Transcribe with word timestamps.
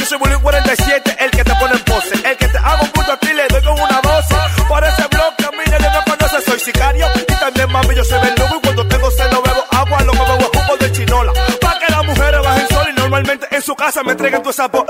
Yo 0.00 0.06
soy 0.06 0.18
Bullying 0.18 0.40
47, 0.40 1.16
el 1.20 1.30
que 1.30 1.44
te 1.44 1.54
pone 1.56 1.74
en 1.74 1.84
pose. 1.84 2.14
El 2.24 2.36
que 2.38 2.48
te 2.48 2.56
hago 2.56 2.84
un 2.84 2.90
punto 2.90 3.12
a 3.12 3.16
ti, 3.18 3.34
le 3.34 3.46
doy 3.48 3.62
con 3.62 3.78
una 3.78 4.00
dosis. 4.00 4.64
Por 4.66 4.82
ese 4.82 5.02
bloque 5.08 5.44
a 5.44 5.50
mí 5.50 5.62
nadie 5.70 5.90
me 5.90 6.10
conoce. 6.10 6.50
Soy 6.50 6.58
sicario 6.58 7.06
y 7.28 7.34
también 7.34 7.70
mami, 7.70 7.94
yo 7.94 8.02
soy 8.04 8.18
verdugo. 8.20 8.56
Y 8.56 8.60
cuando 8.60 8.88
tengo 8.88 9.10
sed 9.10 9.30
no 9.30 9.42
bebo 9.42 9.62
agua, 9.70 10.02
lo 10.04 10.12
que 10.12 10.18
bebo 10.18 10.38
es 10.38 10.58
jugo 10.58 10.76
de 10.78 10.92
chinola. 10.92 11.32
Pa' 11.60 11.78
que 11.78 11.92
las 11.92 12.04
mujeres 12.06 12.40
bajen 12.42 12.68
sol 12.68 12.86
y 12.88 12.92
normalmente 12.94 13.46
en 13.50 13.60
su 13.60 13.74
casa 13.76 14.02
me 14.02 14.12
entreguen 14.12 14.42
tu 14.42 14.52
sapo. 14.54 14.86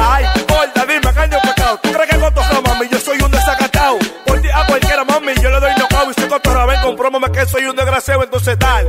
Ay, 0.00 0.24
gorda, 0.46 0.86
dime, 0.86 1.12
caño 1.12 1.38
pecado. 1.42 1.80
¿Tú 1.82 1.92
crees 1.92 2.10
que 2.10 2.18
cotorra, 2.20 2.60
mami? 2.60 2.88
Yo 2.88 3.00
soy 3.00 3.20
un 3.22 3.30
desacatado. 3.32 3.98
Por 4.24 4.40
ti 4.40 4.48
a 4.54 4.66
cualquiera, 4.66 5.04
mami, 5.04 5.34
yo 5.42 5.50
le 5.50 5.58
doy 5.58 5.72
no 5.78 6.10
Y 6.10 6.14
si 6.14 6.28
cotorra 6.28 6.64
ven, 6.66 6.80
comprómame 6.80 7.32
que 7.32 7.44
soy 7.46 7.64
un 7.64 7.74
desgraciado. 7.74 8.22
Entonces, 8.22 8.56
tal, 8.56 8.86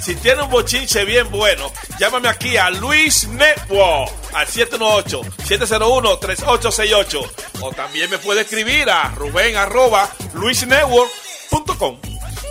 Si 0.00 0.16
tiene 0.16 0.42
un 0.42 0.50
bochinche 0.50 1.04
bien 1.04 1.30
bueno, 1.30 1.70
llámame 1.98 2.28
aquí 2.28 2.56
a 2.56 2.70
Luis 2.70 3.28
Network 3.28 4.10
al 4.34 4.46
718-701-3868. 4.46 7.30
O 7.60 7.70
también 7.72 8.08
me 8.10 8.18
puede 8.18 8.42
escribir 8.42 8.88
a 8.90 9.10
Rubén 9.16 9.56
arroba 9.56 10.08
luisnetwork.com. 10.34 11.96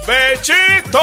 ¡Bechito! 0.08 1.00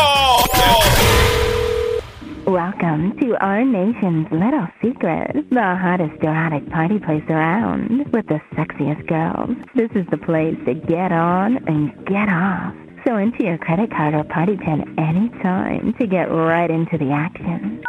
Welcome 2.47 3.17
to 3.21 3.37
our 3.43 3.65
nation's 3.65 4.31
little 4.31 4.69
secret, 4.83 5.33
the 5.51 5.61
hottest 5.61 6.23
erotic 6.23 6.69
party 6.71 6.99
place 6.99 7.25
around, 7.31 8.05
with 8.13 8.27
the 8.27 8.39
sexiest 8.55 9.07
girls. 9.07 9.57
This 9.75 9.91
is 9.95 10.05
the 10.11 10.19
place 10.19 10.55
to 10.67 10.75
get 10.75 11.11
on 11.11 11.57
and 11.67 11.91
get 12.05 12.29
off. 12.29 12.74
So 13.15 13.19
enter 13.19 13.45
your 13.45 13.59
credit 13.59 13.91
card 13.93 14.13
or 14.13 14.25
party 14.25 14.57
pin 14.57 14.83
anytime 14.99 15.95
to 16.01 16.07
get 16.09 16.25
right 16.25 16.69
into 16.69 16.99
the 16.99 17.13
action. 17.13 17.81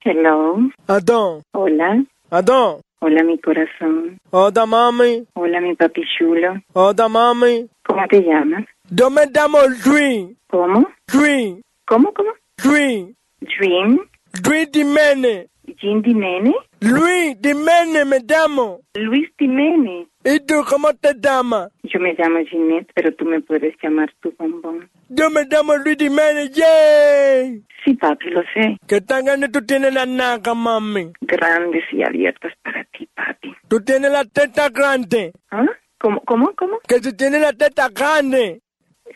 Hello. 0.00 0.58
Adón, 0.88 1.42
Hola. 1.54 2.04
Adón. 2.32 2.80
Hola, 3.00 3.22
mi 3.22 3.38
corazón. 3.38 4.18
Hola, 4.32 4.66
mami. 4.66 5.24
Hola, 5.36 5.60
mi 5.60 5.76
papi 5.76 6.02
chulo. 6.18 6.60
Hola, 6.74 7.08
mami. 7.08 7.68
¿Cómo 7.86 8.08
te 8.08 8.20
llamas? 8.20 8.64
Yo 8.90 9.08
me 9.08 9.26
llamo 9.26 9.58
Dream. 9.84 10.34
¿Cómo? 10.48 10.84
Dream. 11.06 11.62
¿Cómo, 11.86 12.12
cómo? 12.12 12.30
Dream. 12.56 13.14
Dream. 13.40 14.00
Dream 14.32 14.66
Dimene. 14.72 15.46
Jean 15.80 16.02
Dimene. 16.02 16.54
Luis 16.80 17.40
Dimene 17.40 18.04
me 18.04 18.20
llamo. 18.20 18.80
Luis 18.94 19.28
Dimene. 19.38 20.06
¿Y 20.24 20.40
tú 20.40 20.64
cómo 20.68 20.92
te 20.94 21.14
llamas? 21.14 21.70
Yo 21.82 21.98
me 22.00 22.14
llamo 22.14 22.38
Ginette, 22.44 22.90
pero 22.94 23.14
tú 23.14 23.24
me 23.24 23.40
puedes 23.40 23.74
llamar 23.82 24.12
tu 24.20 24.32
bombón. 24.38 24.88
Yo 25.08 25.30
me 25.30 25.44
llamo 25.44 25.76
Luis 25.76 25.96
Dimene. 25.98 26.50
¡Yay! 26.50 27.62
Sí, 27.84 27.94
papi, 27.94 28.30
lo 28.30 28.42
sé. 28.54 28.76
¿Qué 28.86 29.00
tan 29.00 29.24
grande 29.24 29.48
tú 29.48 29.64
tienes 29.64 29.94
la 29.94 30.06
naca, 30.06 30.54
mami? 30.54 31.12
Grandes 31.22 31.84
y 31.92 32.02
abiertas 32.02 32.52
para 32.62 32.84
ti, 32.84 33.08
papi. 33.14 33.54
Tú 33.68 33.80
tienes 33.82 34.10
la 34.10 34.24
teta 34.24 34.68
grande. 34.68 35.32
¿Ah? 35.50 35.64
¿Cómo, 35.98 36.20
cómo, 36.22 36.52
cómo? 36.56 36.78
Que 36.86 37.00
tú 37.00 37.12
tienes 37.12 37.40
la 37.40 37.52
teta 37.52 37.88
grande. 37.88 38.60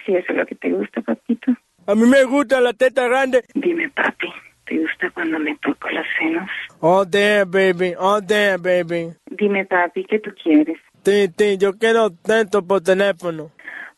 Si 0.05 0.15
eso 0.15 0.27
es 0.33 0.37
lo 0.37 0.47
que 0.47 0.55
te 0.55 0.71
gusta, 0.71 1.01
papito. 1.03 1.53
A 1.87 1.95
mí 1.95 2.07
me 2.07 2.25
gusta 2.25 2.61
la 2.61 2.73
teta 2.73 3.07
grande. 3.07 3.43
Dime, 3.55 3.91
papi, 3.91 4.29
¿te 4.29 4.44
gusta 4.79 5.11
cuando 5.11 5.39
me 5.39 5.57
toco 5.57 5.89
los 5.91 6.07
senos? 6.19 6.51
Oh, 6.81 7.05
damn, 7.05 7.51
baby. 7.51 7.95
Oh, 7.99 8.21
damn, 8.21 8.63
baby. 8.63 9.13
Dime, 9.31 9.65
papi, 9.65 10.05
¿qué 10.05 10.19
tú 10.19 10.31
quieres? 10.43 10.79
Sí, 11.05 11.31
sí, 11.37 11.59
yo 11.59 11.73
quiero 11.75 12.11
tanto 12.11 12.67
por 12.67 12.81
teléfono. 12.83 13.51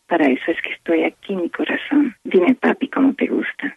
Para 0.08 0.26
eso 0.26 0.50
es 0.50 0.56
que 0.62 0.72
estoy 0.72 1.04
aquí, 1.04 1.34
mi 1.34 1.50
corazón. 1.50 2.14
Dime, 2.24 2.54
papi, 2.54 2.88
¿cómo 2.88 3.14
te 3.14 3.26
gusta? 3.26 3.76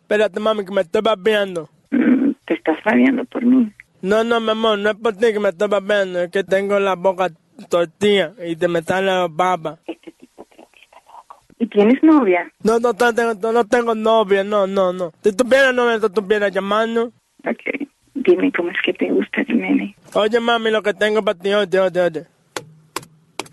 Espérate, 0.00 0.40
mami, 0.40 0.64
que 0.64 0.72
me 0.72 0.82
estoy 0.82 1.02
babeando. 1.02 1.68
Mm, 1.90 2.30
¿Te 2.44 2.54
estás 2.54 2.82
rabiando 2.84 3.24
por 3.24 3.44
mí? 3.44 3.72
No, 4.02 4.22
no, 4.22 4.40
mi 4.40 4.50
amor, 4.50 4.78
no 4.78 4.90
es 4.90 4.96
por 4.96 5.16
ti 5.16 5.32
que 5.32 5.40
me 5.40 5.48
estoy 5.48 5.68
babeando, 5.68 6.20
es 6.20 6.30
que 6.30 6.44
tengo 6.44 6.78
la 6.78 6.94
boca 6.94 7.28
tortilla 7.68 8.32
y 8.46 8.54
te 8.56 8.68
me 8.68 8.82
sale 8.82 9.06
la 9.06 9.26
baba. 9.28 9.78
Este 9.86 10.12
tipo 10.12 10.44
creo 10.44 10.68
que 10.72 10.80
está 10.80 10.98
loco. 11.06 11.40
¿Y 11.58 11.66
tienes 11.68 12.02
novia? 12.02 12.50
No, 12.62 12.78
no, 12.78 12.92
no 12.92 13.14
tengo, 13.14 13.34
no, 13.34 13.52
no 13.52 13.64
tengo 13.64 13.94
novia, 13.94 14.44
no, 14.44 14.66
no, 14.66 14.92
no. 14.92 15.12
Si 15.22 15.34
tuviera 15.34 15.72
novia, 15.72 15.98
te 15.98 16.06
estuviera 16.06 16.48
llamando. 16.48 17.12
Ok. 17.44 17.88
Dime 18.14 18.52
cómo 18.52 18.70
es 18.70 18.76
que 18.84 18.92
te 18.92 19.10
gusta, 19.10 19.44
Jiménez. 19.44 19.94
Oye, 20.14 20.40
mami, 20.40 20.70
lo 20.70 20.82
que 20.82 20.94
tengo 20.94 21.22
para 21.22 21.38
ti, 21.38 21.52
oye, 21.52 21.80
oye, 21.80 22.00
oye. 22.00 22.24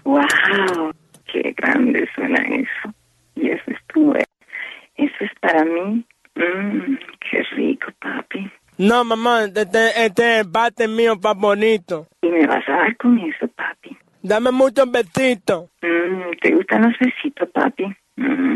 ¡Wow! 0.03 0.91
¡Qué 1.31 1.53
grande 1.55 2.07
suena 2.15 2.41
eso! 2.43 2.93
Y 3.35 3.49
eso 3.49 3.63
es 3.67 3.77
tu... 3.93 4.13
Eso 4.13 5.15
es 5.19 5.31
para 5.39 5.63
mí. 5.63 6.05
Mmm, 6.35 6.95
qué 7.29 7.43
rico, 7.55 7.87
papi. 7.99 8.49
No, 8.77 9.03
mamá, 9.03 9.43
este, 9.43 10.05
este 10.05 10.43
bate 10.43 10.87
mío 10.87 11.19
pa' 11.19 11.33
bonito. 11.33 12.07
¿Y 12.21 12.27
me 12.27 12.45
vas 12.47 12.67
a 12.67 12.71
dar 12.71 12.97
con 12.97 13.17
eso, 13.19 13.47
papi? 13.49 13.95
Dame 14.23 14.51
muchos 14.51 14.89
besitos. 14.89 15.69
Mm, 15.81 16.31
¿Te 16.41 16.55
gustan 16.55 16.83
los 16.83 16.93
besitos, 16.97 17.49
papi? 17.49 17.93
Mm, 18.15 18.55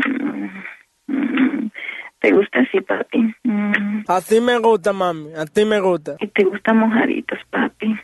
mm. 1.08 1.70
¿Te 2.20 2.32
gusta 2.32 2.60
así, 2.60 2.80
papi? 2.80 3.34
Así 4.08 4.40
me 4.40 4.58
gusta, 4.58 4.94
mami, 4.94 5.34
así 5.34 5.66
me 5.66 5.78
gusta. 5.78 6.16
¿Y 6.20 6.26
te 6.28 6.44
gustan 6.44 6.78
mojaditos, 6.78 7.38
papi? 7.50 7.94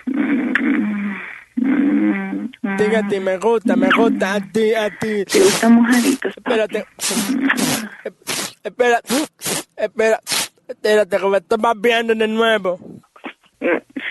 Diga 1.56 2.98
a 2.98 3.08
ti, 3.08 3.18
me 3.18 3.38
gusta, 3.38 3.76
me 3.76 3.88
gusta, 3.90 4.34
a 4.34 4.40
ti, 4.40 4.74
a 4.74 4.90
ti. 4.90 5.24
¿Te 5.24 5.38
gustan 5.40 5.74
mojaditos, 5.74 6.34
papi? 6.34 6.60
Espérate. 6.60 6.86
Espera, 8.62 9.00
espera, 9.76 10.20
espérate, 10.68 11.18
me 11.18 11.38
estoy 11.38 11.58
viendo 11.80 12.14
de 12.14 12.28
nuevo. 12.28 12.78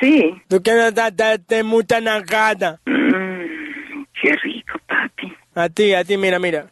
Sí. 0.01 0.33
Tú 0.47 0.61
quieres 0.61 0.93
darte 0.95 1.63
mucha 1.63 2.01
nagada. 2.01 2.81
Qué 4.23 4.31
rico, 4.37 4.79
papi. 4.87 5.33
A 5.53 5.67
ti, 5.67 5.93
a 5.93 6.01
ti, 6.05 6.15
mira, 6.15 6.39
mira. 6.39 6.67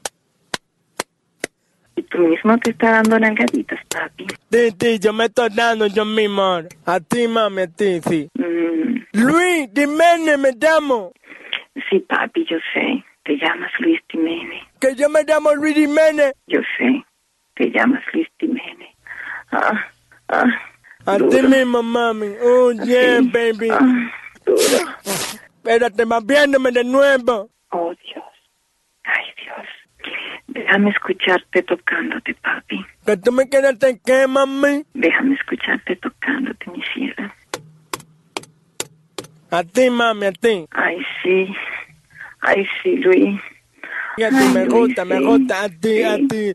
Y 1.98 2.02
tú 2.04 2.20
mismo 2.20 2.58
te 2.60 2.72
estás 2.72 2.92
dando 3.04 3.20
nalgaditas, 3.20 3.78
papi. 3.90 4.26
Sí, 4.50 4.70
sí, 4.80 5.00
yo 5.00 5.12
me 5.12 5.26
estoy 5.26 5.50
dando 5.54 5.86
yo 5.88 6.06
mismo 6.06 6.42
ahora. 6.42 6.70
A 6.86 7.02
ti, 7.02 7.28
mami, 7.28 7.64
a 7.64 7.68
ti, 7.68 8.00
sí. 8.08 8.30
Mm, 8.36 9.02
Luis, 9.12 9.70
Jiménez, 9.76 10.40
me 10.40 10.52
llamo. 10.54 11.12
sí, 11.90 12.00
papi, 12.00 12.46
yo 12.50 12.56
sé. 12.74 13.04
Te 13.26 13.34
llamas 13.36 13.72
Luis 13.80 14.00
Jiménez. 14.10 14.64
Que 14.80 14.96
yo 14.96 15.10
me 15.10 15.24
llamo 15.24 15.54
Luis 15.54 15.76
Jiménez. 15.76 16.34
Yo 16.48 16.62
sé. 16.78 17.04
Te 17.56 17.70
llamas 17.70 18.02
Luis 18.14 18.30
Jiménez. 18.40 18.96
Ah, 19.52 19.88
ah. 20.30 20.46
A 21.06 21.18
ti 21.18 21.42
mismo, 21.42 21.84
mami. 21.84 22.28
Oh, 22.42 22.72
yeah, 22.72 23.20
baby. 23.22 23.70
Ah, 23.72 24.10
duro. 24.46 24.88
Espérate, 25.64 26.06
vas 26.06 26.26
viéndome 26.26 26.72
de 26.72 26.84
nuevo. 26.84 27.50
Oh, 27.72 27.94
Dios. 28.04 28.26
Ay, 29.04 29.24
Dios. 29.38 29.68
Déjame 30.48 30.90
escucharte 30.90 31.62
tocándote, 31.62 32.34
papi. 32.36 32.84
Que 33.06 33.16
tú 33.18 33.32
me 33.32 33.48
quedaste 33.48 33.90
en 33.90 34.00
qué, 34.04 34.26
mami. 34.28 34.84
Déjame 34.96 35.36
escucharte 35.36 35.96
tocándote, 35.98 36.66
mi 36.72 36.82
cielo. 36.94 37.32
A 39.52 39.64
ti, 39.64 39.90
mami, 39.90 40.26
a 40.26 40.32
ti. 40.32 40.66
Ay, 40.72 40.98
sí. 41.22 41.48
Ay, 42.42 42.66
sí, 42.82 42.96
Luis. 42.98 43.40
Y 44.18 44.24
a 44.24 44.30
ti 44.30 44.36
Ay, 44.40 44.50
me 44.54 44.66
Luis, 44.66 44.74
gusta, 44.74 45.06
me 45.06 45.20
gusta, 45.22 45.64
a 45.64 45.70
ti, 45.70 46.04
a 46.04 46.18
ti. 46.18 46.52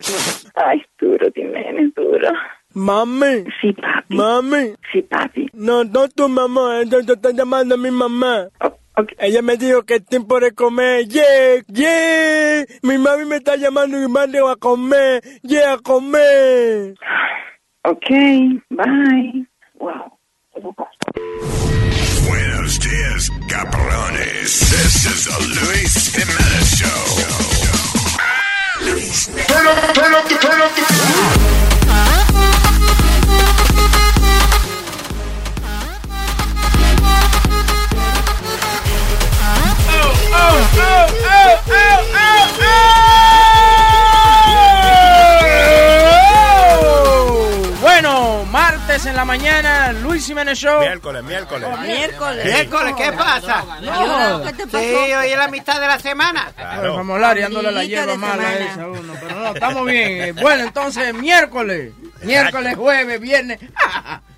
Ay, 0.56 0.82
duro, 0.99 1.26
Jiménez, 1.32 1.94
duro. 1.94 2.29
Mami, 2.75 3.44
Sí, 3.61 3.73
papi. 3.73 4.17
mami. 4.17 4.75
Sí, 4.93 5.00
papi. 5.02 5.49
No, 5.55 5.85
no 5.85 6.09
tu 6.09 6.29
mamá, 6.29 6.81
ella 6.81 6.99
te 7.06 7.12
está 7.12 7.31
llamando 7.31 7.76
a 7.76 7.79
mi 7.79 7.91
mamá. 7.91 8.49
Oh, 8.61 8.76
Ella 9.19 9.43
me 9.43 9.56
dijo 9.56 9.82
que 9.82 9.96
es 9.96 10.06
tiempo 10.06 10.40
de 10.40 10.52
comer. 10.52 11.06
Yeah, 11.06 11.62
yeah. 11.69 12.64
Mi 12.82 12.96
mami 12.96 13.26
me 13.26 13.37
está 13.37 13.56
llamando 13.56 14.00
y 14.02 14.08
me 14.08 14.48
a 14.48 14.56
comer. 14.56 15.22
Yeah, 15.43 15.75
a 15.75 15.78
comer. 15.78 16.94
Ok, 17.82 18.08
bye. 18.70 19.46
Wow. 19.75 20.19
Buenos 22.26 22.81
dias, 22.81 23.31
cabrones. 23.48 24.60
This 24.70 25.04
is 25.04 25.26
the 25.26 25.38
Luis 25.60 26.14
Jimenez 26.14 26.76
Show. 26.78 27.02
Turn 29.46 29.66
up, 29.66 29.92
turn 29.94 30.14
up, 30.14 30.25
the- 30.28 30.38
turn 30.40 30.60
up 30.62 32.56
Bueno, 47.81 48.44
martes 48.50 49.06
en 49.06 49.14
la 49.17 49.25
mañana, 49.25 49.93
Luis 49.93 50.26
Jiménez 50.26 50.58
Show. 50.58 50.81
Miércoles, 50.81 51.23
miércoles. 51.23 51.69
Miércoles. 51.82 52.44
Miércoles, 52.44 52.94
¿qué 52.96 53.12
pasa? 53.12 53.64
No, 53.82 54.43
¿Qué 54.44 54.52
te 54.55 54.62
Sí, 54.64 54.69
pasó? 54.70 55.19
hoy 55.20 55.28
es 55.31 55.37
la 55.38 55.49
mitad 55.49 55.81
de 55.81 55.87
la 55.87 55.99
semana. 55.99 56.50
Bueno, 56.76 56.96
vamos 56.96 57.12
a 57.12 57.14
hablar 57.17 57.38
y 57.38 57.43
dándole 57.43 57.70
la 57.70 57.84
hierba 57.84 58.17
mala 58.17 58.43
semana. 58.52 58.73
esa 58.73 58.88
uno, 58.88 59.14
pero 59.20 59.34
no, 59.40 59.46
estamos 59.55 59.84
bien. 59.87 60.23
Eh, 60.23 60.32
Bueno, 60.32 60.64
entonces, 60.64 61.14
miércoles, 61.14 61.93
miércoles, 62.23 62.76
jueves, 62.76 63.20
viernes. 63.20 63.61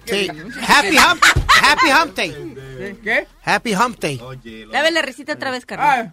Sí. 0.05 0.29
Happy 0.67 0.97
Hump, 0.99 1.23
Happy 1.63 1.91
Hump 1.93 2.17
Day. 2.17 2.99
¿Qué? 3.03 3.27
Happy 3.45 3.75
Hump 3.75 3.99
Day. 3.99 4.21
Dame 4.73 4.91
la 4.91 5.03
risita 5.03 5.35
otra 5.35 5.51
vez, 5.51 5.65
Carlos. 5.65 6.13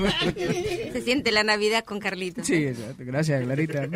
Se 0.92 1.02
siente 1.02 1.30
la 1.32 1.44
Navidad 1.44 1.84
con 1.84 2.00
Carlitos. 2.00 2.46
sí, 2.46 2.66
exacto. 2.66 3.04
Gracias, 3.04 3.42
Clarita. 3.42 3.86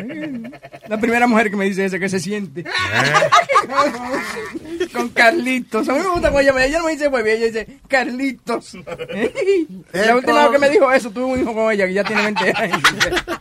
La 0.87 0.99
primera 0.99 1.27
mujer 1.27 1.49
que 1.49 1.55
me 1.55 1.65
dice 1.65 1.85
eso, 1.85 1.99
que 1.99 2.09
se 2.09 2.19
siente. 2.19 2.65
con 4.93 5.09
Carlitos. 5.09 5.89
A 5.89 5.93
mí 5.93 5.99
me 5.99 6.09
gusta 6.09 6.31
cuando 6.31 6.39
ella 6.39 6.53
me, 6.53 6.65
ella 6.65 6.79
no 6.79 6.85
me 6.85 6.91
dice 6.91 7.07
huevo, 7.07 7.27
ella 7.27 7.45
dice 7.45 7.79
Carlitos. 7.87 8.73
La 9.93 10.15
última 10.15 10.43
vez 10.43 10.51
que 10.51 10.59
me 10.59 10.69
dijo 10.69 10.91
eso, 10.91 11.11
tuve 11.11 11.25
un 11.25 11.41
hijo 11.41 11.53
con 11.53 11.71
ella 11.71 11.87
que 11.87 11.93
ya 11.93 12.03
tiene 12.03 12.23
20 12.23 12.53
años. 12.55 12.81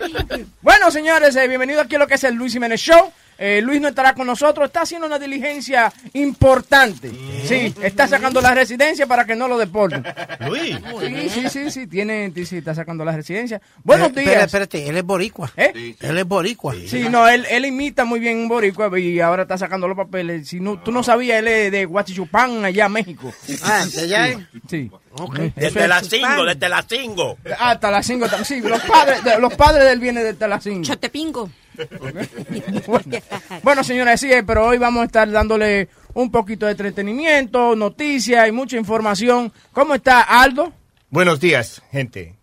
bueno, 0.62 0.90
señores, 0.90 1.36
eh, 1.36 1.48
bienvenidos 1.48 1.84
aquí 1.84 1.96
a 1.96 1.98
lo 1.98 2.06
que 2.06 2.14
es 2.14 2.24
el 2.24 2.34
Luis 2.34 2.52
Jiménez 2.52 2.80
Show. 2.80 3.12
Eh, 3.38 3.60
Luis 3.62 3.80
no 3.80 3.88
estará 3.88 4.14
con 4.14 4.26
nosotros, 4.26 4.66
está 4.66 4.82
haciendo 4.82 5.06
una 5.06 5.18
diligencia 5.18 5.92
importante. 6.12 7.10
Sí, 7.44 7.74
está 7.82 8.06
sacando 8.08 8.40
la 8.40 8.54
residencia 8.54 9.06
para 9.06 9.24
que 9.24 9.34
no 9.34 9.48
lo 9.48 9.58
deporten. 9.58 10.04
Luis. 10.46 10.76
Sí, 11.00 11.28
sí, 11.30 11.48
sí, 11.48 11.70
sí, 11.70 11.86
tiene, 11.86 12.32
sí, 12.44 12.58
está 12.58 12.74
sacando 12.74 13.04
la 13.04 13.12
residencia. 13.12 13.60
Buenos 13.82 14.08
Eh, 14.10 14.12
días. 14.20 14.26
Espera, 14.26 14.44
espérate, 14.44 14.88
él 14.88 14.96
es 14.96 15.04
boricua. 15.04 15.50
¿Eh? 15.56 15.94
Él 16.00 16.18
es 16.18 16.24
boricua. 16.24 16.74
Sí, 16.86 17.06
no, 17.10 17.28
él, 17.28 17.46
él 17.50 17.64
imita 17.66 18.04
muy 18.04 18.20
bien 18.20 18.38
un 18.38 18.48
boricua 18.48 18.90
y 18.98 19.20
ahora 19.20 19.42
está 19.42 19.58
sacando 19.58 19.88
los 19.88 19.96
papeles. 19.96 20.48
Si 20.48 20.60
no, 20.60 20.80
tú 20.82 20.92
no 20.92 21.02
sabías, 21.02 21.38
él 21.40 21.48
es 21.48 21.72
de 21.72 21.86
Huachichupán, 21.86 22.64
allá 22.64 22.88
México. 22.88 23.32
Ah, 23.62 23.84
de 23.92 24.00
allá. 24.02 24.48
Sí. 24.68 24.90
Ok. 25.12 25.38
Eso 25.38 25.52
Desde 25.56 25.80
es- 25.82 25.88
la 25.88 26.00
cingo, 26.02 26.44
desde 26.44 26.68
la 26.68 26.82
cingo. 26.82 27.38
Ah, 27.58 27.78
Talacingo, 27.78 28.26
tam- 28.26 28.44
sí, 28.44 28.60
los 28.60 28.80
padres, 28.82 29.22
de- 29.22 29.38
los 29.38 29.54
padres 29.54 29.84
de 29.84 29.92
él 29.92 30.00
vienen 30.00 30.24
de 30.24 30.34
Talacingo. 30.34 30.82
Chotepingo. 30.84 31.50
Bueno, 32.86 33.18
bueno, 33.62 33.84
señores, 33.84 34.20
sí, 34.20 34.32
eh, 34.32 34.42
pero 34.44 34.66
hoy 34.66 34.78
vamos 34.78 35.02
a 35.02 35.06
estar 35.06 35.30
dándole 35.30 35.88
un 36.14 36.30
poquito 36.30 36.66
de 36.66 36.72
entretenimiento, 36.72 37.74
noticias 37.74 38.48
y 38.48 38.52
mucha 38.52 38.76
información. 38.76 39.52
¿Cómo 39.72 39.94
está 39.94 40.20
Aldo? 40.22 40.72
Buenos 41.10 41.40
días, 41.40 41.82
gente. 41.90 42.36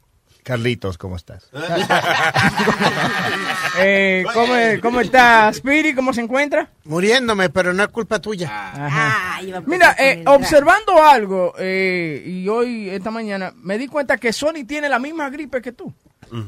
Carlitos, 0.43 0.97
¿cómo 0.97 1.15
estás? 1.15 1.50
Eh, 3.79 4.25
¿cómo, 4.33 4.53
cómo 4.81 5.00
está 5.00 5.47
Spirit? 5.50 5.95
¿Cómo 5.95 6.11
se 6.13 6.19
encuentra? 6.19 6.69
Muriéndome, 6.83 7.50
pero 7.50 7.71
no 7.73 7.83
es 7.83 7.89
culpa 7.89 8.19
tuya. 8.19 8.50
Ajá. 8.51 9.39
Ah, 9.39 9.61
Mira, 9.65 9.95
eh, 9.97 10.23
observando 10.27 11.01
algo, 11.01 11.53
eh, 11.57 12.21
y 12.25 12.50
hoy, 12.50 12.89
esta 12.89 13.11
mañana, 13.11 13.53
me 13.55 13.77
di 13.77 13.88
cuenta 13.88 14.17
que 14.17 14.33
Sony 14.33 14.65
tiene 14.67 14.89
la 14.89 15.00
misma 15.00 15.29
gripe 15.29 15.61
que 15.61 15.71
tú. 15.71 15.93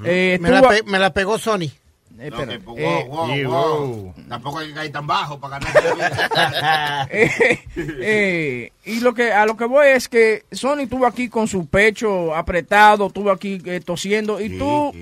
Eh, 0.04 0.38
la, 0.42 0.70
me 0.86 1.00
la 1.00 1.14
pegó 1.14 1.40
Sony. 1.40 1.72
Eh, 2.20 2.28
espera, 2.28 2.60
Wow, 2.64 2.78
eh, 2.78 3.06
wow, 3.10 3.36
y 3.36 3.44
wow. 3.44 4.14
Tampoco 4.30 4.60
hay 4.60 4.68
que 4.68 4.74
caer 4.74 4.92
tan 4.92 5.08
bajo 5.08 5.40
para 5.40 5.58
ganar. 5.60 7.08
eh, 7.12 7.60
eh, 7.76 8.72
y 8.86 9.00
lo 9.00 9.14
que 9.14 9.34
a 9.34 9.46
lo 9.46 9.58
que 9.58 9.66
voy 9.66 9.88
es 9.88 10.08
que 10.10 10.46
Sony 10.52 10.82
estuvo 10.82 11.08
aquí 11.08 11.28
con 11.28 11.48
su 11.48 11.66
pecho 11.68 12.36
apretado, 12.36 13.08
estuvo 13.08 13.32
aquí 13.32 13.60
eh, 13.66 13.82
tosiendo 13.84 14.40
y 14.40 14.60
tú 14.60 14.94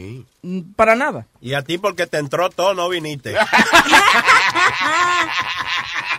mm, 0.41 0.73
para 0.75 0.95
nada. 0.95 1.27
Y 1.41 1.53
a 1.53 1.63
ti 1.63 1.77
porque 1.77 2.07
te 2.07 2.17
entró 2.17 2.49
todo, 2.49 2.73
no 2.73 2.87
viniste. 2.87 3.35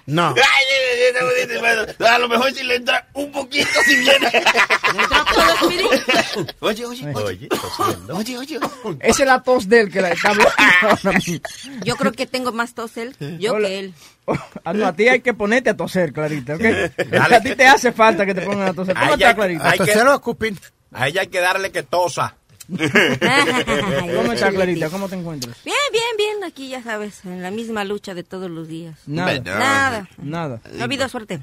No. 0.06 0.34
a 2.06 2.18
lo 2.18 2.28
mejor 2.28 2.52
si 2.52 2.64
le 2.64 2.76
entra 2.76 3.06
un 3.14 3.30
poquito 3.30 3.68
si 3.84 3.96
viene. 3.96 4.30
Oye, 6.60 6.84
oye, 6.86 7.06
oye. 7.06 7.14
Oye, 7.14 7.48
tosiendo. 7.48 8.16
Oye, 8.16 8.38
oye. 8.38 8.60
Esa 9.00 9.22
es 9.22 9.26
la 9.26 9.42
tos 9.42 9.68
de 9.68 9.80
él 9.82 9.90
que 9.90 10.00
la 10.00 10.10
está 10.10 10.30
hablando 10.30 11.12
mismo. 11.14 11.40
Yo 11.84 11.96
creo 11.96 12.12
que 12.12 12.26
tengo 12.26 12.52
más 12.52 12.74
tos 12.74 12.96
él, 12.96 13.14
yo 13.38 13.54
Hola. 13.54 13.68
que 13.68 13.78
él. 13.78 13.94
Ah, 14.64 14.72
no, 14.72 14.86
a 14.86 14.92
ti 14.94 15.08
hay 15.08 15.20
que 15.20 15.34
ponerte 15.34 15.70
a 15.70 15.76
toser, 15.76 16.12
Clarita, 16.12 16.54
¿ok? 16.54 16.62
A 17.20 17.40
ti 17.40 17.54
te 17.54 17.66
hace 17.66 17.92
falta 17.92 18.24
que 18.24 18.34
te 18.34 18.42
pongan 18.42 18.68
a 18.68 18.74
toser. 18.74 18.94
¿Cómo 18.94 19.14
está, 19.14 19.34
Clarita? 19.34 19.70
a 19.70 20.14
escupir. 20.14 20.58
A 20.92 21.08
ella 21.08 21.22
hay 21.22 21.28
que 21.28 21.40
darle 21.40 21.72
que 21.72 21.82
tosa. 21.82 22.36
¿Cómo 22.68 24.32
estás, 24.32 24.54
Clarita? 24.54 24.88
¿Cómo 24.90 25.08
te 25.08 25.16
encuentras? 25.16 25.56
Bien, 25.64 25.76
bien, 25.90 26.16
bien. 26.16 26.44
Aquí 26.44 26.68
ya 26.68 26.82
sabes, 26.82 27.24
en 27.24 27.42
la 27.42 27.50
misma 27.50 27.84
lucha 27.84 28.14
de 28.14 28.22
todos 28.22 28.50
los 28.50 28.68
días. 28.68 28.98
Nada. 29.06 29.38
Nada. 29.40 30.08
Nada. 30.18 30.60
No 30.72 30.80
ha 30.80 30.84
habido 30.84 31.08
suerte. 31.08 31.40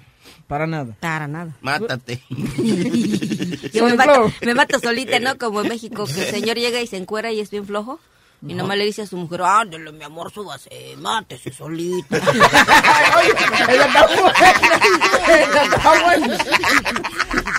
Para 0.47 0.65
nada. 0.65 0.95
Para 0.99 1.27
nada. 1.27 1.55
Mátate. 1.61 2.23
Yo 3.73 3.85
me 3.85 3.93
mato, 3.95 4.31
me 4.41 4.53
mato 4.53 4.79
solita, 4.79 5.19
¿no? 5.19 5.37
Como 5.37 5.61
en 5.61 5.69
México, 5.69 6.05
que 6.05 6.27
el 6.27 6.31
señor 6.31 6.57
llega 6.57 6.81
y 6.81 6.87
se 6.87 6.97
encuera 6.97 7.31
y 7.31 7.39
es 7.39 7.51
bien 7.51 7.65
flojo. 7.65 7.99
Y 8.41 8.53
nomás 8.53 8.77
le 8.77 8.85
dice 8.85 9.01
a 9.01 9.05
su 9.05 9.17
mujer, 9.17 9.41
ándale, 9.41 9.91
mi 9.91 10.03
amor, 10.03 10.31
súbase, 10.31 10.95
mátese 10.97 11.51
solita. 11.51 12.17
Ella 13.67 13.85
está 13.85 14.07
buena. 14.07 14.33
Ella 15.27 15.63
está 15.63 16.03
buena. 16.03 16.37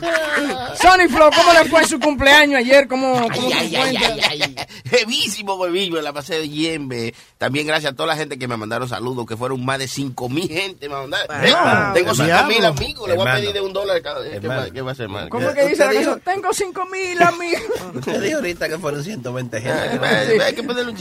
Sony 0.81 1.09
Flow, 1.09 1.31
¿cómo 1.35 1.53
le 1.53 1.65
fue 1.67 1.81
en 1.81 1.89
su 1.89 2.01
cumpleaños 2.01 2.59
ayer? 2.59 2.89
¿Cómo, 2.89 3.29
cómo 3.33 3.49
Ay, 3.55 3.71
se 3.71 3.77
ay, 3.77 3.77
ay, 3.77 3.97
encuentra? 3.97 4.29
ay, 4.31 4.43
ay. 4.43 4.57
Jevísimo, 4.91 5.57
me 5.59 6.03
la 6.03 6.13
pasé 6.13 6.41
bien. 6.41 6.89
ve. 6.89 7.15
También 7.39 7.67
gracias 7.67 7.93
a 7.93 7.97
toda 7.97 8.09
la 8.09 8.17
gente 8.17 8.39
que 8.39 8.49
me 8.49 8.57
mandaron 8.57 8.89
saludos, 8.89 9.27
que 9.27 9.37
fueron 9.37 9.65
más 9.65 9.79
de 9.79 9.89
5 9.89 10.29
mil 10.29 10.49
gente. 10.49 10.89
Me 10.89 10.95
mandaron. 10.95 11.95
Tengo 11.95 12.15
5 12.15 12.45
mil 12.49 12.65
amigos, 12.65 13.09
le 13.09 13.15
voy 13.15 13.29
a 13.29 13.35
pedir 13.35 13.53
de 13.53 13.61
un 13.61 13.73
dólar 13.73 14.03
cada 14.03 14.21
vez. 14.21 14.41
¿Qué 14.41 14.49
va, 14.49 14.71
qué 14.71 14.83
va 14.83 14.91
a 14.91 14.93
hacer, 14.93 15.09
man? 15.09 15.29
¿Cómo 15.29 15.49
es 15.49 15.55
que 15.55 15.69
dice 15.69 15.85
la 15.85 15.93
dijo-? 15.93 16.19
Tengo 16.25 16.53
cinco 16.53 16.87
mil 16.87 17.23
amigos. 17.23 17.63
Usted 17.95 18.23
dijo 18.23 18.37
ahorita 18.37 18.69
que 18.69 18.79
fueron 18.79 19.03
120 19.03 19.61
gente. 19.61 20.01
Ay, 20.03 20.39
Hay 20.39 20.55
que 20.55 20.63
ponerle 20.63 20.93
un 20.93 20.97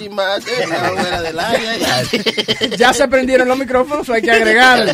área, 1.40 1.78
ya. 1.78 2.76
Ya 2.78 2.94
se 2.94 3.08
prendieron 3.08 3.48
los 3.48 3.58
micrófonos, 3.58 4.10
hay 4.10 4.22
que 4.22 4.32
agregarle. 4.32 4.94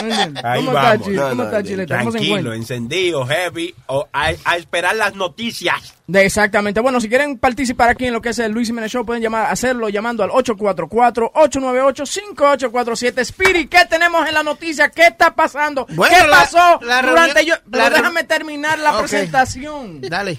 ¿Cómo 0.00 0.10
está, 0.12 0.56
vamos. 0.72 1.06
Chile? 1.06 1.22
¿Cómo 1.30 1.42
está, 1.44 1.62
Chile? 1.62 1.86
¿Cómo 1.86 2.12
se 2.12 2.18
Tranquilo, 2.18 2.54
encendido, 2.54 3.09
heavy, 3.26 3.74
o 3.86 4.08
a, 4.12 4.32
a 4.44 4.56
esperar 4.56 4.96
las 4.96 5.14
noticias. 5.14 5.94
De- 6.06 6.24
Exactamente. 6.24 6.80
Bueno, 6.80 7.00
si 7.00 7.08
quieren 7.08 7.38
participar 7.38 7.88
aquí 7.90 8.06
en 8.06 8.12
lo 8.12 8.20
que 8.22 8.30
es 8.30 8.38
el 8.38 8.52
Luis 8.52 8.68
Jiménez 8.68 8.90
Show, 8.92 9.04
pueden 9.06 9.22
llamar, 9.22 9.50
hacerlo 9.50 9.88
llamando 9.88 10.22
al 10.24 10.30
844-898-5847. 10.30 13.18
Spirit, 13.20 13.70
¿qué 13.70 13.84
tenemos 13.88 14.26
en 14.26 14.34
la 14.34 14.42
noticia? 14.42 14.88
¿Qué 14.90 15.06
está 15.06 15.34
pasando? 15.34 15.86
Bueno, 15.90 16.14
¿Qué 16.20 16.26
la- 16.28 16.36
pasó 16.38 16.78
la 16.82 17.02
durante 17.02 17.34
reunión- 17.40 17.58
yo? 17.66 17.78
La 17.78 17.90
déjame 17.90 18.24
terminar 18.24 18.78
la 18.78 18.98
presentación. 18.98 20.00
Dale. 20.00 20.38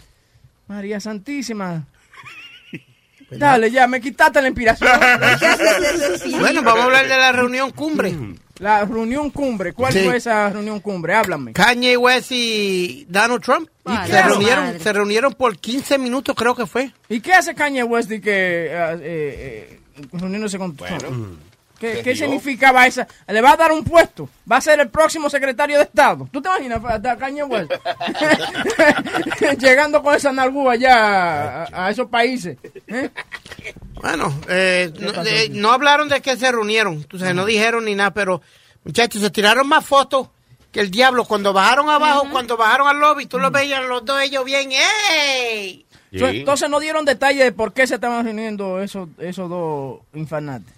María 0.68 1.00
Santísima. 1.00 1.86
Dale, 3.32 3.72
ya, 3.72 3.88
me 3.88 4.02
quitaste 4.02 4.42
la 4.42 4.48
inspiración. 4.50 4.90
Bueno, 6.40 6.62
vamos 6.64 6.82
a 6.82 6.86
hablar 6.86 7.08
de 7.08 7.18
la 7.18 7.32
reunión 7.32 7.72
cumbre. 7.72 8.14
La 8.62 8.86
reunión 8.86 9.32
cumbre. 9.32 9.74
¿Cuál 9.74 9.92
Sí. 9.92 10.04
fue 10.06 10.18
esa 10.18 10.48
reunión 10.52 10.80
cumbre? 10.82 11.16
Háblame. 11.16 11.52
Kanye 11.54 11.98
West 11.98 12.32
y 12.32 13.08
Donald 13.10 13.42
Trump 13.42 13.68
se, 14.06 14.22
reunieron, 14.22 14.80
se 14.80 14.94
reunieron 14.94 15.34
por 15.34 15.58
15 15.58 15.98
minutos, 15.98 16.36
creo 16.38 16.54
que 16.54 16.68
fue. 16.68 16.92
¿Y 17.10 17.22
qué 17.22 17.34
hace 17.34 17.56
Kanye 17.56 17.84
West 17.84 18.12
y 18.12 18.22
que 18.22 18.30
eh, 18.32 18.70
eh, 18.72 19.00
eh, 19.02 19.80
reuniéndose 20.14 20.60
con 20.60 20.76
Trump? 20.76 21.40
¿Qué, 21.82 22.04
qué 22.04 22.16
significaba 22.16 22.86
esa? 22.86 23.08
¿Le 23.28 23.42
va 23.42 23.54
a 23.54 23.58
dar 23.58 23.72
un 23.72 23.84
puesto? 23.84 24.30
¿Va 24.50 24.58
a 24.58 24.62
ser 24.62 24.80
el 24.80 24.90
próximo 24.90 25.32
secretario 25.32 25.78
de 25.78 25.86
Estado? 25.86 26.30
¿Tú 26.32 26.40
te 26.40 26.48
imaginas 26.48 26.80
a 26.86 27.18
Kanye 27.18 27.44
West? 27.44 27.72
Llegando 29.58 30.04
con 30.04 30.14
esa 30.14 30.32
nalgúa 30.32 30.74
allá 30.74 31.64
a, 31.64 31.88
a 31.88 31.90
esos 31.90 32.08
países. 32.08 32.60
¿eh? 32.86 33.10
Bueno, 33.96 34.32
eh, 34.48 34.94
no, 35.00 35.26
eh, 35.26 35.50
no 35.50 35.72
hablaron 35.72 36.08
de 36.08 36.22
que 36.22 36.38
se 36.38 36.52
reunieron, 36.52 37.04
tú 37.06 37.18
sabes, 37.18 37.34
no 37.34 37.46
dijeron 37.46 37.86
ni 37.86 37.96
nada, 37.96 38.14
pero 38.14 38.44
muchachos, 38.84 39.20
se 39.20 39.32
tiraron 39.32 39.68
más 39.68 39.84
fotos 39.84 40.28
que 40.72 40.82
el 40.82 40.92
diablo. 40.92 41.26
Cuando 41.26 41.52
bajaron 41.52 41.90
abajo, 41.90 42.28
cuando 42.32 42.58
bajaron 42.58 42.90
al 42.90 43.00
lobby, 43.00 43.26
tú 43.26 43.40
los 43.40 43.52
veías 43.52 43.84
los 43.86 44.06
dos 44.06 44.22
ellos 44.22 44.46
bien, 44.46 44.70
¡ey! 44.72 45.84
Entonces 46.12 46.70
no 46.70 46.80
dieron 46.80 47.06
detalle 47.06 47.44
de 47.44 47.52
por 47.52 47.74
qué 47.74 47.88
se 47.88 47.96
estaban 47.96 48.24
reuniendo 48.24 48.80
esos, 48.84 49.10
esos 49.18 49.50
dos 49.50 50.02
infantes. 50.14 50.72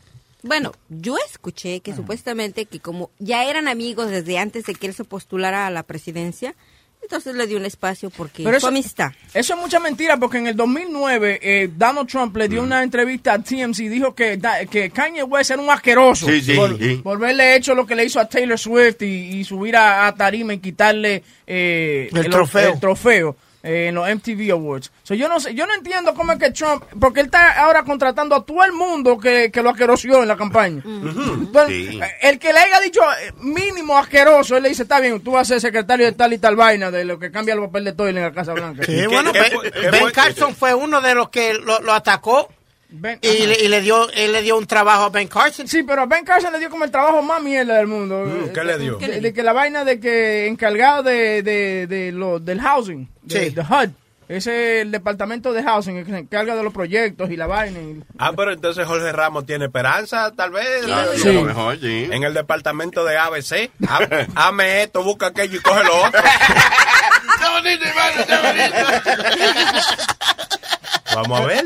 Bueno, 0.44 0.74
yo 0.90 1.16
escuché 1.30 1.80
que 1.80 1.96
supuestamente 1.96 2.66
que 2.66 2.80
como 2.80 3.10
ya 3.20 3.46
eran 3.46 3.68
amigos 3.68 4.10
desde 4.10 4.38
antes 4.38 4.66
de 4.66 4.76
que 4.76 4.88
él 4.88 4.94
se 4.94 5.04
postulara 5.06 5.66
a 5.68 5.72
la 5.72 5.84
presidencia, 5.84 6.54
entonces 7.02 7.36
le 7.36 7.48
dio 7.48 7.58
un 7.58 7.66
espacio 7.66 8.10
porque 8.10 8.44
Pero 8.44 8.54
su 8.54 8.58
eso- 8.60 8.68
amistad. 8.68 9.12
Eso 9.34 9.54
es 9.56 9.60
mucha 9.60 9.80
mentira 9.80 10.16
porque 10.18 10.38
en 10.38 10.48
el 10.48 10.56
2009 10.56 11.40
eh, 11.42 11.70
Donald 11.76 12.08
Trump 12.10 12.36
le 12.38 12.48
dio 12.48 12.62
Mm. 12.62 12.66
una 12.66 12.84
entrevista 12.84 13.34
a 13.34 13.40
TMZ 13.44 13.80
y 13.80 13.88
dijo 13.90 14.16
que, 14.16 14.38
da- 14.38 14.66
que 14.66 14.90
Kanye 14.90 15.24
West 15.24 15.52
era 15.52 15.62
un 15.62 15.70
asqueroso 15.70 16.28
Sí, 16.28 16.42
sí, 16.42 16.54
por, 16.56 16.78
sí. 16.78 17.02
por 17.04 17.18
haberle 17.18 17.56
hecho 17.58 17.76
lo 17.76 17.86
que 17.86 17.96
le 17.96 18.06
hizo 18.06 18.20
a 18.22 18.28
Taylor 18.30 18.58
Swift 18.60 19.02
y, 19.02 19.06
y 19.40 19.44
subir 19.44 19.76
a, 19.76 20.08
a 20.08 20.16
tarima 20.16 20.54
y 20.54 20.60
quitarle 20.60 21.24
eh, 21.48 22.10
El 22.14 22.30
trofeo. 22.30 22.74
el 22.74 22.80
trofeo, 22.80 23.36
eh, 23.64 23.88
en 23.88 23.96
los 23.96 24.08
MTV 24.08 24.52
Awards. 24.52 24.92
So, 25.04 25.14
yo 25.16 25.28
no 25.30 25.40
sé, 25.40 25.56
yo 25.56 25.66
no 25.66 25.74
entiendo 25.74 26.14
cómo 26.14 26.34
es 26.34 26.40
que 26.40 26.52
Trump, 26.52 26.84
porque 27.00 27.22
él 27.22 27.28
está 27.28 27.64
ahora 27.64 27.84
contratando 27.84 28.36
a 28.36 28.46
todo 28.46 28.64
el 28.66 28.74
mundo 28.74 29.18
que, 29.18 29.50
que 29.52 29.64
lo 29.64 29.70
asquerosió 29.70 30.22
en 30.22 30.28
la 30.28 30.36
campaña. 30.38 30.82
Entonces, 30.86 31.90
Sí. 31.90 32.00
eh, 32.02 32.12
El 32.22 32.40
que 32.40 32.52
le 32.54 32.60
haya 32.60 32.80
dicho 32.82 33.02
eh, 33.22 33.32
mínimo 33.40 33.98
asqueroso, 33.98 34.58
él 34.58 34.64
le 34.64 34.70
dice, 34.70 34.84
está 34.84 35.00
bien, 35.00 35.20
tú 35.22 35.32
vas 35.32 35.44
a 35.44 35.54
ser 35.54 35.62
secretario 35.62 36.06
de 36.06 36.12
tal 36.12 36.34
y 36.34 36.38
tal 36.38 36.56
vaina, 36.56 36.92
de 36.92 37.06
lo 37.06 37.18
que 37.18 37.32
cambia 37.32 37.54
el 37.54 37.62
papel 37.62 37.86
de 37.86 37.94
todo 37.94 38.08
en 38.10 38.16
la 38.16 38.32
Casa 38.34 38.54
Blanca. 38.54 38.84
Sí, 38.84 39.06
bueno, 39.08 39.32
Ben, 39.32 39.92
Ben 39.92 40.12
Carson 40.12 40.56
fue 40.56 40.74
uno 40.74 41.00
de 41.02 41.16
los 41.16 41.30
que 41.30 41.54
lo, 41.54 41.80
lo 41.80 41.94
atacó 41.94 42.50
y, 43.22 43.46
le, 43.48 43.60
y 43.64 43.68
le 43.68 43.82
dio 43.82 44.10
él 44.12 44.32
le 44.32 44.42
dio 44.44 44.58
un 44.58 44.66
trabajo 44.68 45.04
a 45.04 45.10
Ben 45.10 45.28
Carson. 45.28 45.68
Sí, 45.68 45.84
pero 45.84 46.04
a 46.04 46.06
Ben 46.06 46.24
Carson 46.24 46.52
le 46.54 46.60
dio 46.60 46.70
como 46.70 46.86
el 46.86 46.92
trabajo 46.92 47.22
más 47.22 47.42
mierda 47.42 47.76
del 47.78 47.88
mundo. 47.88 48.24
Mm, 48.26 48.50
¿qué 48.54 48.64
le 48.64 48.78
dio? 48.78 48.98
De, 48.98 49.20
de 49.20 49.34
que 49.34 49.42
la 49.44 49.54
vaina 49.54 49.84
de 49.84 50.00
que 50.00 50.48
encargado 50.48 51.04
de, 51.04 51.42
de, 51.44 51.88
de 51.88 52.12
lo, 52.12 52.40
del 52.40 52.62
housing, 52.62 53.10
de, 53.24 53.46
Sí. 53.46 53.50
de 53.56 53.62
HUD. 53.62 53.90
Ese 54.30 54.78
es 54.78 54.82
el 54.84 54.92
departamento 54.92 55.52
de 55.52 55.62
housing, 55.64 55.98
el 55.98 56.06
que 56.06 56.12
se 56.12 56.18
encarga 56.20 56.56
de 56.56 56.64
los 56.64 56.72
proyectos 56.74 57.30
y 57.30 57.36
la 57.36 57.46
vaina. 57.46 57.78
y- 57.80 58.02
Ah, 58.18 58.32
pero 58.36 58.54
entonces 58.54 58.88
Jorge 58.88 59.12
Ramos 59.12 59.46
tiene 59.46 59.66
esperanza, 59.66 60.32
tal 60.36 60.50
vez. 60.52 60.66
Sí, 60.86 61.22
Sí. 61.22 61.30
a 61.30 61.32
lo 61.34 61.42
mejor, 61.44 61.78
sí. 61.80 62.08
En 62.10 62.24
el 62.24 62.34
departamento 62.34 63.04
de 63.04 63.18
ABC. 63.18 63.70
Hame 64.36 64.84
esto, 64.84 65.04
busca 65.04 65.28
aquello 65.28 65.58
y 65.58 65.62
coge 65.62 65.84
lo 65.84 66.04
otro. 66.06 66.22
Está 67.36 67.52
bonito, 67.52 67.84
hermano, 67.84 68.22
está 68.22 68.42
bonito. 68.42 68.76
Vamos 71.16 71.40
a 71.42 71.46
ver. 71.46 71.66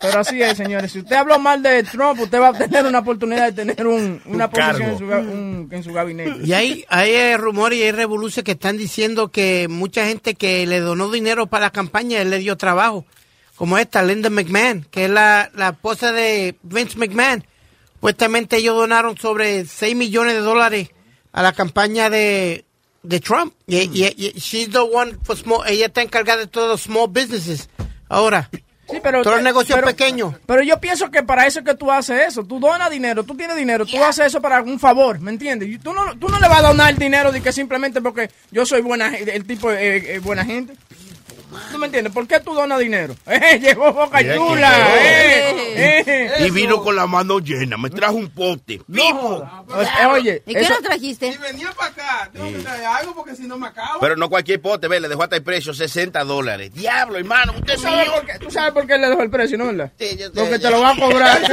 Pero 0.00 0.20
así 0.20 0.40
es, 0.42 0.56
señores. 0.56 0.92
Si 0.92 1.00
usted 1.00 1.16
habló 1.16 1.38
mal 1.38 1.62
de 1.62 1.82
Trump, 1.84 2.20
usted 2.20 2.40
va 2.40 2.48
a 2.48 2.52
tener 2.52 2.84
una 2.86 3.00
oportunidad 3.00 3.52
de 3.52 3.64
tener 3.64 3.86
un, 3.86 4.20
una 4.26 4.44
Un 4.46 4.50
posición 4.50 4.76
cargo. 4.76 4.84
en 4.92 4.98
su, 4.98 5.04
un- 5.04 5.68
en 5.72 5.82
su 5.84 5.92
gabinete. 5.92 6.36
Y 6.44 6.52
hay, 6.52 6.84
hay 6.88 7.10
eh, 7.12 7.36
rumores 7.36 7.78
y 7.78 7.82
hay 7.82 7.92
revoluciones 7.92 8.44
que 8.44 8.52
están 8.52 8.76
diciendo 8.76 9.28
que 9.28 9.66
mucha 9.68 10.06
gente 10.06 10.34
que 10.34 10.66
le 10.66 10.80
donó 10.80 11.10
dinero 11.10 11.46
para 11.46 11.66
la 11.66 11.70
campaña, 11.70 12.20
él 12.20 12.30
le 12.30 12.38
dio 12.38 12.56
trabajo. 12.56 13.04
Como 13.56 13.78
esta, 13.78 14.02
Linda 14.02 14.28
McMahon, 14.28 14.86
que 14.90 15.06
es 15.06 15.10
la, 15.10 15.50
la 15.54 15.70
esposa 15.70 16.12
de 16.12 16.56
Vince 16.62 16.98
McMahon. 16.98 17.44
Supuestamente 17.94 18.58
ellos 18.58 18.76
donaron 18.76 19.16
sobre 19.16 19.64
6 19.64 19.96
millones 19.96 20.34
de 20.34 20.40
dólares 20.40 20.90
a 21.32 21.42
la 21.42 21.52
campaña 21.54 22.10
de, 22.10 22.66
de 23.02 23.20
Trump. 23.20 23.54
Y, 23.66 23.76
y- 23.78 24.14
y- 24.14 24.32
she's 24.38 24.70
the 24.70 24.78
one 24.78 25.16
for 25.24 25.36
small, 25.36 25.66
ella 25.66 25.86
está 25.86 26.02
encargada 26.02 26.40
de 26.40 26.46
todos 26.46 26.68
los 26.68 26.82
small 26.82 27.08
businesses. 27.08 27.70
Ahora, 28.08 28.48
Sí, 28.88 28.98
pero, 29.02 29.22
todos 29.22 29.36
los 29.38 29.44
negocios 29.44 29.74
pero- 29.76 29.88
pequeños. 29.88 30.34
Pero 30.46 30.62
yo 30.62 30.78
pienso 30.80 31.10
que 31.10 31.24
para 31.24 31.44
eso 31.44 31.58
es 31.58 31.64
que 31.64 31.74
tú 31.74 31.90
haces 31.90 32.28
eso. 32.28 32.44
Tú 32.44 32.60
donas 32.60 32.88
dinero, 32.88 33.24
tú 33.24 33.34
tienes 33.36 33.56
dinero, 33.56 33.84
tú 33.84 34.02
haces 34.04 34.26
eso 34.26 34.40
para 34.40 34.62
un 34.62 34.78
favor, 34.78 35.18
¿me 35.18 35.32
entiendes? 35.32 35.68
Y 35.68 35.78
Tú 35.78 35.92
no, 35.92 36.16
tú 36.16 36.28
no 36.28 36.38
le 36.38 36.46
vas 36.48 36.60
a 36.60 36.68
donar 36.68 36.94
dinero 36.96 37.32
de 37.32 37.40
que 37.40 37.50
simplemente 37.52 38.00
porque 38.00 38.30
yo 38.52 38.64
soy 38.64 38.82
buena, 38.82 39.08
el 39.16 39.44
tipo 39.44 39.72
eh, 39.72 40.14
eh, 40.14 40.18
buena 40.20 40.44
gente. 40.44 40.74
¿Tú 41.72 41.78
me 41.78 41.86
entiendes? 41.86 42.12
¿Por 42.12 42.26
qué 42.26 42.40
tú 42.40 42.54
donas 42.54 42.78
dinero? 42.78 43.14
¡Eh, 43.26 43.58
llegó 43.60 43.92
Boca 43.92 44.18
Chula! 44.34 44.96
¡Eh! 44.98 46.02
eh. 46.06 46.46
Y 46.46 46.50
vino 46.50 46.82
con 46.82 46.96
la 46.96 47.06
mano 47.06 47.38
llena, 47.38 47.76
me 47.76 47.90
trajo 47.90 48.14
un 48.14 48.30
pote. 48.30 48.80
¡Pipo! 48.90 49.42
Eh, 49.78 50.06
Oye, 50.06 50.42
¿Y 50.46 50.54
qué 50.54 50.68
nos 50.68 50.80
trajiste? 50.82 51.36
venía 51.38 51.72
para 51.72 51.90
acá, 51.90 52.30
tengo 52.32 52.46
que 52.52 52.58
traer 52.58 52.84
algo 52.86 53.14
porque 53.14 53.34
si 53.36 53.42
no 53.46 53.58
me 53.58 53.68
acabo. 53.68 54.00
Pero 54.00 54.16
no 54.16 54.28
cualquier 54.28 54.60
pote, 54.60 54.88
ve, 54.88 55.00
le 55.00 55.08
dejó 55.08 55.22
hasta 55.24 55.36
el 55.36 55.42
precio, 55.42 55.74
60 55.74 56.24
dólares. 56.24 56.72
Diablo, 56.74 57.18
hermano, 57.18 57.52
usted 57.52 57.66
¿tú 57.66 57.72
es 57.72 57.80
sabes, 57.82 58.08
por 58.10 58.26
qué, 58.26 58.38
tú 58.38 58.50
sabes 58.50 58.72
por 58.72 58.86
qué 58.86 58.98
le 58.98 59.08
dejó 59.08 59.22
el 59.22 59.30
precio, 59.30 59.58
¿no? 59.58 59.66
verdad? 59.66 59.92
Sí, 59.98 60.16
yo 60.18 60.26
sé, 60.26 60.32
Porque 60.34 60.58
te 60.58 60.70
lo 60.70 60.80
va 60.80 60.90
a 60.90 60.96
cobrar. 60.96 61.40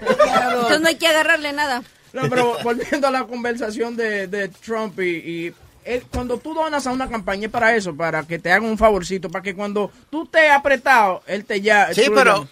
Entonces 0.00 0.80
no 0.80 0.88
hay 0.88 0.96
que 0.96 1.06
agarrarle 1.08 1.52
nada. 1.52 1.82
No, 2.12 2.28
pero 2.28 2.58
volviendo 2.62 3.08
a 3.08 3.10
la 3.10 3.24
conversación 3.24 3.96
de, 3.96 4.26
de 4.26 4.48
Trump 4.48 5.00
y, 5.00 5.46
y 5.46 5.54
él- 5.84 6.04
cuando 6.12 6.38
tú 6.38 6.54
donas 6.54 6.86
a 6.86 6.92
una 6.92 7.08
campaña 7.08 7.46
es 7.46 7.52
para 7.52 7.74
eso, 7.76 7.94
para 7.96 8.22
que 8.24 8.38
te 8.38 8.50
hagan 8.50 8.68
un 8.68 8.78
favorcito, 8.78 9.30
para 9.30 9.42
que 9.42 9.54
cuando 9.54 9.90
tú 10.10 10.24
estés 10.24 10.50
apretado, 10.50 11.22
él 11.26 11.44
te 11.44 11.60
ya... 11.60 11.92
Sí, 11.94 12.04
pero, 12.14 12.46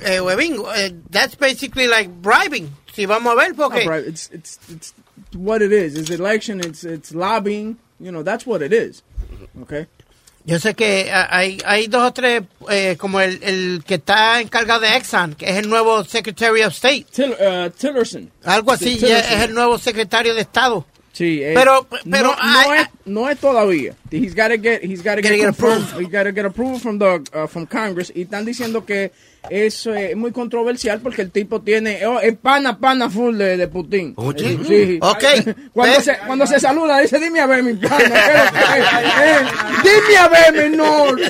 eh, 0.00 0.20
Webin, 0.20 0.62
eh, 0.76 0.94
that's 1.10 1.36
basically 1.36 1.86
like 1.86 2.10
bribing. 2.20 2.70
Si 2.94 3.06
vamos 3.06 3.32
a 3.32 3.36
ver, 3.36 3.54
porque... 3.54 3.84
No, 3.84 3.96
it's, 3.96 4.30
it's, 4.32 4.58
it's 4.70 4.94
what 5.34 5.62
it 5.62 5.72
is. 5.72 5.96
It's 5.96 6.10
election, 6.10 6.60
it's, 6.60 6.84
it's 6.84 7.12
lobbying, 7.12 7.76
you 8.00 8.10
know, 8.10 8.22
that's 8.22 8.46
what 8.46 8.62
it 8.62 8.72
is. 8.72 9.02
Okay? 9.62 9.86
Yo 10.44 10.58
sé 10.58 10.74
que 10.74 11.10
ah, 11.12 11.28
hay, 11.30 11.58
hay 11.66 11.88
dos 11.88 12.02
o 12.02 12.12
tres, 12.12 12.42
eh, 12.70 12.96
como 12.98 13.20
el, 13.20 13.38
el 13.42 13.84
que 13.86 13.96
está 13.96 14.40
encargado 14.40 14.80
de 14.80 14.96
Exxon, 14.96 15.34
que 15.34 15.44
es 15.50 15.58
el 15.58 15.68
nuevo 15.68 16.04
Secretary 16.04 16.62
of 16.62 16.72
State. 16.72 17.04
Till, 17.12 17.32
uh, 17.32 17.68
Tillerson. 17.68 18.30
Algo 18.44 18.72
así, 18.72 18.96
Tillerson. 18.96 19.32
es 19.34 19.44
el 19.44 19.52
nuevo 19.52 19.76
secretario 19.76 20.34
de 20.34 20.40
Estado. 20.40 20.86
Sí, 21.18 21.42
eh, 21.42 21.52
Pero- 21.52 21.84
pero 22.08 22.36
no, 22.36 22.74
es, 22.74 22.88
no 23.06 23.28
es 23.28 23.38
todavía. 23.40 23.96
He's 24.12 24.36
got 24.36 24.50
to 24.50 24.56
get, 24.56 24.84
he's 24.84 25.02
gotta 25.02 25.16
Gotta 25.20 25.34
get, 25.34 25.38
get 25.40 25.48
approved. 25.48 25.98
He's 26.00 26.08
gotta 26.12 26.30
get 26.30 26.44
approval 26.44 26.78
from 26.78 27.00
the, 27.00 27.24
uh, 27.34 27.48
from 27.48 27.66
Congress. 27.66 28.12
Y 28.14 28.22
están 28.22 28.44
diciendo 28.44 28.86
que 28.86 29.10
es 29.50 29.84
eh, 29.86 30.14
muy 30.14 30.30
controversial 30.30 31.00
porque 31.00 31.22
el 31.22 31.32
tipo 31.32 31.60
tiene, 31.60 32.06
oh, 32.06 32.20
es 32.20 32.36
pana, 32.36 32.78
pana 32.78 33.10
full 33.10 33.36
de, 33.36 33.56
de 33.56 33.66
Putin. 33.66 34.12
Oye. 34.16 34.58
Sí. 34.64 34.98
Ok. 35.02 35.24
Cuando 35.72 36.00
se, 36.00 36.18
cuando 36.24 36.46
se 36.46 36.60
saluda, 36.60 37.00
dice, 37.00 37.18
dime 37.18 37.40
a 37.40 37.46
ver, 37.46 37.64
mi 37.64 37.74
pana. 37.74 37.98
¿qué 37.98 38.78
es 38.78 38.84
es? 38.84 39.08
Eh, 39.20 39.46
dime 39.82 40.16
a 40.18 40.28
ver, 40.28 40.52
menor. 40.70 41.20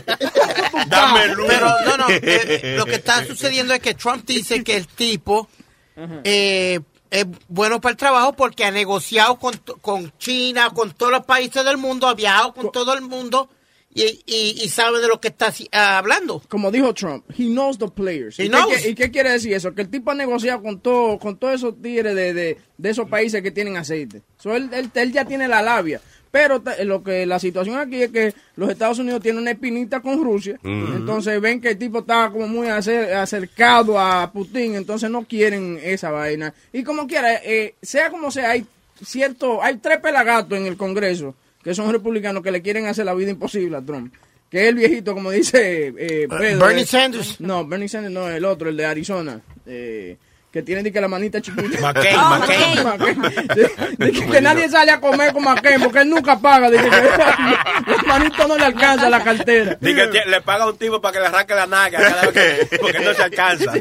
Dame 0.89 1.29
luz. 1.35 1.47
Pero 1.49 1.67
no, 1.87 1.97
no. 1.97 2.05
eh, 2.11 2.75
lo 2.77 2.85
que 2.85 2.97
está 2.97 3.25
sucediendo 3.25 3.73
es 3.73 3.81
que 3.81 3.95
Trump 3.95 4.27
dice 4.27 4.63
que 4.63 4.77
el 4.77 4.87
tipo 4.87 5.49
eh, 6.25 6.81
es 7.11 7.27
bueno 7.49 7.81
para 7.81 7.93
el 7.93 7.97
trabajo 7.97 8.33
porque 8.35 8.65
ha 8.65 8.71
negociado 8.71 9.39
con, 9.39 9.55
con 9.81 10.13
China, 10.19 10.71
con 10.75 10.93
todos 10.93 11.13
los 11.13 11.25
países 11.25 11.65
del 11.65 11.77
mundo, 11.79 12.07
ha 12.09 12.15
viajado 12.15 12.55
con 12.55 12.71
todo 12.73 12.95
el 12.95 13.01
mundo 13.03 13.49
y, 13.95 14.03
y- 14.27 14.61
y 14.63 14.69
sabe 14.69 15.01
de 15.01 15.09
lo 15.09 15.21
que 15.21 15.29
está 15.29 15.53
ah, 15.73 15.99
hablando. 15.99 16.43
Como 16.49 16.71
dijo 16.71 16.93
Trump, 16.95 17.25
he 17.37 17.45
knows 17.47 17.79
the 17.79 17.89
players. 17.89 18.39
He 18.39 18.45
¿Y, 18.45 18.49
knows. 18.49 18.67
Qué, 18.69 18.77
qui- 18.77 18.91
y 18.91 18.95
qué 18.95 19.11
quiere 19.11 19.31
decir 19.31 19.53
eso? 19.55 19.75
Que 19.75 19.83
el 19.83 19.89
tipo 19.91 20.11
ha 20.11 20.15
negociado 20.15 20.63
con 20.63 20.81
todo, 20.81 21.19
con 21.19 21.37
todos 21.39 21.55
esos 21.55 21.81
tigres 21.81 22.15
de, 22.15 22.35
de, 22.35 22.59
de 22.77 22.91
esos 22.91 23.09
países 23.09 23.43
que 23.43 23.51
tienen 23.51 23.77
aceite. 23.77 24.23
So, 24.39 24.55
él, 24.55 24.69
él- 24.73 24.91
él 24.95 25.13
ya 25.13 25.25
tiene 25.25 25.49
la 25.49 25.63
labia. 25.63 26.01
Pero 26.31 26.61
ta- 26.61 26.83
lo 26.85 27.03
que 27.03 27.25
la 27.27 27.39
situación 27.39 27.77
aquí 27.79 28.03
es 28.03 28.11
que 28.11 28.35
los 28.57 28.69
Estados 28.71 28.99
Unidos 28.99 29.23
tienen 29.23 29.41
una 29.43 29.53
espinita 29.53 30.01
con 30.01 30.23
Rusia. 30.23 30.59
Entonces 30.63 31.41
ven 31.41 31.61
que 31.61 31.71
el 31.71 31.79
tipo 31.79 32.01
está 32.01 32.31
como 32.31 32.47
muy 32.49 32.67
acer- 32.69 33.13
acercado 33.15 33.99
a 33.99 34.31
Putin. 34.33 34.75
Entonces 34.75 35.11
no 35.11 35.25
quieren 35.25 35.79
esa 35.83 36.11
vaina. 36.11 36.53
Y 36.73 36.83
como 36.83 37.07
quiera, 37.07 37.35
eh, 37.45 37.75
sea 37.81 38.11
como 38.11 38.31
sea, 38.31 38.51
hay 38.51 38.67
cierto, 39.05 39.63
hay 39.63 39.77
tres 39.79 39.99
pelagatos 39.99 40.59
en 40.59 40.67
el 40.67 40.77
Congreso 40.77 41.35
que 41.63 41.75
son 41.75 41.91
republicanos 41.93 42.43
que 42.43 42.51
le 42.51 42.63
quieren 42.63 42.87
hacer 42.87 43.05
la 43.05 43.15
vida 43.15 43.31
imposible 43.31 43.77
a 43.77 43.83
Trump. 43.83 44.13
Que 44.51 44.63
es 44.63 44.69
el 44.71 44.75
viejito, 44.77 45.13
como 45.15 45.31
dice 45.31 45.89
eh, 45.99 46.27
Pedro, 46.29 46.67
Bernie 46.67 46.83
eh, 46.85 46.87
Sanders. 46.87 47.41
No, 47.41 47.67
Bernie 47.67 47.89
Sanders 47.89 48.15
no, 48.15 48.29
el 48.31 48.45
otro, 48.45 48.69
el 48.71 48.77
de 48.77 48.87
Arizona. 48.87 49.41
eh, 49.67 50.17
que 50.59 50.63
tiene 50.65 50.83
de 50.83 50.91
que 50.93 51.01
la 51.01 51.07
manita 51.07 51.41
chiquita. 51.41 51.81
McCain, 51.81 52.17
Oh, 52.19 52.29
McCain. 52.31 52.83
McCain. 52.85 53.47
De- 53.55 53.71
de 54.07 54.13
que, 54.13 54.27
que 54.27 54.41
nadie 54.41 54.69
sale 54.69 54.91
a 54.91 55.01
comer 55.01 55.33
con 55.33 55.45
McCain 55.45 55.81
porque 55.81 56.01
él 56.01 56.09
nunca 56.11 56.37
paga. 56.39 56.69
De 56.69 56.79
que, 56.79 56.91
la 56.91 58.03
manito 58.07 58.49
no 58.49 58.57
le 58.59 58.65
alcanza 58.65 59.09
la 59.09 59.23
cartera. 59.23 59.77
Dice 59.81 60.11
que 60.11 60.29
le 60.29 60.41
paga 60.41 60.65
a 60.65 60.71
un 60.71 60.77
tipo 60.77 61.01
para 61.01 61.13
que 61.13 61.21
le 61.21 61.27
arranque 61.27 61.55
la 61.55 61.67
naga 61.69 61.99
cada 62.01 62.23
vez 62.31 62.69
que- 62.69 62.77
porque 62.81 62.99
no 62.99 63.15
se 63.15 63.23
alcanza. 63.23 63.73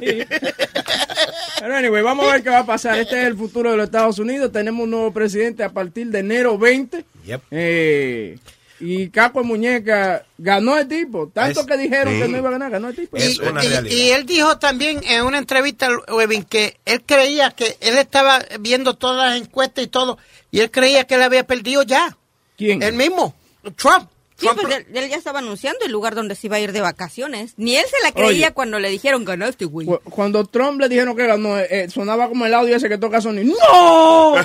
Pero 1.59 1.75
anyway, 1.75 2.03
vamos 2.03 2.29
a 2.29 2.33
ver 2.33 2.43
qué 2.43 2.49
va 2.51 2.59
a 2.59 2.65
pasar. 2.65 2.99
Este 2.99 3.19
es 3.21 3.25
el 3.27 3.35
futuro 3.35 3.71
de 3.71 3.77
los 3.77 3.85
Estados 3.85 4.19
Unidos. 4.19 4.51
Tenemos 4.51 4.83
un 4.83 4.91
nuevo 4.91 5.11
presidente 5.11 5.63
a 5.63 5.69
partir 5.69 6.07
de 6.07 6.19
enero 6.19 6.57
20. 6.59 7.03
Yep. 7.25 7.41
Eh, 7.51 8.37
y 8.79 9.09
Caco 9.09 9.41
de 9.41 9.45
Muñeca 9.47 10.23
ganó 10.37 10.77
el 10.77 10.87
tipo. 10.87 11.27
Tanto 11.33 11.61
Es- 11.61 11.65
que 11.65 11.77
dijeron 11.77 12.13
sí. 12.13 12.21
que 12.21 12.27
no 12.27 12.37
iba 12.37 12.49
a 12.49 12.51
ganar, 12.51 12.71
ganó 12.71 12.89
el 12.89 12.95
tipo. 12.95 13.17
Y, 13.17 13.21
y- 13.21 13.93
y 13.93 14.09
él 14.11 14.25
dijo 14.25 14.57
también 14.59 15.01
en 15.03 15.23
una 15.25 15.37
entrevista, 15.39 15.89
Webin, 16.11 16.43
que 16.43 16.77
él 16.85 17.01
creía 17.05 17.51
que 17.51 17.77
él 17.81 17.97
estaba 17.97 18.43
viendo 18.59 18.93
todas 18.95 19.31
las 19.31 19.41
encuestas 19.41 19.83
y 19.83 19.87
todo, 19.87 20.17
y 20.51 20.59
él 20.59 20.69
creía 20.71 21.05
que 21.05 21.15
él 21.15 21.23
había 21.23 21.45
perdido 21.45 21.83
ya. 21.83 22.15
¿Quién? 22.57 22.81
Él 22.83 22.93
mismo, 22.93 23.33
Trump. 23.75 24.09
Sí, 24.39 24.47
pues 24.53 24.67
él, 24.75 24.85
él 24.93 25.09
ya 25.09 25.15
estaba 25.15 25.39
anunciando 25.39 25.83
el 25.83 25.91
lugar 25.91 26.13
donde 26.13 26.35
se 26.35 26.45
iba 26.45 26.57
a 26.57 26.59
ir 26.59 26.71
de 26.71 26.79
vacaciones. 26.81 27.55
Ni 27.57 27.75
él 27.75 27.85
se 27.89 28.03
la 28.03 28.11
creía 28.11 28.47
Oye. 28.49 28.53
cuando 28.53 28.77
le 28.77 28.87
dijeron 28.89 29.25
ganaste, 29.25 29.65
güey. 29.65 29.87
Cu- 29.87 29.99
Cuando 30.11 30.45
Trump 30.45 30.79
le 30.79 30.87
dijeron 30.89 31.15
que 31.17 31.25
ganó, 31.25 31.57
eh, 31.57 31.67
eh, 31.71 31.89
sonaba 31.89 32.29
como 32.29 32.45
el 32.45 32.53
audio 32.53 32.75
ese 32.75 32.87
que 32.87 32.99
toca 32.99 33.19
Sony. 33.19 33.41
¡No! 33.45 34.35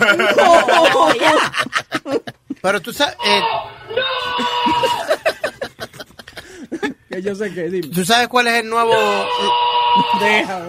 ¡No! 2.07 2.23
Pero 2.63 2.81
tú 2.81 2.93
sabes, 2.93 3.17
eh, 3.27 3.43
que 7.11 7.23
yo 7.23 7.35
sé 7.35 7.53
que, 7.53 7.69
dime. 7.69 7.89
tú 7.89 8.05
sabes 8.05 8.29
cuál 8.29 8.47
es 8.47 8.63
el 8.63 8.69
nuevo, 8.71 8.93
Deja. 10.21 10.65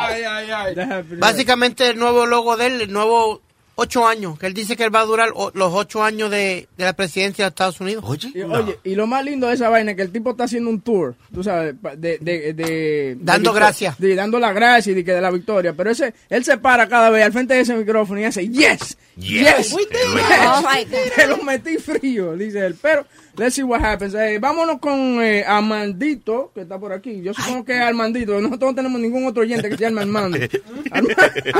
Ay, 0.00 0.22
ay, 0.22 0.50
ay. 0.50 0.74
Deja 0.74 1.02
básicamente 1.18 1.90
el 1.90 1.98
nuevo 1.98 2.24
logo 2.24 2.56
de 2.56 2.66
él, 2.66 2.80
el 2.82 2.92
nuevo 2.92 3.42
ocho 3.78 4.06
años, 4.08 4.38
que 4.38 4.46
él 4.46 4.54
dice 4.54 4.74
que 4.74 4.84
él 4.84 4.94
va 4.94 5.00
a 5.00 5.04
durar 5.04 5.28
o- 5.34 5.50
los 5.54 5.70
ocho 5.74 6.02
años 6.02 6.30
de, 6.30 6.66
de 6.78 6.84
la 6.84 6.94
presidencia 6.94 7.44
de 7.44 7.48
Estados 7.50 7.78
Unidos. 7.80 8.02
Oye, 8.06 8.30
Y, 8.34 8.40
oye, 8.42 8.78
y 8.84 8.94
lo 8.94 9.06
más 9.06 9.22
lindo 9.24 9.46
de 9.46 9.54
esa 9.54 9.68
vaina 9.68 9.90
es 9.90 9.96
que 9.98 10.02
el 10.02 10.10
tipo 10.12 10.30
está 10.30 10.44
haciendo 10.44 10.70
un 10.70 10.80
tour, 10.80 11.14
tú 11.32 11.44
sabes, 11.44 11.74
pa- 11.80 11.94
de... 11.94 12.16
de, 12.18 12.54
de- 12.54 13.16
Dando 13.20 13.52
gracias. 13.52 13.98
de- 14.00 14.14
dando 14.14 14.38
la 14.38 14.52
gracia 14.52 14.92
y 14.92 14.94
de, 14.94 15.04
que 15.04 15.12
de 15.12 15.20
la 15.20 15.30
victoria. 15.30 15.74
Pero 15.74 15.90
ese, 15.90 16.14
él 16.30 16.42
se 16.44 16.56
para 16.56 16.88
cada 16.88 17.10
vez 17.10 17.22
al 17.24 17.32
frente 17.32 17.52
de 17.54 17.60
ese 17.60 17.74
micrófono 17.74 18.18
y 18.20 18.24
hace, 18.24 18.48
yes, 18.48 18.96
yes, 19.16 19.72
We 19.74 19.82
did 19.84 19.90
it. 19.92 20.26
yes. 20.26 20.48
Oh, 20.48 20.62
my 20.62 20.84
God. 20.84 21.12
Te 21.14 21.26
lo 21.26 21.36
metí 21.42 21.76
frío, 21.76 22.34
dice 22.34 22.64
él. 22.64 22.76
Pero, 22.80 23.06
let's 23.38 23.54
see 23.54 23.62
what 23.62 23.80
happens. 23.82 24.14
Eh, 24.14 24.38
vámonos 24.40 24.78
con 24.78 25.22
eh, 25.22 25.44
Armandito, 25.46 26.50
que 26.54 26.62
está 26.62 26.78
por 26.78 26.92
aquí. 26.92 27.22
Yo 27.22 27.32
supongo 27.34 27.64
que 27.64 27.74
es 27.74 27.80
Armandito. 27.80 28.40
Nosotros 28.40 28.70
no 28.72 28.74
tenemos 28.74 29.00
ningún 29.00 29.26
otro 29.26 29.42
oyente 29.42 29.68
que 29.68 29.76
se 29.76 29.84
llame 29.84 30.02
Armando. 30.02 30.38
Arma- 30.90 31.14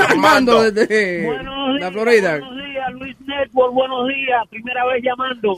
Armando 0.09 0.71
desde 0.71 1.25
Buenos 1.25 1.79
la 1.79 1.91
Florida. 1.91 2.31
Buenos 2.39 2.55
días, 2.65 2.91
Luis 2.93 3.15
Network, 3.25 3.73
buenos 3.73 4.07
días. 4.07 4.47
Primera 4.49 4.85
vez 4.85 5.03
llamando. 5.03 5.53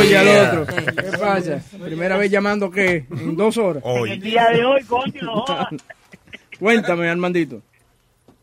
Oye, 0.00 0.16
al 0.16 0.28
otro. 0.62 0.74
¿Qué 0.84 1.18
pasa? 1.18 1.60
Primera 1.84 2.16
vez 2.16 2.30
llamando, 2.30 2.70
¿qué? 2.70 3.06
En 3.10 3.36
dos 3.36 3.56
horas. 3.58 3.82
El 4.08 4.20
día 4.20 4.48
de 4.52 4.64
hoy, 4.64 4.82
coño, 4.84 5.22
no. 5.22 5.44
Cuéntame, 6.58 7.08
Armandito. 7.08 7.62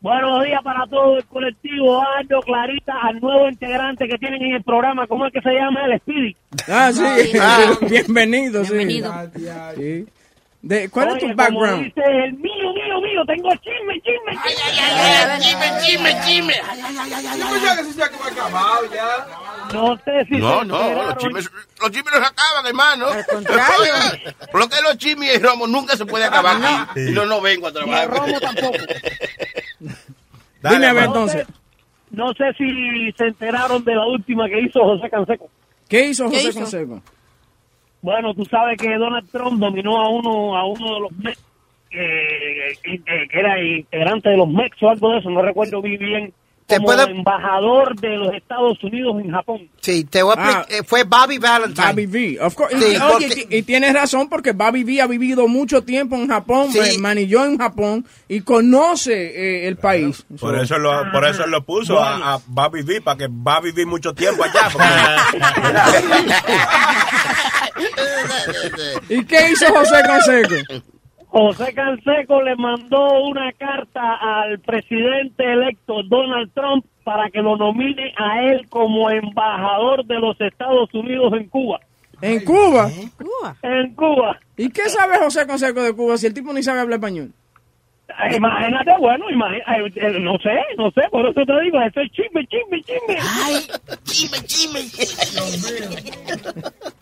Buenos 0.04 0.44
días 0.44 0.60
para 0.62 0.86
todo 0.86 1.16
el 1.16 1.24
colectivo, 1.24 2.04
Aldo, 2.18 2.42
Clarita, 2.42 2.92
al 3.04 3.20
nuevo 3.20 3.48
integrante 3.48 4.06
que 4.06 4.18
tienen 4.18 4.42
en 4.42 4.56
el 4.56 4.62
programa, 4.62 5.06
¿cómo 5.06 5.24
es 5.24 5.32
que 5.32 5.40
se 5.40 5.50
llama? 5.50 5.86
El 5.86 5.98
Speedy. 5.98 6.36
Ah, 6.68 6.92
sí. 6.92 7.32
Ah. 7.40 7.72
Bienvenido, 7.80 8.62
sí. 8.66 8.74
Bienvenido. 8.74 9.10
Sí. 9.74 10.06
De, 10.60 10.90
¿Cuál 10.90 11.08
es 11.08 11.18
tu 11.20 11.34
background? 11.34 11.70
Como 11.70 11.82
dice 11.84 12.02
el 12.26 12.34
mío, 12.34 12.72
mío, 12.74 13.00
mío, 13.00 13.24
tengo 13.26 13.48
chisme, 13.56 13.98
chisme, 14.02 14.32
chisme. 14.44 15.38
chisme, 15.40 15.66
chisme, 15.86 16.20
chisme. 16.26 16.52
Que 16.52 17.80
eso 17.80 17.98
ya 17.98 18.08
que 18.10 18.16
acabado 18.30 18.84
ya. 18.94 19.26
No 19.72 19.96
sé 20.04 20.24
si 20.28 20.36
No, 20.36 20.60
se 20.60 20.66
no, 20.66 21.02
los 21.02 21.16
chismes, 21.16 21.50
los 21.80 21.90
chismes 21.90 22.12
no 22.12 22.20
se 22.20 22.26
acaban, 22.26 22.66
hermano. 22.66 23.06
Al 23.08 23.24
contrario. 23.24 23.94
Por 24.52 24.60
lo 24.60 24.68
que 24.68 24.82
los 24.82 24.98
chismes 24.98 25.32
y 25.32 25.36
el 25.36 25.42
romo 25.42 25.66
nunca 25.66 25.96
se 25.96 26.04
puede 26.04 26.26
acabar 26.26 26.56
aquí. 26.62 27.00
Y 27.08 27.12
no, 27.12 27.24
no 27.24 27.40
vengo 27.40 27.68
a 27.68 27.70
Ni 27.70 27.78
el 27.78 27.84
trabajar. 27.84 28.10
romo 28.10 28.38
tampoco. 28.40 28.78
Dime 30.70 30.86
a 30.86 30.92
ver 30.92 31.04
No 31.08 31.12
sé- 31.28 31.40
entonces. 31.40 31.46
No 32.10 32.32
sé 32.34 32.52
si 32.56 33.12
se 33.12 33.26
enteraron 33.26 33.84
de 33.84 33.94
la 33.94 34.06
última 34.06 34.48
que 34.48 34.60
hizo 34.60 34.80
José 34.84 35.10
Canseco. 35.10 35.48
¿Qué 35.88 36.08
hizo 36.08 36.28
¿Qué 36.30 36.36
José 36.36 36.48
hizo? 36.50 36.60
Consejo? 36.60 37.02
Bueno, 38.02 38.34
tú 38.34 38.44
sabes 38.44 38.76
que 38.78 38.96
Donald 38.96 39.28
Trump 39.30 39.58
dominó 39.58 39.96
a 40.00 40.08
uno 40.10 40.56
a 40.56 40.66
uno 40.66 40.94
de 40.94 41.00
los 41.00 41.12
Mex, 41.12 41.38
eh, 41.90 42.72
que, 42.82 42.98
que- 43.02 43.28
que 43.30 43.38
era 43.40 43.60
integrante 43.62 44.28
de 44.30 44.36
los 44.36 44.48
Mex 44.48 44.80
o 44.82 44.90
algo 44.90 45.10
de 45.12 45.18
eso, 45.18 45.30
no 45.30 45.42
recuerdo 45.42 45.80
muy 45.80 45.96
bien, 45.96 46.32
¿Te 46.66 46.76
como 46.76 46.86
puedo- 46.86 47.06
embajador 47.08 47.94
de 48.00 48.16
los 48.16 48.32
Estados 48.32 48.82
Unidos 48.82 49.16
en 49.22 49.30
Japón. 49.32 49.68
Sí, 49.82 50.04
te 50.04 50.22
voy 50.22 50.34
a 50.34 50.40
Ah. 50.40 50.50
explicar. 50.60 50.80
eh, 50.80 50.82
fue 50.86 51.02
Bobby 51.04 51.36
Valentine. 51.38 51.88
Bobby 51.88 52.06
V. 52.06 52.38
Of 52.40 52.54
course. 52.54 52.78
Sí, 52.78 52.84
y, 52.84 52.96
oye, 52.96 53.02
porque- 53.28 53.46
y- 53.50 53.56
y 53.58 53.62
tienes 53.64 53.92
razón 53.92 54.28
porque 54.30 54.52
Bobby 54.52 54.82
V 54.82 55.02
ha 55.02 55.06
vivido 55.06 55.46
mucho 55.46 55.82
tiempo 55.82 56.16
en 56.16 56.26
Japón, 56.28 56.72
Sí. 56.72 56.78
eh, 56.78 56.98
manilló 56.98 57.44
en 57.44 57.58
Japón 57.58 58.06
y 58.28 58.40
conoce 58.40 59.12
eh, 59.12 59.68
el 59.68 59.76
país. 59.76 60.24
Por 60.40 60.56
So- 60.56 60.62
eso 60.62 60.78
lo, 60.78 61.12
por 61.12 61.26
eso 61.26 61.46
lo 61.46 61.62
puso 61.64 61.98
a, 62.02 62.34
a 62.34 62.40
a 62.56 62.68
vivir, 62.70 63.02
para 63.04 63.18
que 63.18 63.26
va 63.28 63.56
a 63.56 63.60
vivir 63.60 63.86
mucho 63.86 64.14
tiempo 64.14 64.42
allá. 64.44 64.70
porque- 64.72 64.84
¿Y 69.14 69.24
qué 69.26 69.50
hizo 69.52 69.66
José 69.66 69.96
Consejo? 70.06 70.84
José 71.36 71.74
Canseco 71.74 72.40
le 72.42 72.54
mandó 72.54 73.24
una 73.24 73.50
carta 73.54 74.14
al 74.20 74.60
presidente 74.60 75.42
electo 75.42 76.04
Donald 76.04 76.52
Trump 76.54 76.86
para 77.02 77.28
que 77.28 77.40
lo 77.40 77.56
nomine 77.56 78.14
a 78.16 78.40
él 78.44 78.68
como 78.68 79.10
embajador 79.10 80.06
de 80.06 80.20
los 80.20 80.40
Estados 80.40 80.94
Unidos 80.94 81.32
en 81.32 81.48
Cuba. 81.48 81.80
¿En 82.22 82.44
Cuba? 82.44 82.88
En 83.62 83.94
Cuba. 83.96 84.38
¿Y 84.56 84.70
qué 84.70 84.88
sabe 84.88 85.18
José 85.18 85.44
Consejo 85.44 85.82
de 85.82 85.92
Cuba 85.92 86.16
si 86.18 86.28
el 86.28 86.34
tipo 86.34 86.52
ni 86.52 86.62
sabe 86.62 86.78
hablar 86.78 87.00
español? 87.00 87.32
Eh, 88.06 88.36
Imagínate, 88.36 88.92
bueno, 89.00 89.24
imagínate, 89.30 90.06
eh, 90.06 90.20
no 90.20 90.36
sé, 90.38 90.50
no 90.76 90.90
sé, 90.90 91.00
por 91.10 91.26
eso 91.26 91.40
te 91.44 91.60
digo, 91.62 91.80
eso 91.80 92.00
es 92.00 92.12
chisme, 92.12 92.46
chisme, 92.46 92.82
chisme. 92.82 93.18
Ay, 93.18 93.66
chisme, 94.04 94.38
chisme. 94.46 94.80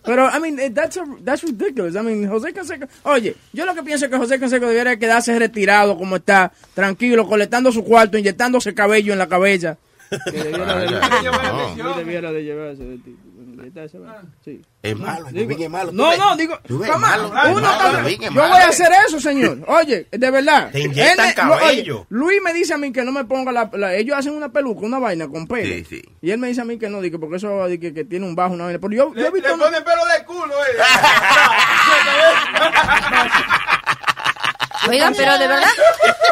Pero, 0.05 0.29
I 0.31 0.41
mean, 0.41 0.59
eh, 0.59 0.71
that's, 0.71 0.97
a- 0.97 1.05
that's 1.25 1.43
ridiculous. 1.43 1.95
I 1.97 2.01
mean, 2.03 2.29
José 2.29 2.53
Canseco... 2.53 2.87
Oye, 3.05 3.35
yo 3.53 3.67
lo 3.67 3.75
que 3.75 3.83
pienso 3.83 4.07
es 4.07 4.11
que 4.11 4.17
José 4.17 4.38
Canseco 4.38 4.67
debería 4.69 4.97
quedarse 4.99 5.38
retirado 5.38 5.97
como 5.99 6.17
está, 6.17 6.53
tranquilo, 6.75 7.27
colectando 7.27 7.71
su 7.73 7.85
cuarto, 7.85 8.17
inyectándose 8.19 8.75
cabello 8.75 9.12
en 9.12 9.19
la 9.19 9.29
cabeza. 9.29 9.79
Que 10.31 10.31
debiera 10.43 10.77
de, 10.79 10.99
Ah, 11.03 11.73
Sí, 11.75 11.83
debiera 11.99 12.33
de 12.33 12.45
llevarse 12.45 12.85
de 12.85 12.99
tipo. 12.99 13.19
Sí. 14.44 14.61
Es 14.83 14.96
malo, 14.98 15.27
Digo- 15.27 15.46
Webin 15.48 15.62
es 15.62 15.70
malo. 15.70 15.90
¿tú 15.90 15.96
No, 15.96 16.09
ves? 16.11 16.18
no, 16.18 16.37
digo, 16.37 16.59
uno 16.70 16.98
malo, 16.98 17.33
yo 18.09 18.31
voy 18.33 18.42
a 18.42 18.68
hacer 18.68 18.90
eso, 19.07 19.20
señor. 19.20 19.59
Oye, 19.68 20.09
de 20.11 20.31
verdad. 20.31 20.70
Te 20.72 20.81
inyectan 20.81 21.11
Él 21.11 21.16
me- 21.18 21.29
lo- 21.29 21.35
cabello. 21.61 21.96
oye, 22.01 22.07
Luis 22.11 22.42
me 22.42 22.53
dice 22.53 22.75
a 22.75 22.79
mí 22.79 22.92
que 22.92 23.03
no 23.05 23.12
me 23.12 23.25
ponga 23.25 23.53
la, 23.53 23.70
la- 23.75 23.94
ellos 23.94 24.16
hacen 24.16 24.35
una 24.35 24.51
peluca, 24.51 24.85
una 24.85 24.98
vaina 24.98 25.29
con 25.29 25.46
pelo. 25.46 25.72
Sí, 25.75 25.85
sí. 25.88 26.03
Y 26.20 26.31
él 26.31 26.38
me 26.38 26.48
dice 26.48 26.61
a 26.62 26.64
mí 26.64 26.79
que 26.79 26.88
no, 26.88 27.01
dice, 27.01 27.18
porque 27.18 27.37
eso 27.37 27.64
que, 27.81 27.94
que 27.94 28.05
tiene 28.05 28.27
un 28.27 28.35
bajo, 28.35 28.55
una 28.55 28.64
vaina. 28.64 28.79
Pero 28.81 28.92
yo, 28.92 29.14
yo 29.14 29.27
he 29.27 29.31
visto 29.31 29.57
Le 29.57 29.64
pone 29.64 29.81
pelo 29.83 30.03
de 30.18 30.25
culo, 30.25 30.55
eh. 30.55 30.79
Oigan, 34.88 35.14
pero 35.16 35.38
de 35.38 35.47
verdad, 35.47 35.71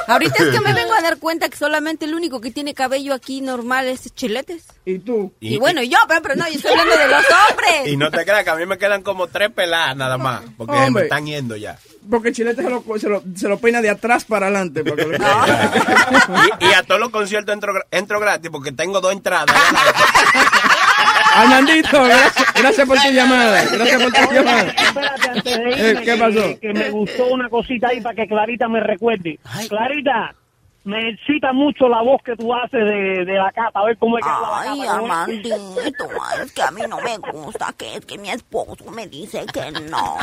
ahorita 0.06 0.42
es 0.42 0.50
que 0.50 0.60
me 0.60 0.72
vengo 0.72 0.94
a 0.94 1.00
dar 1.00 1.18
cuenta 1.18 1.48
que 1.48 1.56
solamente 1.56 2.04
el 2.04 2.14
único 2.14 2.40
que 2.40 2.50
tiene 2.50 2.74
cabello 2.74 3.14
aquí 3.14 3.40
normal 3.40 3.86
es 3.86 4.12
Chiletes. 4.14 4.64
¿Y 4.84 4.98
tú? 4.98 5.32
Y, 5.40 5.58
bueno, 5.58 5.82
yo, 5.82 5.98
pero, 6.08 6.22
pero 6.22 6.36
no, 6.36 6.48
yo 6.48 6.56
estoy 6.56 6.72
hablando 6.72 6.96
de 6.96 7.08
los 7.08 7.24
hombres. 7.50 7.86
Y 7.86 7.96
no 7.96 8.10
te 8.10 8.24
creas 8.24 8.44
que 8.44 8.50
a 8.50 8.56
mí 8.56 8.66
me 8.66 8.78
quedan 8.78 9.02
como 9.02 9.26
tres 9.28 9.50
peladas 9.50 9.96
nada 9.96 10.18
más, 10.18 10.42
porque 10.56 10.90
me 10.90 11.02
están 11.02 11.26
yendo 11.26 11.56
ya. 11.56 11.78
Porque 12.08 12.32
Chilete 12.32 12.62
se 12.62 12.70
lo, 12.70 12.82
se, 12.98 13.08
lo, 13.08 13.22
se 13.36 13.48
lo 13.48 13.58
peina 13.58 13.80
de 13.82 13.90
atrás 13.90 14.24
para 14.24 14.46
adelante. 14.46 14.82
para 14.84 15.04
lo- 15.04 15.12
Y, 16.60 16.64
y 16.66 16.72
a 16.72 16.82
todos 16.82 17.00
los 17.00 17.10
conciertos 17.10 17.52
entro, 17.54 17.74
entro 17.90 18.18
gratis 18.20 18.50
porque 18.50 18.72
tengo 18.72 19.00
dos 19.00 19.12
entradas. 19.12 19.54
Armandito, 21.34 22.02
gracias, 22.04 22.54
gracias 22.54 22.86
por 22.88 22.98
tu 22.98 23.08
llamada. 23.10 23.64
Gracias 23.70 24.02
por 24.02 24.12
tu 24.12 24.34
llamada. 24.34 24.62
Espérate, 24.70 25.28
antes 25.28 25.44
de 25.44 25.70
Eh, 25.70 25.90
irme, 25.90 26.02
¿qué 26.02 26.12
que- 26.12 26.16
pasó? 26.18 26.60
Que, 26.60 26.72
me 26.74 26.90
gustó 26.90 27.26
una 27.28 27.48
cosita 27.48 27.88
ahí 27.88 28.00
para 28.00 28.14
que 28.16 28.26
Clarita 28.26 28.68
me 28.68 28.80
recuerde. 28.80 29.38
Clarita, 29.68 30.34
me 30.84 31.10
excita 31.10 31.52
mucho 31.52 31.88
la 31.88 32.00
voz 32.02 32.22
que 32.22 32.34
tú 32.36 32.52
haces 32.54 32.84
de, 32.84 33.24
de 33.24 33.34
la 33.34 33.52
cata. 33.52 33.80
A 33.80 33.84
ver 33.84 33.96
cómo 33.98 34.16
es 34.18 34.24
que 34.24 34.30
la 34.30 34.60
Ay, 34.60 34.80
cata. 34.80 34.98
¿cómo 35.98 36.26
es? 36.34 36.40
Es 36.46 36.52
que 36.52 36.62
a 36.62 36.70
mí 36.70 36.80
no 36.88 36.98
me 37.00 37.18
gusta, 37.32 37.72
que 37.76 37.96
es 37.96 38.06
que 38.06 38.18
mi 38.18 38.30
esposo 38.30 38.90
me 38.90 39.06
dice 39.06 39.44
que 39.52 39.70
no. 39.90 40.16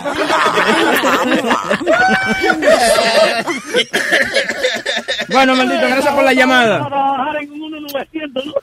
Bueno, 5.30 5.56
maldito, 5.56 5.88
gracias 5.88 6.14
por 6.16 6.24
la 6.24 6.34
llamada. 6.34 6.88
Trabajar 6.88 7.44
en 7.44 7.52
un 7.52 7.72
1900, 7.72 8.46
¿no? 8.46 8.54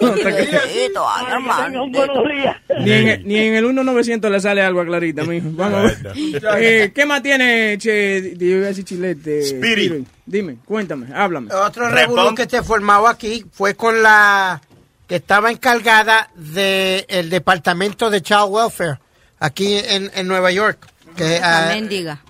No. 0.00 0.14
Ni 2.80 2.92
en, 2.92 3.08
el- 3.08 3.26
ni 3.26 3.36
en 3.38 3.54
el 3.54 3.64
1900 3.64 4.30
le 4.30 4.40
sale 4.40 4.62
algo 4.62 4.80
a 4.80 4.84
Clarita, 4.84 5.24
mijo. 5.24 5.48
Vamos 5.52 5.78
a 5.78 5.82
ver. 5.82 6.02
Eh, 6.58 6.92
¿Qué 6.94 7.06
más 7.06 7.22
tiene, 7.22 7.76
che, 7.78 8.34
yo 8.36 8.46
iba 8.46 8.64
a 8.66 8.68
decir 8.68 8.84
chilete? 8.84 9.40
Spirit. 9.40 10.06
Dime, 10.26 10.56
cuéntame, 10.64 11.06
háblame. 11.14 11.52
Otro 11.54 11.88
revolú 11.88 12.34
que 12.34 12.48
se 12.48 12.62
formó 12.62 13.06
aquí 13.06 13.44
fue 13.52 13.74
con 13.74 14.02
la 14.02 14.60
que 15.06 15.16
estaba 15.16 15.50
encargada 15.50 16.30
del 16.34 17.28
departamento 17.30 18.10
de 18.10 18.22
Child 18.22 18.46
Welfare 18.48 18.98
aquí 19.38 19.76
en, 19.76 20.10
en 20.14 20.26
Nueva 20.26 20.50
York. 20.50 20.86
Que, 21.16 21.36
Esa 21.36 21.70
ah, 21.70 21.74
mendiga. 21.74 22.20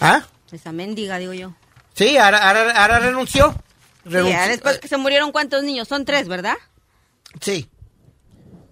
¿ah? 0.00 0.22
Esa 0.52 0.72
mendiga, 0.72 1.18
digo 1.18 1.34
yo. 1.34 1.52
Sí, 1.94 2.16
ahora, 2.16 2.48
ahora, 2.48 2.70
ahora 2.82 2.98
renunció. 3.00 3.54
Ya 4.10 4.48
después 4.48 4.78
que 4.78 4.88
se 4.88 4.96
murieron, 4.96 5.32
¿cuántos 5.32 5.62
niños? 5.62 5.88
Son 5.88 6.04
tres, 6.04 6.28
¿verdad? 6.28 6.54
Sí. 7.40 7.68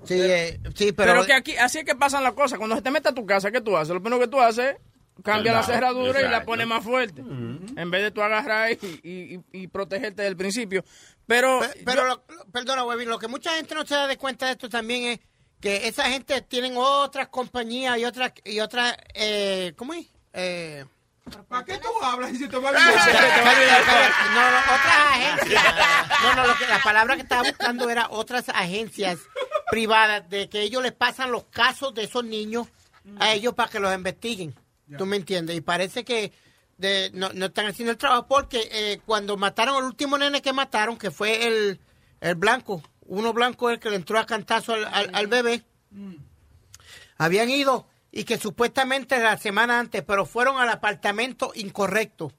Sí, 0.05 0.21
eh, 0.21 0.61
sí, 0.75 0.93
Pero, 0.93 1.13
pero... 1.15 1.27
que 1.27 1.33
aquí, 1.33 1.57
así 1.57 1.79
es 1.79 1.85
que 1.85 1.95
pasan 1.95 2.23
las 2.23 2.35
cosas. 2.35 2.59
Cuando 2.59 2.77
se 2.77 2.83
te 2.83 2.91
mete 2.91 3.09
a 3.09 3.15
tu 3.15 3.25
casa, 3.25 3.51
¿qué 3.51 3.61
tú 3.61 3.77
haces? 3.77 3.95
Lo 3.95 4.03
primero 4.03 4.21
que 4.21 4.29
tú 4.29 4.39
haces, 4.41 4.77
cambia 5.23 5.53
la 5.53 5.61
Exacto, 5.61 5.75
cerradura 5.75 6.21
y 6.21 6.29
la 6.31 6.45
pones 6.45 6.67
más 6.67 6.85
fuerte. 6.85 7.23
En 7.23 7.91
vez 7.91 8.03
de 8.03 8.11
tú 8.11 8.23
agarrar 8.23 8.71
y, 8.73 8.79
y, 9.03 9.35
y- 9.37 9.63
y 9.63 9.67
protegerte 9.69 10.23
del 10.23 10.37
principio. 10.37 10.85
Pero, 11.27 11.61
Pe- 11.61 11.83
Pero, 11.87 12.05
lo- 12.07 12.25
perdona, 12.53 12.85
Webin, 12.85 13.09
lo 13.09 13.19
que 13.19 13.29
mucha 13.29 13.53
gente 13.55 13.75
no 13.75 13.87
se 13.87 13.95
da 13.95 14.07
de 14.07 14.19
cuenta 14.19 14.45
de 14.47 14.53
esto 14.53 14.69
también 14.69 15.05
es 15.05 15.21
que 15.59 15.89
esa 15.89 16.05
gente 16.11 16.43
tienen 16.43 16.75
otras 16.77 17.29
compañías 17.29 17.97
y 17.99 18.05
otras, 18.05 18.33
y 18.45 18.61
otras, 18.61 18.95
eh, 19.15 19.73
¿cómo 19.77 19.95
es? 19.95 20.07
Eh, 20.35 20.85
¿Para 21.49 21.65
qué 21.65 21.79
tú 21.79 21.89
hablas 22.03 22.33
si 22.37 22.47
te 22.49 22.57
va 22.59 22.69
a 22.69 22.73
no, 24.35 24.51
no, 24.51 24.59
otras 24.59 24.97
agencias. 25.11 25.65
No, 26.23 26.35
no, 26.37 26.47
lo 26.47 26.57
que, 26.57 26.67
la 26.67 26.79
palabra 26.83 27.17
que 27.17 27.23
estaba 27.23 27.43
buscando 27.43 27.89
era 27.91 28.07
otras 28.11 28.49
agencias 28.49 29.19
privadas 29.71 30.29
de 30.31 30.49
que 30.49 30.63
ellos 30.63 30.83
les 30.83 30.93
pasan 30.93 31.31
los 31.33 31.45
casos 31.45 31.93
de 31.95 32.05
esos 32.05 32.25
niños 32.25 32.67
a 33.19 33.33
ellos 33.35 33.53
para 33.55 33.71
que 33.71 33.79
los 33.81 33.95
investiguen. 33.95 34.55
¿Tú 34.99 35.05
me 35.07 35.17
entiendes? 35.17 35.57
Y 35.57 35.61
parece 35.61 36.05
que 36.05 36.33
de- 36.79 37.11
no, 37.15 37.31
no 37.35 37.47
están 37.47 37.67
haciendo 37.67 37.93
el 37.93 37.99
trabajo 37.99 38.27
porque 38.27 38.69
eh, 38.73 39.01
cuando 39.05 39.37
mataron 39.37 39.77
al 39.77 39.85
último 39.85 40.17
nene 40.19 40.41
que 40.43 40.53
mataron, 40.55 40.97
que 40.97 41.11
fue 41.11 41.47
el, 41.47 41.81
el 42.21 42.35
blanco, 42.37 42.83
uno 43.03 43.33
blanco 43.35 43.69
el 43.71 43.79
que 43.81 43.91
le 43.91 43.97
entró 43.97 44.19
a 44.19 44.25
cantazo 44.27 44.73
al, 44.75 44.85
al- 44.87 45.11
al 45.15 45.27
bebé, 45.27 45.63
habían 47.19 47.51
ido 47.51 47.87
y 48.17 48.25
que 48.25 48.39
supuestamente 48.39 49.19
la 49.19 49.37
semana 49.37 49.81
antes, 49.81 50.03
pero 50.07 50.25
fueron 50.25 50.59
al 50.59 50.69
apartamento 50.69 51.51
incorrecto 51.55 52.33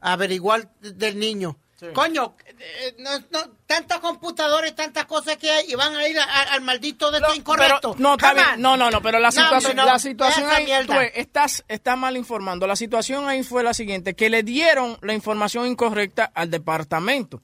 a 0.00 0.12
averiguar 0.14 0.70
del 0.80 1.18
niño. 1.18 1.58
Coño, 1.94 2.36
eh, 2.60 2.94
no, 3.00 3.10
no, 3.32 3.40
tantas 3.66 3.98
computadoras, 3.98 4.72
tantas 4.76 5.04
cosas 5.06 5.36
que 5.36 5.50
hay 5.50 5.64
y 5.68 5.74
van 5.74 5.96
a 5.96 6.06
ir 6.06 6.16
a- 6.16 6.22
a- 6.22 6.52
al 6.54 6.60
maldito 6.60 7.10
de 7.10 7.18
esto 7.18 7.34
incorrecto. 7.34 7.90
Pero, 7.94 7.94
no, 8.02 8.12
está 8.14 8.28
Come 8.30 8.40
bien. 8.40 8.54
on. 8.54 8.60
no, 8.62 8.76
no, 8.76 8.90
no, 8.92 9.02
pero 9.02 9.18
la 9.18 9.28
No, 9.30 9.32
situación, 9.32 9.76
no. 9.76 9.84
la 9.84 9.98
situación 9.98 10.48
ahí, 10.48 10.64
mierda. 10.64 10.86
tú 10.86 10.92
ves, 11.00 11.10
estás, 11.16 11.64
estás 11.66 11.98
mal 11.98 12.16
informando. 12.16 12.68
La 12.68 12.76
situación 12.76 13.28
ahí 13.28 13.42
fue 13.42 13.64
la 13.64 13.74
siguiente, 13.74 14.14
que 14.14 14.30
le 14.30 14.44
dieron 14.44 14.96
la 15.02 15.12
información 15.12 15.66
incorrecta 15.66 16.30
al 16.32 16.50
departamento. 16.52 17.42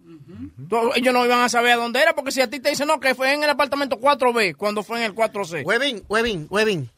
Ellos 0.94 1.12
no 1.14 1.24
iban 1.24 1.40
a 1.40 1.48
saber 1.48 1.72
a 1.72 1.76
dónde 1.76 2.00
era, 2.00 2.14
porque 2.14 2.31
si 2.31 2.40
a 2.40 2.48
ti 2.48 2.61
te 2.61 2.70
dicen, 2.70 2.87
no, 2.87 3.00
que 3.00 3.16
fue 3.16 3.33
en 3.35 3.42
el 3.42 3.50
apartamento 3.50 3.98
4B, 3.98 4.54
cuando 4.54 4.85
fue 4.85 4.98
en 4.98 5.04
el 5.04 5.14
4C. 5.16 5.64
Webin, 5.64 6.04
Webin, 6.09 6.46
Webin. 6.48 6.88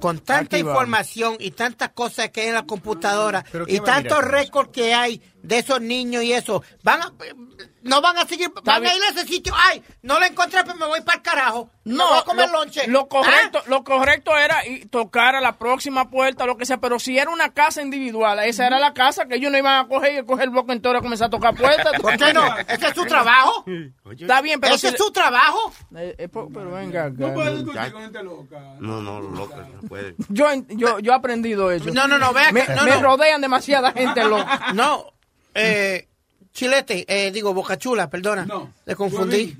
Con 0.00 0.18
tanta 0.18 0.56
Aquí 0.56 0.62
vamos. 0.62 0.72
información 0.72 1.36
y 1.38 1.52
tantas 1.52 1.90
cosas 1.90 2.30
que 2.30 2.42
hay 2.42 2.48
en 2.48 2.54
la 2.54 2.66
computadora 2.66 3.44
¿Pero 3.50 3.64
y 3.68 3.80
tantos 3.80 4.22
récords 4.22 4.70
que 4.70 4.92
hay 4.92 5.22
de 5.44 5.58
esos 5.58 5.80
niños 5.80 6.22
y 6.22 6.32
eso, 6.32 6.62
van 6.82 7.02
a, 7.02 7.12
no 7.82 8.00
van 8.00 8.16
a 8.16 8.24
seguir, 8.26 8.50
van 8.64 8.84
a 8.86 8.94
ir 8.94 9.02
a 9.02 9.08
ese 9.10 9.26
sitio. 9.26 9.52
Ay, 9.56 9.82
no 10.02 10.18
lo 10.18 10.24
encontré, 10.24 10.64
pues 10.64 10.76
me 10.76 10.86
voy 10.86 11.02
para 11.02 11.16
el 11.16 11.22
carajo. 11.22 11.68
me 11.84 11.94
No, 11.94 12.08
voy 12.08 12.18
a 12.18 12.22
comer 12.22 12.48
lo, 12.50 12.60
lonche. 12.60 12.86
lo 12.88 13.08
correcto, 13.08 13.58
¿Ah? 13.60 13.64
lo 13.68 13.84
correcto 13.84 14.36
era 14.38 14.66
y 14.66 14.86
tocar 14.86 15.36
a 15.36 15.42
la 15.42 15.56
próxima 15.58 16.08
puerta, 16.08 16.46
lo 16.46 16.56
que 16.56 16.64
sea, 16.64 16.78
pero 16.78 16.98
si 16.98 17.18
era 17.18 17.30
una 17.30 17.52
casa 17.52 17.82
individual, 17.82 18.38
esa 18.40 18.66
era 18.66 18.78
la 18.78 18.94
casa 18.94 19.26
que 19.26 19.34
ellos 19.36 19.52
no 19.52 19.58
iban 19.58 19.84
a 19.84 19.88
coger 19.88 20.22
y 20.22 20.24
coger 20.26 20.44
el 20.44 20.50
bloque 20.50 20.72
entero 20.72 20.98
y 20.98 21.02
comenzar 21.02 21.26
a 21.26 21.30
tocar 21.30 21.54
puertas. 21.54 21.92
¿Por 22.00 22.16
qué 22.16 22.32
no? 22.32 22.56
Ese 22.66 22.86
es 22.88 22.94
su 22.94 23.04
trabajo. 23.04 23.64
Está 24.18 24.40
bien, 24.40 24.60
pero 24.60 24.74
Ese 24.76 24.88
si- 24.88 24.94
es 24.94 25.00
su 25.00 25.12
trabajo. 25.12 25.70
Eh, 25.96 26.14
eh, 26.18 26.28
pero 26.28 26.48
venga, 26.70 27.04
acá, 27.04 27.14
No 27.18 27.34
puedes 27.34 27.54
discutir 27.58 27.92
con 27.92 28.02
gente 28.02 28.22
loca. 28.22 28.60
No, 28.80 29.02
no, 29.02 29.20
loca, 29.20 29.56
no 29.56 29.86
puede. 29.88 30.14
Yo, 30.30 30.46
yo, 30.68 30.98
yo 31.00 31.12
he 31.12 31.14
aprendido 31.14 31.70
eso. 31.70 31.90
No, 31.92 32.08
no, 32.08 32.18
no, 32.18 32.32
vea 32.32 32.50
Me, 32.50 32.64
que- 32.64 32.74
no, 32.74 32.84
me 32.84 32.90
no. 32.92 33.02
rodean 33.02 33.42
demasiada 33.42 33.92
gente 33.92 34.24
loca. 34.24 34.72
No, 34.74 35.12
eh, 35.54 36.08
Chilete, 36.52 37.04
eh, 37.08 37.32
digo, 37.32 37.52
Boca 37.52 37.76
Chula, 37.76 38.08
perdona. 38.08 38.44
No. 38.46 38.72
Le 38.86 38.94
confundí. 38.94 39.56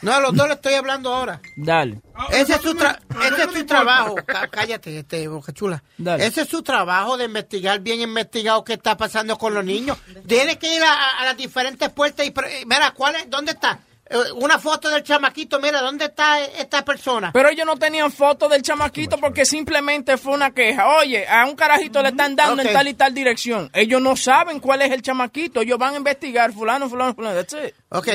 No, 0.00 0.12
a 0.14 0.20
los 0.20 0.34
dos 0.34 0.48
le 0.48 0.54
estoy 0.54 0.72
hablando 0.72 1.12
ahora. 1.12 1.38
Dale. 1.54 2.00
Ah, 2.14 2.28
Ese 2.30 2.54
es 2.54 2.62
su, 2.62 2.72
tra- 2.74 2.98
ese 3.30 3.42
es 3.42 3.52
su 3.52 3.66
trabajo. 3.66 4.14
Cá- 4.26 4.48
Cállate, 4.48 5.00
este, 5.00 5.28
Boca 5.28 5.52
Chula. 5.52 5.82
Dale. 5.98 6.24
Ese 6.24 6.40
es 6.42 6.48
su 6.48 6.62
trabajo 6.62 7.18
de 7.18 7.26
investigar 7.26 7.80
bien 7.80 8.00
investigado 8.00 8.64
qué 8.64 8.72
está 8.72 8.96
pasando 8.96 9.36
con 9.36 9.52
los 9.52 9.62
niños. 9.64 9.98
Tiene 10.26 10.58
que 10.58 10.74
ir 10.74 10.82
a, 10.82 11.18
a- 11.20 11.24
las 11.26 11.36
diferentes 11.36 11.90
puertas 11.90 12.26
y... 12.26 12.32
Mira, 12.64 12.92
¿cuál 12.92 13.16
es? 13.16 13.28
¿Dónde 13.28 13.52
está? 13.52 13.78
Eh, 14.12 14.32
Una 14.34 14.58
foto 14.58 14.90
del 14.90 15.04
chamaquito, 15.04 15.60
mira, 15.60 15.80
¿dónde 15.80 16.06
está 16.06 16.42
esta 16.42 16.84
persona? 16.84 17.30
Pero 17.32 17.48
ellos 17.48 17.64
no 17.64 17.76
tenían 17.76 18.10
foto 18.10 18.48
del 18.48 18.60
chamaquito 18.60 19.16
porque 19.18 19.44
simplemente 19.44 20.16
fue 20.16 20.32
una 20.34 20.50
queja. 20.52 20.96
Oye, 20.98 21.28
a 21.28 21.46
un 21.46 21.54
carajito 21.54 22.02
le 22.02 22.08
están 22.08 22.34
dando 22.34 22.60
en 22.60 22.72
tal 22.72 22.88
y 22.88 22.94
tal 22.94 23.14
dirección. 23.14 23.70
Ellos 23.72 24.02
no 24.02 24.16
saben 24.16 24.58
cuál 24.58 24.82
es 24.82 24.90
el 24.90 25.02
chamaquito. 25.02 25.60
Ellos 25.60 25.78
van 25.78 25.94
a 25.94 25.98
investigar 25.98 26.52
fulano, 26.52 26.88
fulano, 26.88 27.14
fulano. 27.14 27.36
That's 27.36 27.54
it. 27.54 27.74
Ok, 27.90 28.08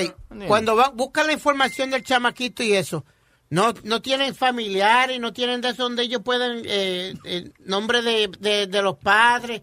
cuando 0.48 0.76
va, 0.76 0.90
buscan 0.90 1.28
la 1.28 1.34
información 1.34 1.90
del 1.90 2.04
chamaquito 2.04 2.62
y 2.62 2.74
eso, 2.74 3.06
no, 3.50 3.74
no 3.84 4.02
tienen 4.02 4.36
familiares, 4.36 5.20
no 5.22 5.32
tienen 5.32 5.62
de 5.62 5.70
eso 5.70 5.84
donde 5.84 6.04
ellos 6.04 6.22
pueden, 6.26 6.64
eh, 6.66 7.14
eh, 7.24 7.52
nombre 7.60 8.02
de, 8.02 8.30
de, 8.40 8.68
de 8.68 8.82
los 8.82 8.98
padres, 8.98 9.62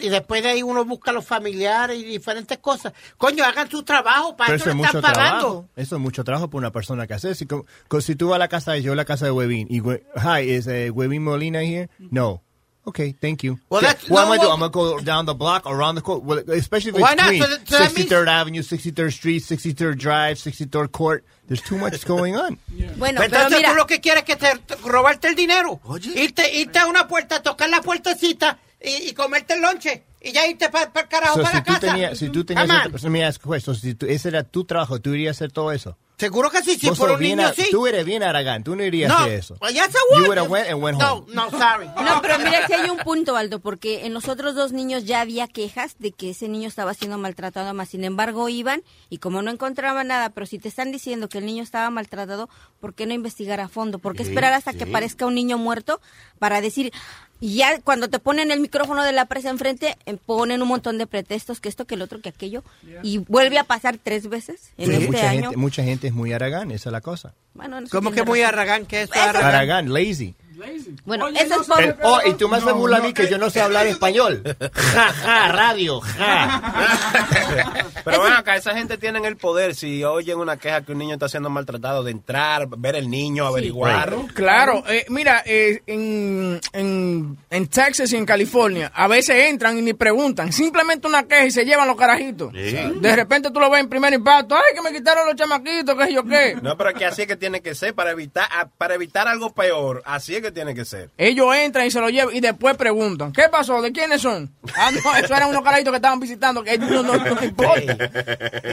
y 0.00 0.08
después 0.08 0.42
de 0.42 0.50
ahí 0.50 0.62
uno 0.62 0.84
busca 0.84 1.12
los 1.12 1.24
familiares 1.24 1.98
y 1.98 2.04
diferentes 2.04 2.58
cosas. 2.58 2.92
Coño, 3.16 3.44
hagan 3.44 3.70
su 3.70 3.82
trabajo, 3.82 4.36
para 4.36 4.54
eso 4.54 4.70
eso 4.70 4.78
es 4.78 4.86
están 4.86 5.02
pagando. 5.02 5.20
trabajo. 5.40 5.68
Eso 5.76 5.96
es 5.96 6.00
mucho 6.02 6.24
trabajo 6.24 6.48
para 6.48 6.58
una 6.58 6.70
persona 6.72 7.06
que 7.06 7.14
hace. 7.14 7.34
Si, 7.34 7.46
como- 7.46 7.64
como 7.88 8.00
si 8.00 8.14
tú 8.16 8.28
vas 8.28 8.36
a 8.36 8.38
la 8.40 8.48
casa 8.48 8.72
de 8.72 8.82
yo, 8.82 8.92
a 8.92 8.96
la 8.96 9.04
casa 9.04 9.24
de 9.26 9.30
Webin, 9.30 9.66
y 9.70 9.80
hi, 9.80 10.40
is 10.50 10.66
uh, 10.66 10.92
Webin 10.92 11.22
Molina 11.22 11.62
here? 11.62 11.88
No. 11.98 12.42
Okay, 12.86 13.14
thank 13.14 13.42
you. 13.42 13.58
Well, 13.70 13.80
Yeah, 13.80 13.94
that's- 13.94 14.10
what 14.10 14.26
no, 14.26 14.32
am 14.32 14.32
I 14.32 14.44
I'm 14.52 14.60
gonna 14.60 14.68
go 14.68 15.00
down 15.00 15.24
the 15.24 15.32
block, 15.32 15.64
around 15.64 15.94
the 15.94 16.02
court, 16.02 16.22
well, 16.22 16.40
especially 16.50 16.90
if 16.90 16.98
Why 17.00 17.12
it's 17.14 17.22
not? 17.22 17.28
Queens, 17.28 17.44
So 17.44 17.50
that- 17.50 17.68
so 17.68 17.78
that 17.78 17.90
63rd 17.92 18.28
Avenue, 18.28 18.60
63rd 18.62 19.10
Street, 19.12 19.42
63rd 19.42 19.96
Drive, 19.96 20.36
63rd 20.38 20.92
Court. 20.92 21.24
There's 21.46 21.62
too 21.62 21.76
much 21.76 22.04
going 22.06 22.34
on. 22.34 22.58
Bueno, 22.68 22.96
Pues 22.98 23.12
pero 23.12 23.24
entonces 23.24 23.58
mira, 23.58 23.70
tú 23.70 23.76
lo 23.76 23.86
que 23.86 24.00
quieres 24.00 24.22
es 24.22 24.26
que 24.26 24.36
te, 24.36 24.58
te- 24.58 24.76
robarte 24.76 25.28
el 25.28 25.34
dinero. 25.34 25.80
Irte, 26.14 26.54
irte 26.54 26.78
a 26.78 26.86
una 26.86 27.06
puerta, 27.06 27.42
tocar 27.42 27.68
la 27.68 27.82
puertecita 27.82 28.58
y, 28.80 29.08
y 29.10 29.12
comerte 29.12 29.54
el 29.54 29.60
lonche. 29.62 30.04
Y 30.22 30.32
ya 30.32 30.46
irte 30.46 30.70
para 30.70 30.90
el 31.02 31.08
carajo 31.08 31.34
So, 31.34 31.42
para 31.42 31.50
si 31.50 31.56
la 31.58 31.64
casa. 31.64 31.80
tenías, 31.80 32.18
si 32.18 32.30
tú 32.30 32.44
tenías, 32.44 32.86
on. 32.86 32.98
so, 32.98 33.10
me 33.10 33.24
ask. 33.26 33.42
Si 33.78 33.94
tú- 33.94 34.06
ese 34.06 34.28
era 34.28 34.42
tu 34.42 34.64
trabajo, 34.64 34.98
¿tú 35.00 35.12
irías 35.12 35.36
a 35.36 35.44
hacer 35.44 35.52
todo 35.52 35.70
eso? 35.70 35.98
Seguro 36.16 36.48
que 36.48 36.62
sí, 36.62 36.78
sí, 36.78 36.88
Vos 36.88 36.96
por 36.96 37.10
un 37.10 37.20
niño 37.20 37.44
a- 37.48 37.52
sí. 37.52 37.66
Tú 37.72 37.88
eres 37.88 38.04
bien 38.06 38.22
aragán, 38.22 38.62
tú 38.62 38.76
no 38.76 38.84
irías 38.84 39.08
No, 39.10 39.16
a 39.18 39.22
hacer 39.24 39.32
eso. 39.32 39.58
well, 39.60 39.74
yes, 39.74 39.88
I 39.88 40.16
You 40.20 40.26
would. 40.28 40.38
have 40.38 40.48
went 40.48 40.68
and 40.70 40.80
went 40.82 40.96
No, 40.96 41.14
home. 41.16 41.34
no, 41.34 41.50
sorry. 41.50 41.88
No, 41.88 42.22
pero 42.22 42.38
mira, 42.38 42.64
si 42.68 42.72
hay 42.72 42.88
un 42.88 42.98
punto, 42.98 43.36
Aldo, 43.36 43.58
porque 43.58 44.06
en 44.06 44.14
los 44.14 44.28
otros 44.28 44.54
dos 44.54 44.70
niños 44.72 45.04
ya 45.04 45.20
había 45.20 45.48
quejas 45.48 45.96
de 45.98 46.12
que 46.12 46.30
ese 46.30 46.48
niño 46.48 46.68
estaba 46.68 46.94
siendo 46.94 47.18
maltratado, 47.18 47.74
más 47.74 47.88
sin 47.88 48.04
embargo 48.04 48.48
iban 48.48 48.82
y 49.10 49.18
como 49.18 49.42
no 49.42 49.50
encontraban 49.50 50.06
nada, 50.06 50.30
pero 50.30 50.46
si 50.46 50.58
te 50.60 50.68
están 50.68 50.92
diciendo 50.92 51.28
que 51.34 51.38
el 51.38 51.46
niño 51.46 51.64
estaba 51.64 51.90
maltratado, 51.90 52.48
¿por 52.80 52.94
qué 52.94 53.06
no 53.06 53.12
investigar 53.12 53.58
a 53.60 53.66
fondo? 53.68 53.98
¿Por 53.98 54.14
qué 54.16 54.22
Sí, 54.22 54.30
esperar 54.30 54.52
hasta 54.52 54.70
sí. 54.70 54.78
que 54.78 54.86
parezca 54.86 55.26
un 55.26 55.34
niño 55.34 55.58
muerto 55.58 56.00
para 56.38 56.60
decir... 56.60 56.92
Y 57.40 57.56
ya 57.56 57.78
cuando 57.82 58.08
te 58.08 58.20
ponen 58.20 58.50
el 58.52 58.60
micrófono 58.60 59.02
de 59.02 59.12
la 59.12 59.26
presa 59.26 59.50
enfrente, 59.50 59.98
eh, 60.06 60.16
ponen 60.24 60.62
un 60.62 60.68
montón 60.68 60.96
de 60.96 61.06
pretextos, 61.06 61.60
que 61.60 61.68
esto, 61.68 61.84
que 61.84 61.96
el 61.96 62.00
otro, 62.02 62.20
que 62.20 62.30
aquello, 62.30 62.62
y 63.02 63.18
vuelve 63.18 63.58
a 63.58 63.64
pasar 63.64 63.98
tres 64.02 64.28
veces 64.28 64.70
en 64.78 64.86
Sí, 64.86 64.92
este 64.94 65.06
mucha, 65.08 65.28
año. 65.30 65.40
gente, 65.42 65.56
mucha 65.58 65.82
gente 65.82 66.06
es 66.06 66.14
muy 66.14 66.32
aragán, 66.32 66.70
esa 66.70 66.88
es 66.88 66.92
la 66.92 67.00
cosa. 67.02 67.34
Bueno, 67.52 67.80
no 67.80 67.86
sé 67.86 67.90
¿Cómo 67.90 68.12
que 68.12 68.22
muy 68.22 68.40
razón. 68.40 68.54
arragán? 68.54 68.86
¿Qué 68.86 69.02
es 69.02 69.12
aragán? 69.12 69.44
Aragán, 69.44 69.92
lazy. 69.92 70.34
Bueno, 71.04 71.26
Oye, 71.26 71.42
eso 71.42 71.56
no 71.56 71.62
es 71.62 71.68
por... 71.68 71.82
El- 71.82 71.96
oh, 72.02 72.20
y 72.26 72.34
tú 72.34 72.48
me 72.48 72.56
haces 72.58 72.72
burla 72.72 72.98
a 72.98 73.00
mí 73.00 73.12
que 73.12 73.28
yo 73.28 73.38
no 73.38 73.50
sé 73.50 73.60
hablar 73.60 73.86
español. 73.86 74.42
Ja, 74.94 75.12
ja, 75.12 75.48
radio, 75.48 76.00
ja. 76.00 77.84
Pero 78.04 78.22
ven 78.22 78.32
acá, 78.32 78.56
esa 78.56 78.74
gente 78.76 78.98
tiene 78.98 79.26
el 79.26 79.36
poder, 79.36 79.74
si 79.74 80.04
oyen 80.04 80.38
una 80.38 80.56
queja 80.56 80.82
que 80.82 80.92
un 80.92 80.98
niño 80.98 81.14
está 81.14 81.28
siendo 81.28 81.48
maltratado, 81.50 82.02
de 82.04 82.10
entrar, 82.10 82.68
ver 82.76 82.96
el 82.96 83.08
niño, 83.10 83.46
averiguar. 83.46 84.14
Claro, 84.34 84.84
eh, 84.88 85.06
mira, 85.08 85.42
eh, 85.46 85.82
en, 85.86 86.60
en, 86.72 87.38
en 87.50 87.66
Texas 87.68 88.12
y 88.12 88.16
en 88.16 88.26
California, 88.26 88.92
a 88.94 89.08
veces 89.08 89.48
entran 89.48 89.78
y 89.78 89.82
ni 89.82 89.94
preguntan, 89.94 90.52
simplemente 90.52 91.06
una 91.08 91.24
queja 91.24 91.46
y 91.46 91.50
se 91.50 91.64
llevan 91.64 91.88
los 91.88 91.96
carajitos. 91.96 92.52
De 92.52 93.16
repente 93.16 93.50
tú 93.50 93.58
lo 93.60 93.70
ves 93.70 93.80
en 93.80 93.88
primer 93.88 94.12
impacto, 94.12 94.54
ay, 94.54 94.74
que 94.74 94.82
me 94.82 94.92
quitaron 94.96 95.26
los 95.26 95.36
chamaquitos, 95.36 95.96
qué 95.96 96.04
sé 96.06 96.12
yo 96.12 96.24
qué. 96.24 96.56
No, 96.62 96.76
pero 96.76 96.90
es 96.90 96.96
que 96.96 97.06
así 97.06 97.22
es 97.22 97.28
que 97.28 97.36
tiene 97.36 97.62
que 97.62 97.74
ser, 97.74 97.94
para 97.94 98.10
evitar, 98.12 98.48
a- 98.52 98.66
para 98.68 98.94
evitar 98.94 99.28
algo 99.28 99.52
peor, 99.54 100.02
así 100.04 100.36
es 100.36 100.42
que 100.42 100.52
tiene 100.54 100.74
que 100.74 100.84
ser. 100.86 101.10
Ellos 101.18 101.54
entran 101.54 101.86
y 101.86 101.90
se 101.90 102.00
lo 102.00 102.08
llevan 102.08 102.34
y 102.34 102.40
después 102.40 102.76
preguntan, 102.76 103.32
¿qué 103.32 103.48
pasó? 103.50 103.82
¿De 103.82 103.92
quiénes 103.92 104.22
son? 104.22 104.50
Ah, 104.76 104.90
no, 104.90 105.16
eso 105.16 105.34
eran 105.34 105.50
unos 105.50 105.62
carajitos 105.62 105.90
que 105.92 105.96
estaban 105.96 106.20
visitando, 106.20 106.62
que 106.64 106.78
no, 106.78 107.02
no, 107.02 107.16
no 107.16 107.42
importa. 107.44 107.98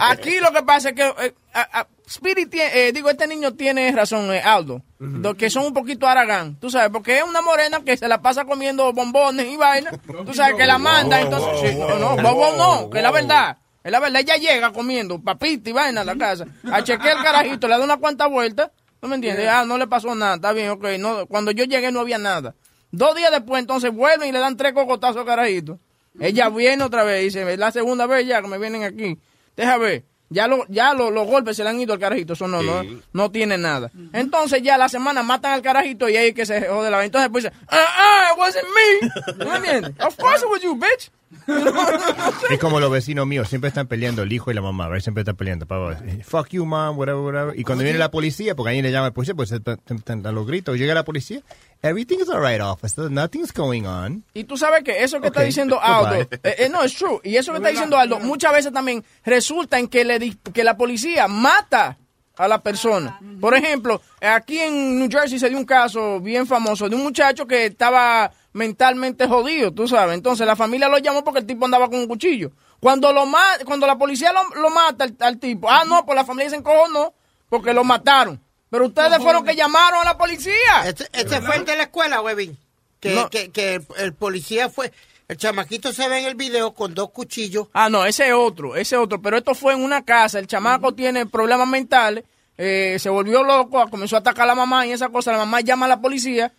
Aquí 0.01 0.39
lo 0.39 0.51
que 0.51 0.63
pasa 0.63 0.89
es 0.89 0.95
que 0.95 1.03
eh, 1.07 1.33
a- 1.53 1.79
a- 1.81 1.87
Spirit 2.07 2.49
tiene- 2.49 2.87
eh, 2.87 2.91
digo, 2.91 3.09
este 3.09 3.25
niño 3.27 3.53
tiene 3.53 3.91
razón, 3.91 4.33
eh, 4.33 4.41
Aldo, 4.41 4.81
do- 4.99 5.33
que 5.35 5.49
son 5.49 5.65
un 5.65 5.73
poquito 5.73 6.07
aragán, 6.07 6.57
tú 6.59 6.69
sabes, 6.69 6.89
porque 6.91 7.17
es 7.17 7.23
una 7.23 7.41
morena 7.41 7.81
que 7.85 7.95
se 7.97 8.07
la 8.07 8.21
pasa 8.21 8.43
comiendo 8.45 8.91
bombones 8.93 9.47
y 9.47 9.55
vaina, 9.57 9.91
tú 10.25 10.33
sabes 10.33 10.55
que 10.55 10.65
la 10.65 10.77
manda, 10.77 11.21
entonces, 11.21 11.71
sí, 11.71 11.77
no, 11.77 11.95
no, 11.97 12.15
bombón 12.21 12.57
no, 12.57 12.89
que 12.89 12.97
es 12.97 13.03
la 13.03 13.11
verdad. 13.11 13.57
Es 13.83 13.91
la 13.91 13.99
verdad, 13.99 14.21
ella 14.21 14.35
llega 14.35 14.71
comiendo 14.71 15.19
papita 15.19 15.69
y 15.69 15.73
vaina 15.73 16.01
a 16.01 16.03
la 16.03 16.15
casa, 16.15 16.45
a 16.71 16.83
chequear 16.83 17.17
el 17.17 17.23
carajito, 17.23 17.67
le 17.67 17.77
da 17.79 17.83
una 17.83 17.97
cuanta 17.97 18.27
vueltas, 18.27 18.69
¿no 19.01 19.07
me 19.07 19.15
entiendes? 19.15 19.47
Ah, 19.49 19.65
no 19.65 19.77
le 19.77 19.87
pasó 19.87 20.13
nada, 20.15 20.35
está 20.35 20.53
bien, 20.53 20.69
ok, 20.69 20.85
no, 20.99 21.25
cuando 21.27 21.51
yo 21.51 21.63
llegué 21.63 21.91
no 21.91 21.99
había 22.01 22.17
nada. 22.17 22.55
Dos 22.91 23.15
días 23.15 23.31
después, 23.31 23.61
entonces 23.61 23.91
vuelven 23.93 24.29
y 24.29 24.31
le 24.31 24.39
dan 24.39 24.57
tres 24.57 24.73
cocotazos 24.73 25.17
al 25.17 25.25
carajito. 25.25 25.79
Ella 26.19 26.49
viene 26.49 26.83
otra 26.83 27.03
vez 27.03 27.21
y 27.21 27.25
dice, 27.25 27.57
la 27.57 27.71
segunda 27.71 28.05
vez 28.05 28.27
ya 28.27 28.41
que 28.41 28.47
me 28.47 28.57
vienen 28.57 28.83
aquí. 28.83 29.17
Deja 29.55 29.77
ver, 29.77 30.03
ya, 30.31 30.47
lo, 30.47 30.65
ya 30.69 30.93
lo- 30.95 31.11
los 31.11 31.27
golpes 31.27 31.55
se 31.57 31.63
le 31.63 31.69
han 31.69 31.79
ido 31.79 31.93
al 31.93 31.99
carajito, 31.99 32.33
eso 32.33 32.47
no, 32.47 32.63
no, 32.63 32.81
no 33.13 33.29
tiene 33.31 33.57
nada. 33.59 33.91
Entonces 34.13 34.63
ya 34.63 34.77
la 34.79 34.89
semana 34.89 35.21
matan 35.21 35.51
al 35.53 35.61
carajito 35.61 36.09
y 36.09 36.17
ahí 36.17 36.33
que 36.33 36.45
se 36.47 36.61
jode 36.67 36.89
la 36.89 36.97
vaina. 36.97 37.05
Entonces 37.05 37.29
pues 37.31 37.43
dice, 37.43 37.55
ah, 37.67 37.77
ah, 37.77 38.23
it 38.33 38.39
wasn't 38.39 38.65
me. 39.37 39.45
¿No 39.45 39.55
entiendes? 39.55 39.91
Of 40.03 40.15
course 40.17 40.43
it 40.43 40.49
was 40.51 40.61
you, 40.61 40.75
bitch. 40.75 41.11
Es 42.49 42.59
como 42.59 42.79
los 42.79 42.91
vecinos 42.91 43.25
míos, 43.25 43.47
siempre 43.47 43.69
están 43.69 43.87
peleando 43.87 44.21
el 44.23 44.31
hijo 44.33 44.51
y 44.51 44.53
la 44.53 44.61
mamá, 44.61 44.87
¿verdad? 44.87 45.01
Siempre 45.03 45.21
están 45.21 45.35
peleando. 45.35 45.65
para- 45.65 45.97
Fuck 46.23 46.49
you, 46.49 46.65
mom, 46.65 46.97
whatever, 46.97 47.21
whatever. 47.21 47.59
Y 47.59 47.63
cuando 47.63 47.83
viene 47.83 47.99
la 47.99 48.11
policía, 48.11 48.55
porque 48.55 48.71
ahí 48.71 48.81
le 48.81 48.91
llama 48.91 49.07
la 49.07 49.13
policía, 49.13 49.33
pues 49.35 49.51
están 49.51 49.79
están 49.89 50.25
a 50.25 50.31
los 50.31 50.45
gritos. 50.45 50.77
Llega 50.77 50.93
la 50.93 51.05
policía, 51.05 51.41
everything 51.83 52.19
is 52.19 52.29
alright, 52.29 52.61
officer, 52.61 53.09
nothing's 53.09 53.51
going 53.51 53.85
on. 53.85 54.23
Y 54.33 54.43
tú 54.43 54.57
sabes 54.57 54.83
que 54.83 55.03
eso 55.03 55.19
que 55.19 55.27
está 55.27 55.41
diciendo 55.41 55.79
Aldo, 55.81 56.15
eh, 56.43 56.55
eh, 56.57 56.69
no, 56.69 56.83
es 56.83 56.93
true. 56.95 57.19
Y 57.23 57.35
eso 57.35 57.51
que 57.51 57.57
está 57.57 57.69
diciendo 57.69 57.97
Aldo, 57.97 58.19
muchas 58.19 58.53
veces 58.53 58.71
también 58.71 59.03
resulta 59.23 59.79
en 59.79 59.87
que, 59.87 60.03
le, 60.05 60.37
que 60.53 60.63
la 60.63 60.77
policía 60.77 61.27
mata 61.27 61.97
a 62.37 62.47
la 62.47 62.61
persona. 62.61 63.19
Por 63.39 63.53
ejemplo, 63.55 64.01
aquí 64.21 64.59
en 64.59 64.99
New 64.99 65.09
Jersey 65.11 65.37
se 65.37 65.49
dio 65.49 65.57
un 65.57 65.65
caso 65.65 66.19
bien 66.19 66.47
famoso 66.47 66.89
de 66.89 66.95
un 66.95 67.03
muchacho 67.03 67.45
que 67.45 67.67
estaba 67.67 68.31
mentalmente 68.53 69.27
jodido, 69.27 69.71
tú 69.71 69.87
sabes. 69.87 70.15
Entonces 70.15 70.47
la 70.47 70.55
familia 70.55 70.89
lo 70.89 70.97
llamó 70.97 71.23
porque 71.23 71.39
el 71.41 71.45
tipo 71.45 71.65
andaba 71.65 71.89
con 71.89 71.99
un 71.99 72.07
cuchillo. 72.07 72.51
Cuando 72.79 73.13
lo 73.13 73.25
cuando 73.65 73.85
la 73.85 73.97
policía 73.97 74.33
lo, 74.33 74.59
lo 74.59 74.69
mata 74.71 75.03
al, 75.03 75.15
al 75.19 75.37
tipo, 75.39 75.69
ah, 75.69 75.83
no, 75.87 76.03
pues 76.05 76.15
la 76.15 76.25
familia 76.25 76.49
se 76.49 76.61
no, 76.61 77.13
porque 77.47 77.73
lo 77.73 77.83
mataron. 77.83 78.41
Pero 78.71 78.87
ustedes 78.87 79.19
fueron 79.21 79.45
que 79.45 79.55
llamaron 79.55 80.01
a 80.01 80.05
la 80.05 80.17
policía. 80.17 80.55
Este, 80.85 81.07
este 81.13 81.41
fue 81.41 81.57
el 81.57 81.65
de 81.65 81.75
la 81.75 81.83
escuela, 81.83 82.21
Webin. 82.21 82.57
Que, 82.99 83.13
No. 83.13 83.29
que, 83.29 83.51
que 83.51 83.75
el, 83.75 83.85
el 83.97 84.13
policía 84.13 84.69
fue. 84.69 84.91
El 85.27 85.37
chamaquito 85.37 85.93
se 85.93 86.09
ve 86.09 86.19
en 86.19 86.25
el 86.25 86.35
video 86.35 86.73
con 86.73 86.93
dos 86.95 87.11
cuchillos. 87.11 87.67
Ah, 87.73 87.89
no, 87.89 88.05
ese 88.05 88.27
es 88.27 88.33
otro, 88.33 88.75
ese 88.75 88.95
es 88.95 89.01
otro. 89.01 89.21
Pero 89.21 89.37
esto 89.37 89.53
fue 89.55 89.73
en 89.73 89.83
una 89.83 90.03
casa. 90.03 90.39
El 90.39 90.47
chamaco 90.47 90.93
tiene 90.93 91.25
problemas 91.27 91.67
mentales. 91.67 92.23
eh, 92.57 92.97
se 92.99 93.09
volvió 93.09 93.43
loco, 93.43 93.89
comenzó 93.89 94.15
a 94.15 94.19
atacar 94.19 94.43
a 94.43 94.47
la 94.47 94.55
mamá 94.55 94.85
y 94.87 94.91
esa 94.91 95.09
cosa. 95.09 95.31
La 95.31 95.37
mamá 95.39 95.61
llama 95.61 95.85
a 95.85 95.89
la 95.89 96.01
policía. 96.01 96.51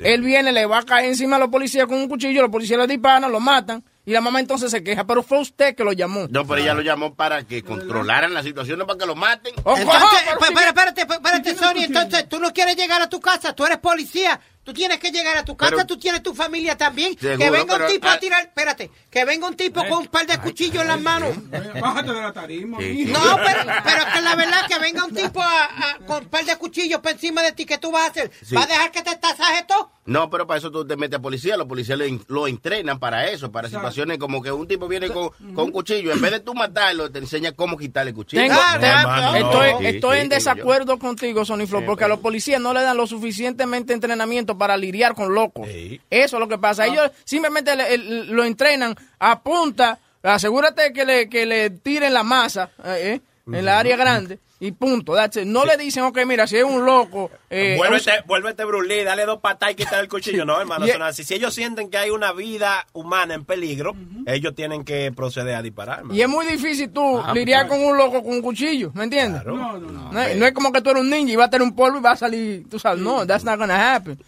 Él 0.00 0.22
viene, 0.22 0.52
le 0.52 0.66
va 0.66 0.78
a 0.78 0.82
caer 0.84 1.06
encima 1.06 1.36
a 1.36 1.38
los 1.38 1.48
policías 1.48 1.86
con 1.86 1.96
un 1.98 2.08
cuchillo. 2.08 2.42
Los 2.42 2.50
policías 2.50 2.78
le 2.78 2.86
disparan, 2.86 3.30
lo 3.30 3.40
matan. 3.40 3.82
Y 4.06 4.12
la 4.12 4.20
mamá 4.20 4.40
entonces 4.40 4.70
se 4.70 4.82
queja. 4.84 5.04
Pero 5.06 5.22
fue 5.22 5.38
usted 5.40 5.74
que 5.74 5.82
lo 5.84 5.92
llamó. 5.92 6.26
No, 6.28 6.46
pero 6.46 6.60
ella 6.60 6.74
lo 6.74 6.82
llamó 6.82 7.14
para 7.14 7.44
que 7.44 7.62
controlaran 7.62 8.34
la 8.34 8.42
situación, 8.42 8.78
no 8.78 8.86
para 8.86 8.98
que 8.98 9.06
lo 9.06 9.14
maten. 9.14 9.54
Entonces, 9.56 9.86
pa- 9.86 10.46
espera, 10.48 10.68
espérate, 10.68 11.00
espérate, 11.02 11.54
Sony. 11.56 11.84
Entonces, 11.84 12.28
tú 12.28 12.38
no 12.38 12.52
quieres 12.52 12.76
llegar 12.76 13.00
a 13.00 13.08
tu 13.08 13.20
casa, 13.20 13.54
tú 13.54 13.64
eres 13.64 13.78
policía. 13.78 14.40
Tú 14.64 14.72
tienes 14.72 14.98
que 14.98 15.10
llegar 15.10 15.36
a 15.36 15.44
tu 15.44 15.56
casa, 15.56 15.72
Pero- 15.76 15.86
tú 15.86 15.98
tienes 15.98 16.22
tu 16.22 16.34
familia 16.34 16.76
también. 16.76 17.14
que 17.16 17.36
venga 17.36 17.60
un 17.62 17.68
pero- 17.68 17.86
tipo 17.86 18.06
a 18.08 18.14
ah- 18.14 18.18
tirar, 18.18 18.40
espérate, 18.42 18.90
que 19.10 19.24
venga 19.24 19.46
un 19.46 19.54
tipo 19.56 19.80
con 19.86 19.98
un 19.98 20.06
par 20.06 20.26
de 20.26 20.38
cuchillos 20.38 20.80
en 20.82 20.88
las 20.88 21.00
manos. 21.00 21.34
Bájate 21.80 22.12
de 22.12 22.20
la 22.22 22.32
tarima. 22.32 22.78
Sí. 22.78 23.04
No, 23.06 23.20
pero, 23.44 23.60
pero 23.84 23.98
es 23.98 24.04
que 24.14 24.20
la 24.22 24.34
verdad 24.36 24.66
que 24.66 24.78
venga 24.78 25.04
un 25.04 25.14
tipo 25.14 25.42
a- 25.42 25.64
a- 25.64 25.98
con 26.06 26.24
un 26.24 26.28
par 26.30 26.44
de 26.44 26.56
cuchillos 26.56 27.00
por 27.00 27.12
encima 27.12 27.42
de 27.42 27.52
ti, 27.52 27.66
¿qué 27.66 27.78
tú 27.78 27.90
vas 27.92 28.04
a 28.08 28.10
hacer? 28.10 28.30
Sí. 28.42 28.54
¿Vas 28.54 28.64
a 28.64 28.68
dejar 28.68 28.90
que 28.90 29.02
te 29.02 29.14
tasaje 29.16 29.64
todo? 29.68 29.90
No, 30.06 30.28
pero 30.28 30.46
para 30.46 30.58
eso 30.58 30.70
tú 30.70 30.86
te 30.86 30.96
metes 30.96 31.18
a 31.18 31.22
policía. 31.22 31.56
Los 31.56 31.66
policías 31.66 31.98
lo, 31.98 32.04
lo 32.28 32.46
entrenan 32.46 32.98
para 32.98 33.26
eso, 33.28 33.50
para 33.50 33.68
situaciones 33.68 34.18
como 34.18 34.42
que 34.42 34.52
un 34.52 34.68
tipo 34.68 34.86
viene 34.86 35.08
con, 35.08 35.30
con 35.54 35.64
un 35.66 35.70
cuchillo. 35.72 36.12
En 36.12 36.20
vez 36.20 36.30
de 36.30 36.40
tú 36.40 36.52
matarlo, 36.54 37.10
te 37.10 37.20
enseña 37.20 37.52
cómo 37.52 37.76
quitarle 37.78 38.10
el 38.10 38.14
cuchillo. 38.14 38.42
Tengo- 38.42 38.60
te- 38.80 38.86
hermano, 38.86 39.34
estoy 39.36 39.72
no. 39.72 39.80
Estoy 39.88 40.16
sí, 40.18 40.22
en 40.24 40.28
desacuerdo 40.28 40.98
contigo, 40.98 41.44
Sony 41.46 41.66
Flow, 41.66 41.84
porque 41.86 42.04
a 42.04 42.08
los 42.08 42.18
policías 42.20 42.60
no 42.60 42.74
le 42.74 42.82
dan 42.82 42.96
lo 42.98 43.06
suficientemente 43.06 43.92
entrenamiento 43.94 44.53
para 44.58 44.76
lidiar 44.76 45.14
con 45.14 45.34
locos. 45.34 45.66
Eso 46.10 46.36
es 46.36 46.40
lo 46.40 46.48
que 46.48 46.58
pasa. 46.58 46.86
Ellos 46.86 47.10
simplemente 47.24 47.74
le- 47.76 47.98
lo 47.98 48.44
entrenan 48.44 48.94
a 49.18 49.40
punta. 49.42 49.98
Asegúrate 50.22 50.92
que 50.92 51.04
le, 51.04 51.28
que 51.28 51.44
le 51.46 51.70
tiren 51.70 52.14
la 52.14 52.22
masa 52.22 52.70
eh, 52.84 53.14
eh, 53.14 53.20
en 53.46 53.64
la 53.64 53.78
área 53.78 53.96
grande 53.96 54.38
y 54.60 54.72
punto. 54.72 55.14
that's 55.14 55.36
it. 55.36 55.44
No 55.46 55.64
le 55.64 55.76
dicen, 55.76 56.04
ok, 56.04 56.18
mira, 56.26 56.46
si 56.46 56.56
es 56.56 56.64
un 56.64 56.84
loco. 56.84 57.30
Eh, 57.50 57.74
Vuélvete, 57.76 58.22
vuélvete 58.26 58.64
Bruce 58.64 58.88
Lee, 58.88 59.04
dale 59.04 59.26
dos 59.26 59.38
patas 59.40 59.72
y 59.72 59.74
quitar 59.74 60.00
el 60.00 60.08
cuchillo. 60.08 60.44
No, 60.44 60.58
hermano, 60.60 60.86
Y- 60.86 60.90
eso 60.90 60.98
no 60.98 61.06
es 61.06 61.10
así. 61.10 61.24
Si 61.24 61.34
ellos 61.34 61.54
sienten 61.54 61.90
que 61.90 61.98
hay 61.98 62.10
una 62.10 62.32
vida 62.32 62.86
humana 62.92 63.34
en 63.34 63.44
peligro, 63.44 63.94
ellos 64.26 64.54
tienen 64.54 64.84
que 64.84 65.12
proceder 65.12 65.54
a 65.56 65.62
disparar. 65.62 65.98
hermano. 65.98 66.14
Y 66.14 66.22
es 66.22 66.28
muy 66.28 66.46
difícil 66.46 66.90
tú 66.90 67.18
Ah, 67.18 67.32
lidiar 67.34 67.66
pues. 67.68 67.78
con 67.78 67.88
un 67.88 67.96
loco 67.96 68.22
con 68.22 68.32
un 68.32 68.42
cuchillo, 68.42 68.90
¿me 68.94 69.04
entiendes? 69.04 69.44
No, 69.44 69.78
no, 69.78 69.78
no. 69.78 70.12
No, 70.12 70.20
es- 70.22 70.36
no 70.36 70.46
es 70.46 70.52
como 70.52 70.72
que 70.72 70.80
tú 70.80 70.90
eres 70.90 71.02
un 71.02 71.10
ninja 71.10 71.32
y 71.32 71.36
vas 71.36 71.48
a 71.48 71.50
tener 71.50 71.66
un 71.66 71.74
polvo 71.76 71.98
y 71.98 72.00
va 72.02 72.12
a 72.12 72.16
salir, 72.16 72.68
tú 72.68 72.78
sabes, 72.78 73.00
no, 73.02 73.26
that's 73.26 73.44
not 73.44 73.58
gonna 73.58 73.94
happen. 73.94 74.18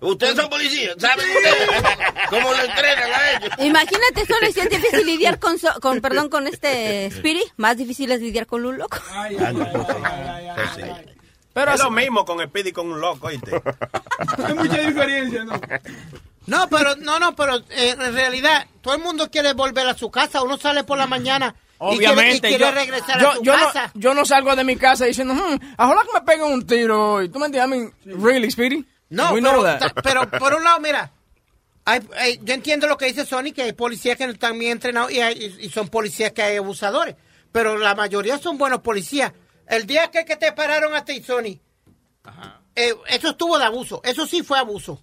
Ustedes 0.00 0.34
son 0.36 0.48
policías, 0.50 0.94
¿saben 0.98 1.24
ustedes 1.28 1.82
cómo 2.28 2.50
lo 2.52 2.60
entrenan 2.64 3.10
a 3.12 3.30
ellos? 3.32 3.50
Imagínate 3.58 4.26
solo 4.26 4.52
si 4.52 4.60
es 4.60 4.68
difícil 4.70 5.06
lidiar 5.06 5.38
con, 5.38 5.58
so- 5.58 5.80
con 5.80 6.00
perdón, 6.00 6.28
con 6.28 6.46
este 6.46 7.06
Spirit, 7.06 7.44
más 7.56 7.76
difícil 7.76 8.10
es 8.12 8.20
lidiar 8.20 8.46
con 8.46 8.64
un 8.66 8.78
loco. 8.78 8.98
Pero 11.52 11.72
es 11.74 11.82
lo 11.82 11.90
mismo 11.90 12.24
con 12.24 12.40
Speedy 12.46 12.68
y 12.68 12.72
con 12.72 12.90
un 12.90 13.00
loco, 13.00 13.26
¿oíste? 13.26 13.60
Hay 14.44 14.54
mucha 14.54 14.78
diferencia, 14.78 15.44
¿no? 15.44 15.60
No, 16.46 16.68
pero, 16.68 16.96
no, 16.96 17.18
no, 17.18 17.34
pero 17.34 17.56
eh, 17.70 17.90
en 17.98 18.14
realidad, 18.14 18.66
todo 18.80 18.94
el 18.94 19.02
mundo 19.02 19.30
quiere 19.30 19.52
volver 19.52 19.86
a 19.86 19.94
su 19.94 20.10
casa. 20.10 20.42
Uno 20.42 20.56
sale 20.58 20.84
por 20.84 20.96
la 20.96 21.06
mañana 21.06 21.54
y 21.80 21.98
quiere, 21.98 22.04
y 22.04 22.06
Obviamente, 22.06 22.48
quiere 22.48 22.64
yo, 22.64 22.70
regresar 22.72 23.20
yo, 23.20 23.30
a 23.30 23.34
su 23.36 23.42
yo 23.42 23.52
casa. 23.52 23.90
No, 23.94 24.00
yo 24.00 24.14
no 24.14 24.24
salgo 24.24 24.54
de 24.56 24.64
mi 24.64 24.76
casa 24.76 25.04
diciendo, 25.06 25.34
hmm, 25.34 25.58
ojalá 25.78 26.02
que 26.02 26.12
me 26.14 26.20
peguen 26.22 26.52
un 26.52 26.66
tiro 26.66 27.14
hoy. 27.14 27.28
¿Tú 27.28 27.38
me 27.38 27.46
entiendes? 27.46 27.78
I 27.78 27.80
mean, 28.06 28.22
really, 28.22 28.50
Speedy? 28.50 28.84
No, 29.10 29.32
We 29.34 29.42
pero, 29.42 29.52
know 29.54 29.64
that. 29.64 29.92
pero 30.02 30.30
por 30.30 30.54
un 30.54 30.62
lado, 30.64 30.78
mira, 30.80 31.10
hay- 31.84 32.00
hay- 32.16 32.40
yo 32.44 32.54
entiendo 32.54 32.86
lo 32.86 32.96
que 32.96 33.06
dice 33.06 33.26
Sony, 33.26 33.52
que 33.54 33.62
hay 33.62 33.72
policías 33.72 34.16
que 34.16 34.26
no 34.26 34.32
están 34.32 34.56
bien 34.58 34.72
entrenados 34.72 35.10
y, 35.10 35.20
hay- 35.20 35.56
y 35.60 35.68
son 35.68 35.88
policías 35.88 36.30
que 36.32 36.42
hay 36.42 36.56
abusadores, 36.58 37.16
pero 37.50 37.76
la 37.76 37.94
mayoría 37.96 38.38
son 38.38 38.56
buenos 38.56 38.80
policías. 38.80 39.32
El 39.70 39.86
día 39.86 40.10
que, 40.10 40.24
que 40.24 40.36
te 40.36 40.52
pararon 40.52 40.94
a 40.94 41.04
ti, 41.04 41.22
Sony, 41.22 41.58
eh, 42.76 42.94
eso 43.08 43.28
estuvo 43.30 43.58
de 43.58 43.64
abuso, 43.64 44.00
eso 44.04 44.26
sí 44.26 44.42
fue 44.42 44.58
abuso, 44.58 45.02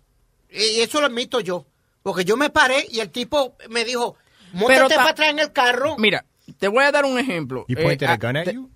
y 0.49 0.81
eso 0.81 0.99
lo 0.99 1.07
admito 1.07 1.39
yo, 1.39 1.65
porque 2.03 2.25
yo 2.25 2.37
me 2.37 2.49
paré 2.49 2.85
y 2.89 2.99
el 2.99 3.09
tipo 3.09 3.55
me 3.69 3.83
dijo, 3.85 4.15
Pero 4.51 4.59
montate 4.83 4.89
ta- 4.89 4.95
para 4.95 5.09
atrás 5.11 5.29
en 5.29 5.39
el 5.39 5.51
carro. 5.53 5.95
Mira, 5.97 6.25
te 6.59 6.67
voy 6.67 6.83
a 6.83 6.91
dar 6.91 7.05
un 7.05 7.17
ejemplo. 7.17 7.65
You 7.67 7.77
Eh, 7.79 7.83
pointed 7.83 8.07
ah, 8.07 8.13
a 8.13 8.17
gun 8.17 8.37
at 8.37 8.45
te- 8.45 8.53
you? 8.53 8.69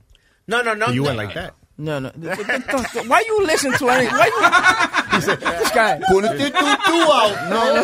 No, 0.48 0.64
no, 0.64 0.76
no. 0.76 0.92
You 0.92 1.04
no. 1.04 1.10
went 1.10 1.18
like 1.20 1.34
that. 1.34 1.54
No, 1.78 2.00
no. 2.00 2.12
Why 2.12 3.24
you 3.28 3.46
listen 3.46 3.72
to 3.78 3.90
any? 3.90 4.06
Why 4.08 4.28
you? 4.28 5.20
This 5.60 5.72
guy. 5.74 6.00
Ponete 6.12 6.52
tú, 6.52 6.66
tú 6.86 7.12
out. 7.12 7.36
No, 7.50 7.74
no. 7.74 7.84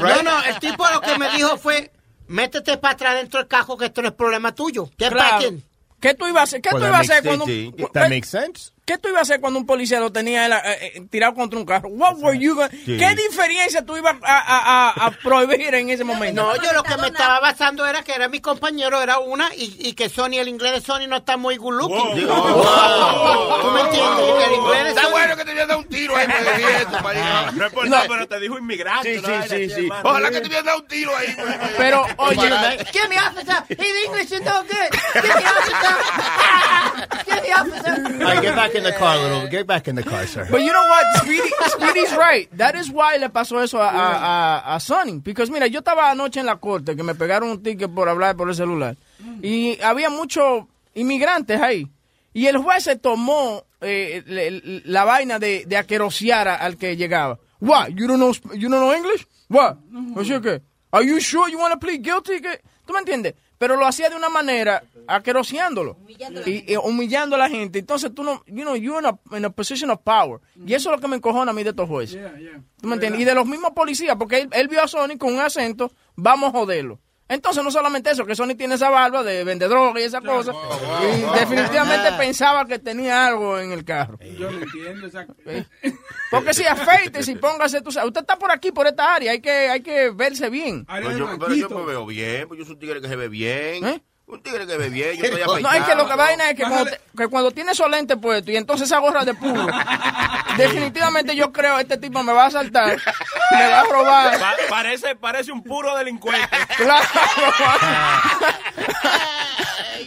No, 0.00 0.22
no, 0.22 0.42
el 0.44 0.58
tipo 0.58 0.88
lo 0.90 1.00
que 1.00 1.18
me 1.18 1.28
dijo 1.36 1.56
fue, 1.58 1.92
métete 2.28 2.78
para 2.78 2.94
atrás 2.94 3.14
dentro 3.16 3.38
del 3.40 3.48
cajo 3.48 3.76
que 3.76 3.86
esto 3.86 4.02
no 4.02 4.08
es 4.08 4.14
problema 4.14 4.54
tuyo. 4.54 4.88
¿Qué 4.96 5.08
Claro. 5.08 5.18
paquen? 5.36 5.64
¿Qué 6.02 6.14
tú 6.14 6.26
ibas 6.26 6.40
a 6.40 6.42
hacer? 6.42 6.60
¿Qué 6.60 6.70
Well, 6.72 6.82
tú 6.82 6.88
ibas 6.88 7.08
a 7.08 7.18
hacer 7.18 7.24
cuando 7.24 7.46
That 7.92 8.08
makes 8.08 8.28
sense. 8.28 8.72
¿Qué 8.84 8.98
tú 8.98 9.08
ibas 9.10 9.20
a 9.20 9.22
hacer 9.22 9.40
cuando 9.40 9.60
un 9.60 9.66
policía 9.66 10.00
lo 10.00 10.10
tenía 10.10 10.44
él, 10.46 10.52
eh, 10.52 10.92
eh, 10.96 11.02
tirado 11.08 11.34
contra 11.34 11.56
un 11.58 11.64
carro? 11.64 11.88
What 11.88 12.16
were 12.18 12.36
you 12.36 12.56
gonna- 12.56 12.68
Sí. 12.70 12.96
¿Qué 12.98 13.14
diferencia 13.14 13.84
tú 13.86 13.96
ibas 13.96 14.16
a, 14.22 14.38
a- 14.38 14.88
a- 14.90 15.06
a 15.06 15.10
prohibir 15.12 15.72
en 15.74 15.88
ese 15.90 16.02
momento? 16.02 16.42
No, 16.42 16.56
yo 16.60 16.72
lo 16.72 16.82
que 16.82 16.96
me 16.96 17.06
estaba 17.06 17.38
basando 17.38 17.86
era 17.86 18.02
que 18.02 18.12
era 18.12 18.28
mi 18.28 18.40
compañero, 18.40 19.00
era 19.00 19.20
una, 19.20 19.54
y, 19.54 19.76
y 19.78 19.92
que 19.92 20.08
Sony, 20.08 20.38
el 20.40 20.48
inglés 20.48 20.72
de 20.72 20.80
Sony 20.80 21.06
no 21.08 21.18
está 21.18 21.36
muy 21.36 21.56
good 21.58 21.74
looking. 21.74 22.26
¿Tú 22.26 23.70
me 23.70 23.80
entiendes? 23.82 24.18
Que 24.38 24.44
el 24.46 24.52
inglés 24.54 24.82
de 24.84 24.88
Está 24.90 25.02
Sony- 25.02 25.10
bueno 25.12 25.36
que 25.36 25.44
te 25.44 25.54
dado 25.54 25.78
un 25.78 25.88
tiro 25.88 26.16
ahí, 26.16 26.26
me 26.26 26.34
decía 26.42 26.78
esto, 26.78 27.00
marica. 27.02 27.50
No 27.52 27.66
es 27.66 27.72
por 27.72 27.84
No. 27.84 27.90
nada, 27.90 28.04
pero 28.08 28.26
te 28.26 28.40
dijo 28.40 28.58
inmigrante. 28.58 29.14
Sí, 29.14 29.22
¿no? 29.22 29.42
sí, 29.44 29.48
sí, 29.48 29.70
sí. 29.70 29.88
Ojalá 30.02 30.30
que 30.30 30.40
te 30.40 30.46
hubieran 30.48 30.64
dado 30.66 30.78
un 30.80 30.86
tiro 30.88 31.16
ahí. 31.16 31.36
Pero, 31.78 32.04
oye, 32.16 32.50
Give 32.92 33.08
me 33.08 33.16
officer. 33.20 33.62
His 33.68 34.06
English 34.06 34.32
is 34.32 34.40
no 34.42 34.62
good. 34.64 34.90
Give 35.14 35.22
me 35.22 35.44
officer. 35.44 35.94
Give 37.24 37.42
me 37.42 37.54
officer. 37.54 38.71
Back 38.72 38.76
in 38.76 38.84
the 38.84 38.92
car, 38.98 39.16
little. 39.18 39.48
Get 39.48 39.66
back 39.66 39.88
in 39.88 39.96
the 39.96 40.02
car, 40.02 40.26
sir. 40.26 40.46
But 40.50 40.62
you 40.62 40.72
know 40.72 40.86
what? 40.88 41.04
Speedy, 41.22 41.50
Speedy's 41.68 42.16
right. 42.16 42.48
That 42.56 42.74
is 42.74 42.90
why 42.90 43.16
le 43.18 43.28
pasó 43.28 43.60
eso 43.62 43.78
a, 43.80 43.88
a, 43.90 44.12
a, 44.70 44.76
a 44.76 44.80
Sonny. 44.80 45.18
Because 45.20 45.50
mira, 45.50 45.66
yo 45.66 45.80
estaba 45.80 46.10
anoche 46.10 46.40
en 46.40 46.46
la 46.46 46.56
corte 46.56 46.96
que 46.96 47.02
me 47.02 47.14
pegaron 47.14 47.50
un 47.50 47.62
ticket 47.62 47.90
por 47.94 48.08
hablar 48.08 48.36
por 48.36 48.48
el 48.48 48.54
celular. 48.54 48.96
Y 49.42 49.78
había 49.82 50.08
muchos 50.10 50.64
inmigrantes 50.94 51.60
ahí. 51.60 51.86
Y 52.32 52.46
el 52.46 52.56
juez 52.58 52.84
se 52.84 52.96
tomó 52.96 53.64
eh, 53.82 54.22
le- 54.26 54.50
le- 54.52 54.82
la 54.86 55.04
vaina 55.04 55.38
de, 55.38 55.64
de 55.66 55.76
aquerosear 55.76 56.48
a- 56.48 56.54
al 56.56 56.76
que 56.76 56.96
llegaba. 56.96 57.38
What? 57.60 57.88
You 57.90 58.06
don't 58.06 58.18
know, 58.18 58.30
Sp- 58.32 58.54
you 58.56 58.68
don't 58.70 58.80
know 58.80 58.92
English? 58.94 59.26
What? 59.48 59.76
O 60.16 60.24
sea 60.24 60.40
que, 60.40 60.62
are 60.92 61.04
you 61.04 61.20
sure 61.20 61.50
you 61.50 61.58
want 61.58 61.72
to 61.74 61.78
plead 61.78 62.00
guilty? 62.02 62.40
¿Qué? 62.40 62.60
¿Tú 62.86 62.92
me 62.94 63.00
entiendes? 63.00 63.34
Pero 63.62 63.76
lo 63.76 63.86
hacía 63.86 64.10
de 64.10 64.16
una 64.16 64.28
manera 64.28 64.82
aqueroseándolo. 65.06 65.96
Y, 66.44 66.72
y 66.72 66.76
humillando 66.76 67.36
a 67.36 67.38
la 67.38 67.48
gente. 67.48 67.78
Entonces 67.78 68.12
tú 68.12 68.24
no, 68.24 68.42
you 68.46 68.62
know, 68.64 68.74
you're 68.74 68.98
in 68.98 69.06
a, 69.06 69.36
in 69.36 69.44
a 69.44 69.50
position 69.50 69.88
of 69.92 70.00
power. 70.00 70.40
Y 70.66 70.74
eso 70.74 70.90
es 70.90 70.96
lo 70.96 71.00
que 71.00 71.06
me 71.06 71.14
encojona 71.14 71.52
a 71.52 71.54
mí 71.54 71.62
de 71.62 71.70
estos 71.70 71.88
jueces. 71.88 72.20
¿Tú 72.80 72.88
me 72.88 72.94
entiendes? 72.94 73.20
Y 73.20 73.24
de 73.24 73.36
los 73.36 73.46
mismos 73.46 73.70
policías, 73.70 74.16
porque 74.16 74.40
él, 74.40 74.48
él 74.50 74.66
vio 74.66 74.82
a 74.82 74.88
Sony 74.88 75.16
con 75.16 75.32
un 75.32 75.38
acento, 75.38 75.92
vamos 76.16 76.48
a 76.48 76.58
joderlo. 76.58 76.98
Entonces, 77.32 77.64
no 77.64 77.70
solamente 77.70 78.10
eso, 78.10 78.26
que 78.26 78.34
Sony 78.34 78.54
tiene 78.56 78.74
esa 78.74 78.90
barba 78.90 79.22
de 79.22 79.42
vende 79.42 79.66
droga 79.66 79.98
y 79.98 80.04
esa 80.04 80.20
cosa. 80.20 80.52
Y 81.02 81.38
definitivamente 81.38 82.12
pensaba 82.18 82.66
que 82.66 82.78
tenía 82.78 83.26
algo 83.26 83.58
en 83.58 83.72
el 83.72 83.86
carro. 83.86 84.18
Yo 84.38 84.50
lo 84.50 84.58
entiendo, 84.58 85.06
exacto. 85.06 85.34
Porque 86.30 86.52
si 86.52 86.64
afeite, 86.64 87.22
si 87.22 87.36
póngase, 87.36 87.80
tú 87.80 87.90
sabes, 87.90 88.08
usted 88.08 88.20
está 88.20 88.38
por 88.38 88.52
aquí, 88.52 88.70
por 88.70 88.86
esta 88.86 89.14
área, 89.14 89.32
hay 89.32 89.40
que, 89.40 89.50
hay 89.50 89.80
que 89.80 90.10
verse 90.10 90.50
bien. 90.50 90.84
Pero 90.84 91.16
yo, 91.16 91.38
pero 91.38 91.54
yo 91.54 91.70
me 91.70 91.86
veo 91.86 92.04
bien, 92.04 92.48
pues 92.48 92.58
yo 92.58 92.66
soy 92.66 92.74
un 92.74 92.80
tigre 92.80 93.00
que 93.00 93.08
se 93.08 93.16
ve 93.16 93.28
bien. 93.28 93.86
¿Eh? 93.86 94.02
Un 94.26 94.42
tigre 94.42 94.66
que 94.66 94.76
ve 94.78 94.88
bien, 94.88 95.16
yo 95.16 95.24
estoy 95.26 95.40
No, 95.44 95.52
afeitado. 95.52 95.76
es 95.76 95.84
que 95.84 95.94
lo 95.94 96.08
que 96.08 96.14
vaina 96.16 96.50
es 96.50 96.56
que 96.56 96.62
cuando, 96.62 96.86
te- 96.86 97.00
que 97.16 97.28
cuando 97.28 97.50
tiene 97.50 97.72
esos 97.72 97.90
lentes 97.90 98.16
puestos 98.16 98.52
y 98.52 98.56
entonces 98.56 98.86
esa 98.88 98.98
gorra 98.98 99.24
de 99.24 99.34
puro, 99.34 99.66
definitivamente 100.56 101.36
yo 101.36 101.52
creo 101.52 101.78
este 101.78 101.98
tipo 101.98 102.22
me 102.22 102.32
va 102.32 102.44
a 102.44 102.46
asaltar, 102.46 102.96
me 103.50 103.66
va 103.68 103.80
a 103.80 103.84
robar. 103.84 104.38
Pa- 104.38 104.54
parece, 104.70 105.16
parece 105.16 105.52
un 105.52 105.62
puro 105.62 105.96
delincuente. 105.96 106.48
Claro. 106.78 107.06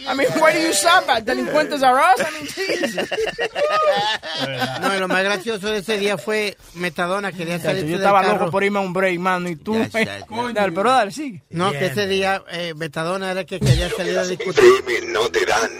I 0.08 0.14
mean, 0.14 0.28
where 0.40 0.52
do 0.52 0.60
you 0.60 0.72
stop 0.72 1.08
at? 1.08 1.24
Delincuentes 1.24 1.82
are 1.82 1.98
us? 1.98 2.20
I 2.20 2.30
mean, 2.32 2.46
Jesus. 2.46 3.08
No, 4.80 4.94
y 4.94 4.98
lo 5.00 5.08
más 5.08 5.22
gracioso 5.24 5.68
de 5.68 5.78
ese 5.78 5.98
día 5.98 6.18
fue 6.18 6.56
Metadona, 6.74 7.32
quería 7.32 7.56
Chacho, 7.56 7.68
salir 7.68 7.84
yo 7.84 7.90
del 7.92 7.96
estaba 8.00 8.22
carro. 8.22 8.38
loco 8.38 8.50
por 8.50 8.62
irme 8.64 8.78
a 8.78 8.82
un 8.82 8.92
break, 8.92 9.18
mano, 9.18 9.48
y 9.48 9.56
tú... 9.56 9.74
Ya, 9.78 9.88
ya, 10.04 10.18
ya. 10.18 10.52
Dale, 10.52 10.72
pero 10.72 10.90
dale, 10.90 11.10
sigue. 11.10 11.42
No, 11.50 11.72
que 11.72 11.86
ese 11.86 12.06
día 12.06 12.42
eh, 12.50 12.74
Metadona 12.76 13.30
era 13.30 13.40
el 13.40 13.46
que 13.46 13.58
quería 13.58 13.88
salir 13.90 14.18
a 14.18 14.24
discutir. 14.26 14.62
Dime, 14.86 15.12
no 15.12 15.28
te 15.30 15.44
dan. 15.46 15.70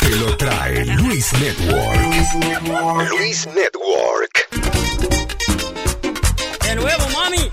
Te 0.00 0.10
lo 0.16 0.36
trae 0.36 0.84
Luis 0.84 1.32
Network. 1.34 3.10
Luis 3.10 3.46
Network. 3.46 4.48
De 6.62 6.74
nuevo, 6.76 7.08
mami, 7.10 7.50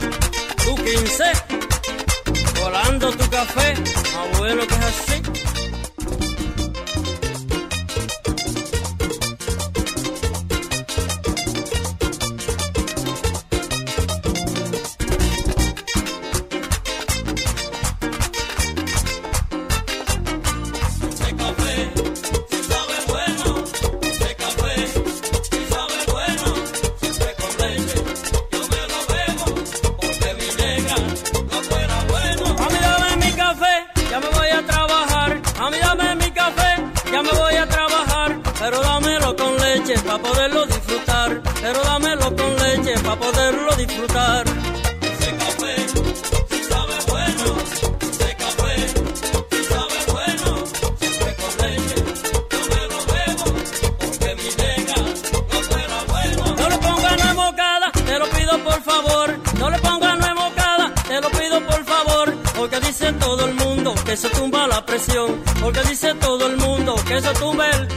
tu 0.66 0.76
15. 0.76 1.24
Volando 2.62 3.12
tu 3.12 3.30
café, 3.30 3.74
abuelo 4.34 4.68
que 4.68 4.74
es 4.74 4.82
así. 4.82 5.22
Para 40.06 40.20
poderlo 40.20 40.66
disfrutar, 40.66 41.42
pero 41.62 41.84
dámelo 41.84 42.36
con 42.36 42.56
leche 42.58 42.94
para 43.04 43.20
poderlo 43.20 43.76
disfrutar. 43.76 44.46
Ese 45.02 45.36
café, 45.38 45.76
si 46.50 46.64
sabe 46.64 46.96
bueno, 47.08 47.46
ese 48.02 48.36
café, 48.36 48.74
si 49.52 49.64
sabe 49.66 49.98
bueno, 50.12 50.64
siempre 51.00 51.36
con 51.36 51.52
leche, 51.62 51.96
yo 52.52 52.60
me 52.70 52.82
lo 52.92 53.00
bebo, 53.12 53.48
porque 54.00 54.36
mi 54.36 54.50
negra 54.64 55.02
no 55.52 55.60
fuera 55.64 55.98
bueno. 56.08 56.56
No 56.56 56.70
le 56.70 56.78
ponga 56.78 57.16
nuez 57.18 57.36
moscada, 57.36 57.92
te 57.92 58.20
lo 58.20 58.30
pido 58.30 58.64
por 58.64 58.84
favor, 58.84 59.40
no 59.60 59.70
le 59.70 59.80
ponga 59.80 60.16
nuez 60.16 60.36
moscada, 60.36 60.94
te 61.08 61.22
lo 61.22 61.30
pido 61.32 61.62
por 61.66 61.86
favor, 61.86 62.34
porque 62.56 62.80
dice 62.80 63.12
todo 63.14 63.46
el 63.46 63.54
mundo 63.56 63.96
que 64.06 64.14
eso 64.14 64.30
tumba 64.30 64.68
la 64.68 64.86
presión, 64.86 65.42
porque 65.62 65.82
dice 65.84 66.14
todo 66.16 66.46
el 66.48 66.58
mundo 66.58 66.96
que 67.08 67.18
eso 67.18 67.34
tumba 67.34 67.70
el... 67.72 67.88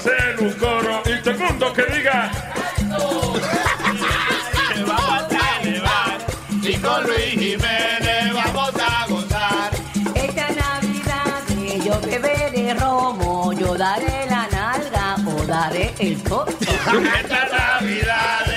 hacer 0.00 0.36
un 0.40 0.52
coro 0.54 1.02
y 1.04 1.20
todo 1.20 1.30
el 1.30 1.38
mundo 1.38 1.72
que 1.74 1.82
diga. 1.94 2.30
vamos 2.88 3.40
a 4.88 5.28
celebrar. 5.60 6.18
Y 6.62 6.74
con 6.76 7.04
Luis 7.04 7.32
Jiménez 7.32 8.32
vamos 8.32 8.72
a 8.80 9.06
gozar. 9.08 9.70
Esta 10.14 10.48
Navidad 10.52 11.42
yo 11.84 12.00
beberé 12.00 12.74
romo, 12.74 13.52
yo 13.52 13.76
daré 13.76 14.26
la 14.30 14.48
nalga 14.50 15.16
o 15.26 15.44
daré 15.44 15.92
el 15.98 16.22
coto. 16.22 16.56
Esta 16.60 17.48
Navidad 17.58 18.49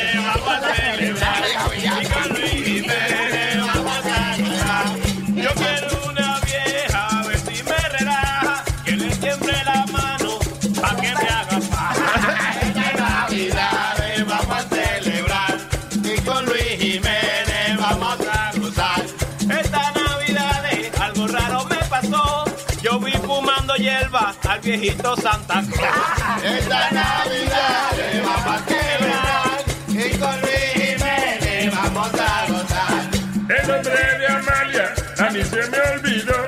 viejito 24.63 25.15
Santa 25.17 25.61
Claus. 25.71 26.43
Esta 26.43 26.91
Navidad 26.91 27.91
vamos 28.23 28.47
a 28.47 28.65
celebrar. 28.65 29.63
Y 29.89 30.17
con 30.17 30.41
Luis 30.41 30.71
Jiménez 30.73 31.75
vamos 31.75 32.09
a 32.13 32.47
gozar. 32.47 33.09
El 33.49 33.67
nombre 33.67 34.17
de 34.19 34.27
Amalia 34.27 34.93
a 35.19 35.29
mí 35.31 35.43
se 35.43 35.69
me 35.69 35.79
olvidó. 35.93 36.47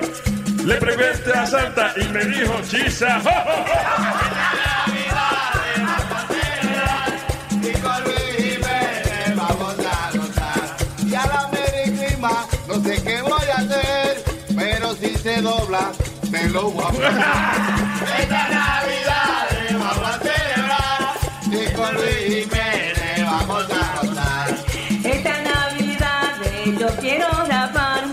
Le 0.65 0.75
pregunté 0.77 1.33
a 1.33 1.45
Santa 1.45 1.93
y 1.97 2.07
me 2.07 2.25
dijo 2.25 2.53
chisa. 2.69 3.21
Y 7.61 7.71
con 7.79 8.03
Luis 8.03 8.35
Jiménez 8.37 9.35
vamos 9.35 9.75
a 9.79 10.17
gozar. 10.17 10.77
Y 11.05 11.15
a 11.15 11.25
la 11.25 11.49
Mericlima 11.51 12.47
no 12.67 12.83
sé 12.83 13.03
qué 13.03 13.21
voy 13.21 13.49
a 13.49 13.57
hacer, 13.57 14.23
pero 14.55 14.95
si 14.95 15.15
se 15.17 15.41
dobla, 15.41 15.91
me 16.45 16.51
lo 16.51 16.69
voy 16.69 16.83
a 16.83 16.87
poner. 16.89 17.11
Esta 18.19 18.49
Navidad 18.49 19.47
vamos 19.71 20.09
a 20.09 20.19
celebrar. 20.19 21.13
Y 21.45 21.73
con 21.73 21.93
Luis 21.95 22.17
Jiménez 22.27 23.25
vamos 23.25 23.65
a 23.71 24.01
gozar. 24.01 24.55
Esta 25.03 25.41
Navidad 25.41 26.33
yo 26.79 26.87
quiero 26.99 27.27
rapar, 27.45 28.03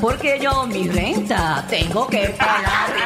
porque 0.00 0.38
yo 0.40 0.66
mi 0.66 0.88
renta 0.88 1.64
tengo 1.68 2.06
que 2.06 2.28
pagar. 2.38 2.90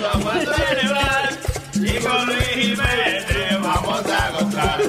Vamos 0.00 0.34
a 0.34 0.54
celebrar. 0.54 1.28
Y 1.74 1.98
con 2.00 2.26
Luis 2.26 2.48
Jiménez 2.54 3.60
vamos 3.60 4.02
a 4.06 4.30
gozar. 4.30 4.80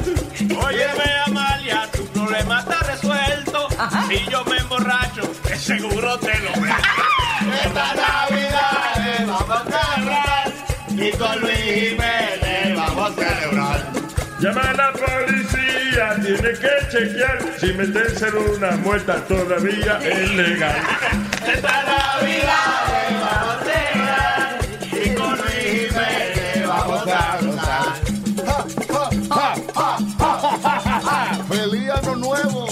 Óyeme, 0.66 1.12
Amalia, 1.26 1.90
tu 1.92 2.06
problema 2.08 2.60
está 2.60 2.80
resuelto. 2.80 3.68
Si 4.08 4.26
yo 4.30 4.46
me 4.46 4.58
emborracho, 4.58 5.24
seguro 5.58 6.18
te 6.20 6.40
lo 6.40 6.62
veo. 6.62 6.76
Esta 7.80 7.96
Navidad 7.96 9.26
vamos 9.26 9.50
a 9.50 9.64
celebrar. 9.64 10.52
Y 10.90 11.12
con 11.18 11.40
Luis 11.40 11.58
Jiménez 11.58 12.76
vamos 12.76 13.12
a 13.12 13.14
celebrar. 13.16 13.80
Llama 14.40 14.62
a 14.62 14.74
la 14.74 14.92
policía, 14.92 16.16
tiene 16.22 16.52
que 16.60 16.72
chequear 16.92 17.40
si 17.58 17.74
meterse 17.74 18.28
en 18.28 18.38
una 18.38 18.72
muerta 18.78 19.16
todavía 19.28 20.00
es 20.04 20.32
legal. 20.32 20.76
Esta 21.48 21.84
Navidad 21.84 22.84
vamos 23.22 23.56
a 23.56 23.60
celebrar. 23.64 24.60
Y 24.92 25.16
con 25.16 25.38
Luis 25.38 25.64
Jiménez 25.72 26.68
vamos 26.68 27.08
a 27.08 27.38
gozar. 27.42 28.10
¡Feliz 31.48 31.90
Año 31.92 32.16
Nuevo! 32.16 32.68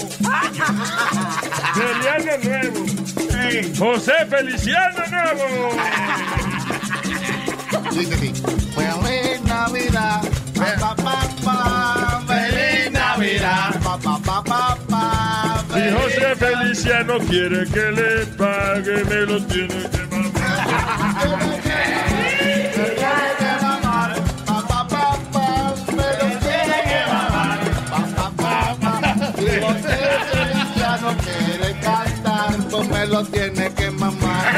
Feliz 1.74 2.06
Año 2.14 2.36
Nuevo. 2.44 2.77
José 3.48 4.12
Feliciano 4.28 5.04
Nuevo. 5.10 5.70
Feliz 8.74 9.40
Navidad. 9.42 10.20
Pa, 10.54 10.94
pa, 10.96 11.20
pa, 11.44 12.22
Feliz 12.26 12.92
Navidad. 12.92 13.80
Pa, 13.82 13.96
pa, 13.96 14.18
pa, 14.18 14.42
pa, 14.44 14.78
pa, 14.88 15.64
Si 15.72 15.90
José 15.90 16.36
Feliciano 16.36 17.18
quiere 17.20 17.66
que 17.68 17.90
le 17.92 18.26
pague, 18.36 19.04
me 19.04 19.20
lo 19.26 19.42
tiene 19.46 19.88
que 19.90 19.98
Si 29.36 29.60
José 29.60 29.96
Feliciano 29.96 30.28
quiere 30.28 30.37
me 32.84 33.06
lo 33.06 33.24
tiene 33.24 33.72
que 33.74 33.90
mamar. 33.90 34.52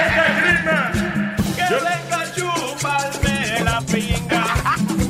Que 1.56 1.74
venga 1.74 2.20
a 2.20 2.32
chuparme 2.34 3.60
la 3.64 3.80
pinga. 3.82 4.44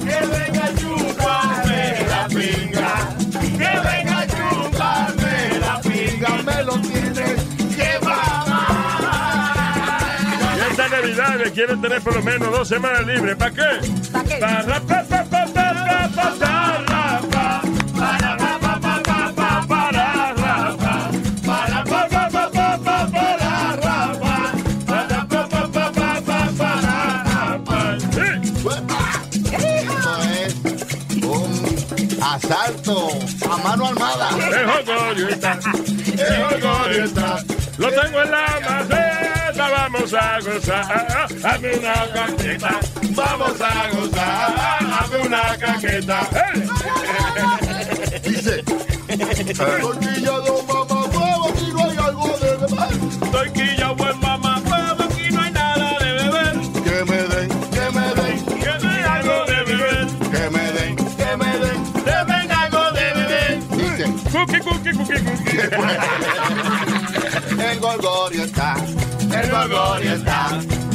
Que 0.04 0.26
venga 0.26 0.64
a 0.64 0.74
chuparme 0.74 2.06
la 2.08 2.28
pinga. 2.28 2.92
Que 3.40 3.72
venga 3.88 4.18
a 4.18 4.26
chuparme 4.26 5.58
la 5.61 5.80
pinga, 5.80 6.30
me 6.42 6.62
lo 6.62 6.74
tiene 6.80 7.36
que 7.76 7.90
mamar. 8.04 9.00
Y 10.56 10.61
esta 10.70 10.88
Navidad 10.88 11.36
que 11.44 11.50
quieren 11.52 11.80
tener 11.80 12.00
por 12.02 12.14
lo 12.14 12.22
menos 12.22 12.50
dos 12.50 12.68
semanas 12.68 13.06
libres. 13.06 13.36
¿Para 13.36 13.50
qué? 13.50 13.80
¿Para 14.12 14.24
qué? 14.24 14.36
Para 14.36 14.62
ra, 14.62 14.80
pa, 14.80 15.02
pa, 15.04 15.24
pa, 15.24 15.46
pa, 15.46 15.72
ra, 15.72 16.11
pa, 16.14 16.34
pa, 16.38 16.59
asalto 32.70 33.08
a 33.50 33.56
mano 33.58 33.86
armada. 33.86 34.30
Lo 37.78 37.88
tengo 37.90 38.22
en 38.22 38.30
la 38.30 38.60
maceta, 38.68 39.70
vamos 39.70 40.14
a 40.14 40.40
gozar. 40.40 41.28
Hazme 41.44 41.72
una 41.76 41.94
caqueta, 42.12 42.80
vamos 43.10 43.60
a 43.60 43.90
gozar. 43.94 44.54
Hazme 45.00 45.18
una 45.26 45.56
caqueta. 45.58 46.28
Dice, 48.22 48.62
tortilla 49.80 50.40
de 50.40 50.50
mamá 50.68 50.98
huevo, 51.06 51.48
aquí 51.48 51.66
no 51.72 51.80
hay 51.84 51.96
algo 51.96 52.28
de 52.38 52.50
beber. 52.56 53.30
Torquilla, 53.32 53.92
buen 53.92 54.20
mamá, 54.20 54.29
el 69.51 69.68
gorgorio 69.68 70.14
está. 70.14 70.48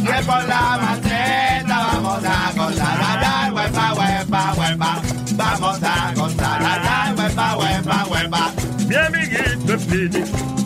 Que 0.06 0.24
por 0.24 0.44
la 0.48 0.80
maceta 0.82 1.88
vamos 1.94 2.24
a 2.24 2.52
gozar. 2.56 3.24
Ay, 3.26 3.52
huepa, 3.52 3.94
huepa, 3.94 4.54
huepa. 4.58 5.02
Vamos 5.34 5.84
a 5.84 6.14
gozar. 6.16 6.62
Ay, 6.64 7.14
huepa, 7.18 7.58
huepa, 7.58 8.06
huepa. 8.10 8.52
Mi 8.88 8.96
amiguito 8.96 9.80
Speedy, 9.80 10.24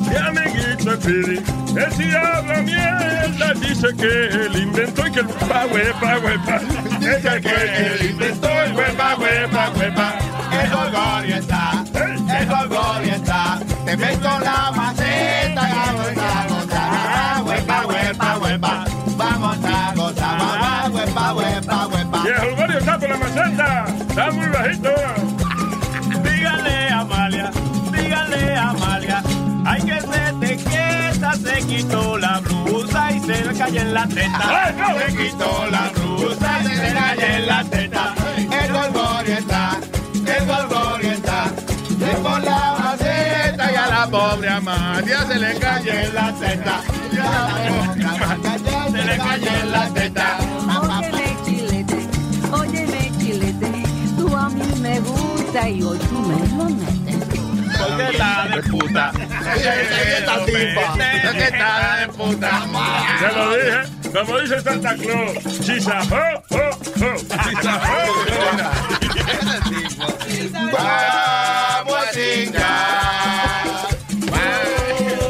mi 0.10 0.16
amiguito 0.18 0.94
Speedy, 0.96 1.38
él 1.78 1.92
sí 1.96 2.12
habla 2.14 2.62
mierda, 2.62 3.54
dice 3.54 3.88
que 3.96 4.28
él 4.28 4.58
inventó 4.58 5.08
y 5.08 5.12
que 5.12 5.20
el 5.22 5.28
huepa, 5.28 5.66
huepa, 5.68 6.18
huepa, 6.20 6.60
dice 7.00 7.42
que 7.42 7.50
él 7.50 8.10
inventó 8.12 8.50
el 8.50 8.74
huepa, 8.76 9.16
huepa, 9.16 9.72
huepa. 9.78 10.16
El 10.52 10.70
gorgorio 10.70 11.36
está, 11.38 11.86
el 11.94 12.48
gorgorio 12.48 13.14
está. 13.16 13.60
Te 13.86 13.96
meto 13.96 14.40
la 14.40 14.69
cayó 33.70 33.82
en 33.82 33.94
la 33.94 34.08
teta. 34.08 34.74
Se 34.98 35.16
quitó 35.16 35.68
la 35.70 35.90
blusa 35.90 36.60
y 36.62 36.68
se 36.68 36.76
le 36.76 36.94
cayó 36.94 37.26
en 37.26 37.48
la 37.48 37.64
teta. 37.66 38.16
El 38.38 38.74
gorgorio 38.74 39.38
está, 39.38 39.80
el 40.14 40.46
gorgorio 40.48 41.12
está. 41.12 41.46
Te 42.00 42.16
por 42.18 42.44
la 42.44 42.76
maceta 42.80 43.72
y 43.72 43.76
a 43.76 43.88
la 43.88 44.08
pobre 44.08 44.50
Amalia 44.50 45.28
se 45.28 45.40
le 45.40 45.60
cayó 45.60 45.92
en 45.92 46.16
la 46.16 46.34
teta. 46.34 46.82
Y 47.12 47.18
a 47.18 47.24
la 47.24 47.48
pobre 47.70 48.06
Amalia 48.06 48.92
se 48.92 49.06
le 49.06 49.18
cayó 49.18 49.52
en 49.62 49.72
la 49.72 49.90
teta. 49.90 50.38
Óyeme, 50.82 51.38
chilete, 51.46 52.08
óyeme, 52.52 53.12
chilete, 53.20 53.84
tú 54.18 54.36
a 54.36 54.50
mí 54.50 54.64
me 54.82 55.00
gusta 55.00 55.70
y 55.70 55.84
hoy 55.84 55.98
tú 56.00 56.20
me 56.20 56.58
lo 56.58 56.70
metes. 56.70 57.09
Está 58.00 58.48
de 58.48 58.64
puta. 58.64 59.12
Esta 59.56 60.46
tipa, 60.46 60.94
que 61.34 61.44
está 61.44 61.98
de 62.00 62.08
puta. 62.14 62.52
Se 63.20 63.28
lo 63.36 63.44
dije, 63.58 63.82
como 64.14 64.40
dice 64.40 64.62
Santa 64.62 64.96
Claus, 64.96 65.34
chisa, 65.66 66.00
ho, 66.10 66.16
ho, 66.56 66.70
ho, 66.70 67.12
chisa, 67.44 67.74
ho, 67.76 68.00
ho. 68.32 68.90
Vamos 70.72 71.98
a 71.98 72.12
chingar. 72.12 73.88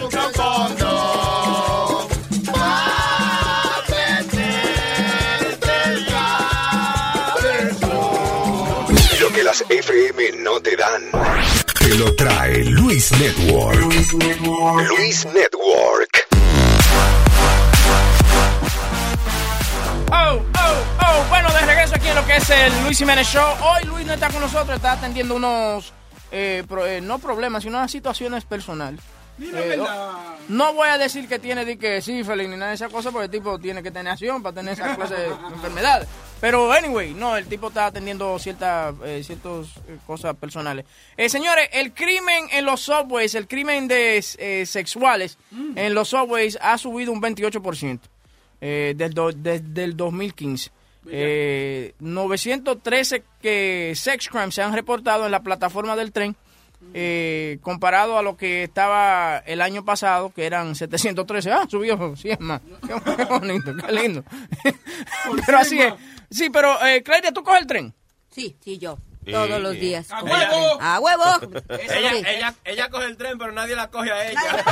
Busca 0.02 0.22
un 0.28 0.34
fondo. 0.34 0.90
Pa' 2.54 3.84
meterte 3.90 4.58
Lo 9.20 9.28
que 9.34 9.44
las 9.44 9.60
FM 9.70 10.32
no 10.44 10.60
te 10.62 10.76
dan. 10.76 11.02
Te 11.90 11.98
lo 11.98 12.14
trae 12.14 12.64
Luis 12.66 13.12
Network. 13.14 13.80
Luis 13.82 14.14
Network. 15.26 16.28
Oh, 20.12 20.14
oh, 20.14 20.42
oh. 21.02 21.26
Bueno, 21.30 21.52
de 21.52 21.62
regreso 21.66 21.96
aquí 21.96 22.10
en 22.10 22.16
lo 22.16 22.26
que 22.28 22.36
es 22.36 22.48
el 22.52 22.84
Luis 22.84 22.96
Jiménez 23.00 23.26
Show. 23.28 23.56
Hoy 23.64 23.86
Luis 23.86 24.06
no 24.06 24.14
está 24.14 24.30
con 24.30 24.40
nosotros, 24.40 24.76
está 24.76 24.92
atendiendo 24.92 25.34
unos, 25.34 25.92
eh, 26.32 26.64
pro- 26.70 26.86
eh, 26.86 27.02
no 27.02 27.18
problemas, 27.18 27.64
sino 27.64 27.80
unas 27.80 27.90
situaciones 27.90 28.46
personales. 28.46 29.02
Eh, 29.42 29.46
verdad. 29.52 30.36
No 30.50 30.74
voy 30.74 30.90
a 30.90 30.98
decir 31.00 31.28
que 31.28 31.40
tiene 31.40 31.66
de 31.66 31.80
que 31.80 32.02
sífilis 32.04 32.50
ni 32.50 32.56
nada 32.56 32.70
de 32.70 32.76
esas 32.76 32.92
cosas, 32.92 33.12
porque 33.12 33.26
el 33.26 33.32
tipo 33.32 33.58
tiene 33.58 33.82
que 33.82 33.90
tener 33.90 34.12
acción 34.14 34.44
para 34.44 34.54
tener 34.54 34.74
esa 34.74 34.96
clase 34.96 35.16
de 35.16 35.28
enfermedades. 35.56 36.08
Pero, 36.42 36.72
anyway, 36.72 37.14
no, 37.14 37.36
el 37.36 37.48
tipo 37.48 37.68
está 37.68 37.88
atendiendo 37.88 38.40
ciertas 38.40 38.96
eh, 39.04 39.22
ciertas 39.24 39.68
eh, 39.88 39.98
cosas 40.08 40.36
personales. 40.36 40.86
Eh, 41.18 41.28
señores, 41.28 41.70
el 41.74 41.94
crimen 41.94 42.46
en 42.52 42.66
los 42.66 42.82
subways, 42.82 43.36
el 43.36 43.48
crimen 43.48 43.88
de 43.88 44.24
eh, 44.38 44.66
sexuales 44.66 45.38
en 45.76 45.94
los 45.94 46.10
subways 46.10 46.58
ha 46.62 46.78
subido 46.78 47.12
un 47.12 47.22
28% 47.22 48.00
eh, 48.62 48.94
desde, 48.96 49.34
desde 49.36 49.84
el 49.84 49.98
2015. 49.98 50.72
Eh, 51.12 51.94
913 52.00 53.24
que 53.42 53.94
sex 53.96 54.28
crimes 54.28 54.54
se 54.54 54.62
han 54.62 54.74
reportado 54.74 55.26
en 55.26 55.32
la 55.32 55.42
plataforma 55.42 55.96
del 55.96 56.12
tren, 56.12 56.36
eh, 56.94 57.58
comparado 57.62 58.18
a 58.18 58.22
lo 58.22 58.38
que 58.38 58.64
estaba 58.64 59.40
el 59.40 59.62
año 59.62 59.84
pasado, 59.84 60.32
que 60.32 60.46
eran 60.46 60.76
713. 60.76 61.52
Ah, 61.52 61.66
subió 61.70 62.16
100 62.16 62.38
más. 62.42 62.62
Qué 62.86 63.26
bonito, 63.26 63.74
qué 63.76 63.92
lindo. 63.92 64.24
pero 65.46 65.58
así 65.58 65.82
es. 65.82 65.94
Sí, 66.30 66.50
pero, 66.50 66.84
eh, 66.86 67.02
Claudia, 67.04 67.32
¿tú 67.32 67.44
coges 67.44 67.62
el 67.62 67.68
tren? 67.68 67.96
Sí, 68.30 68.56
sí, 68.64 68.78
yo. 68.78 68.98
Todos 69.30 69.62
los 69.62 69.74
días. 69.74 70.10
¡A 70.12 70.24
huevo! 70.24 70.82
¡A 70.82 71.00
huevo! 71.00 71.24
Ella, 71.70 72.12
Sí. 72.12 72.24
ella, 72.28 72.56
ella 72.64 72.90
coge 72.90 73.06
el 73.06 73.18
tren, 73.18 73.38
pero 73.38 73.52
nadie 73.52 73.76
la 73.76 73.90
coge 73.90 74.12
a 74.12 74.30
ella. 74.30 74.42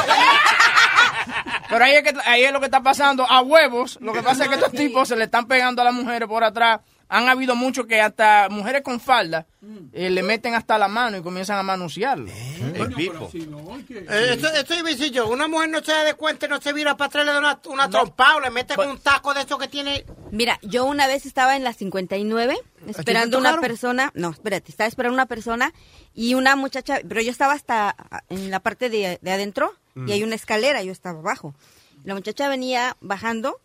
Pero 1.70 1.84
ahí 1.84 1.96
es, 1.96 2.04
que, 2.04 2.14
ahí 2.26 2.44
es 2.46 2.54
lo 2.54 2.60
que 2.60 2.66
está 2.68 2.82
pasando 2.82 3.30
a 3.30 3.42
huevos. 3.42 3.98
Lo 4.02 4.14
que 4.14 4.24
pasa 4.24 4.44
es 4.44 4.50
que 4.50 4.56
estos 4.56 4.72
tipos 4.72 5.08
se 5.10 5.18
le 5.18 5.26
están 5.26 5.48
pegando 5.48 5.82
a 5.82 5.86
las 5.86 5.94
mujeres 5.94 6.28
por 6.28 6.44
atrás. 6.44 6.80
Han 7.10 7.30
habido 7.30 7.56
muchos 7.56 7.86
que 7.86 8.02
hasta 8.02 8.48
mujeres 8.50 8.82
con 8.82 9.00
falda 9.00 9.46
eh, 9.94 10.10
le 10.10 10.24
meten 10.24 10.56
hasta 10.56 10.78
la 10.78 10.88
mano 10.88 11.18
y 11.18 11.22
comienzan 11.22 11.58
a 11.58 11.64
manosearlo. 11.64 12.28
Eh, 12.30 14.34
esto, 14.34 14.48
esto 14.50 14.74
es 14.74 14.82
sencillo. 14.84 15.28
Una 15.30 15.48
mujer 15.48 15.70
no 15.70 15.84
se 15.84 15.92
da 15.92 16.04
de 16.04 16.14
cuenta 16.16 16.46
y 16.46 16.50
no 16.50 16.62
se 16.62 16.74
vira 16.74 16.98
para 16.98 17.08
atrás, 17.08 17.26
le 17.26 17.32
da 17.32 17.40
una, 17.40 17.60
una 17.68 17.90
trompada 17.90 18.38
o 18.38 18.40
le 18.40 18.50
mete 18.50 18.76
con 18.76 18.90
un 18.90 19.00
taco 19.00 19.34
de 19.34 19.42
eso 19.42 19.58
que 19.58 19.68
tiene. 19.68 20.06
Mira, 20.32 20.60
yo 20.62 20.86
una 20.86 21.08
vez 21.08 21.26
estaba 21.26 21.56
en 21.56 21.64
la 21.64 21.74
59 21.74 22.58
esperando 22.88 23.38
una 23.38 23.60
persona, 23.60 24.12
no, 24.14 24.32
espérate, 24.32 24.72
estaba 24.72 24.88
esperando 24.88 25.14
una 25.14 25.26
persona 25.26 25.74
y 26.14 26.34
una 26.34 26.56
muchacha, 26.56 27.00
pero 27.08 27.22
yo 27.22 27.32
estaba 27.32 27.54
hasta 27.54 27.96
en 28.30 28.52
la 28.52 28.60
parte 28.60 28.90
de, 28.90 29.20
de 29.22 29.32
adentro 29.32 29.74
Mm. 29.98 30.08
y 30.08 30.12
hay 30.12 30.24
una 30.24 30.36
escalera, 30.36 30.84
yo 30.84 30.92
estaba 30.92 31.18
abajo. 31.20 31.56
La 32.04 32.14
muchacha 32.14 32.48
venía 32.50 32.96
bajando 33.02 33.60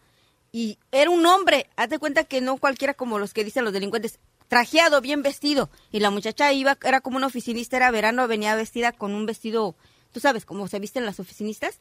y 0.52 0.78
era 0.92 1.10
un 1.10 1.24
hombre, 1.24 1.66
haz 1.76 1.88
de 1.88 1.98
cuenta 1.98 2.24
que 2.24 2.42
no 2.42 2.58
cualquiera 2.58 2.92
como 2.92 3.18
los 3.18 3.32
que 3.32 3.42
dicen 3.42 3.64
los 3.64 3.72
delincuentes, 3.72 4.18
trajeado, 4.48 5.00
bien 5.00 5.22
vestido. 5.22 5.70
Y 5.90 6.00
la 6.00 6.10
muchacha 6.10 6.52
iba, 6.52 6.76
era 6.84 7.00
como 7.00 7.16
una 7.16 7.26
oficinista, 7.26 7.78
era 7.78 7.90
verano, 7.90 8.28
venía 8.28 8.54
vestida 8.54 8.92
con 8.92 9.14
un 9.14 9.24
vestido, 9.24 9.74
tú 10.12 10.20
sabes, 10.20 10.44
cómo 10.44 10.68
se 10.68 10.78
visten 10.78 11.06
las 11.06 11.18
oficinistas. 11.20 11.78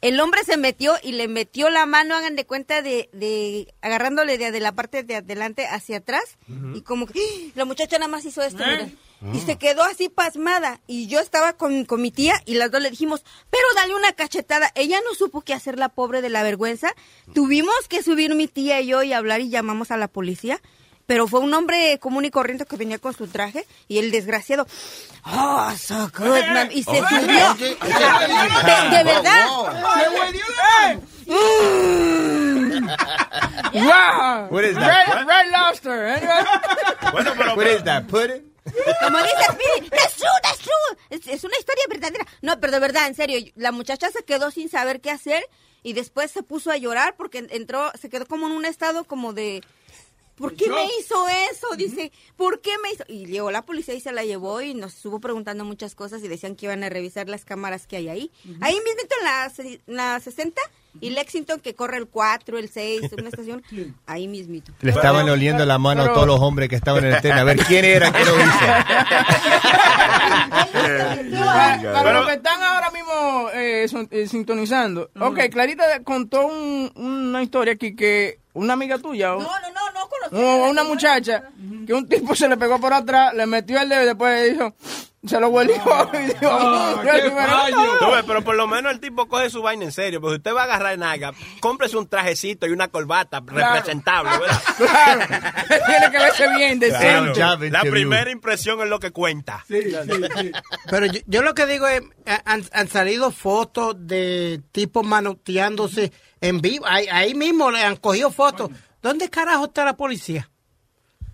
El 0.00 0.18
hombre 0.18 0.42
se 0.44 0.56
metió 0.56 0.94
y 1.02 1.12
le 1.12 1.28
metió 1.28 1.68
la 1.68 1.84
mano, 1.84 2.14
hagan 2.14 2.36
de 2.36 2.46
cuenta, 2.46 2.80
de, 2.80 3.10
de 3.12 3.74
agarrándole 3.82 4.38
de, 4.38 4.50
de 4.50 4.60
la 4.60 4.72
parte 4.72 5.02
de 5.02 5.16
adelante 5.16 5.66
hacia 5.66 5.98
atrás. 5.98 6.38
Y 6.74 6.80
como 6.80 7.06
que 7.06 7.20
¡ah! 7.20 7.50
la 7.54 7.66
muchacha 7.66 7.98
nada 7.98 8.10
más 8.10 8.24
hizo 8.24 8.42
esto. 8.42 8.64
mira. 8.66 8.88
Y 9.34 9.40
se 9.40 9.58
quedó 9.58 9.82
así 9.82 10.08
pasmada. 10.08 10.80
Y 10.86 11.06
yo 11.06 11.20
estaba 11.20 11.52
con, 11.52 11.84
con 11.84 12.00
mi 12.00 12.10
tía 12.10 12.40
y 12.46 12.54
las 12.54 12.70
dos 12.70 12.80
le 12.80 12.88
dijimos, 12.90 13.22
pero 13.50 13.64
dale 13.76 13.94
una 13.94 14.12
cachetada. 14.12 14.70
Ella 14.74 14.98
no 15.04 15.14
supo 15.14 15.42
qué 15.42 15.52
hacer, 15.52 15.78
la 15.78 15.90
pobre 15.90 16.22
de 16.22 16.30
la 16.30 16.42
vergüenza. 16.42 16.94
Tuvimos 17.34 17.74
que 17.88 18.02
subir 18.02 18.34
mi 18.34 18.48
tía 18.48 18.80
y 18.80 18.86
yo 18.86 19.02
y 19.02 19.12
hablar 19.12 19.40
y 19.42 19.50
llamamos 19.50 19.90
a 19.90 19.96
la 19.98 20.08
policía. 20.08 20.60
Pero 21.06 21.26
fue 21.26 21.40
un 21.40 21.52
hombre 21.52 21.98
común 21.98 22.24
y 22.24 22.30
corriente 22.30 22.64
que 22.66 22.76
venía 22.76 22.98
con 22.98 23.12
su 23.14 23.26
traje 23.26 23.66
y 23.88 23.98
el 23.98 24.12
desgraciado, 24.12 24.66
oh, 25.26 25.72
so 25.76 26.08
good, 26.16 26.44
man", 26.52 26.70
y 26.72 26.84
se 26.84 27.00
Oh, 27.00 27.08
subió. 27.08 27.54
De, 27.54 27.76
de 28.96 29.04
verdad. 29.04 29.46
wow. 29.48 29.66
Mm. 31.26 32.86
wow. 33.74 34.48
What 34.50 34.64
is 34.64 34.76
that? 34.76 34.86
Red, 34.86 35.26
red 35.26 35.50
lobster. 35.50 36.06
Anyway. 36.06 36.44
What 37.56 37.66
is 37.66 37.82
that? 37.84 38.06
Pudding? 38.08 38.42
Como 39.00 39.18
dice 39.18 39.44
Speedy. 39.52 39.90
Es, 41.10 41.26
es 41.26 41.44
una 41.44 41.58
historia 41.58 41.84
verdadera. 41.88 42.26
No, 42.42 42.60
pero 42.60 42.72
de 42.72 42.78
verdad, 42.78 43.06
en 43.06 43.14
serio, 43.14 43.38
la 43.56 43.72
muchacha 43.72 44.10
se 44.10 44.24
quedó 44.24 44.50
sin 44.50 44.68
saber 44.68 45.00
qué 45.00 45.10
hacer 45.10 45.44
y 45.82 45.92
después 45.92 46.30
se 46.30 46.42
puso 46.42 46.70
a 46.70 46.76
llorar 46.76 47.16
porque 47.16 47.46
entró, 47.50 47.90
se 48.00 48.08
quedó 48.08 48.26
como 48.26 48.46
en 48.46 48.52
un 48.52 48.64
estado 48.64 49.04
como 49.04 49.32
de... 49.32 49.62
¿Por 50.40 50.54
qué 50.54 50.68
me 50.70 50.84
hizo 50.98 51.28
eso? 51.52 51.66
Dice, 51.76 52.10
¿por 52.36 52.60
qué 52.60 52.70
me 52.82 52.92
hizo? 52.92 53.04
Y 53.08 53.26
llegó 53.26 53.50
la 53.50 53.62
policía 53.62 53.94
y 53.94 54.00
se 54.00 54.10
la 54.10 54.24
llevó 54.24 54.60
y 54.62 54.74
nos 54.74 54.94
estuvo 54.96 55.20
preguntando 55.20 55.64
muchas 55.64 55.94
cosas 55.94 56.22
y 56.24 56.28
decían 56.28 56.56
que 56.56 56.66
iban 56.66 56.82
a 56.82 56.88
revisar 56.88 57.28
las 57.28 57.44
cámaras 57.44 57.86
que 57.86 57.96
hay 57.96 58.08
ahí. 58.08 58.30
Ahí 58.60 58.74
mismo 58.74 58.90
en 59.18 59.24
la, 59.24 59.52
la 60.14 60.20
60 60.20 60.60
y 61.00 61.10
Lexington 61.10 61.60
que 61.60 61.74
corre 61.74 61.98
el 61.98 62.06
4, 62.08 62.58
el 62.58 62.68
6, 62.68 63.02
una 63.18 63.28
estación, 63.28 63.62
ahí 64.06 64.26
mismito. 64.28 64.72
Le 64.80 64.90
estaban 64.90 65.28
oliendo 65.28 65.64
la 65.66 65.78
mano 65.78 66.02
a 66.04 66.12
todos 66.12 66.26
los 66.26 66.40
hombres 66.40 66.68
que 66.68 66.76
estaban 66.76 67.04
en 67.04 67.14
el 67.14 67.20
tren. 67.20 67.32
A 67.34 67.44
ver 67.44 67.58
quién 67.58 67.84
era 67.84 68.10
que 68.10 68.24
lo 68.24 68.40
hizo. 68.40 68.50
Para, 70.70 71.92
para 71.92 72.12
los 72.12 72.26
que 72.28 72.34
están 72.34 72.62
ahora 72.62 72.90
mismo 72.90 73.48
eh, 73.54 73.86
son- 73.88 74.08
eh, 74.10 74.26
sintonizando. 74.26 75.10
Ok, 75.20 75.38
Clarita 75.50 76.02
contó 76.04 76.46
un- 76.46 76.90
una 76.94 77.42
historia 77.42 77.74
aquí 77.74 77.94
que 77.94 78.38
una 78.52 78.74
amiga 78.74 78.98
tuya. 78.98 79.34
o- 79.36 79.42
No, 79.42 79.48
no, 79.48 79.70
no, 79.70 79.89
no 80.22 80.30
conozco. 80.30 80.64
o 80.64 80.70
una 80.70 80.84
muchacha 80.84 81.50
que 81.86 81.94
un 81.94 82.08
tipo 82.08 82.34
se 82.34 82.48
le 82.48 82.56
pegó 82.56 82.80
por 82.80 82.92
atrás, 82.92 83.34
le 83.34 83.46
metió 83.46 83.80
el 83.80 83.88
dedo 83.88 84.02
y 84.02 84.06
después 84.06 84.52
dijo, 84.52 84.74
se 85.26 85.38
lo. 85.38 85.50
Tú 85.50 85.66
ves, 88.10 88.24
pero 88.26 88.42
por 88.42 88.56
lo 88.56 88.66
menos 88.66 88.92
el 88.92 89.00
tipo 89.00 89.28
coge 89.28 89.50
su 89.50 89.60
vaina 89.60 89.84
en 89.84 89.92
serio. 89.92 90.18
Porque 90.20 90.36
usted 90.36 90.54
va 90.54 90.62
a 90.62 90.64
agarrar 90.64 90.96
naga, 90.98 91.34
cómprese 91.60 91.98
un 91.98 92.08
trajecito 92.08 92.66
y 92.66 92.70
una 92.70 92.88
corbata 92.88 93.42
representable, 93.44 94.30
¿verdad? 94.30 94.62
Claro, 94.80 95.26
tiene 95.86 96.10
que 96.10 96.18
verse 96.18 96.48
bien, 96.56 96.78
decente. 96.78 97.32
Claro. 97.32 97.68
La 97.70 97.82
primera 97.82 98.30
impresión 98.30 98.80
es 98.80 98.88
lo 98.88 98.98
que 98.98 99.10
cuenta. 99.10 99.64
Pero 99.68 101.06
yo, 101.06 101.20
yo 101.26 101.42
lo 101.42 101.54
que 101.54 101.66
digo 101.66 101.86
es, 101.86 102.00
eh, 102.24 102.38
han, 102.44 102.64
han 102.72 102.88
salido 102.88 103.30
fotos 103.30 103.96
de 103.98 104.62
tipos 104.72 105.04
manoteándose 105.04 106.12
en 106.40 106.62
vivo. 106.62 106.86
Ahí, 106.86 107.06
ahí 107.10 107.34
mismo 107.34 107.70
le 107.70 107.82
han 107.82 107.96
cogido 107.96 108.30
fotos. 108.30 108.70
¿Dónde 109.02 109.28
carajo 109.30 109.64
está 109.66 109.84
la 109.84 109.96
policía? 109.96 110.50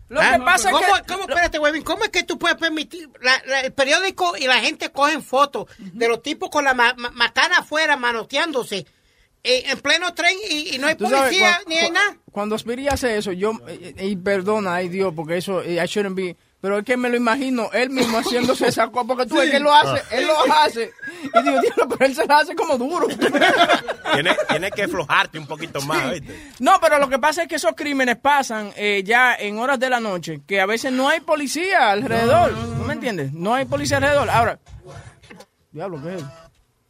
Lo 0.09 0.21
Ah, 0.21 0.35
que 0.39 0.45
pasa 0.45 0.69
es 0.71 0.75
¿Cómo, 0.75 0.87
que- 0.95 1.13
¿cómo, 1.13 1.21
espérate, 1.29 1.59
Webin, 1.59 1.83
¿cómo 1.83 2.05
es 2.05 2.11
que 2.11 2.23
tú 2.23 2.39
puedes 2.39 2.57
permitir? 2.57 3.09
la- 3.21 3.43
la- 3.47 3.61
el 3.63 3.73
periódico 3.73 4.37
y 4.37 4.47
la 4.47 4.61
gente 4.61 4.91
cogen 4.93 5.21
fotos 5.23 5.67
de 5.79 6.07
los 6.09 6.23
tipos 6.23 6.49
con 6.49 6.63
la 6.65 6.75
ma- 6.75 6.95
ma- 6.97 7.11
macana 7.11 7.59
afuera 7.59 7.97
manoteándose 7.97 8.87
eh, 9.49 9.65
en 9.67 9.79
pleno 9.81 10.13
tren 10.15 10.37
y, 10.51 10.75
y 10.75 10.79
no 10.79 10.87
hay 10.89 10.97
sabes, 10.99 11.19
policía 11.21 11.61
ni 11.69 11.77
hay 11.77 11.91
nada. 11.91 12.17
Cuando 12.33 12.59
Speedy 12.59 12.89
hace 12.89 13.17
eso, 13.17 13.31
yo, 13.33 13.53
eh, 13.69 13.95
eh, 13.97 14.07
y 14.09 14.17
perdona, 14.17 14.75
ay 14.75 14.89
Dios, 14.89 15.13
porque 15.15 15.37
eso, 15.37 15.63
I 15.65 15.77
shouldn't 15.87 16.17
be, 16.17 16.37
pero 16.67 16.79
es 16.79 16.85
que 16.85 16.97
me 16.97 17.09
lo 17.09 17.17
imagino 17.17 17.71
él 17.73 17.91
mismo 17.91 18.19
haciéndose 18.19 18.67
esa 18.67 18.89
cosa, 18.91 19.07
porque 19.07 19.25
tú 19.27 19.37
ves 19.37 19.45
Sí. 19.45 19.51
que 19.53 19.57
él 19.59 19.63
lo 19.63 19.73
hace, 19.73 20.01
Ah. 20.03 20.05
él 20.17 20.27
lo 20.27 20.53
hace, 20.53 20.93
y 21.23 21.43
digo, 21.45 21.61
"Diablo, 21.61 21.89
pero 21.91 22.07
él 22.07 22.17
se 22.17 22.27
la 22.27 22.39
hace 22.41 22.57
como 22.57 22.77
duro. 22.77 23.07
Tienes 24.13 24.37
tiene 24.49 24.71
que 24.73 24.83
aflojarte 24.83 25.39
un 25.39 25.47
poquito 25.47 25.81
más, 25.83 26.11
¿viste? 26.11 26.51
No, 26.59 26.73
pero 26.81 26.99
lo 26.99 27.09
que 27.09 27.21
pasa 27.21 27.43
es 27.43 27.49
que 27.49 27.55
esos 27.55 27.75
crímenes 27.77 28.17
pasan 28.17 28.73
eh, 28.75 29.03
ya 29.05 29.37
en 29.37 29.61
horas 29.61 29.79
de 29.79 29.89
la 29.91 30.01
noche, 30.01 30.41
que 30.45 30.61
a 30.61 30.67
veces 30.67 30.91
no 30.91 31.09
hay 31.09 31.21
policía 31.21 31.93
alrededor, 31.93 32.53
¿no 32.53 32.85
me 32.85 32.95
entiendes? 32.95 33.33
No 33.33 33.55
hay 33.55 33.65
policía 33.67 33.99
alrededor. 33.99 34.29
Ahora, 34.29 34.59
diablo, 35.71 36.03
¿qué 36.03 36.15
es? 36.17 36.23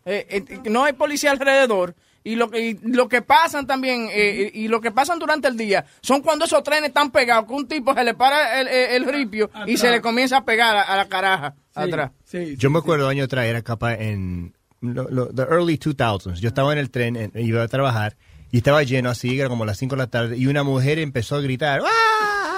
Eh, 0.08 0.26
eh, 0.48 0.60
no 0.70 0.84
hay 0.84 0.94
policía 0.94 1.32
alrededor. 1.32 1.94
Y 2.26 2.34
lo 2.34 2.50
que, 2.50 2.60
y 2.70 2.78
lo 2.82 3.08
que 3.08 3.22
pasan 3.22 3.66
también, 3.66 4.08
eh, 4.12 4.50
y 4.52 4.66
lo 4.68 4.80
que 4.80 4.90
pasan 4.90 5.18
durante 5.20 5.46
el 5.46 5.56
día, 5.56 5.84
son 6.00 6.22
cuando 6.22 6.44
esos 6.44 6.62
trenes 6.64 6.88
están 6.88 7.10
pegados, 7.12 7.46
que 7.46 7.52
un 7.52 7.68
tipo 7.68 7.94
se 7.94 8.02
le 8.02 8.14
para 8.14 8.60
el, 8.60 8.66
el- 8.68 8.90
el 9.04 9.12
ripio 9.12 9.48
y 9.66 9.76
se 9.76 9.90
le 9.92 10.00
comienza 10.00 10.38
a 10.38 10.44
pegar 10.44 10.76
a, 10.76 10.82
a 10.82 10.96
la 10.96 11.06
caraja 11.06 11.54
atrás. 11.74 12.10
Yo 12.56 12.68
me 12.70 12.80
acuerdo 12.80 13.08
año 13.08 13.24
atrás, 13.24 13.46
era 13.46 13.62
capaz 13.62 13.94
en 13.94 14.54
lo- 14.80 15.08
lo- 15.08 15.28
the 15.28 15.42
early 15.42 15.78
2000s. 15.78 16.40
Yo 16.40 16.48
estaba 16.48 16.72
en 16.72 16.78
el 16.80 16.90
tren, 16.90 17.14
en- 17.16 17.32
iba 17.36 17.62
a 17.62 17.68
trabajar, 17.68 18.16
y 18.50 18.56
estaba 18.58 18.82
lleno 18.82 19.08
así, 19.10 19.38
era 19.38 19.48
como 19.48 19.64
las 19.64 19.78
5 19.78 19.94
de 19.94 19.98
la 20.02 20.06
tarde, 20.08 20.36
y 20.36 20.46
una 20.48 20.64
mujer 20.64 20.98
empezó 20.98 21.36
a 21.36 21.40
gritar, 21.40 21.80
¡Ah! 21.84 22.55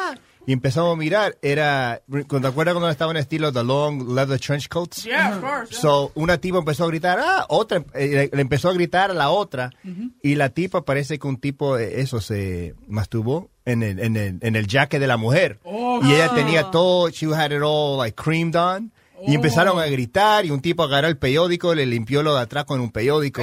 Y 0.48 0.52
empezamos 0.54 0.94
a 0.94 0.96
mirar, 0.96 1.36
era, 1.42 2.00
¿te 2.08 2.46
acuerdas 2.46 2.72
cuando 2.72 2.88
estaba 2.88 3.10
en 3.10 3.18
estilo 3.18 3.52
The 3.52 3.62
Long 3.62 4.14
Leather 4.14 4.40
Trench 4.40 4.70
Coats? 4.70 5.04
Yeah, 5.04 5.36
of 5.36 5.42
course. 5.42 5.78
So, 5.78 6.10
una 6.14 6.38
tipa 6.38 6.56
empezó 6.56 6.84
a 6.84 6.86
gritar, 6.86 7.18
ah, 7.20 7.44
otra, 7.50 7.84
eh, 7.92 8.30
le, 8.32 8.40
empezó 8.40 8.70
a 8.70 8.72
gritar 8.72 9.10
a 9.10 9.12
la 9.12 9.28
otra, 9.28 9.68
y 10.22 10.36
la 10.36 10.48
tipa 10.48 10.86
parece 10.86 11.18
que 11.18 11.26
un 11.26 11.36
tipo, 11.36 11.76
eso, 11.76 12.22
se 12.22 12.74
masturbó 12.86 13.50
en 13.66 13.82
el, 13.82 13.98
en 13.98 14.16
el, 14.16 14.38
en 14.40 14.56
el 14.56 14.66
jacket 14.66 14.98
de 14.98 15.06
la 15.06 15.18
mujer. 15.18 15.58
Oh. 15.64 16.00
y 16.02 16.14
ella 16.14 16.30
tenía 16.34 16.70
todo, 16.70 17.10
she 17.10 17.26
had 17.26 17.52
it 17.52 17.60
all 17.62 17.98
like 17.98 18.16
creamed 18.16 18.56
on. 18.56 18.90
Y 19.26 19.34
empezaron 19.34 19.78
a 19.78 19.84
gritar 19.84 20.46
y 20.46 20.50
un 20.50 20.62
tipo 20.62 20.82
agarró 20.82 21.08
el 21.08 21.18
periódico, 21.18 21.74
le 21.74 21.84
limpió 21.84 22.22
lo 22.22 22.34
de 22.34 22.40
atrás 22.40 22.64
con 22.64 22.80
un 22.80 22.90
periódico. 22.90 23.42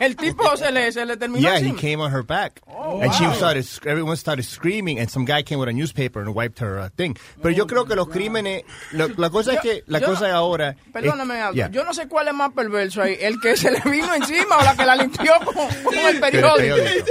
El 0.06 0.16
tipo 0.16 0.56
se 0.56 0.72
le, 0.72 0.90
se 0.92 1.04
le 1.04 1.16
terminó 1.16 1.42
Yeah, 1.42 1.56
he 1.58 1.68
encima. 1.68 1.78
came 1.80 2.00
on 2.00 2.10
her 2.12 2.22
back. 2.22 2.60
and 2.66 3.12
she 3.12 3.24
started, 3.34 3.64
everyone 3.84 4.16
started 4.16 4.44
screaming, 4.44 4.98
and 4.98 5.10
some 5.10 5.24
guy 5.26 5.42
came 5.42 5.58
with 5.60 5.68
a 5.68 5.72
newspaper 5.72 6.20
and 6.20 6.34
wiped 6.34 6.58
her 6.60 6.78
uh, 6.80 6.88
thing. 6.96 7.14
Pero 7.42 7.50
yo 7.54 7.66
creo 7.66 7.84
que 7.86 7.94
los 7.94 8.08
crímenes, 8.08 8.64
lo- 8.92 9.08
la 9.18 9.28
cosa 9.30 9.52
es 9.52 9.60
que, 9.60 9.84
la 9.86 9.98
yo- 10.00 10.06
cosa 10.06 10.32
ahora... 10.32 10.74
Perdóname, 10.92 11.36
es- 11.38 11.42
Aldo, 11.44 11.54
yeah. 11.54 11.70
yo 11.70 11.84
no 11.84 11.92
sé 11.92 12.08
cuál 12.08 12.28
es 12.28 12.34
más 12.34 12.52
perverso 12.52 13.02
ahí, 13.02 13.16
el 13.20 13.38
que 13.40 13.56
se 13.56 13.70
le 13.70 13.80
vino 13.90 14.14
encima 14.14 14.56
o 14.58 14.64
la 14.64 14.74
que 14.74 14.86
la 14.86 14.96
limpió 14.96 15.32
con, 15.44 15.54
con 15.54 15.94
el 15.98 16.18
periódico. 16.18 16.56
periódico. 16.76 17.06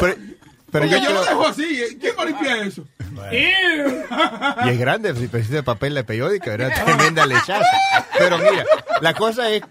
Pero, 0.00 0.16
pero 0.70 0.86
yo 0.86 0.90
Porque 0.98 1.00
yo 1.00 1.06
creo... 1.08 1.12
lo 1.14 1.24
dejo 1.24 1.46
así. 1.48 1.82
¿eh? 1.82 1.98
¿Quién 2.00 2.14
va 2.18 2.22
a 2.22 2.26
limpiar 2.26 2.58
eso? 2.58 2.84
Y 4.64 4.68
es 4.70 4.78
grande, 4.78 5.14
si 5.14 5.28
precisa 5.28 5.54
de 5.56 5.62
papel 5.62 5.94
de 5.94 6.04
periódico, 6.04 6.50
era 6.50 6.70
tremenda 6.84 7.26
lechaza. 7.26 7.64
Pero 8.18 8.38
mira, 8.38 8.64
la 9.00 9.14
cosa 9.14 9.50
es, 9.50 9.62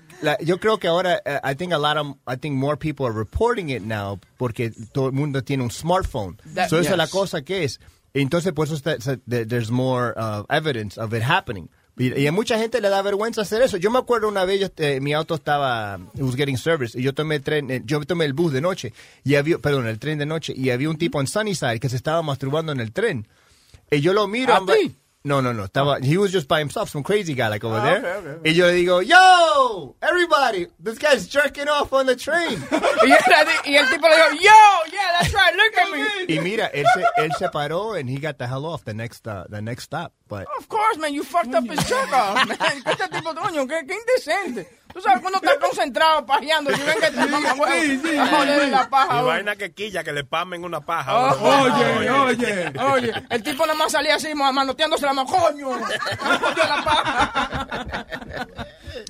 yo 0.42 0.58
creo 0.60 0.78
que 0.78 0.88
ahora, 0.88 1.22
uh, 1.26 1.40
I 1.50 1.56
think 1.56 1.74
a 1.74 1.78
lot 1.78 1.98
of, 1.98 2.18
I 2.28 2.36
think 2.38 2.56
more 2.56 2.78
people 2.78 3.06
are 3.06 3.14
reporting 3.14 3.70
it 3.70 3.82
now, 3.84 4.20
porque 4.38 4.72
todo 4.94 5.08
el 5.08 5.14
mundo 5.14 5.44
tiene 5.44 5.64
un 5.64 5.72
smartphone. 5.72 6.38
That- 6.56 6.70
so 6.70 6.80
esa 6.80 6.92
es 6.92 6.98
la 6.98 7.06
yes. 7.06 7.12
cosa 7.14 7.42
que 7.42 7.64
es. 7.64 7.80
Entonces, 8.14 8.52
por 8.54 8.68
eso 8.68 8.76
está- 8.76 8.96
está- 8.96 9.18
there- 9.28 9.46
there's 9.48 9.72
more 9.72 10.14
uh, 10.18 10.44
evidence 10.50 10.98
of 11.00 11.14
it 11.14 11.24
happening. 11.24 11.70
Y, 11.98 12.18
y 12.18 12.26
a 12.28 12.32
mucha 12.32 12.58
gente 12.58 12.80
le 12.82 12.90
da 12.90 13.02
vergüenza 13.02 13.42
hacer 13.42 13.62
eso. 13.62 13.78
Yo 13.78 13.92
me 13.92 14.00
acuerdo 14.00 14.28
una 14.30 14.46
vez, 14.46 14.60
yo, 14.62 14.68
eh, 14.78 15.00
mi 15.02 15.14
auto 15.14 15.36
estaba, 15.36 16.00
it 16.16 16.22
was 16.22 16.36
getting 16.36 16.58
service, 16.58 16.98
y 16.98 17.04
yo 17.04 17.14
tomé 17.14 17.36
el 17.36 17.42
tren, 17.44 17.70
eh, 17.70 17.82
yo 17.86 18.00
tomé 18.02 18.26
el 18.26 18.34
bus 18.34 18.54
de 18.54 18.62
noche, 18.62 18.94
y 19.24 19.36
había, 19.36 19.58
perdón, 19.60 19.88
el 19.88 20.00
tren 20.00 20.18
de 20.18 20.26
noche, 20.26 20.54
y 20.56 20.70
había 20.72 20.90
un 20.90 20.98
tipo 20.98 21.20
en 21.20 21.28
Sunnyside 21.28 21.80
que 21.80 21.90
se 21.90 21.98
estaba 21.98 22.22
masturbando 22.22 22.72
en 22.72 22.80
el 22.80 22.92
tren. 22.92 23.28
Y 23.92 24.00
yo 24.00 24.14
lo 24.14 24.28
miro. 24.28 24.54
¿A 24.56 24.66
ti? 24.66 24.96
No, 25.24 25.40
no, 25.42 25.52
no. 25.54 25.66
Estaba, 25.68 26.04
he 26.04 26.18
was 26.18 26.32
just 26.32 26.48
by 26.48 26.60
himself, 26.60 26.90
some 26.90 27.04
crazy 27.04 27.34
guy 27.36 27.48
like 27.50 27.64
over 27.64 27.78
Ah, 27.78 27.84
there. 27.84 27.98
okay, 27.98 28.10
okay, 28.18 28.30
okay. 28.40 28.50
Y 28.50 28.54
yo 28.56 28.66
le 28.68 28.74
digo, 28.74 29.02
yo, 29.08 29.96
everybody, 30.02 30.68
this 30.80 30.98
guy's 30.98 31.28
jerking 31.28 31.68
off 31.68 31.94
on 31.94 32.06
the 32.08 32.16
train. 32.16 32.58
Y, 33.04 33.12
el- 33.12 33.72
y 33.74 33.76
el 33.78 33.88
tipo 33.88 34.08
le 34.08 34.16
dijo, 34.16 34.42
yo, 34.42 34.92
yeah, 34.92 35.20
that's 35.20 35.34
right, 35.34 35.56
look 35.56 35.78
at 35.78 35.92
me. 35.92 36.36
y 36.36 36.40
mira, 36.40 36.68
él 36.74 36.86
se, 36.94 37.04
él 37.18 37.32
se 37.38 37.50
paró 37.50 37.94
and 38.00 38.10
he 38.10 38.18
got 38.18 38.38
the 38.38 38.48
hell 38.48 38.66
off 38.66 38.84
the 38.86 38.94
next, 38.94 39.28
uh, 39.28 39.46
the 39.50 39.62
next 39.62 39.84
stop. 39.86 40.14
But 40.28 40.48
Of 40.58 40.70
course, 40.70 40.98
man, 40.98 41.14
you 41.14 41.24
fucked 41.24 41.54
up 41.54 41.66
his 41.68 41.80
jerk 41.88 42.12
off, 42.14 42.48
man. 42.48 42.58
¿Qué 42.86 42.92
este 42.92 43.08
tipo, 43.10 43.34
coño? 43.36 43.68
¿Qué, 43.68 43.86
qué 43.88 43.96
indecente. 43.96 44.68
Tú 44.94 45.02
sabes 45.02 45.22
cuando 45.22 45.38
estás 45.38 45.58
concentrado 45.58 46.26
pajeando, 46.26 46.72
si 46.76 46.82
ven 46.82 47.00
que 47.00 47.12
te 47.12 47.26
mamá 47.28 47.54
huevo, 47.54 48.22
a 48.22 48.28
joder 48.28 48.70
la 48.70 48.90
paja. 48.90 49.22
Y 49.22 49.26
vaina 49.26 49.56
que 49.56 49.74
quilla, 49.74 50.04
que 50.04 50.12
le 50.12 50.24
pamen 50.24 50.64
una 50.64 50.82
paja. 50.82 51.18
Oh, 51.18 51.64
Oye, 51.64 52.10
oye. 52.10 52.74
Oye, 52.94 53.14
el 53.30 53.44
tipo 53.44 53.66
nada 53.66 53.78
más 53.78 53.92
salía 53.92 54.16
así, 54.16 54.34
ma- 54.36 54.52
manoteándose 54.52 55.06
la 55.06 55.14
mano, 55.14 55.30
coño, 55.30 55.70
me 55.80 55.80
la 56.68 56.84
paja. 56.84 58.06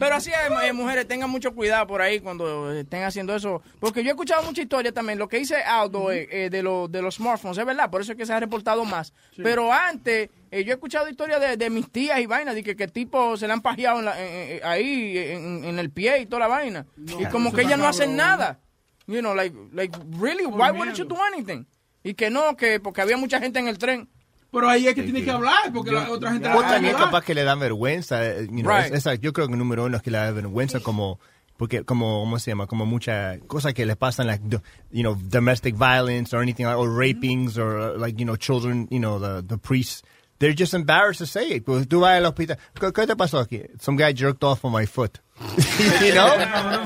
Pero 0.02 0.16
así 0.16 0.32
es, 0.32 0.68
eh, 0.68 0.74
mujeres, 0.74 1.08
tengan 1.08 1.30
mucho 1.30 1.54
cuidado 1.54 1.86
por 1.86 2.02
ahí 2.02 2.20
cuando 2.20 2.72
estén 2.74 3.04
haciendo 3.04 3.36
eso. 3.36 3.62
Porque 3.80 4.02
yo 4.04 4.10
he 4.10 4.14
escuchado 4.14 4.42
mucha 4.42 4.62
historia 4.64 4.92
también. 4.92 5.20
Lo 5.20 5.28
que 5.28 5.38
dice 5.38 5.58
Aldo 5.58 6.12
eh, 6.12 6.28
eh, 6.32 6.50
de, 6.50 6.64
lo- 6.64 6.88
de 6.88 7.04
los 7.04 7.16
smartphones, 7.16 7.60
es 7.60 7.66
verdad, 7.66 7.92
por 7.92 8.02
eso 8.02 8.14
es 8.14 8.18
que 8.18 8.26
se 8.26 8.34
ha 8.34 8.40
reportado 8.40 8.84
más. 8.84 9.14
Pero 9.44 9.72
antes, 9.72 10.30
eh, 10.50 10.64
yo 10.64 10.72
he 10.72 10.74
escuchado 10.74 11.08
historias 11.08 11.40
de, 11.40 11.56
de 11.56 11.70
mis 11.70 11.88
tías 11.92 12.20
y 12.20 12.26
vainas, 12.26 12.56
de 12.56 12.64
que, 12.64 12.76
que 12.76 12.88
tipo 12.88 13.38
se 13.38 13.46
le 13.46 13.54
han 13.54 13.62
pajeado 13.62 14.00
en 14.00 14.06
la- 14.06 14.20
en- 14.20 14.66
ahí 14.66 15.18
en, 15.18 15.64
en 15.66 15.78
el 15.78 15.92
pie 15.92 16.20
y 16.22 16.26
toda 16.26 16.40
la 16.40 16.48
vaina. 16.48 16.88
y 16.98 17.26
como 17.28 17.54
que 17.54 17.62
ellas 17.62 17.78
no 17.78 17.88
hacen 17.88 18.16
nada. 18.18 18.60
You 19.06 19.20
know, 19.20 19.36
like, 19.36 19.56
like, 19.72 19.96
really, 20.20 20.46
why 20.46 20.72
wouldn't 20.72 20.98
you 20.98 21.06
do 21.06 21.18
anything? 21.22 21.66
Y 22.04 22.16
que 22.16 22.30
no, 22.32 22.56
que 22.58 22.80
porque 22.80 23.02
había 23.02 23.18
mucha 23.18 23.40
gente 23.40 23.60
en 23.60 23.68
el 23.68 23.78
tren. 23.78 24.10
Pero 24.52 24.68
ahí 24.70 24.88
es 24.88 24.96
que 24.96 25.04
tienes 25.04 25.24
que 25.24 25.32
hablar, 25.32 25.72
porque 25.74 25.92
la 25.92 26.10
otra 26.12 26.34
gente... 26.34 26.50
o 26.50 26.62
también 26.62 26.96
capaz 26.96 27.24
que 27.24 27.34
le 27.34 27.44
dan 27.44 27.60
vergüenza. 27.60 28.26
eh, 28.26 28.48
you 28.52 28.62
know, 28.64 28.72
Right. 28.76 28.88
es- 28.94 29.00
esa- 29.06 29.16
yo 29.16 29.32
creo 29.32 29.48
que 29.48 29.54
el 29.54 29.60
número 29.60 29.86
uno 29.86 29.96
es 29.98 30.04
que 30.04 30.12
le 30.12 30.18
da 30.18 30.32
vergüenza 30.32 30.80
como 30.82 31.20
porque 31.58 31.84
como 31.86 32.22
cómo 32.22 32.40
se 32.40 32.50
llama 32.52 32.66
como 32.66 32.86
muchas 32.88 33.38
cosas 33.48 33.74
que 33.76 33.86
le 33.86 33.96
pasan 33.96 34.26
like 34.28 34.44
do- 34.46 34.62
you 34.92 35.04
know 35.04 35.16
domestic 35.16 35.76
violence 35.76 36.36
or 36.36 36.42
anything 36.42 36.66
like, 36.66 36.76
or 36.78 36.90
rapings 36.90 37.56
or 37.58 37.78
uh, 37.96 37.98
like 38.00 38.18
you 38.20 38.26
know 38.26 38.36
children 38.36 38.88
you 38.90 39.00
know 39.00 39.20
the 39.20 39.42
the 39.48 39.58
priests. 39.58 40.02
They're 40.40 40.56
just 40.58 40.74
embarrassed 40.74 41.20
to 41.20 41.28
say 41.28 41.52
it. 41.58 41.64
Pues 41.66 41.88
tú 41.88 42.00
vas 42.00 42.18
al 42.18 42.26
hospital. 42.26 42.58
¿qué, 42.74 42.92
qué 42.92 43.06
te 43.06 43.16
pasó 43.16 43.40
aquí 43.40 43.62
some 43.80 43.96
guy 43.96 44.12
jerked 44.14 44.44
off 44.44 44.66
on 44.66 44.74
my 44.74 44.88
foot 44.88 45.20
you 46.02 46.12
know? 46.14 46.28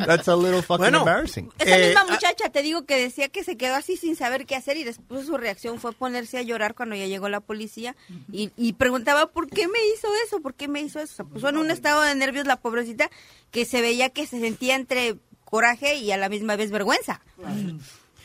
That's 0.05 0.27
a 0.27 0.35
little 0.35 0.61
fucking 0.61 0.79
Bueno. 0.83 0.99
embarrassing. 0.99 1.49
Esa 1.59 1.77
Eh, 1.77 1.85
misma 1.87 2.05
muchacha, 2.05 2.49
te 2.49 2.61
digo 2.61 2.85
que 2.85 2.97
decía 2.97 3.29
que 3.29 3.43
se 3.43 3.57
quedó 3.57 3.75
así 3.75 3.97
sin 3.97 4.15
saber 4.15 4.45
qué 4.45 4.55
hacer 4.55 4.77
y 4.77 4.83
después 4.83 5.25
su 5.25 5.37
reacción 5.37 5.79
fue 5.79 5.93
ponerse 5.93 6.37
a 6.37 6.41
llorar 6.41 6.75
cuando 6.75 6.95
ya 6.95 7.05
llegó 7.05 7.29
la 7.29 7.39
policía 7.41 7.95
y, 8.31 8.51
y 8.57 8.73
preguntaba 8.73 9.27
por 9.27 9.47
qué 9.49 9.67
me 9.67 9.79
hizo 9.95 10.07
eso, 10.25 10.41
por 10.41 10.53
qué 10.53 10.67
me 10.67 10.81
hizo 10.81 10.99
eso. 10.99 11.15
Se 11.15 11.23
puso 11.23 11.49
en 11.49 11.57
un 11.57 11.69
estado 11.71 12.01
de 12.01 12.15
nervios 12.15 12.45
la 12.47 12.55
pobrecita 12.57 13.09
que 13.51 13.65
se 13.65 13.81
veía 13.81 14.09
que 14.09 14.25
se 14.27 14.39
sentía 14.39 14.75
entre 14.75 15.15
coraje 15.43 15.95
y 15.95 16.11
a 16.11 16.17
la 16.17 16.27
misma 16.29 16.55
vez 16.55 16.71
vergüenza. 16.71 17.21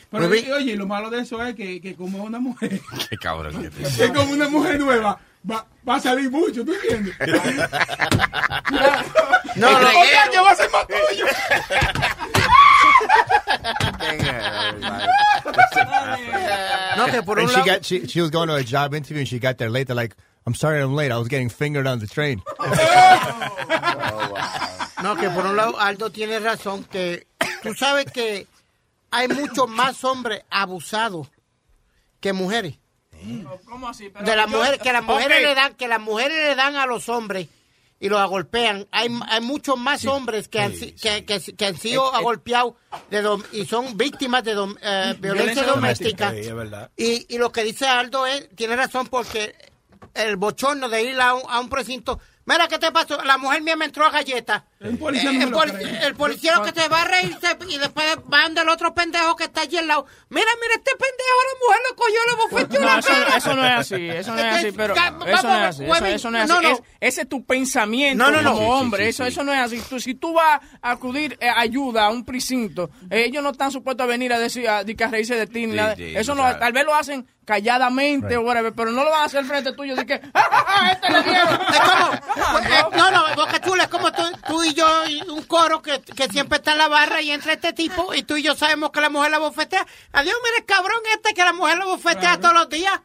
Pero, 0.09 0.27
Bebé. 0.27 0.45
y- 0.47 0.51
oye, 0.51 0.75
lo 0.75 0.87
malo 0.87 1.09
de 1.09 1.21
eso 1.21 1.41
es 1.45 1.55
que, 1.55 1.79
que 1.79 1.95
como 1.95 2.23
una 2.23 2.39
mujer, 2.39 2.81
Qué 3.09 3.15
cabrón. 3.17 3.71
que 3.97 4.11
como 4.13 4.33
una 4.33 4.49
mujer 4.49 4.77
nueva, 4.79 5.19
va, 5.49 5.65
va 5.87 5.95
a 5.95 5.99
salir 5.99 6.29
mucho, 6.29 6.63
¿tú 6.65 6.73
entiendes? 6.73 7.15
No, 9.55 9.69
no, 9.69 9.87
O 9.89 10.05
sea, 10.05 10.29
que 10.31 10.39
va 10.39 10.51
a 10.51 10.55
ser 10.55 10.69
más 10.71 10.85
tuyo. 10.87 11.25
No, 16.97 17.05
que 17.07 17.21
por 17.23 17.37
un 17.37 17.43
And 17.43 17.49
she 17.49 17.55
lado... 17.57 17.65
got 17.65 17.85
she, 17.85 18.05
she 18.07 18.21
was 18.21 18.29
going 18.29 18.47
to 18.47 18.55
a 18.55 18.63
job 18.63 18.93
interview 18.93 19.19
and 19.19 19.27
she 19.27 19.39
got 19.39 19.57
there 19.57 19.69
late. 19.69 19.87
They're 19.87 19.95
like, 19.95 20.15
I'm 20.45 20.53
sorry 20.53 20.81
I'm 20.81 20.93
late. 20.93 21.11
I 21.11 21.17
was 21.17 21.27
getting 21.27 21.49
fingered 21.49 21.87
on 21.87 21.99
the 21.99 22.07
train. 22.07 22.41
No, 25.01 25.15
que 25.15 25.27
por 25.31 25.47
un 25.47 25.55
lado 25.55 25.79
Aldo 25.79 26.11
tiene 26.11 26.39
razón 26.39 26.83
que 26.83 27.25
tú 27.63 27.73
sabes 27.73 28.05
que 28.13 28.45
hay 29.09 29.27
muchos 29.27 29.67
más 29.67 30.03
hombres 30.03 30.43
abusados 30.51 31.27
que 32.19 32.33
mujeres. 32.33 32.77
¿Cómo 33.65 33.87
así? 33.89 34.09
Pero 34.09 34.25
De 34.25 34.35
las 34.35 34.49
yo- 34.49 34.57
mujeres 34.57 34.79
que 34.81 34.91
las 34.93 35.03
mujeres 35.03 35.41
le 35.41 35.55
dan 35.55 35.73
que 35.75 35.87
las 35.87 35.99
mujeres 35.99 36.37
le 36.49 36.55
dan 36.55 36.75
a 36.75 36.85
los 36.85 37.07
hombres 37.09 37.47
y 37.99 38.09
los 38.09 38.19
agolpean. 38.19 38.87
Hay, 38.91 39.09
hay 39.27 39.41
muchos 39.41 39.77
más 39.77 40.05
hombres 40.05 40.47
que 40.47 40.59
han, 40.59 40.73
si- 40.75 40.93
que, 40.93 41.23
que- 41.25 41.39
que 41.55 41.65
han 41.65 41.77
sido 41.77 42.13
agolpeados 42.15 42.73
de 43.09 43.23
dom- 43.23 43.45
y 43.51 43.65
son 43.65 43.95
víctimas 43.97 44.43
de 44.43 44.55
dom- 44.57 44.77
eh, 44.81 45.15
violencia 45.19 45.63
doméstica. 45.63 46.31
Sí. 46.31 46.37
Y, 46.97 47.35
y 47.35 47.37
lo 47.37 47.51
que 47.51 47.63
dice 47.63 47.87
Aldo 47.87 48.25
es, 48.25 48.49
tiene 48.55 48.75
razón 48.75 49.07
porque 49.07 49.55
el 50.15 50.35
bochorno 50.35 50.89
de 50.89 51.03
ir 51.03 51.21
a 51.21 51.35
un, 51.35 51.43
a 51.47 51.59
un 51.59 51.69
precinto, 51.69 52.19
mira, 52.45 52.67
¿qué 52.67 52.79
te 52.79 52.91
pasó? 52.91 53.23
La 53.23 53.37
mujer 53.37 53.61
mía 53.61 53.75
me 53.75 53.85
entró 53.85 54.05
a 54.05 54.09
galletas. 54.11 54.63
El 54.81 54.97
policía 54.97 55.31
no 55.31 55.37
me 55.37 55.43
el, 55.45 55.49
lo 55.51 55.57
poli- 55.57 55.71
cree. 55.73 56.05
el 56.07 56.15
policía 56.15 56.55
lo 56.55 56.63
que 56.63 56.71
te 56.71 56.87
va 56.87 57.01
a 57.03 57.05
reírse 57.05 57.55
y 57.69 57.77
después 57.77 58.05
van 58.25 58.55
del 58.55 58.67
otro 58.69 58.93
pendejo 58.95 59.35
que 59.35 59.43
está 59.43 59.61
allí 59.61 59.77
al 59.77 59.87
lado. 59.87 60.05
Mira, 60.29 60.47
mira, 60.59 60.73
este 60.75 60.91
pendejo, 60.91 61.39
la 61.47 61.59
mujer 61.65 61.81
lo 61.89 61.95
cogió, 61.95 62.19
lo 62.29 62.37
bofeteó 62.37 62.79
No, 62.79 62.85
la 62.87 62.99
eso, 62.99 63.07
cara. 63.09 63.37
eso 63.37 63.53
no 63.55 63.65
es 63.65 63.71
así, 63.73 64.09
eso 64.09 64.33
no 64.33 64.39
es 64.39 64.55
así, 64.55 64.71
pero 64.71 64.93
eso 64.95 65.13
no 65.13 65.25
es 65.27 65.35
así, 65.65 65.83
eso, 65.85 66.31
no 66.31 66.37
es 66.39 66.49
así. 66.51 66.63
no. 66.63 66.69
Es- 66.71 66.81
ese 66.99 67.21
es 67.21 67.29
tu 67.29 67.43
pensamiento 67.45 68.23
No, 68.23 68.31
no, 68.31 68.41
no. 68.41 68.53
como 68.53 68.61
Sí, 68.61 68.65
sí, 68.77 68.81
hombre, 68.81 69.03
sí, 69.03 69.09
eso, 69.09 69.23
sí. 69.23 69.29
eso 69.29 69.43
no 69.43 69.53
es 69.53 69.59
así. 69.59 69.81
Tú, 69.89 69.99
si 69.99 70.15
tú 70.15 70.33
vas 70.33 70.61
a 70.81 70.91
acudir 70.91 71.37
eh, 71.39 71.49
ayuda 71.49 72.05
a 72.05 72.09
un 72.09 72.25
precinto, 72.25 72.89
eh, 73.09 73.25
ellos 73.25 73.43
no 73.43 73.51
están 73.51 73.71
supuestos 73.71 74.03
a 74.03 74.07
venir 74.07 74.33
a 74.33 74.39
decir, 74.39 74.67
a, 74.67 74.79
a 74.79 74.83
reírse 74.83 75.35
de 75.35 75.47
ti, 75.47 75.67
ni 75.67 75.75
nada. 75.75 75.95
sí, 75.95 76.13
eso 76.15 76.33
no, 76.35 76.43
tal 76.57 76.73
vez 76.73 76.85
lo 76.85 76.95
hacen 76.95 77.27
calladamente 77.45 78.37
o 78.37 78.41
whatever, 78.41 78.71
pero 78.73 78.91
no 78.91 79.03
lo 79.03 79.09
van 79.11 79.21
a 79.21 79.25
hacer 79.25 79.43
frente 79.45 79.73
tuyo, 79.73 79.95
de 79.95 80.05
que, 80.05 80.19
¡Ja, 80.19 80.41
ja, 80.41 80.65
ja, 80.67 80.91
este 80.91 81.11
le 81.11 81.23
dieron! 81.23 81.53
Es 81.53 81.79
como, 81.79 82.59
eh, 82.59 82.85
no, 82.97 83.11
no, 83.11 83.35
Boca 83.35 83.59
Chula, 83.59 83.83
es 83.83 83.89
como 83.89 84.11
tú, 84.11 84.23
tú 84.47 84.63
y 84.63 84.70
yo, 84.73 85.05
y 85.07 85.21
un 85.29 85.43
coro 85.43 85.81
que, 85.81 86.01
que 86.01 86.27
siempre 86.27 86.57
está 86.57 86.71
en 86.73 86.77
la 86.79 86.87
barra 86.87 87.21
y 87.21 87.31
entra 87.31 87.53
este 87.53 87.73
tipo 87.73 88.13
y 88.13 88.23
tú 88.23 88.35
y 88.37 88.43
yo 88.43 88.55
sabemos 88.55 88.91
que 88.91 89.01
la 89.01 89.09
mujer 89.09 89.31
la 89.31 89.39
bofetea. 89.39 89.85
Adiós, 90.13 90.35
mira 90.43 90.57
el 90.59 90.65
cabrón 90.65 90.99
este 91.15 91.33
que 91.33 91.43
la 91.43 91.53
mujer 91.53 91.77
la 91.77 91.85
bofetea 91.85 92.39
todos 92.39 92.53
los 92.53 92.69
días. 92.69 92.99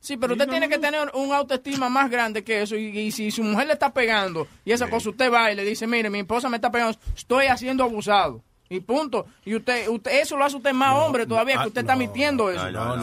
Sí, 0.00 0.16
pero 0.16 0.32
usted 0.32 0.48
tiene 0.48 0.68
que 0.68 0.78
tener 0.78 1.10
un 1.14 1.32
autoestima 1.32 1.88
más 1.88 2.10
grande 2.10 2.42
que 2.42 2.62
eso. 2.62 2.74
Y, 2.74 2.86
y 2.98 3.12
si 3.12 3.30
su 3.30 3.44
mujer 3.44 3.68
le 3.68 3.74
está 3.74 3.92
pegando 3.92 4.48
y 4.64 4.72
esa 4.72 4.90
cosa, 4.90 5.10
usted 5.10 5.32
va 5.32 5.52
y 5.52 5.54
le 5.54 5.64
dice, 5.64 5.86
mire, 5.86 6.10
mi 6.10 6.18
esposa 6.20 6.48
me 6.48 6.56
está 6.56 6.72
pegando, 6.72 6.98
estoy 7.16 7.46
haciendo 7.46 7.84
abusado. 7.84 8.42
Y 8.68 8.80
punto. 8.80 9.26
Y 9.44 9.54
usted, 9.54 9.86
usted 9.88 10.20
eso 10.20 10.36
lo 10.36 10.44
hace 10.44 10.56
usted 10.56 10.72
más 10.72 10.94
hombre 10.96 11.26
todavía, 11.26 11.60
que 11.62 11.68
usted 11.68 11.82
está 11.82 11.94
mintiendo 11.94 12.50
eso. 12.50 12.60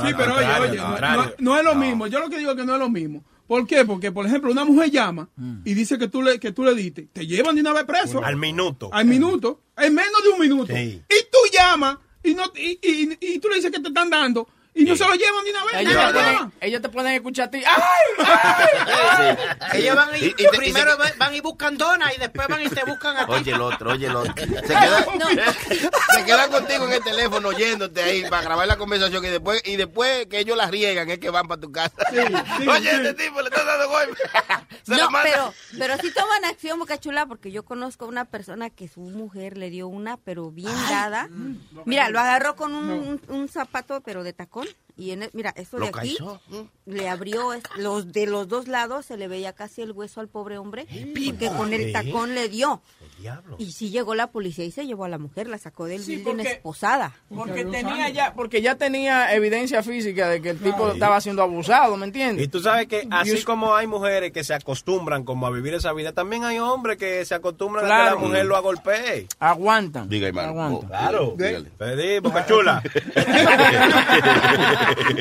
Sí, 0.07 0.13
pero 0.17 0.35
oye, 0.35 0.45
oye, 0.71 0.77
no, 0.77 0.97
no- 1.25 1.31
no 1.37 1.57
es 1.57 1.63
lo 1.63 1.75
mismo. 1.75 2.07
Yo 2.07 2.19
lo 2.19 2.29
que 2.29 2.37
digo 2.39 2.51
es 2.51 2.57
que 2.57 2.65
no 2.65 2.73
es 2.73 2.79
lo 2.79 2.89
mismo. 2.89 3.23
¿Por 3.50 3.66
qué? 3.66 3.84
Porque, 3.84 4.12
por 4.12 4.28
ejemplo, 4.28 4.52
una 4.52 4.64
mujer 4.64 4.91
llama 4.91 5.28
y 5.66 5.74
dice 5.74 5.97
que 5.97 6.08
tú 6.08 6.22
le, 6.22 6.39
que 6.39 6.52
tú 6.52 6.64
le 6.64 6.76
diste. 6.76 7.10
Te 7.12 7.26
llevan 7.26 7.56
de 7.56 7.62
una 7.62 7.74
vez 7.74 7.84
preso. 7.84 8.24
Al 8.24 8.38
minuto. 8.38 8.91
Al 8.93 9.06
minuto. 9.06 9.64
En 9.76 9.95
menos 9.95 10.24
de 10.24 10.30
un 10.30 10.39
minuto. 10.39 10.72
Sí. 10.72 11.02
Y 11.10 11.24
tú 11.32 11.39
llamas 11.52 11.97
y, 12.24 12.36
no, 12.36 12.43
y, 12.56 12.80
y, 12.80 13.18
y 13.20 13.39
tú 13.39 13.50
le 13.50 13.56
dices 13.56 13.72
que 13.72 13.80
te 13.80 13.88
están 13.88 14.12
dando 14.12 14.47
y 14.82 14.86
no 14.86 14.95
se 14.95 15.05
lo 15.05 15.13
llevan 15.15 15.43
de 15.45 15.51
una 15.51 15.65
vez. 15.65 15.73
Ellos, 15.75 15.93
Nada, 15.93 16.07
te 16.07 16.13
pueden, 16.13 16.34
nada. 16.36 16.51
ellos 16.61 16.82
te 16.82 16.89
pueden 16.89 17.13
escuchar 17.13 17.47
a 17.47 17.51
ti. 17.51 17.63
¡Ay! 17.65 19.38
Ellos 19.73 19.95
van 19.95 20.09
y, 20.15 20.19
Y- 20.19 20.25
y 20.27 20.34
te- 20.34 20.43
y 20.43 20.47
primero 20.57 20.91
van- 21.17 21.36
y 21.36 21.41
buscan 21.41 21.77
donas 21.77 22.13
y 22.15 22.19
después 22.19 22.47
van 22.47 22.61
y 22.61 22.69
te 22.69 22.84
buscan 22.86 23.17
a 23.17 23.25
ti. 23.25 23.32
Oye 23.34 23.51
el 23.51 23.61
otro, 23.61 23.91
oye 23.91 24.07
el 24.07 24.15
otro. 24.15 24.34
Se 24.38 24.45
queda, 24.67 25.05
se 26.15 26.25
quedan 26.25 26.51
contigo 26.51 26.86
en 26.86 26.93
el 26.93 27.03
teléfono 27.03 27.49
oyéndote 27.49 28.01
ahí 28.01 28.23
para 28.30 28.41
grabar 28.43 28.67
la 28.67 28.77
conversación 28.77 29.23
y 29.25 29.30
después, 29.30 29.61
y 29.65 29.75
después 29.75 30.25
que 30.27 30.39
ellos 30.39 30.57
la 30.57 30.67
riegan 30.67 31.09
es 31.09 31.19
que 31.19 31.30
van 31.30 31.47
para 31.47 31.61
tu 31.61 31.71
casa. 31.71 31.93
oye, 32.11 32.91
este 32.91 33.13
tipo 33.15 33.41
le 33.41 33.49
está 33.49 33.63
dando 33.63 33.89
golpe. 33.89 34.17
Se 34.84 34.95
No, 34.95 35.07
pero, 35.23 35.53
pero 35.77 35.97
sí 35.97 36.11
toman 36.13 36.45
acción, 36.45 36.80
Boca 36.80 36.97
Chula, 36.99 37.25
porque 37.25 37.51
yo 37.51 37.63
conozco 37.63 38.05
a 38.05 38.07
una 38.07 38.25
persona 38.25 38.69
que 38.69 38.88
su 38.88 39.01
mujer 39.01 39.57
le 39.57 39.69
dio 39.69 39.88
una, 39.88 40.17
pero 40.17 40.51
bien 40.51 40.73
dada. 40.89 41.30
Mira, 41.86 42.09
lo 42.09 42.19
agarró 42.19 42.55
con 42.55 42.73
un, 42.73 42.89
un- 42.89 43.21
un 43.27 43.47
zapato, 43.49 44.01
pero 44.01 44.23
de 44.23 44.34
tacón. 44.34 44.67
Y 44.97 45.11
en 45.11 45.24
el- 45.24 45.30
mira, 45.32 45.53
esto 45.55 45.78
de 45.80 45.88
aquí 45.88 46.17
cachó. 46.17 46.41
le 46.86 47.07
abrió 47.07 47.51
los 47.78 48.11
de 48.11 48.26
los 48.26 48.49
dos 48.49 48.67
lados, 48.67 49.05
se 49.05 49.15
le 49.15 49.30
veía 49.30 49.53
casi 49.53 49.82
el 49.82 49.93
hueso 49.93 50.20
al 50.20 50.28
pobre 50.28 50.57
hombre, 50.57 50.88
porque 50.89 51.47
con 51.55 51.72
el 51.74 51.93
tacón 51.93 52.36
le 52.36 52.49
dio. 52.49 52.82
Y 53.57 53.72
sí 53.72 53.89
llegó 53.89 54.16
la 54.16 54.28
policía 54.28 54.64
y 54.66 54.72
se 54.72 54.86
llevó 54.88 55.03
a 55.05 55.10
la 55.10 55.18
mujer, 55.18 55.47
la 55.47 55.57
sacó 55.57 55.86
del 55.86 56.01
Sí, 56.01 56.16
building 56.18 56.36
porque- 56.38 56.51
esposada. 56.51 57.12
Porque 57.34 57.66
tenía 57.66 58.10
ya, 58.10 58.34
porque 58.34 58.62
ya 58.62 58.76
tenía 58.76 59.34
evidencia 59.34 59.84
física 59.84 60.30
de 60.30 60.41
que 60.41 60.51
el 60.51 60.60
tipo 60.60 60.91
estaba 60.91 61.20
siendo 61.20 61.43
abusado, 61.43 61.97
¿me 61.97 62.05
entiendes? 62.05 62.45
Y 62.45 62.47
tú 62.47 62.60
sabes 62.62 62.88
que 62.88 63.07
así 63.12 63.32
Dios- 63.32 63.45
como 63.45 63.76
hay 63.76 63.88
mujeres 63.88 64.32
que 64.32 64.43
se 64.43 64.53
acostumbran 64.53 65.24
como 65.26 65.47
a 65.47 65.51
vivir 65.51 65.74
esa 65.74 65.91
vida, 65.93 66.14
también 66.14 66.43
hay 66.45 66.60
hombres 66.60 66.97
que 66.97 67.26
se 67.26 67.36
acostumbran 67.36 67.86
a 67.86 67.88
Claro. 67.88 68.03
que 68.18 68.22
la 68.22 68.28
mujer 68.28 68.45
lo 68.45 68.55
agolpee. 68.55 69.28
Aguantan. 69.39 70.07
Diga, 70.10 70.28
hermano. 70.30 70.49
Aguanta. 70.49 70.78
Oh, 70.78 70.88
Claro. 70.88 71.34
dígale. 71.38 71.70
Pedí, 71.78 72.20
boca 72.20 72.45
chula. 72.45 72.82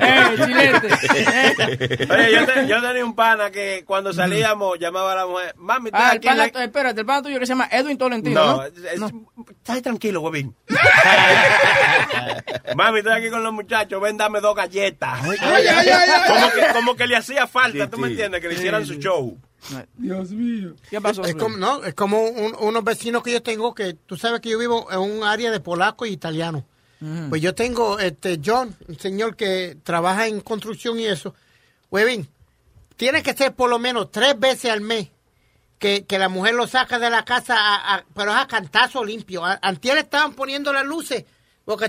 Eh, 0.01 0.37
chilete. 0.45 0.89
Eh. 1.17 2.07
Oye, 2.11 2.33
yo, 2.33 2.47
te- 2.47 2.67
yo 2.69 2.81
tenía 2.83 3.05
un 3.05 3.15
pana 3.15 3.51
que 3.51 3.85
cuando 3.87 4.13
salíamos 4.13 4.79
llamaba 4.79 5.13
a 5.13 5.17
la 5.17 5.27
mujer, 5.27 5.55
mami, 5.57 5.89
estoy 5.89 6.03
Ah, 6.03 6.11
el 6.13 6.17
aquí 6.19 6.29
pana, 6.29 6.47
la- 6.53 6.65
espérate, 6.65 7.01
el 7.01 7.07
pana 7.07 7.23
tuyo 7.23 7.39
que 7.39 7.47
se 7.47 7.53
llama 7.53 7.69
Edwin 7.79 7.99
Tolentino, 7.99 8.63
No, 8.99 9.11
¿no? 9.11 9.83
tranquilo, 9.83 10.21
huevín. 10.21 10.55
Mami, 12.77 12.99
estoy 12.99 13.13
aquí 13.15 13.31
con 13.31 13.43
los 13.43 13.53
muchachos, 13.53 14.01
ven, 14.01 14.17
dame 14.17 14.41
dos 14.41 14.55
galletas. 14.55 15.21
Ay, 15.23 15.37
ay, 15.41 15.67
ay, 15.69 15.89
ay. 15.89 16.31
Como, 16.33 16.51
que, 16.53 16.73
como 16.73 16.97
que 16.97 17.07
le 17.07 17.17
hacía 17.17 17.47
falta, 17.47 17.85
Sí, 17.85 17.91
¿tú 17.91 17.99
me 17.99 18.09
entiendes? 18.09 18.41
Que 18.41 18.49
le 18.49 18.55
hicieran 18.55 18.87
su 18.87 18.95
show. 18.95 19.37
Dios 19.97 20.31
mío. 20.31 20.75
¿Qué 20.89 21.01
pasó? 21.01 21.25
Es 21.25 21.35
como, 21.35 21.57
no, 21.57 21.83
es 21.85 21.95
como 21.95 22.23
un- 22.23 22.55
unos 22.61 22.85
vecinos 22.85 23.23
que 23.23 23.33
yo 23.33 23.43
tengo 23.43 23.75
que 23.75 23.95
tú 23.95 24.17
sabes 24.17 24.41
que 24.41 24.51
yo 24.51 24.59
vivo 24.59 24.87
en 24.91 24.99
un 25.01 25.25
área 25.25 25.51
de 25.51 25.61
polaco 25.61 26.07
y 26.07 26.11
italiano. 26.11 26.65
Pues 27.29 27.41
yo 27.41 27.55
tengo 27.55 28.01
este 28.01 28.41
John, 28.45 28.75
un 28.89 28.99
señor 28.99 29.37
que 29.37 29.77
trabaja 29.85 30.27
en 30.27 30.41
construcción 30.41 30.99
y 30.99 31.07
eso. 31.07 31.33
Webin, 31.93 32.29
tiene 32.97 33.23
que 33.23 33.35
ser 33.35 33.55
por 33.55 33.71
lo 33.71 33.79
menos 33.79 34.11
tres 34.11 34.39
veces 34.39 34.73
al 34.73 34.81
mes 34.81 35.09
que, 35.79 36.05
que 36.07 36.19
la 36.19 36.29
mujer 36.29 36.55
lo 36.55 36.67
saca 36.67 36.99
de 36.99 37.11
la 37.11 37.25
casa, 37.25 37.57
a- 37.57 37.95
a- 37.97 38.05
pero 38.15 38.31
es 38.33 38.37
a 38.37 38.47
cantazo 38.47 39.05
limpio. 39.05 39.43
Antier 39.63 39.99
estaban 39.99 40.35
poniendo 40.35 40.73
las 40.73 40.85
luces, 40.85 41.25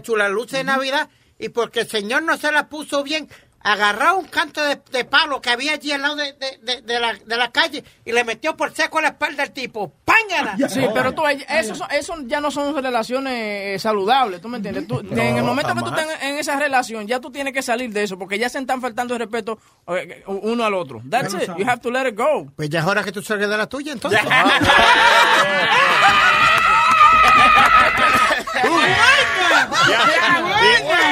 chula, 0.02 0.26
las 0.26 0.34
luces 0.34 0.60
de 0.60 0.64
Navidad, 0.64 1.10
y 1.38 1.50
porque 1.50 1.82
el 1.82 1.88
señor 1.90 2.24
no 2.24 2.38
se 2.38 2.52
las 2.52 2.66
puso 2.66 3.04
bien, 3.04 3.30
agarró 3.62 4.18
un 4.18 4.26
canto 4.28 4.64
de, 4.64 4.80
de 4.92 5.06
palo 5.06 5.42
que 5.42 5.50
había 5.50 5.74
allí 5.74 5.92
al 5.92 6.02
lado 6.02 6.16
de, 6.16 6.34
de- 6.34 6.58
de- 6.62 6.82
de 6.82 7.00
la, 7.00 7.14
de 7.14 7.38
la 7.38 7.52
calle 7.52 7.84
y 8.06 8.12
le 8.12 8.24
metió 8.24 8.56
por 8.56 8.74
seco 8.74 9.00
a 9.00 9.02
la 9.02 9.08
espalda 9.10 9.44
al 9.44 9.52
tipo. 9.52 9.92
¡Pángala! 10.06 10.56
Sí, 10.70 10.82
pero 10.94 11.14
tú, 11.14 11.24
eso, 11.28 11.76
son- 11.76 11.92
eso 11.92 12.16
ya 12.26 12.40
no 12.42 12.52
son 12.52 12.76
relaciones 12.82 13.34
eh, 13.76 13.80
saludables, 13.80 14.40
¿tú 14.42 14.48
me 14.48 14.58
entiendes? 14.58 14.88
Tú- 14.88 15.00
en 15.00 15.38
el 15.38 15.44
momento 15.44 15.74
que 15.76 15.82
tú 15.82 15.90
estás 15.90 16.08
en 16.24 16.38
esa 16.38 16.58
relación, 16.58 17.06
ya 17.08 17.20
tú 17.20 17.32
tienes 17.32 17.54
que 17.54 17.62
salir 17.62 17.92
de 17.92 18.04
eso, 18.04 18.18
porque 18.18 18.40
ya 18.40 18.48
se 18.50 18.60
están 18.60 18.82
faltando 18.82 19.14
el 19.16 19.20
respeto 19.20 19.60
eh, 19.88 20.24
uno 20.28 20.64
al 20.64 20.74
otro. 20.74 21.02
That's 21.10 21.34
it. 21.34 21.50
You 21.58 21.66
have 21.68 21.80
to 21.82 21.92
let 21.92 22.08
it 22.08 22.18
go. 22.18 22.48
Pues 22.56 22.70
ya 22.70 22.80
es 22.80 22.86
hora 22.86 23.04
que 23.04 23.12
tú 23.12 23.22
salgas 23.22 23.50
de 23.50 23.58
la 23.58 23.68
tuya, 23.68 23.92
entonces. 23.92 24.20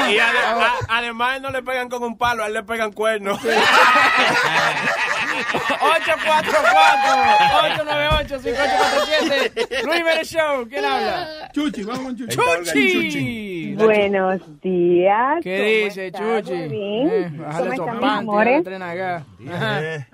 Y, 0.09 0.13
y 0.13 0.17
ade- 0.19 0.43
a- 0.45 0.73
además 0.89 1.41
no 1.41 1.49
le 1.51 1.61
pegan 1.63 1.89
con 1.89 2.03
un 2.03 2.17
palo, 2.17 2.43
a 2.43 2.47
él 2.47 2.53
le 2.53 2.63
pegan 2.63 2.91
cuernos. 2.91 3.39
844-898-5847. 8.57 9.85
Luis 9.85 10.03
Vélez 10.03 10.29
Show, 10.31 10.67
¿quién 10.69 10.85
habla? 10.85 11.49
Chuchi, 11.53 11.83
vamos 11.83 12.03
con 12.03 12.15
Chuchi. 12.17 12.35
Chuchi. 12.35 13.75
Buenos 13.75 14.41
días. 14.61 15.39
¿Qué 15.43 15.57
¿cómo 15.57 15.85
dice, 15.85 16.07
estás, 16.07 16.21
Chuchi? 16.43 16.51
Bebín? 16.57 17.09
Eh, 17.11 17.31
¿Cómo 17.37 17.71
están, 17.73 17.97
mis 17.99 18.09
amores? 18.09 18.67
acá. 18.67 19.23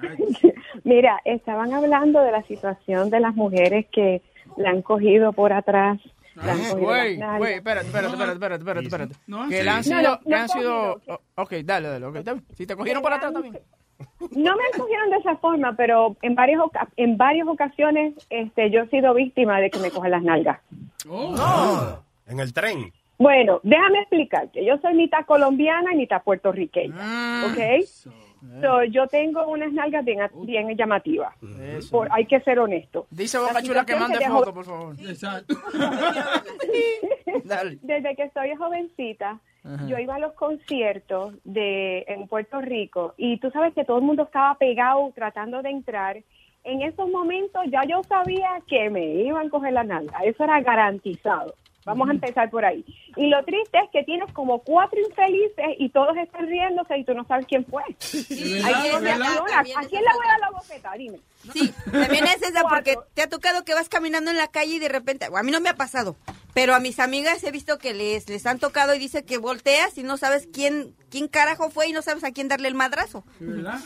Mira, 0.83 1.19
estaban 1.25 1.73
hablando 1.73 2.21
de 2.21 2.31
la 2.31 2.43
situación 2.43 3.09
de 3.09 3.19
las 3.21 3.33
mujeres 3.35 3.85
que 3.91 4.21
la 4.57 4.69
han 4.71 4.81
cogido 4.81 5.31
por 5.33 5.53
atrás. 5.53 5.99
Cogido 6.41 6.77
Güey, 6.77 7.17
güey, 7.37 7.53
espérate, 7.55 7.87
espérate, 7.87 8.13
espérate, 8.13 8.33
espérate, 8.33 8.55
espérate, 8.59 8.85
espérate. 8.85 9.15
No, 9.27 9.47
que 9.49 9.57
sí. 9.59 9.63
le 9.63 9.69
han 9.69 9.83
sido, 9.83 10.19
no, 10.25 10.35
han 10.37 10.49
sido, 10.49 11.01
oh, 11.07 11.19
ok, 11.35 11.51
dale, 11.63 11.87
dale, 11.89 12.05
ok. 12.05 12.17
Si 12.55 12.65
te 12.65 12.75
cogieron 12.75 13.01
por 13.03 13.13
atrás, 13.13 13.33
también. 13.33 13.59
No 14.31 14.55
me 14.57 14.77
cogieron 14.77 15.09
de 15.11 15.17
esa 15.17 15.35
forma, 15.37 15.75
pero 15.77 16.17
en 16.21 16.35
varias 16.35 16.59
oca- 16.61 16.89
en 16.97 17.15
varias 17.17 17.47
ocasiones 17.47 18.13
este, 18.29 18.69
yo 18.71 18.81
he 18.81 18.89
sido 18.89 19.13
víctima 19.13 19.59
de 19.61 19.69
que 19.69 19.79
me 19.79 19.91
cogen 19.91 20.11
las 20.11 20.23
nalgas. 20.23 20.59
No, 21.05 22.03
en 22.27 22.39
el 22.39 22.53
tren. 22.53 22.91
Bueno, 23.19 23.59
déjame 23.63 23.99
explicarte. 23.99 24.65
Yo 24.65 24.77
soy 24.79 24.95
mitad 24.95 25.25
colombiana 25.25 25.93
y 25.93 25.97
mitad 25.97 26.23
puertorriqueña, 26.23 27.45
¿ok? 27.45 27.59
So, 28.61 28.83
yo 28.83 29.07
tengo 29.07 29.47
unas 29.47 29.71
nalgas 29.71 30.03
bien, 30.03 30.19
bien 30.45 30.75
llamativas. 30.75 31.33
Por, 31.89 32.09
hay 32.11 32.25
que 32.25 32.39
ser 32.41 32.59
honesto. 32.59 33.07
Dice 33.09 33.37
Boca 33.37 33.61
Chula 33.61 33.85
que 33.85 33.95
mande 33.95 34.19
de 34.19 34.27
foto, 34.27 34.53
por 34.53 34.65
favor. 34.65 34.95
Exacto. 34.99 35.55
Desde 37.81 38.15
que 38.15 38.29
soy 38.31 38.55
jovencita, 38.55 39.39
Ajá. 39.63 39.87
yo 39.87 39.97
iba 39.97 40.15
a 40.15 40.19
los 40.19 40.33
conciertos 40.33 41.33
de 41.43 42.03
en 42.07 42.27
Puerto 42.27 42.61
Rico 42.61 43.13
y 43.17 43.37
tú 43.39 43.49
sabes 43.51 43.73
que 43.73 43.85
todo 43.85 43.97
el 43.97 44.03
mundo 44.03 44.23
estaba 44.23 44.55
pegado 44.55 45.11
tratando 45.15 45.61
de 45.61 45.69
entrar. 45.69 46.21
En 46.65 46.81
esos 46.81 47.09
momentos 47.09 47.61
ya 47.69 47.83
yo 47.83 48.03
sabía 48.03 48.49
que 48.67 48.89
me 48.89 49.05
iban 49.23 49.47
a 49.47 49.49
coger 49.49 49.73
la 49.73 49.83
nalga. 49.83 50.19
Eso 50.19 50.43
era 50.43 50.61
garantizado. 50.61 51.55
Vamos 51.85 52.09
a 52.09 52.11
empezar 52.11 52.49
por 52.49 52.63
ahí. 52.65 52.85
Y 53.15 53.27
lo 53.27 53.43
triste 53.43 53.77
es 53.77 53.89
que 53.91 54.03
tienes 54.03 54.31
como 54.33 54.59
cuatro 54.59 54.99
infelices 54.99 55.75
y 55.77 55.89
todos 55.89 56.15
están 56.17 56.47
riéndose 56.47 56.97
y 56.97 57.03
tú 57.03 57.13
no 57.13 57.25
sabes 57.25 57.45
quién 57.45 57.65
fue. 57.65 57.83
Hay 57.83 57.95
quien 57.95 59.01
reacciona. 59.03 59.61
¿A 59.77 59.85
quién 59.85 60.01
le 60.01 60.13
voy 60.13 60.25
a 60.25 60.29
dar 60.29 60.39
la 60.39 60.51
bofeta? 60.51 60.93
Dime. 60.93 61.19
Sí, 61.51 61.73
también 61.91 62.25
es 62.25 62.41
esa 62.41 62.63
porque 62.63 62.95
te 63.13 63.21
ha 63.21 63.27
tocado 63.29 63.65
que 63.65 63.73
vas 63.73 63.89
caminando 63.89 64.31
en 64.31 64.37
la 64.37 64.47
calle 64.47 64.75
y 64.75 64.79
de 64.79 64.87
repente, 64.87 65.25
a 65.33 65.43
mí 65.43 65.51
no 65.51 65.59
me 65.59 65.67
ha 65.69 65.75
pasado, 65.75 66.15
pero 66.53 66.73
a 66.73 66.79
mis 66.79 66.99
amigas 66.99 67.43
he 67.43 67.51
visto 67.51 67.77
que 67.79 67.93
les, 67.93 68.29
les 68.29 68.45
han 68.45 68.59
tocado 68.59 68.95
y 68.95 68.99
dice 68.99 69.25
que 69.25 69.37
volteas 69.39 69.97
y 69.97 70.03
no 70.03 70.15
sabes 70.17 70.47
quién, 70.53 70.95
quién 71.09 71.27
carajo 71.27 71.69
fue 71.69 71.87
y 71.87 71.91
no 71.91 72.01
sabes 72.01 72.23
a 72.23 72.31
quién 72.31 72.47
darle 72.47 72.69
el 72.69 72.75
madrazo. 72.75 73.25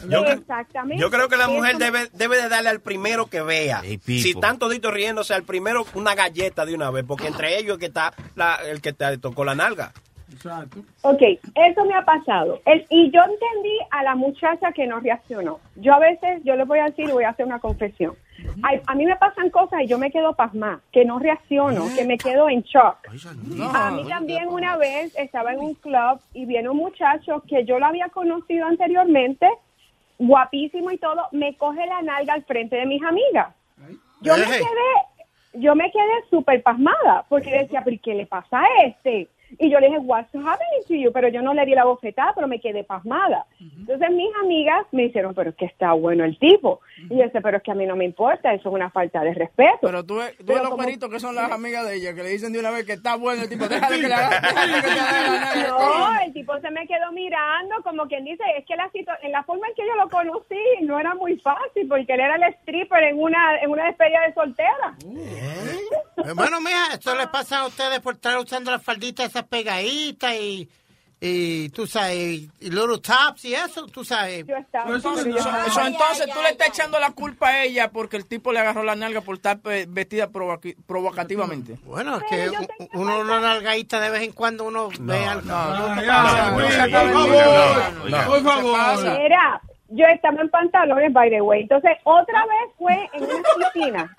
Yo, 0.07 0.23
Exactamente. 0.25 1.01
yo 1.01 1.09
creo 1.09 1.29
que 1.29 1.37
la 1.37 1.47
mujer 1.47 1.77
debe, 1.77 2.09
debe 2.13 2.41
de 2.41 2.47
darle 2.49 2.69
al 2.69 2.81
primero 2.81 3.27
que 3.27 3.41
vea. 3.41 3.81
Si 4.05 4.29
están 4.31 4.59
toditos 4.59 4.93
riéndose, 4.93 5.33
al 5.33 5.43
primero 5.43 5.85
una 5.95 6.13
galleta 6.13 6.65
de 6.65 6.75
una 6.75 6.91
vez, 6.91 7.05
porque 7.07 7.27
entre 7.27 7.57
ellos 7.57 7.73
es 7.77 7.79
que 7.79 7.85
está 7.87 8.13
la- 8.35 8.55
el 8.65 8.81
que 8.81 8.93
te 8.93 9.17
tocó 9.17 9.43
la 9.45 9.55
nalga. 9.55 9.93
Exacto. 10.31 10.79
Ok, 11.03 11.21
eso 11.55 11.85
me 11.85 11.93
ha 11.95 12.03
pasado. 12.03 12.59
El- 12.65 12.85
y 12.89 13.09
yo 13.11 13.21
entendí 13.21 13.77
a 13.91 14.03
la 14.03 14.15
muchacha 14.15 14.71
que 14.73 14.85
no 14.85 14.99
reaccionó. 14.99 15.59
Yo 15.75 15.93
a 15.93 15.99
veces, 15.99 16.41
yo 16.43 16.55
le 16.55 16.65
voy 16.65 16.79
a 16.79 16.85
decir, 16.85 17.09
voy 17.11 17.23
a 17.23 17.29
hacer 17.29 17.45
una 17.45 17.59
confesión. 17.59 18.13
Ay, 18.61 18.81
a 18.85 18.93
mí 18.93 19.05
me 19.05 19.15
pasan 19.15 19.49
cosas 19.49 19.81
y 19.81 19.87
yo 19.87 19.97
me 19.97 20.11
quedo 20.11 20.33
pasmada, 20.33 20.79
que 20.91 21.05
no 21.05 21.17
reacciono, 21.17 21.85
que 21.95 22.05
me 22.05 22.17
quedo 22.17 22.49
en 22.49 22.61
shock. 22.61 22.97
A 23.73 23.91
mí 23.91 24.03
también 24.07 24.47
una 24.49 24.77
vez 24.77 25.15
estaba 25.17 25.53
en 25.53 25.59
un 25.59 25.73
club 25.75 26.19
y 26.33 26.45
viene 26.45 26.69
un 26.69 26.77
muchacho 26.77 27.41
que 27.47 27.65
yo 27.65 27.79
lo 27.79 27.85
había 27.85 28.09
conocido 28.09 28.65
anteriormente, 28.67 29.47
guapísimo 30.19 30.91
y 30.91 30.97
todo, 30.97 31.27
me 31.31 31.55
coge 31.55 31.85
la 31.85 32.01
nalga 32.01 32.33
al 32.33 32.43
frente 32.43 32.75
de 32.75 32.85
mis 32.85 33.01
amigas. 33.03 33.49
Yo 34.21 34.33
me 34.35 34.45
quedé, 34.57 35.61
yo 35.61 35.75
me 35.75 35.91
quedé 35.91 36.23
súper 36.29 36.61
pasmada, 36.63 37.25
porque 37.29 37.51
decía, 37.51 37.81
pero 37.83 37.95
¿y 37.95 37.99
¿qué 37.99 38.13
le 38.15 38.25
pasa 38.25 38.61
a 38.61 38.83
este? 38.85 39.29
Y 39.59 39.69
yo 39.69 39.79
le 39.79 39.87
dije, 39.87 39.99
what's 39.99 40.27
happening 40.35 40.83
to 40.87 40.93
you? 40.93 41.11
Pero 41.11 41.29
yo 41.29 41.41
no 41.41 41.53
le 41.53 41.65
di 41.65 41.73
la 41.73 41.85
bofetada, 41.85 42.33
pero 42.35 42.47
me 42.47 42.59
quedé 42.59 42.83
pasmada. 42.83 43.45
Entonces 43.59 44.09
mis 44.11 44.29
amigas 44.43 44.85
me 44.91 45.03
dijeron, 45.03 45.33
pero 45.33 45.51
es 45.51 45.55
que 45.55 45.65
está 45.65 45.93
bueno 45.93 46.23
el 46.25 46.37
tipo. 46.37 46.81
Y 47.09 47.15
yo 47.17 47.23
decía, 47.23 47.41
pero 47.41 47.57
es 47.57 47.63
que 47.63 47.71
a 47.71 47.75
mí 47.75 47.85
no 47.85 47.95
me 47.95 48.05
importa, 48.05 48.53
eso 48.53 48.69
es 48.69 48.75
una 48.75 48.89
falta 48.89 49.21
de 49.21 49.33
respeto. 49.33 49.79
Pero 49.81 50.03
tú 50.05 50.15
ves, 50.17 50.35
tú 50.37 50.45
Pero 50.47 50.59
los 50.59 50.69
como- 50.71 50.83
cueritos 50.83 51.09
que 51.09 51.19
son 51.19 51.33
las 51.35 51.51
amigas 51.51 51.87
de 51.87 51.95
ella, 51.95 52.13
que 52.13 52.23
le 52.23 52.29
dicen 52.29 52.51
de 52.53 52.59
una 52.59 52.71
vez 52.71 52.85
que 52.85 52.93
está 52.93 53.15
bueno 53.15 53.43
el 53.43 53.49
tipo, 53.49 53.67
déjale 53.67 54.01
que 54.01 54.07
le 54.07 54.13
haga, 54.13 54.39
déjale 54.41 54.73
que 54.81 54.87
te 54.87 54.99
haga 54.99 55.21
la 55.21 55.39
nalga. 55.39 55.67
No, 55.69 56.21
el 56.25 56.33
tipo 56.33 56.59
se 56.59 56.71
me 56.71 56.87
quedó 56.87 57.11
mirando, 57.13 57.75
como 57.83 58.07
quien 58.07 58.25
dice, 58.25 58.43
es 58.57 58.65
que 58.65 58.75
la 58.75 58.89
en 59.21 59.31
la 59.31 59.43
forma 59.43 59.67
en 59.67 59.75
que 59.75 59.83
yo 59.87 59.95
lo 59.95 60.09
conocí 60.09 60.59
no 60.81 60.99
era 60.99 61.13
muy 61.15 61.37
fácil, 61.39 61.87
porque 61.87 62.13
él 62.13 62.19
era 62.19 62.35
el 62.35 62.43
stripper 62.55 63.03
en 63.03 63.19
una, 63.21 63.59
en 63.61 63.69
una 63.69 63.85
despedida 63.85 64.21
de 64.27 64.33
soltera. 64.33 64.95
Eh, 65.05 65.76
Bueno, 66.35 66.59
mija, 66.61 66.93
esto 66.93 67.15
le 67.15 67.27
pasa 67.27 67.59
a 67.59 67.67
ustedes 67.67 67.99
por 67.99 68.15
estar 68.15 68.37
usando 68.37 68.71
las 68.71 68.81
falditas 68.83 69.27
esas 69.29 69.43
pegaditas 69.43 70.33
y, 70.35 70.67
y 71.21 71.69
tú 71.69 71.87
sabes, 71.87 72.15
y 72.17 72.49
little 72.69 72.99
tops 73.01 73.45
y 73.45 73.53
eso, 73.55 73.85
tú 73.87 74.03
sabes. 74.03 74.43
Entonces, 74.95 75.25
eso- 75.39 75.49
eso, 75.67 75.81
entonces 75.87 76.29
tú 76.33 76.41
le 76.41 76.49
estás 76.49 76.67
echando 76.69 76.99
la 76.99 77.11
culpa 77.11 77.47
a 77.49 77.63
ella 77.63 77.89
porque 77.91 78.17
el 78.17 78.25
tipo 78.25 78.51
le 78.51 78.59
agarró 78.59 78.83
la 78.83 78.95
nalga 78.95 79.21
por 79.21 79.35
estar 79.35 79.59
vestida 79.87 80.29
provocativamente. 80.29 81.77
Bueno, 81.85 82.17
es 82.17 82.23
que 82.29 82.49
uno 82.93 83.19
una 83.21 83.39
nalgadita 83.39 83.99
de 83.99 84.09
vez 84.09 84.21
en 84.23 84.31
cuando 84.31 84.63
uno 84.65 84.89
ve 84.99 85.25
algo. 85.25 85.47
Por 88.25 88.43
favor. 88.43 89.19
Mira, 89.19 89.61
yo 89.89 90.05
estaba 90.05 90.41
en 90.41 90.49
pantalones, 90.49 91.13
by 91.13 91.29
the 91.29 91.41
way. 91.41 91.61
Entonces, 91.61 91.91
otra 92.03 92.41
vez 92.45 92.73
fue 92.77 93.09
en 93.13 93.23
una 93.23 93.43
piscina. 93.73 94.15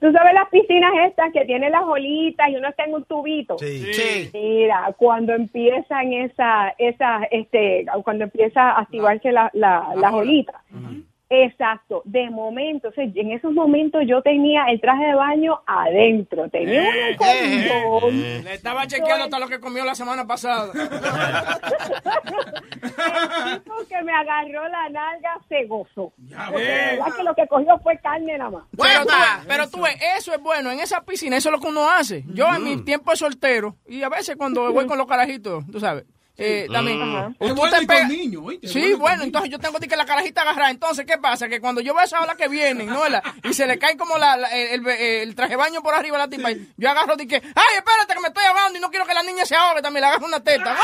Tú 0.00 0.12
sabes 0.12 0.34
las 0.34 0.48
piscinas 0.50 0.92
estas 1.06 1.32
que 1.32 1.44
tienen 1.44 1.72
las 1.72 1.82
olitas 1.82 2.48
y 2.48 2.56
uno 2.56 2.68
está 2.68 2.84
en 2.84 2.94
un 2.94 3.04
tubito. 3.04 3.58
Sí. 3.58 3.92
Sí. 3.92 4.30
Mira, 4.32 4.94
cuando 4.96 5.34
empiezan 5.34 6.12
esa, 6.12 6.74
esa, 6.78 7.24
este, 7.30 7.86
cuando 8.04 8.24
empieza 8.24 8.70
a 8.70 8.80
activarse 8.80 9.32
la, 9.32 9.50
la, 9.52 9.94
las 9.96 10.12
olitas. 10.12 10.56
Exacto, 11.32 12.02
de 12.06 12.28
momento, 12.28 12.88
o 12.88 12.92
sea, 12.92 13.04
en 13.04 13.30
esos 13.30 13.52
momentos 13.52 14.02
yo 14.04 14.20
tenía 14.20 14.64
el 14.68 14.80
traje 14.80 15.04
de 15.04 15.14
baño 15.14 15.60
adentro, 15.64 16.48
tenía 16.50 16.82
Eh, 16.82 17.10
un 17.12 17.16
condón. 18.00 18.20
Le 18.44 18.54
estaba 18.54 18.84
chequeando 18.88 19.24
hasta 19.26 19.38
lo 19.38 19.46
que 19.46 19.60
comió 19.60 19.84
la 19.84 19.94
semana 19.94 20.26
pasada. 20.26 20.72
El 22.82 23.62
tipo 23.62 23.74
que 23.88 24.02
me 24.02 24.12
agarró 24.12 24.68
la 24.68 24.88
nalga 24.90 25.38
se 25.48 25.64
gozó. 25.66 26.12
Ves. 26.18 26.36
verdad 26.52 27.06
que 27.16 27.22
lo 27.22 27.34
que 27.34 27.46
cogió 27.46 27.78
fue 27.78 27.98
carne 27.98 28.36
nada 28.38 28.50
más. 28.50 28.64
Pero 28.76 29.02
tú, 29.04 29.08
ves- 29.12 29.44
pero 29.46 29.70
tú 29.70 29.82
ves, 29.82 29.96
eso 30.18 30.34
es 30.34 30.40
bueno, 30.40 30.70
en 30.70 30.80
esa 30.80 31.04
piscina, 31.04 31.36
eso 31.36 31.48
es 31.48 31.52
lo 31.54 31.60
que 31.60 31.68
uno 31.68 31.88
hace. 31.90 32.24
Yo 32.34 32.46
en 32.54 32.64
mi 32.64 32.82
tiempo 32.84 33.10
de 33.10 33.16
soltero, 33.16 33.76
y 33.88 34.02
a 34.02 34.08
veces 34.08 34.36
cuando 34.36 34.72
voy 34.72 34.86
con 34.86 34.98
los 34.98 35.06
carajitos, 35.06 35.64
tú 35.70 35.78
sabes, 35.80 36.04
eh, 36.40 36.66
también. 36.72 37.02
Ajá. 37.02 37.32
te 37.38 37.52
bueno 37.52 37.76
y 37.80 37.86
con 37.86 38.58
Sí, 38.68 38.80
bueno 38.94 38.98
bueno, 38.98 39.22
entonces 39.24 39.50
yo 39.50 39.58
tengo 39.58 39.78
que 39.78 39.96
la 39.96 40.04
carajita 40.06 40.42
agarrada. 40.42 40.70
Entonces, 40.70 41.04
¿qué 41.06 41.18
pasa? 41.18 41.48
Que 41.48 41.60
cuando 41.60 41.80
yo 41.80 41.94
veo 41.94 42.04
esa 42.04 42.20
ola 42.20 42.36
que 42.36 42.48
vienen, 42.48 42.86
¿no? 42.86 43.08
La- 43.08 43.22
y 43.42 43.52
se 43.54 43.66
le 43.66 43.78
cae 43.78 43.96
como 43.96 44.18
la, 44.18 44.36
la- 44.36 44.48
el, 44.50 44.86
el- 44.86 44.88
el 45.28 45.34
traje 45.34 45.50
de 45.50 45.56
baño 45.56 45.82
por 45.82 45.94
arriba 45.94 46.16
a 46.16 46.20
la 46.20 46.28
tipa, 46.28 46.50
y 46.52 46.72
yo 46.76 46.90
agarro 46.90 47.14
y 47.18 47.26
que, 47.26 47.36
ay, 47.36 47.76
espérate 47.76 48.14
que 48.14 48.20
me 48.20 48.28
estoy 48.28 48.44
ahogando 48.44 48.78
y 48.78 48.80
no 48.80 48.88
quiero 48.90 49.04
que 49.06 49.14
la 49.14 49.22
niña 49.22 49.44
se 49.44 49.56
ahogue, 49.56 49.82
también 49.82 50.02
le 50.02 50.06
agarro 50.08 50.26
una 50.26 50.40
teta. 50.42 50.76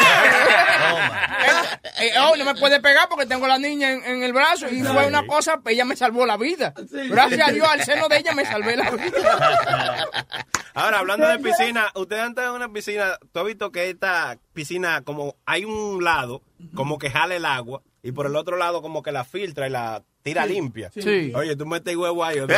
Eh, 1.46 1.78
eh, 2.06 2.10
oh, 2.20 2.36
no 2.36 2.44
me 2.44 2.54
puede 2.56 2.80
pegar 2.80 3.08
porque 3.08 3.26
tengo 3.26 3.44
a 3.44 3.48
la 3.48 3.58
niña 3.58 3.90
en, 3.92 4.04
en 4.04 4.22
el 4.22 4.32
brazo 4.32 4.68
y 4.68 4.82
fue 4.82 5.06
una 5.06 5.26
cosa, 5.26 5.60
ella 5.66 5.84
me 5.84 5.96
salvó 5.96 6.26
la 6.26 6.36
vida. 6.36 6.74
Gracias 6.90 7.48
a 7.48 7.52
Dios, 7.52 7.68
al 7.68 7.84
seno 7.84 8.08
de 8.08 8.18
ella 8.18 8.32
me 8.32 8.44
salvé 8.44 8.76
la 8.76 8.90
vida. 8.90 10.06
Ahora, 10.74 10.98
hablando 10.98 11.26
de 11.28 11.38
piscina, 11.38 11.90
ustedes 11.94 12.22
han 12.22 12.28
estado 12.30 12.48
en 12.50 12.56
una 12.56 12.72
piscina, 12.72 13.16
tú 13.32 13.40
has 13.40 13.46
visto 13.46 13.70
que 13.72 13.88
esta 13.90 14.36
piscina, 14.56 15.02
como 15.02 15.36
hay 15.46 15.64
un 15.66 16.02
lado, 16.02 16.42
como 16.74 16.98
que 16.98 17.10
jala 17.10 17.36
el 17.36 17.44
agua, 17.44 17.82
y 18.02 18.10
por 18.12 18.26
el 18.26 18.34
otro 18.34 18.56
lado 18.56 18.80
como 18.82 19.02
que 19.02 19.12
la 19.12 19.22
filtra 19.24 19.66
y 19.66 19.70
la 19.70 20.02
tira 20.22 20.44
Sí. 20.46 20.54
limpia. 20.54 20.90
Sí. 20.92 21.30
Oye, 21.34 21.54
tú 21.54 21.66
metes 21.66 21.94
huevo 21.94 22.24
ahí. 22.24 22.40
o- 22.40 22.46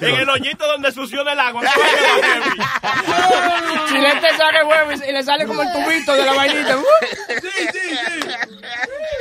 en 0.00 0.14
el 0.16 0.28
hoyito 0.28 0.66
donde 0.66 0.90
succiona 0.92 1.32
el 1.32 1.38
agua. 1.40 1.62
Chilete 3.88 4.30
saca 4.36 4.60
el 4.60 4.66
huevo 4.66 4.90
y 5.08 5.12
le 5.12 5.22
sale 5.22 5.46
como 5.46 5.62
el 5.62 5.72
tubito 5.72 6.12
de 6.14 6.24
la 6.24 6.32
vainita. 6.32 6.76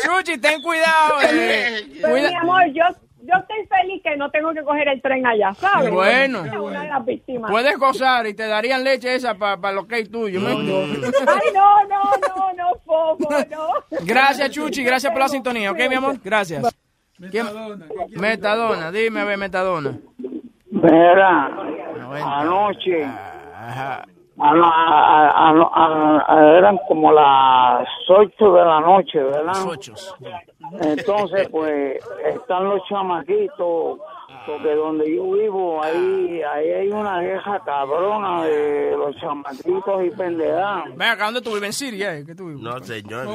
Chuchi, 0.04 0.38
ten 0.40 0.62
cuidado. 0.62 1.22
eh. 1.22 1.88
Pero 2.02 2.10
Cuida- 2.14 2.30
mi 2.30 2.36
amor, 2.36 2.64
yo, 2.74 2.84
yo 3.22 3.34
estoy 3.40 3.68
feliz 3.68 4.02
que 4.04 4.16
no 4.18 4.30
tengo 4.32 4.54
que 4.54 4.64
coger 4.64 4.88
el 4.88 5.02
tren 5.02 5.26
allá, 5.26 5.54
¿sabes? 5.54 5.92
Bueno. 5.92 6.46
Es 6.46 6.54
una 6.54 6.84
de 6.84 6.90
las 6.90 7.06
víctimas. 7.06 7.52
Puedes 7.52 7.78
gozar 7.78 8.26
y 8.28 8.34
te 8.34 8.48
darían 8.48 8.84
leche 8.84 9.16
esa 9.16 9.36
para 9.36 9.72
los 9.72 9.86
que 9.86 10.06
tuyos. 10.06 10.44
Ay, 10.46 10.66
no, 11.54 11.84
no, 11.86 12.02
no, 12.28 12.54
no, 12.54 12.72
Fofo, 12.86 13.30
no. 13.50 13.68
Gracias, 14.06 14.50
Chuchi. 14.52 14.84
Gracias 14.84 15.12
por 15.12 15.22
la 15.22 15.28
sintonía. 15.30 15.72
¿Ok, 15.72 15.80
mi 15.90 15.96
amor? 15.96 16.16
Gracias. 16.24 16.64
Metadona. 17.18 17.86
Metadona. 18.10 18.92
Dime, 18.92 19.20
a 19.22 19.26
ver, 19.26 19.38
Metadona. 19.38 19.98
Mira, 20.72 21.46
anoche, 22.24 23.04
a 23.04 24.06
la- 24.06 24.06
a- 24.44 25.30
a- 25.30 26.26
a- 26.28 26.58
eran 26.58 26.78
como 26.88 27.12
las 27.12 27.88
8 28.10 28.54
de 28.54 28.66
la 28.66 28.80
noche, 28.82 29.22
¿verdad? 29.24 29.54
Entonces, 30.82 31.48
pues, 31.50 32.00
están 32.26 32.66
los 32.66 32.82
chamaquitos, 32.88 34.00
porque 34.48 34.74
donde 34.76 35.16
yo 35.16 35.32
vivo, 35.32 35.84
ahí, 35.84 36.42
ahí 36.42 36.70
hay 36.72 36.88
una 36.90 37.20
vieja 37.20 37.60
cabrona 37.64 38.44
de 38.44 38.96
los 38.98 39.16
chamaquitos 39.18 40.06
y 40.06 40.10
pendejadas. 40.12 40.86
Ven 40.96 41.08
acá, 41.10 41.26
¿dónde 41.26 41.42
tú 41.42 41.50
vives? 41.54 41.64
¿En 41.66 41.74
Siria? 41.74 42.16
eh? 42.18 42.24
¿Qué 42.26 42.34
tú 42.34 42.48
vives? 42.48 42.62
No, 42.62 42.80
señor. 42.80 43.28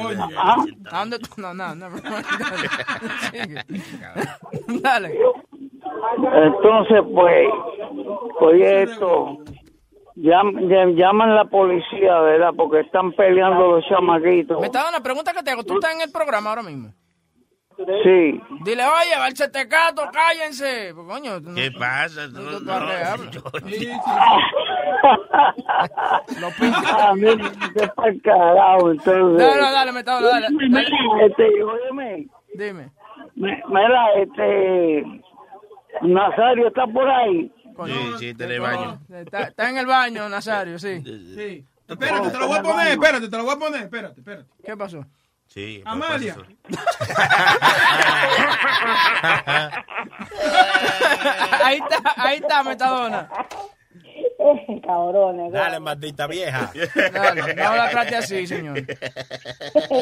¿A 0.91 0.99
dónde 0.99 1.19
tú? 1.19 1.29
No, 1.37 1.53
no, 1.53 1.75
no. 1.75 1.87
Sigue. 3.31 3.63
Dale. 4.81 5.17
Entonces, 6.33 7.01
pues, 7.13 7.47
oye 8.41 8.83
esto, 8.83 9.37
llam- 10.17 10.59
llam- 10.67 10.95
llaman 10.95 11.35
la 11.35 11.45
policía, 11.45 12.19
¿verdad? 12.21 12.51
Porque 12.55 12.81
están 12.81 13.11
peleando 13.13 13.77
los 13.77 13.85
chamaquitos. 13.87 14.59
Metadona, 14.61 14.99
pregunta 15.01 15.33
que 15.33 15.43
te 15.43 15.51
hago. 15.51 15.63
¿Tú 15.63 15.75
estás 15.75 15.93
en 15.95 16.01
el 16.01 16.11
programa 16.11 16.49
ahora 16.51 16.63
mismo? 16.63 16.93
Sí. 17.77 18.41
Dile, 18.65 18.83
oye, 18.85 19.19
va 19.19 19.27
el 19.27 19.37
cetecato, 19.37 20.01
cállense. 20.11 20.93
Pues, 20.95 21.07
coño, 21.07 21.33
¿Qué 21.55 21.69
pasa? 21.77 22.21
tú 22.33 22.71
arreablas. 22.71 23.37
Ah, 26.85 27.13
mira, 27.15 27.51
qué 27.75 27.87
pa'l 27.95 28.21
carajo, 28.23 28.91
entonces. 28.91 29.37
Dale, 29.37 29.61
dale, 29.61 29.71
dale, 29.71 29.91
Metadona, 29.91 30.29
dale. 30.29 30.47
este, 31.27 31.63
óyeme, 31.63 32.27
Dime. 32.55 32.89
me- 33.35 33.63
mira, 33.69 34.13
este, 34.15 35.03
Nazario 36.01 36.67
está 36.67 36.85
por 36.87 37.07
ahí. 37.09 37.51
Sí, 37.85 37.93
sí, 38.19 38.29
está 38.29 38.45
en 38.45 38.51
el 38.51 38.59
baño. 38.61 38.99
Está, 39.13 39.43
está 39.43 39.69
en 39.69 39.77
el 39.77 39.85
baño, 39.85 40.29
Nazario, 40.29 40.79
sí. 40.79 41.01
Sí. 41.03 41.65
Espérate, 41.87 42.29
te 42.31 42.37
lo 42.37 42.47
voy 42.47 42.57
a 42.57 42.63
poner, 42.63 42.87
espérate, 42.87 43.29
te 43.29 43.37
lo 43.37 43.43
voy 43.43 43.55
a 43.55 43.59
poner, 43.59 43.83
espérate, 43.83 44.19
espérate. 44.19 44.49
¿Qué 44.63 44.75
pasó? 44.75 45.05
Sí. 45.47 45.81
Amalia. 45.85 46.35
ahí 51.63 51.77
está, 51.77 52.13
ahí 52.17 52.37
está, 52.37 52.63
Metadona. 52.63 53.29
Cabrones. 54.85 55.51
Dale, 55.51 55.79
maldita 55.79 56.27
vieja. 56.27 56.71
Dale, 57.13 57.41
no 57.55 57.75
la 57.75 57.89
trate 57.89 58.15
así, 58.15 58.45
señor. 58.47 58.77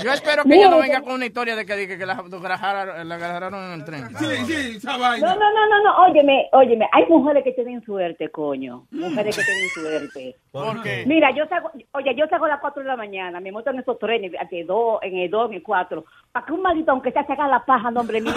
Yo 0.03 0.11
espero 0.11 0.43
que 0.43 0.55
ella 0.55 0.69
no 0.69 0.79
venga 0.79 1.01
con 1.01 1.13
una 1.13 1.25
historia 1.25 1.55
de 1.55 1.65
que, 1.65 1.87
que, 1.87 1.97
que 1.97 2.05
la, 2.05 2.15
agarraron- 2.17 3.03
la 3.03 3.15
agarraron 3.15 3.63
en 3.65 3.71
el 3.73 3.85
tren. 3.85 4.09
Sí, 4.17 4.25
sí, 4.47 4.77
esa 4.77 4.93
No, 4.93 4.99
vaina. 4.99 5.27
no, 5.27 5.39
no, 5.39 5.67
no, 5.69 5.83
no, 5.83 6.03
óyeme, 6.05 6.49
óyeme, 6.53 6.87
hay 6.91 7.05
mujeres 7.07 7.43
que 7.43 7.51
tienen 7.53 7.83
suerte, 7.83 8.29
coño, 8.29 8.85
mujeres 8.91 9.35
que 9.35 9.43
tienen 9.43 9.69
suerte. 9.69 10.35
¿Por 10.51 10.81
qué? 10.83 11.03
Mira, 11.05 11.31
yo 11.31 11.45
salgo, 11.47 11.71
oye, 11.93 12.15
yo 12.15 12.25
salgo 12.27 12.45
a 12.45 12.49
las 12.49 12.59
4 12.61 12.81
de 12.81 12.87
la 12.87 12.95
mañana, 12.95 13.39
me 13.39 13.51
monto 13.51 13.69
en 13.71 13.79
esos 13.79 13.99
trenes, 13.99 14.31
de 14.31 14.63
dos, 14.63 14.99
en 15.01 15.17
el 15.17 15.29
2, 15.29 15.49
en 15.49 15.55
el 15.57 15.63
4, 15.63 16.05
para 16.31 16.45
que 16.45 16.51
un 16.53 16.61
maldito, 16.61 16.91
aunque 16.91 17.11
sea, 17.11 17.25
se 17.25 17.33
haga 17.33 17.47
la 17.47 17.65
paja, 17.65 17.91
nombre 17.91 18.21
mío, 18.21 18.33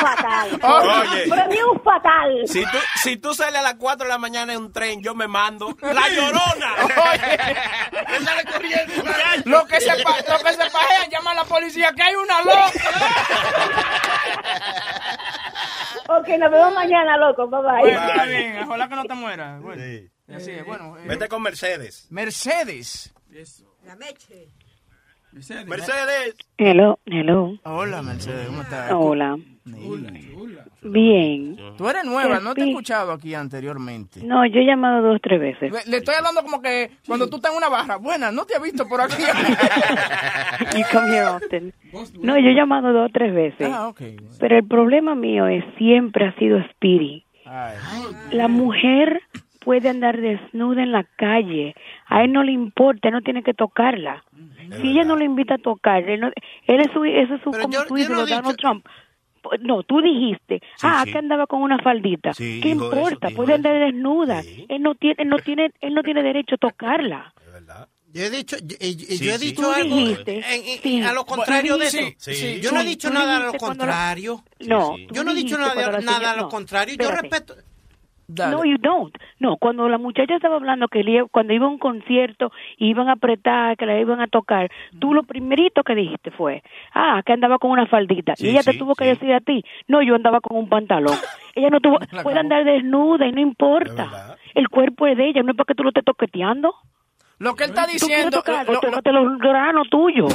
fatal. 0.00 0.60
Oye. 0.62 1.62
Un 1.70 1.80
fatal. 1.82 2.42
Si 2.46 2.62
tú, 2.62 2.78
si 3.02 3.16
tú 3.18 3.34
sales 3.34 3.58
a 3.60 3.62
las 3.62 3.74
4 3.74 4.04
de 4.04 4.08
la 4.12 4.18
mañana 4.18 4.52
en 4.54 4.60
un 4.60 4.72
tren, 4.72 5.02
yo 5.02 5.14
me 5.14 5.28
mando. 5.28 5.76
¡La 5.80 6.08
llorona! 6.08 6.74
Sale 8.24 8.44
corriendo. 8.52 8.94
Lo 9.44 9.66
que 9.66 9.80
se, 9.80 9.96
lo 9.98 10.38
que 10.44 10.52
se 10.52 10.70
pajean, 10.70 11.10
llama 11.10 11.30
a 11.32 11.34
la 11.34 11.44
policía 11.44 11.92
que 11.92 12.02
hay 12.02 12.14
una 12.14 12.40
loca. 12.42 12.72
Ok, 16.08 16.26
nos 16.38 16.50
vemos 16.50 16.74
mañana, 16.74 17.16
loco, 17.16 17.46
bye 17.48 17.60
bye. 17.62 17.80
Bueno, 17.82 18.08
está 18.08 18.24
bien, 18.24 18.58
ojalá 18.64 18.88
que 18.88 18.96
no 18.96 19.04
te 19.04 19.14
mueras. 19.14 19.60
Bueno, 19.62 19.82
así 20.34 20.50
es, 20.50 20.64
bueno. 20.64 20.96
eh, 20.98 21.02
Vete 21.06 21.28
con 21.28 21.40
Mercedes. 21.42 22.06
Mercedes. 22.10 23.12
La 23.84 23.94
meche. 23.94 24.48
Mercedes. 25.32 26.34
Hello, 26.58 26.98
hello. 27.06 27.52
Hola, 27.64 28.02
Mercedes, 28.02 28.46
¿cómo 28.48 28.62
estás? 28.62 28.92
Hola. 28.92 29.36
Bien. 30.82 31.56
Tú 31.76 31.88
eres 31.88 32.04
nueva, 32.04 32.40
no 32.40 32.54
te 32.54 32.62
he 32.62 32.64
Sí. 32.64 32.70
escuchado 32.70 33.12
aquí 33.12 33.34
anteriormente. 33.34 34.20
No, 34.24 34.44
yo 34.46 34.60
he 34.60 34.64
llamado 34.64 35.02
dos, 35.06 35.20
tres 35.22 35.40
veces. 35.40 35.70
Le, 35.72 35.90
le 35.90 35.96
estoy 35.98 36.14
hablando 36.16 36.42
como 36.42 36.60
que 36.60 36.90
cuando 37.06 37.28
tú 37.28 37.36
estás 37.36 37.52
en 37.52 37.58
una 37.58 37.68
barra. 37.68 37.96
Buena, 37.96 38.32
no 38.32 38.44
te 38.44 38.54
he 38.56 38.60
visto 38.60 38.88
por 38.88 39.00
aquí. 39.00 39.22
No, 42.22 42.38
yo 42.38 42.50
he 42.50 42.54
llamado 42.54 42.92
dos, 42.92 43.10
tres 43.12 43.34
veces. 43.34 43.68
Ah, 43.72 43.88
ok. 43.88 44.00
Pero 44.38 44.58
el 44.58 44.66
problema 44.66 45.14
mío 45.14 45.46
es 45.46 45.64
siempre 45.76 46.26
ha 46.26 46.34
sido 46.36 46.58
Speedy. 46.70 47.24
La 48.32 48.48
mujer 48.48 49.22
puede 49.64 49.88
andar 49.88 50.20
desnuda 50.20 50.82
en 50.82 50.92
la 50.92 51.04
calle. 51.04 51.74
A 52.06 52.22
él 52.24 52.32
no 52.32 52.42
le 52.44 52.52
importa, 52.52 53.08
él 53.08 53.14
no 53.14 53.22
tiene 53.22 53.42
que 53.42 53.54
tocarla. 53.54 54.24
Si 54.80 54.88
ella 54.90 55.04
no 55.04 55.16
le 55.16 55.24
invita 55.24 55.54
a 55.54 55.58
tocar, 55.58 56.08
él, 56.08 56.20
no- 56.20 56.28
él 56.66 56.80
es 56.80 56.92
su, 56.92 57.04
eso 57.04 57.34
es 57.34 57.42
su, 57.42 57.50
como 57.50 57.70
yo- 57.72 57.84
tú 57.86 57.94
dices, 57.94 58.10
no 58.10 58.16
lo 58.16 58.26
Donald 58.26 58.56
Trump. 58.56 58.86
No, 59.60 59.82
tú 59.84 60.02
dijiste, 60.02 60.60
ah, 60.82 61.02
sí. 61.04 61.12
que 61.12 61.18
andaba 61.18 61.46
con 61.46 61.62
una 61.62 61.78
faldita. 61.78 62.34
Sí, 62.34 62.60
¿Qué 62.62 62.72
eso, 62.72 62.84
importa? 62.84 63.30
puede 63.30 63.54
andar 63.54 63.78
desnuda. 63.78 64.42
Él 64.68 64.82
no 64.82 64.94
tiene, 64.94 65.14
él 65.18 65.28
no 65.28 65.38
tiene, 65.38 65.70
él 65.80 65.94
no 65.94 66.02
tiene 66.02 66.22
derecho 66.22 66.56
a 66.56 66.58
tocarla. 66.58 67.32
Yo 68.12 68.22
he 68.24 68.30
dicho, 68.30 68.56
yo, 68.58 68.76
yo- 68.76 68.76
Sí, 68.80 69.24
yo 69.24 69.32
he 69.32 69.38
sí. 69.38 69.46
dicho 69.46 69.62
Tú 69.62 69.70
algo 69.72 69.96
dijiste, 69.96 70.34
en- 70.38 70.66
en- 70.66 70.82
sí. 70.82 71.02
a 71.02 71.12
lo 71.12 71.24
contrario 71.24 71.78
de 71.78 71.86
Sí, 71.90 71.98
eso. 72.18 72.30
sí. 72.32 72.60
Yo 72.60 72.72
no 72.72 72.80
he 72.80 72.82
Sí, 72.82 72.88
dicho 72.90 73.08
nada 73.10 73.36
a 73.36 73.40
lo 73.46 73.52
contrario. 73.54 74.42
No, 74.66 74.96
Yo 75.10 75.22
no 75.24 75.30
he 75.30 75.34
dicho 75.34 75.56
nada, 75.56 75.72
a 76.32 76.36
lo 76.36 76.48
contrario. 76.48 76.96
Yo 76.98 77.08
espérate. 77.08 77.54
No, 78.36 78.64
you 78.64 78.78
don't. 78.78 79.14
No, 79.38 79.56
cuando 79.56 79.88
la 79.88 79.98
muchacha 79.98 80.34
estaba 80.34 80.56
hablando 80.56 80.88
que 80.88 81.24
cuando 81.30 81.52
iba 81.52 81.66
a 81.66 81.68
un 81.68 81.78
concierto 81.78 82.52
iban 82.78 83.08
a 83.08 83.12
apretar, 83.12 83.76
que 83.76 83.86
la 83.86 83.98
iban 83.98 84.20
a 84.20 84.28
tocar, 84.28 84.70
tú 84.98 85.14
lo 85.14 85.22
primerito 85.22 85.82
que 85.82 85.94
dijiste 85.94 86.30
fue, 86.30 86.62
ah, 86.94 87.22
que 87.24 87.32
andaba 87.32 87.58
con 87.58 87.70
una 87.70 87.86
faldita. 87.86 88.36
Sí, 88.36 88.46
y 88.46 88.50
ella 88.50 88.62
te 88.62 88.74
tuvo 88.74 88.94
que 88.94 89.04
decir 89.04 89.32
a 89.32 89.40
ti, 89.40 89.64
no, 89.88 90.02
yo 90.02 90.14
andaba 90.14 90.40
con 90.40 90.56
un 90.56 90.68
pantalón. 90.68 91.16
ella 91.54 91.70
no 91.70 91.80
tuvo, 91.80 91.98
puede 92.22 92.38
andar 92.38 92.64
desnuda 92.64 93.26
y 93.26 93.32
no 93.32 93.40
importa. 93.40 94.36
El 94.54 94.68
cuerpo 94.68 95.06
es 95.06 95.16
de 95.16 95.28
ella, 95.28 95.42
no 95.42 95.52
es 95.52 95.56
para 95.56 95.66
que 95.66 95.74
tú 95.74 95.82
lo 95.82 95.90
estés 95.90 96.04
toqueteando. 96.04 96.74
Lo 97.40 97.56
que 97.56 97.64
él 97.64 97.70
está 97.70 97.86
diciendo. 97.86 98.30
tocarlo, 98.38 98.74
lo- 98.74 98.80
lo- 98.80 98.80
tócate 98.90 99.10
los 99.12 99.38
granos 99.38 99.88
tuyos. 99.90 100.32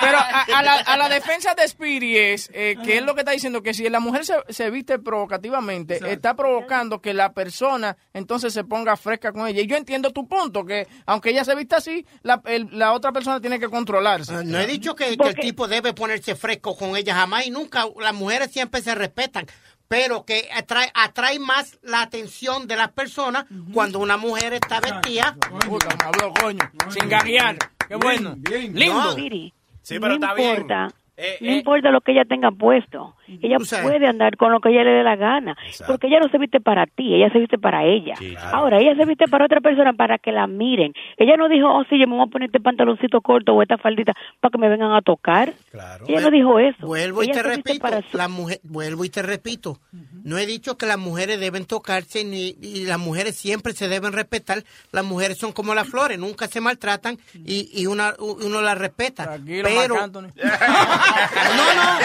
Pero 0.00 0.18
a, 0.18 0.46
a 0.58 0.62
la, 0.62 0.74
a 0.74 0.96
la 0.96 1.08
defensa 1.08 1.54
de 1.54 1.66
Speedy 1.66 2.16
es 2.16 2.50
eh, 2.54 2.76
que 2.84 2.98
es 2.98 3.02
lo 3.04 3.14
que 3.14 3.20
está 3.20 3.32
diciendo 3.32 3.62
que 3.62 3.74
si 3.74 3.88
la 3.88 4.00
mujer 4.00 4.24
se, 4.24 4.34
se 4.48 4.70
viste 4.70 4.98
provocativamente, 4.98 6.00
está 6.12 6.34
provocando 6.34 7.00
que 7.00 7.12
la 7.14 7.32
persona 7.32 7.96
entonces 8.12 8.52
se 8.52 8.64
ponga 8.64 8.96
fresca 8.96 9.32
con 9.32 9.46
ella. 9.46 9.60
Y 9.62 9.66
yo 9.66 9.76
entiendo 9.76 10.10
tu 10.12 10.26
punto, 10.28 10.64
que 10.64 10.86
aunque 11.06 11.30
ella 11.30 11.44
se 11.44 11.54
vista 11.54 11.76
así, 11.78 12.06
la, 12.22 12.40
el- 12.46 12.68
la 12.72 12.92
otra 12.92 13.12
persona 13.12 13.40
tiene 13.40 13.58
que 13.58 13.68
controlarse. 13.68 14.44
No 14.44 14.58
he 14.58 14.66
dicho 14.66 14.94
que, 14.94 15.16
que 15.16 15.28
el 15.28 15.34
tipo 15.36 15.68
debe 15.68 15.92
ponerse 15.92 16.34
fresco 16.36 16.76
con 16.76 16.96
ella 16.96 17.14
jamás 17.14 17.46
y 17.46 17.50
nunca. 17.50 17.84
Las 18.00 18.14
mujeres 18.14 18.50
siempre 18.52 18.80
se 18.80 18.94
respetan. 18.94 19.46
Pero 19.92 20.24
que 20.24 20.48
atrae, 20.56 20.90
atrae 20.94 21.38
más 21.38 21.78
la 21.82 22.00
atención 22.00 22.66
de 22.66 22.76
las 22.76 22.88
personas 22.92 23.44
cuando 23.74 23.98
una 23.98 24.16
mujer 24.16 24.54
está 24.54 24.80
vestida. 24.80 25.36
Puta, 25.68 25.94
me 25.98 26.04
habló, 26.04 26.32
coño. 26.32 26.60
Sin 26.88 27.10
gaguear. 27.10 27.58
Qué 27.86 27.96
bueno. 27.96 28.34
Lindo. 28.72 28.94
No, 28.94 29.12
Speedy, 29.12 29.52
Sí, 29.82 29.98
pero 30.00 30.08
no 30.08 30.14
está 30.14 30.32
bien. 30.32 30.48
importa, 30.52 30.88
Eh, 31.18 31.36
no 31.42 31.50
eh. 31.50 31.56
importa 31.56 31.90
lo 31.90 32.00
que 32.00 32.12
ella 32.12 32.24
tenga 32.24 32.50
puesto. 32.50 33.14
Ella 33.42 33.56
puede 33.82 34.06
andar 34.06 34.36
con 34.36 34.52
lo 34.52 34.60
que 34.60 34.70
ella 34.70 34.84
le 34.84 34.90
dé 34.90 35.02
la 35.02 35.16
gana. 35.16 35.56
Porque 35.86 36.08
ella 36.08 36.20
no 36.20 36.28
se 36.28 36.38
viste 36.38 36.60
para 36.60 36.86
ti, 36.86 37.14
ella 37.14 37.30
se 37.32 37.38
viste 37.38 37.58
para 37.58 37.84
ella. 37.84 38.14
Ahora, 38.52 38.78
ella 38.78 38.94
se 38.96 39.04
viste 39.04 39.26
para 39.28 39.44
otra 39.46 39.60
persona 39.60 39.92
para 39.92 40.18
que 40.18 40.32
la 40.32 40.46
miren. 40.46 40.92
Ella 41.16 41.36
no 41.36 41.48
dijo, 41.48 41.68
oh, 41.68 41.84
sí, 41.88 41.98
yo 41.98 42.06
me 42.06 42.16
voy 42.16 42.26
a 42.26 42.30
poner 42.30 42.46
este 42.46 42.60
pantaloncito 42.60 43.20
corto 43.20 43.52
o 43.54 43.62
esta 43.62 43.78
faldita 43.78 44.12
para 44.40 44.50
que 44.50 44.58
me 44.58 44.68
vengan 44.68 44.92
a 44.92 45.02
tocar. 45.02 45.52
Ella 46.08 46.20
no 46.20 46.30
dijo 46.30 46.58
eso. 46.58 46.86
Vuelvo 46.86 47.22
y 47.22 47.28
te 47.28 47.42
repito, 47.42 47.82
para 47.82 48.02
su- 48.02 48.16
la 48.16 48.28
mujer, 48.28 48.60
vuelvo 48.64 49.04
y 49.04 49.10
te 49.10 49.22
repito, 49.22 49.78
no 50.24 50.38
he 50.38 50.46
dicho 50.46 50.76
que 50.76 50.86
las 50.86 50.98
mujeres 50.98 51.40
deben 51.40 51.64
tocarse 51.66 52.24
ni 52.24 52.54
y 52.60 52.84
las 52.86 52.98
mujeres 52.98 53.36
siempre 53.36 53.72
se 53.72 53.88
deben 53.88 54.12
respetar. 54.12 54.62
Las 54.92 55.04
mujeres 55.04 55.38
son 55.38 55.52
como 55.52 55.74
las 55.74 55.88
flores, 55.88 56.18
nunca 56.18 56.46
se 56.48 56.60
maltratan 56.60 57.18
y, 57.34 57.68
y 57.72 57.86
una, 57.86 58.14
uno 58.18 58.60
las 58.62 58.78
respeta. 58.78 59.24
Tranquilo, 59.24 59.68
pero 59.72 59.94
Marc 59.94 60.04
Anthony. 60.04 60.28
no, 61.56 61.74
no, 61.74 61.98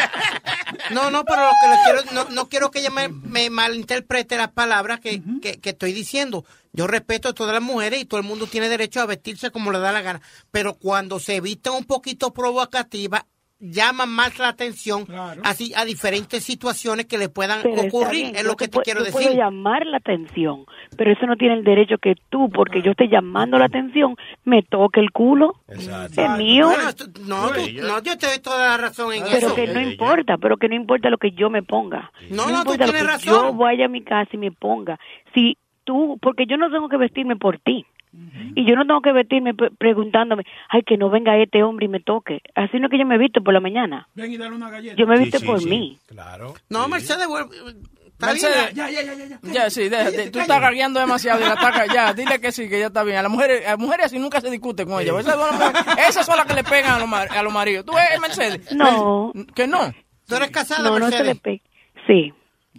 no, 0.91 1.11
no, 1.11 1.23
pero 1.25 1.41
lo 1.41 1.51
que 1.61 1.67
le 1.67 1.75
quiero, 1.83 2.13
no, 2.13 2.33
no 2.33 2.49
quiero 2.49 2.71
que 2.71 2.79
ella 2.79 2.89
me, 2.89 3.09
me 3.09 3.49
malinterprete 3.49 4.37
las 4.37 4.51
palabras 4.51 4.99
que, 4.99 5.21
que, 5.41 5.59
que 5.59 5.69
estoy 5.69 5.93
diciendo. 5.93 6.45
Yo 6.73 6.87
respeto 6.87 7.29
a 7.29 7.33
todas 7.33 7.53
las 7.53 7.63
mujeres 7.63 8.01
y 8.01 8.05
todo 8.05 8.19
el 8.19 8.25
mundo 8.25 8.47
tiene 8.47 8.69
derecho 8.69 9.01
a 9.01 9.05
vestirse 9.05 9.51
como 9.51 9.71
le 9.71 9.79
da 9.79 9.91
la 9.91 10.01
gana. 10.01 10.21
Pero 10.51 10.75
cuando 10.75 11.19
se 11.19 11.41
visten 11.41 11.73
un 11.73 11.85
poquito 11.85 12.33
provocativa, 12.33 13.25
llaman 13.59 14.09
más 14.09 14.37
la 14.37 14.49
atención 14.49 15.05
así 15.43 15.73
a 15.75 15.83
diferentes 15.85 16.43
situaciones 16.43 17.05
que 17.07 17.17
le 17.17 17.27
puedan 17.29 17.61
Pero 17.63 17.81
ocurrir. 17.83 18.11
bien, 18.25 18.35
es 18.35 18.43
yo 18.43 18.49
lo 18.49 18.55
que 18.55 18.67
te 18.67 18.77
te 18.77 18.83
quiero 18.83 18.99
yo 18.99 19.05
decir. 19.05 19.21
puedo 19.21 19.35
llamar 19.35 19.85
la 19.85 19.97
atención, 19.97 20.65
pero 20.95 21.11
eso 21.11 21.25
no 21.25 21.35
tiene 21.35 21.55
el 21.55 21.63
derecho 21.63 21.97
que 21.97 22.15
tú, 22.29 22.49
porque 22.49 22.81
yo 22.81 22.91
estoy 22.91 23.09
llamando 23.09 23.57
la 23.57 23.65
atención, 23.65 24.15
me 24.45 24.61
toque 24.63 24.99
el 24.99 25.11
culo. 25.11 25.55
Es 25.67 25.87
mío. 26.37 26.67
Bueno, 26.67 26.83
no, 26.83 26.93
tú- 26.93 27.11
no, 27.25 28.01
yo 28.03 28.17
te 28.17 28.27
doy 28.27 28.39
toda 28.39 28.67
la 28.67 28.77
razón 28.77 29.13
en 29.13 29.23
pero 29.23 29.47
eso. 29.47 29.55
que 29.55 29.67
no 29.67 29.81
importa, 29.81 30.37
pero 30.37 30.57
que 30.57 30.69
no 30.69 30.75
importa 30.75 31.09
lo 31.09 31.17
que 31.17 31.31
yo 31.31 31.49
me 31.49 31.63
ponga. 31.63 32.11
No, 32.29 32.47
no, 32.49 32.63
tú 32.63 32.73
importa 32.73 32.85
lo 32.87 32.91
tienes 32.93 33.01
que 33.01 33.07
razón. 33.31 33.45
Yo 33.47 33.53
vaya 33.53 33.85
a 33.85 33.89
mi 33.89 34.03
casa 34.03 34.29
y 34.33 34.37
me 34.37 34.51
ponga. 34.51 34.99
Si 35.33 35.57
tú, 35.83 36.17
porque 36.21 36.45
yo 36.45 36.57
no 36.57 36.69
tengo 36.69 36.89
que 36.89 36.97
vestirme 36.97 37.35
por 37.37 37.59
ti. 37.59 37.85
Y 38.55 38.65
yo 38.67 38.75
no 38.75 38.85
tengo 38.87 39.01
que 39.01 39.11
vestirme 39.11 39.53
pre- 39.53 39.69
preguntándome, 39.71 40.43
ay, 40.69 40.81
que 40.83 40.97
no 40.97 41.09
venga 41.09 41.37
este 41.37 41.61
hombre 41.63 41.85
y 41.85 41.89
me 41.89 41.99
toque. 41.99 42.41
Así 42.55 42.79
no 42.79 42.87
es 42.87 42.91
que 42.91 42.97
yo 42.99 43.05
me 43.05 43.17
visto 43.17 43.41
por 43.43 43.53
la 43.53 43.59
mañana. 43.59 44.07
Ven 44.15 44.31
y 44.31 44.37
dale 44.37 44.55
una 44.55 44.69
galleta. 44.69 44.95
Yo 44.95 45.05
me 45.05 45.19
visto 45.19 45.39
por 45.41 45.63
mí. 45.65 45.97
Claro. 46.07 46.53
No, 46.69 46.87
Mercedes, 46.87 47.27
bien. 47.27 47.77
Mercedes, 48.19 48.73
Ya, 48.73 48.89
ya, 48.89 49.03
ya, 49.03 49.13
ya. 49.13 49.25
ya. 49.27 49.39
Ya, 49.43 49.69
sí, 49.69 49.89
déjate. 49.89 50.31
Tú 50.31 50.39
estás 50.39 50.59
gagueando 50.59 50.99
demasiado 50.99 51.39
y 51.39 51.43
la 51.43 51.51
ataca. 51.53 51.85
Ya, 51.93 52.13
dile 52.13 52.41
que 52.41 52.51
sí, 52.51 52.67
que 52.67 52.79
ya 52.79 52.87
está 52.87 53.03
bien. 53.03 53.17
A 53.17 53.21
las 53.21 53.31
mujeres, 53.31 53.65
a 53.67 53.71
las 53.71 53.79
mujeres 53.79 54.07
así 54.07 54.17
nunca 54.17 54.41
se 54.41 54.49
discute 54.49 54.85
con 54.87 54.99
ellas. 55.01 55.15
Esas 55.19 55.35
son, 55.35 55.41
las 55.59 55.59
mujeres- 55.59 56.09
esas 56.09 56.25
son 56.25 56.37
las 56.37 56.45
que 56.47 56.53
le 56.55 56.63
pegan 56.63 56.93
a 56.93 56.99
los, 56.99 57.11
a 57.37 57.43
los 57.43 57.53
maridos. 57.53 57.85
¿Tú 57.85 57.93
eres 57.97 58.19
Mercedes? 58.19 58.73
No. 58.75 59.31
¿Que 59.55 59.67
no? 59.67 59.93
¿Tú 60.27 60.35
eres 60.35 60.49
casada, 60.49 60.89
No, 60.89 60.97
no 60.97 61.09
se 61.11 61.23
le 61.23 61.33
Mercedes? 61.35 61.39
pe- 61.41 61.61
Sí, 62.07 62.33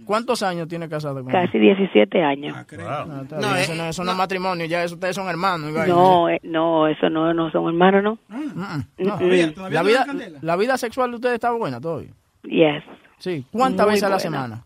¿Cuántos 0.09 0.43
años 0.43 0.67
tiene 0.69 0.89
casado 0.89 1.23
con 1.23 1.31
casi 1.31 1.59
17 1.59 2.23
años. 2.23 2.57
Ah, 2.57 2.63
está 2.63 3.37
bien, 3.39 3.57
eso 3.59 3.75
no, 3.75 3.85
eso 3.85 4.05
no 4.05 4.11
es 4.13 4.17
matrimonio, 4.17 4.65
ya 4.65 4.83
eso, 4.83 4.95
ustedes 4.95 5.15
son 5.15 5.29
hermanos. 5.29 5.71
No, 5.87 6.31
eh, 6.31 6.41
no, 6.45 6.89
eso 6.89 7.11
no, 7.11 7.35
no 7.35 7.51
son 7.51 7.69
hermanos, 7.69 8.03
¿no? 8.03 8.19
No, 8.29 8.39
Mm-mm. 8.39 9.71
la, 9.71 9.83
vida, 9.83 10.07
la 10.41 10.57
vida 10.57 10.79
sexual 10.79 11.11
de 11.11 11.17
ustedes 11.17 11.35
está 11.35 11.51
buena 11.53 11.79
todavía. 11.79 12.09
Yes. 12.45 12.83
Sí. 13.19 13.45
¿Cuántas 13.53 13.85
Muy 13.85 13.93
veces 13.97 14.05
a 14.05 14.09
la 14.09 14.19
semana? 14.19 14.65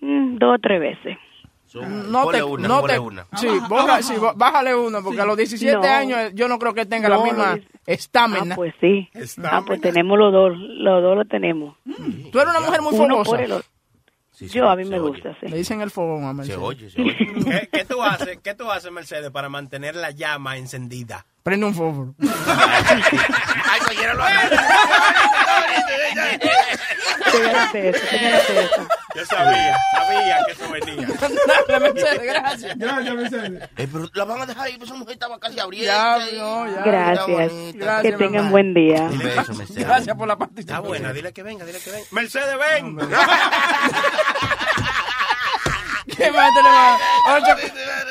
Mm, 0.00 0.38
dos 0.38 0.56
o 0.56 0.58
tres 0.58 0.80
veces. 0.80 1.16
No 2.08 2.26
te, 2.30 2.42
una, 2.42 2.66
no 2.66 2.82
te- 2.82 2.98
una. 2.98 3.26
Sí, 3.36 3.46
baja- 3.68 4.02
sí, 4.02 4.14
bájale 4.34 4.74
una, 4.74 5.00
porque 5.02 5.20
a 5.20 5.24
los 5.26 5.36
17 5.36 5.76
No. 5.76 5.82
años 5.84 6.18
eh, 6.18 6.30
yo 6.34 6.48
no 6.48 6.58
creo 6.58 6.74
que 6.74 6.84
tenga 6.86 7.08
No, 7.08 7.18
la 7.18 7.22
misma 7.24 7.58
estamina. 7.86 8.54
Ah, 8.54 8.56
pues 8.56 8.74
sí. 8.80 9.08
Ah, 9.44 9.62
pues 9.64 9.80
tenemos 9.80 10.18
los 10.18 10.32
dos, 10.32 10.52
los 10.58 11.00
dos 11.02 11.16
lo 11.18 11.24
tenemos. 11.26 11.76
Tú 12.32 12.40
eres 12.40 12.50
una 12.50 12.66
mujer 12.66 12.82
muy 12.82 12.96
fogosa. 12.96 13.60
Otro. 14.46 14.54
Yo, 14.54 14.68
a 14.68 14.76
mí 14.76 14.84
me 14.84 14.98
gusta, 14.98 15.36
sí. 15.40 15.48
Le 15.48 15.56
dicen 15.56 15.80
el 15.80 15.90
fogón 15.90 16.24
a 16.24 16.32
Mercedes. 16.32 16.94
¿Qué, 16.94 17.68
qué 17.72 17.84
tú 17.84 18.02
haces, 18.02 18.38
¿Qué 18.42 18.54
tú 18.54 18.70
haces, 18.70 18.90
Mercedes, 18.92 19.30
para 19.30 19.48
mantener 19.48 19.96
la 19.96 20.10
llama 20.10 20.56
encendida? 20.56 21.26
Prende 21.42 21.66
un 21.66 21.74
fósforo. 21.74 22.14
Ay, 22.20 23.80
cualquiera 23.84 24.14
lo. 24.14 24.24
Fíjate 27.30 27.88
eso, 27.90 28.00
fíjate 28.06 28.60
eso. 28.64 28.88
Yo 29.14 29.24
sabía, 29.26 29.76
sabía 29.92 30.38
que 30.46 30.52
eso 30.52 30.70
venía. 30.70 31.08
Dale, 31.68 31.80
Mercedes, 31.92 32.22
gracias. 32.22 32.78
Gracias, 32.78 33.14
Mercedes. 33.14 33.62
Eh, 33.76 33.88
pero 33.90 34.08
la 34.14 34.24
van 34.24 34.42
a 34.42 34.46
dejar 34.46 34.66
ahí, 34.66 34.76
pues 34.76 34.90
esa 34.90 34.98
mujer 34.98 35.14
estaba 35.14 35.38
casi 35.40 35.58
abriendo. 35.60 35.86
Ya, 35.92 36.18
no, 36.38 36.66
ya. 36.66 36.82
Gracias. 36.82 37.52
Gracias, 37.74 38.02
que 38.02 38.12
tengan 38.12 38.42
mamá. 38.44 38.50
buen 38.50 38.74
día. 38.74 39.02
Un 39.02 39.18
beso, 39.18 39.54
Mercedes. 39.54 39.86
Gracias 39.86 40.16
por 40.16 40.26
la 40.28 40.34
Está 40.34 40.46
participación. 40.46 40.86
buena, 40.88 41.12
dile 41.12 41.32
que 41.32 41.42
venga, 41.42 41.64
dile 41.64 41.78
que 41.80 41.90
venga. 41.90 42.06
Mercedes, 42.10 42.56
ven. 42.58 42.96
¿Qué 46.16 46.30
más 46.32 46.50
tenemos? 46.54 47.00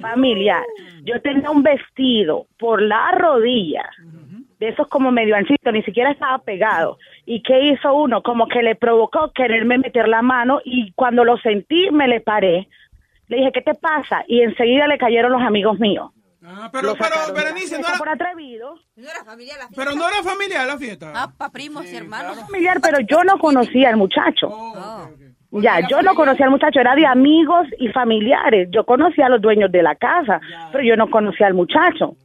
familiar. 0.00 0.64
Yo 1.04 1.20
tenía 1.20 1.50
un 1.50 1.62
vestido 1.62 2.46
por 2.58 2.82
la 2.82 3.12
rodilla, 3.12 3.88
de 4.58 4.68
esos 4.68 4.86
como 4.88 5.10
medio 5.10 5.34
anchito, 5.34 5.72
ni 5.72 5.82
siquiera 5.82 6.12
estaba 6.12 6.38
pegado. 6.38 6.98
¿Y 7.26 7.42
qué 7.42 7.72
hizo 7.72 7.94
uno? 7.94 8.22
Como 8.22 8.46
que 8.46 8.62
le 8.62 8.76
provocó 8.76 9.32
quererme 9.32 9.78
meter 9.78 10.06
la 10.08 10.22
mano 10.22 10.60
y 10.64 10.92
cuando 10.92 11.24
lo 11.24 11.36
sentí 11.38 11.90
me 11.90 12.06
le 12.06 12.20
paré. 12.20 12.68
Le 13.28 13.38
dije, 13.38 13.52
¿qué 13.52 13.62
te 13.62 13.74
pasa? 13.74 14.24
Y 14.28 14.42
enseguida 14.42 14.86
le 14.86 14.98
cayeron 14.98 15.32
los 15.32 15.42
amigos 15.42 15.78
míos. 15.80 16.10
Ah, 16.44 16.68
pero, 16.72 16.94
Berenice, 17.34 17.78
no 17.78 17.86
fiesta 17.86 17.88
era, 17.88 17.98
por 17.98 18.08
atrevido. 18.08 18.74
No 18.96 19.08
era 19.08 19.24
familiar 19.24 19.58
la 19.58 19.68
pero 19.74 19.94
no 19.94 20.08
era 20.08 20.22
familiar 20.24 20.66
la 20.66 20.76
fiesta. 20.76 21.12
Ah, 21.14 21.32
pa' 21.36 21.50
primos 21.50 21.86
y 21.86 21.96
hermanos. 21.96 22.40
familiar, 22.40 22.78
pero 22.82 22.98
yo 23.00 23.22
no 23.22 23.38
conocía 23.38 23.90
al 23.90 23.96
muchacho. 23.96 24.48
Oh. 24.50 25.08
Ya, 25.60 25.86
yo 25.86 26.00
no 26.00 26.14
conocía 26.14 26.46
al 26.46 26.52
muchacho, 26.52 26.80
era 26.80 26.94
de 26.94 27.04
amigos 27.04 27.66
y 27.78 27.88
familiares. 27.88 28.68
Yo 28.70 28.84
conocía 28.84 29.26
a 29.26 29.28
los 29.28 29.42
dueños 29.42 29.70
de 29.70 29.82
la 29.82 29.94
casa, 29.94 30.40
pero 30.72 30.82
yo 30.82 30.96
no 30.96 31.10
conocía 31.10 31.46
al 31.46 31.54
muchacho. 31.54 32.16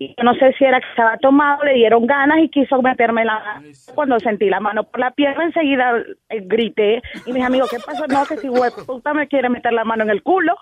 Y 0.00 0.08
yo 0.16 0.22
no 0.24 0.32
sé 0.34 0.52
si 0.58 0.64
era 0.64 0.80
que 0.80 0.88
estaba 0.90 1.16
tomado, 1.18 1.64
le 1.64 1.74
dieron 1.74 2.06
ganas 2.06 2.38
y 2.38 2.48
quiso 2.48 2.80
meterme 2.82 3.24
la 3.24 3.60
Cuando 3.94 4.18
sentí 4.20 4.48
la 4.48 4.60
mano 4.60 4.84
por 4.84 5.00
la 5.00 5.10
pierna, 5.10 5.44
enseguida 5.44 5.92
eh, 6.28 6.40
grité. 6.46 7.02
Y 7.26 7.32
mis 7.32 7.42
amigos, 7.44 7.68
¿qué 7.70 7.78
pasó? 7.84 8.06
No, 8.06 8.24
que 8.26 8.36
si 8.38 8.48
puta 8.86 9.12
me 9.12 9.26
quiere 9.26 9.48
meter 9.48 9.72
la 9.72 9.84
mano 9.84 10.04
en 10.04 10.10
el 10.10 10.22
culo. 10.22 10.54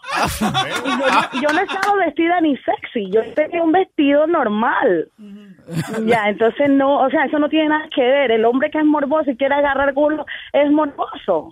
Y 0.85 0.89
yo, 0.91 0.97
no- 0.97 1.41
yo 1.43 1.49
no 1.53 1.61
estaba 1.61 1.97
vestida 2.05 2.41
ni 2.41 2.57
sexy, 2.57 3.11
yo 3.11 3.21
tenía 3.35 3.63
un 3.63 3.73
vestido 3.73 4.27
normal. 4.27 5.11
Ya, 6.07 6.29
entonces 6.29 6.71
no, 6.71 7.01
o 7.03 7.11
sea, 7.11 7.25
eso 7.25 7.39
no 7.39 7.49
tiene 7.49 7.69
nada 7.69 7.89
que 7.95 8.01
ver. 8.01 8.31
El 8.31 8.45
hombre 8.45 8.71
que 8.71 8.79
es 8.79 8.85
morboso 8.85 9.31
y 9.33 9.37
quiere 9.37 9.55
agarrar 9.57 9.93
culo 9.95 10.25
es 10.53 10.71
morboso. 10.71 11.51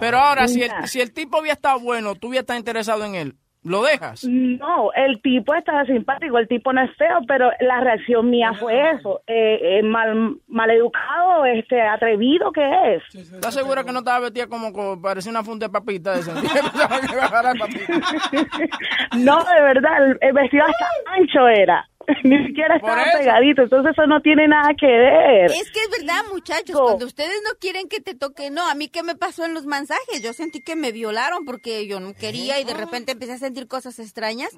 Pero 0.00 0.16
ahora, 0.18 0.48
si 0.48 0.62
el, 0.62 0.70
si 0.86 1.00
el 1.00 1.12
tipo 1.12 1.38
había 1.38 1.52
estado 1.52 1.78
bueno, 1.80 2.14
tú 2.14 2.28
habías 2.28 2.42
estado 2.42 2.58
interesado 2.58 3.04
en 3.04 3.14
él, 3.14 3.34
¿lo 3.62 3.82
dejas? 3.82 4.24
No, 4.24 4.92
el 4.94 5.20
tipo 5.22 5.54
estaba 5.54 5.84
simpático, 5.84 6.38
el 6.38 6.48
tipo 6.48 6.72
no 6.72 6.82
es 6.82 6.96
feo, 6.96 7.20
pero 7.26 7.50
la 7.60 7.80
reacción 7.80 8.30
mía 8.30 8.52
fue 8.58 8.92
eso, 8.92 9.22
eh, 9.26 9.78
eh, 9.78 9.82
mal, 9.82 10.36
maleducado, 10.48 11.44
este, 11.46 11.80
atrevido 11.80 12.52
que 12.52 12.94
es. 12.94 13.14
¿Estás 13.14 13.54
segura 13.54 13.84
que 13.84 13.92
no 13.92 14.00
estaba 14.00 14.20
vestida 14.20 14.46
como, 14.46 14.72
como 14.72 15.00
parecía 15.00 15.30
una 15.30 15.44
funda 15.44 15.66
de 15.66 15.72
papita 15.72 16.14
papita. 17.58 17.92
No, 19.18 19.44
de 19.44 19.62
verdad, 19.62 20.06
el, 20.06 20.18
el 20.20 20.32
vestido 20.32 20.64
hasta 20.64 20.86
ancho 21.14 21.48
era, 21.48 21.88
ni 22.24 22.46
siquiera 22.46 22.78
Por 22.80 22.90
estaba 22.90 23.02
eso. 23.04 23.18
pegadito, 23.18 23.62
entonces 23.62 23.92
eso 23.92 24.06
no 24.06 24.20
tiene 24.20 24.48
nada 24.48 24.74
que 24.78 24.86
ver. 24.86 25.50
Es 25.50 25.70
que 25.70 25.80
es 25.80 25.98
verdad, 25.98 26.22
muchachos, 26.32 26.78
cuando 26.80 27.06
ustedes 27.06 27.40
no 27.44 27.58
quieren 27.58 27.88
que 27.88 28.00
te 28.00 28.14
toque, 28.14 28.50
no, 28.50 28.68
a 28.68 28.74
mí 28.74 28.88
qué 28.88 29.02
me 29.02 29.14
pasó 29.14 29.44
en 29.44 29.54
los 29.54 29.66
mensajes, 29.66 30.22
yo 30.22 30.32
sentí 30.32 30.60
que 30.60 30.76
me 30.76 30.92
violaron 30.92 31.44
porque 31.44 31.86
yo 31.86 32.00
no 32.00 32.14
quería 32.14 32.60
y 32.60 32.64
de 32.64 32.74
repente 32.74 33.12
empecé 33.12 33.32
a 33.32 33.38
sentir 33.38 33.66
cosas 33.68 33.98
extrañas 33.98 34.50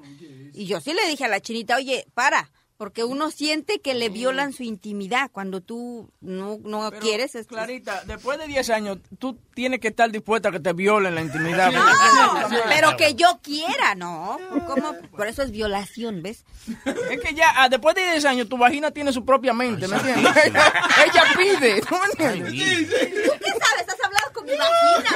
y 0.53 0.65
yo 0.65 0.79
sí 0.79 0.93
le 0.93 1.07
dije 1.09 1.25
a 1.25 1.27
la 1.27 1.39
chinita, 1.39 1.75
oye, 1.75 2.05
para, 2.13 2.49
porque 2.77 3.03
uno 3.05 3.31
siente 3.31 3.79
que 3.79 3.93
le 3.93 4.09
violan 4.09 4.51
su 4.51 4.63
intimidad 4.63 5.29
cuando 5.31 5.61
tú 5.61 6.09
no, 6.19 6.57
no 6.63 6.91
quieres. 6.91 7.33
Es 7.35 7.47
Clarita, 7.47 8.03
después 8.05 8.37
de 8.37 8.47
10 8.47 8.69
años, 8.71 8.97
tú 9.17 9.37
tienes 9.53 9.79
que 9.79 9.87
estar 9.87 10.11
dispuesta 10.11 10.49
a 10.49 10.51
que 10.51 10.59
te 10.59 10.73
violen 10.73 11.15
la 11.15 11.21
intimidad. 11.21 11.71
No, 12.45 12.59
pero 12.69 12.95
que 12.97 13.15
yo 13.15 13.39
quiera, 13.41 13.95
¿no? 13.95 14.37
¿Cómo? 14.67 14.93
Por 15.15 15.27
eso 15.27 15.41
es 15.41 15.51
violación, 15.51 16.21
¿ves? 16.21 16.45
Es 17.09 17.19
que 17.21 17.33
ya, 17.33 17.51
ah, 17.55 17.69
después 17.69 17.95
de 17.95 18.01
10 18.11 18.25
años, 18.25 18.49
tu 18.49 18.57
vagina 18.57 18.91
tiene 18.91 19.11
su 19.13 19.25
propia 19.25 19.53
mente, 19.53 19.87
¿me 19.87 19.95
entiendes? 19.97 20.31
Ella 20.45 21.23
pide, 21.37 21.81
¿tú 21.81 21.95
me 21.95 22.05
entiendes? 22.25 22.51
¿Tú 22.51 23.31
qué 23.39 23.51
sabes? 23.51 23.87
¿Has 23.87 24.03
hablado 24.05 24.31
con 24.33 24.45
mi 24.45 24.51
vagina? 24.51 25.09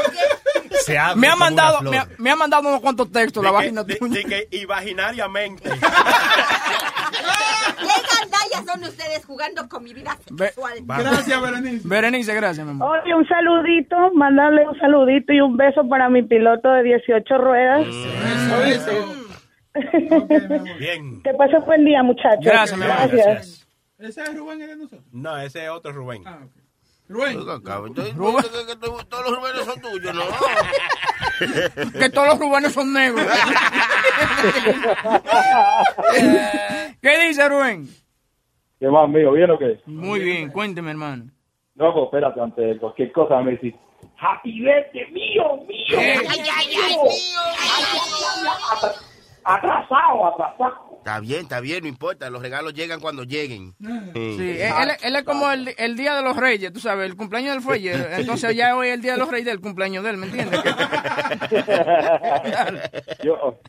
Se 0.86 0.94
Me 1.20 1.28
ha 1.28 1.36
mandado, 1.36 1.82
me 1.82 1.98
ha, 1.98 2.08
me 2.18 2.32
ha 2.32 2.36
mandado 2.36 2.68
unos 2.68 2.82
cuantos 2.82 3.12
textos 3.12 3.44
la 3.44 3.50
que- 3.50 3.56
vagina 3.56 3.84
de- 3.84 3.96
tuya. 3.96 4.14
de 4.16 4.26
que 4.26 4.58
imaginariamente. 4.58 5.70
¿Qué 7.80 7.88
gandallas 7.88 8.66
son 8.66 8.84
ustedes 8.84 9.26
jugando 9.26 9.68
con 9.70 9.84
mi 9.84 9.94
vida 9.94 10.18
sexual? 10.38 10.74
Gracias, 10.86 11.42
Berenice. 11.42 11.88
Berenice, 11.88 12.36
gracias, 12.36 12.66
mi 12.66 12.72
amor. 12.72 13.00
Oye, 13.00 13.16
un 13.16 13.28
saludito, 13.28 13.96
mandarle 14.14 14.68
un 14.68 14.78
saludito 14.80 15.34
y 15.34 15.42
un 15.42 15.58
beso 15.58 15.88
para 15.88 16.10
mi 16.10 16.24
piloto 16.24 16.70
de 16.70 16.84
18 16.84 17.38
ruedas. 17.38 17.88
¿Oíste? 18.60 18.92
Bien. 20.80 21.22
Que 21.24 21.34
pase 21.34 21.60
buen 21.60 21.86
día, 21.86 22.04
muchachos. 22.04 22.44
Gracias, 22.44 22.78
mi 22.78 22.86
amor, 22.86 23.10
Gracias. 23.12 23.68
¿Ese 23.98 24.24
es 24.24 24.36
Rubén, 24.36 24.62
el 24.62 24.68
de 24.68 24.76
nosotros? 24.78 25.04
No, 25.12 25.38
ese 25.38 25.66
es 25.66 25.70
otro 25.70 25.92
Rubén. 25.92 26.24
Rubén. 27.10 27.40
Todos 27.40 29.26
los 29.26 29.38
Rubénes 29.38 29.66
son 29.66 29.82
tuyos, 29.82 30.16
¿no? 30.16 30.22
Que 32.00 32.10
todos 32.10 32.28
los 32.28 32.40
rubanos 32.40 32.74
son 32.74 32.92
negros. 32.94 33.26
¿Qué 37.02 37.28
dice 37.28 37.48
Rubén? 37.48 37.88
¿Qué 38.80 38.88
más, 38.88 39.08
mío? 39.10 39.32
¿Bien 39.32 39.50
o 39.52 39.58
qué? 39.58 39.80
Muy 39.86 40.20
bien, 40.20 40.52
cuénteme, 40.52 40.92
hermano. 40.92 41.32
Loco, 41.76 42.06
espérate, 42.06 42.42
antes 42.42 42.66
de 42.66 42.78
cualquier 42.78 43.12
cosa 43.14 43.42
me 43.42 43.52
decís, 43.52 43.74
Happy 44.18 44.60
birthday, 44.62 45.10
mío, 45.12 45.58
mío. 45.68 45.98
Ay, 45.98 46.18
ay, 46.30 46.76
ay, 46.84 46.96
mío. 46.96 47.42
Atrasado, 49.46 50.28
atrasado. 50.28 50.89
Está 51.00 51.20
bien, 51.22 51.42
está 51.42 51.60
bien, 51.62 51.82
no 51.84 51.88
importa. 51.88 52.30
Los 52.30 52.42
regalos 52.42 52.74
llegan 52.74 53.00
cuando 53.00 53.24
lleguen. 53.24 53.74
Sí, 54.14 54.58
él, 54.60 54.62
él- 54.62 54.98
él 55.02 55.16
es 55.16 55.24
como 55.24 55.50
el, 55.52 55.70
el 55.78 55.96
día 55.96 56.16
de 56.16 56.22
los 56.22 56.36
reyes, 56.38 56.72
tú 56.74 56.80
sabes, 56.80 57.10
el 57.10 57.16
cumpleaños 57.18 57.54
del 57.54 57.62
fuelle. 57.64 57.94
Entonces 58.20 58.56
ya 58.56 58.76
hoy 58.76 58.90
es 58.90 58.96
el 58.96 59.02
día 59.02 59.14
de 59.14 59.20
los 59.20 59.30
reyes 59.32 59.46
del 59.48 59.62
cumpleaños 59.62 60.04
de 60.04 60.10
él, 60.12 60.18
¿me 60.18 60.28
entiendes? 60.28 60.62
yo, 63.24 63.34
o 63.36 63.60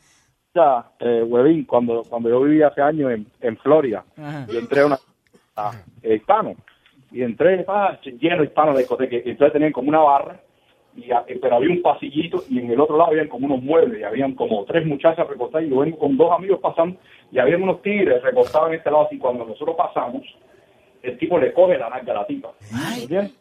sea, 0.52 0.90
eh, 1.01 1.23
huevín, 1.23 1.65
cuando, 1.65 2.02
cuando 2.09 2.28
yo 2.28 2.40
vivía 2.43 2.69
hace 2.69 2.81
años 2.82 3.12
en, 3.12 3.27
en 3.40 3.57
Florida, 3.59 4.05
Ajá. 4.16 4.47
yo 4.51 4.59
entré 4.59 4.81
a 4.81 4.86
una 4.86 4.98
a, 5.57 5.73
eh, 6.02 6.16
hispano 6.16 6.55
y 7.12 7.23
entré 7.23 7.62
pa, 7.65 7.98
lleno 8.02 8.39
de 8.39 8.44
hispanos 8.44 8.74
de 8.74 8.81
discoteca 8.82 9.16
entonces 9.24 9.52
tenían 9.52 9.73
como 9.73 9.89
una 9.89 9.98
barra 10.01 10.40
y 11.05 11.10
a- 11.12 11.24
pero 11.40 11.56
había 11.56 11.70
un 11.70 11.82
pasillito 11.82 12.43
y 12.48 12.59
en 12.59 12.70
el 12.70 12.81
otro 12.81 12.97
lado 12.97 13.10
habían 13.10 13.28
como 13.28 13.47
unos 13.47 13.62
muebles 13.62 14.01
y 14.01 14.05
habían 14.05 14.35
como 14.35 14.64
tres 14.64 14.86
muchachas 14.86 15.27
recostadas 15.28 15.66
y 15.66 15.70
yo 15.70 15.78
vengo 15.81 15.98
con 15.98 16.16
dos 16.16 16.31
amigos 16.32 16.60
pasando 16.60 16.98
y 17.32 17.39
había 17.39 17.56
unos 17.56 17.82
tigres 17.82 18.22
recostados 18.22 18.68
en 18.68 18.74
este 18.74 18.90
lado 18.90 19.06
así 19.06 19.18
cuando 19.18 19.44
nosotros 19.44 19.77
pasamos 19.77 20.22
el 21.02 21.16
tipo 21.18 21.39
le 21.39 21.52
coge 21.52 21.78
la 21.78 21.89
narga 21.89 22.12
a 22.12 22.16
la 22.16 22.27
tipa. 22.27 22.52
¿entiendes? 23.01 23.36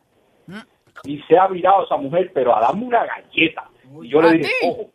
y 1.03 1.19
se 1.23 1.37
ha 1.37 1.47
virado 1.47 1.85
esa 1.85 1.97
mujer 1.97 2.31
pero 2.33 2.55
a 2.55 2.59
darme 2.61 2.85
una 2.85 3.05
galleta. 3.05 3.69
Y 4.01 4.09
yo 4.09 4.21
le 4.21 4.27
¿A 4.27 4.31
dije, 4.33 4.51
ojo, 4.63 4.89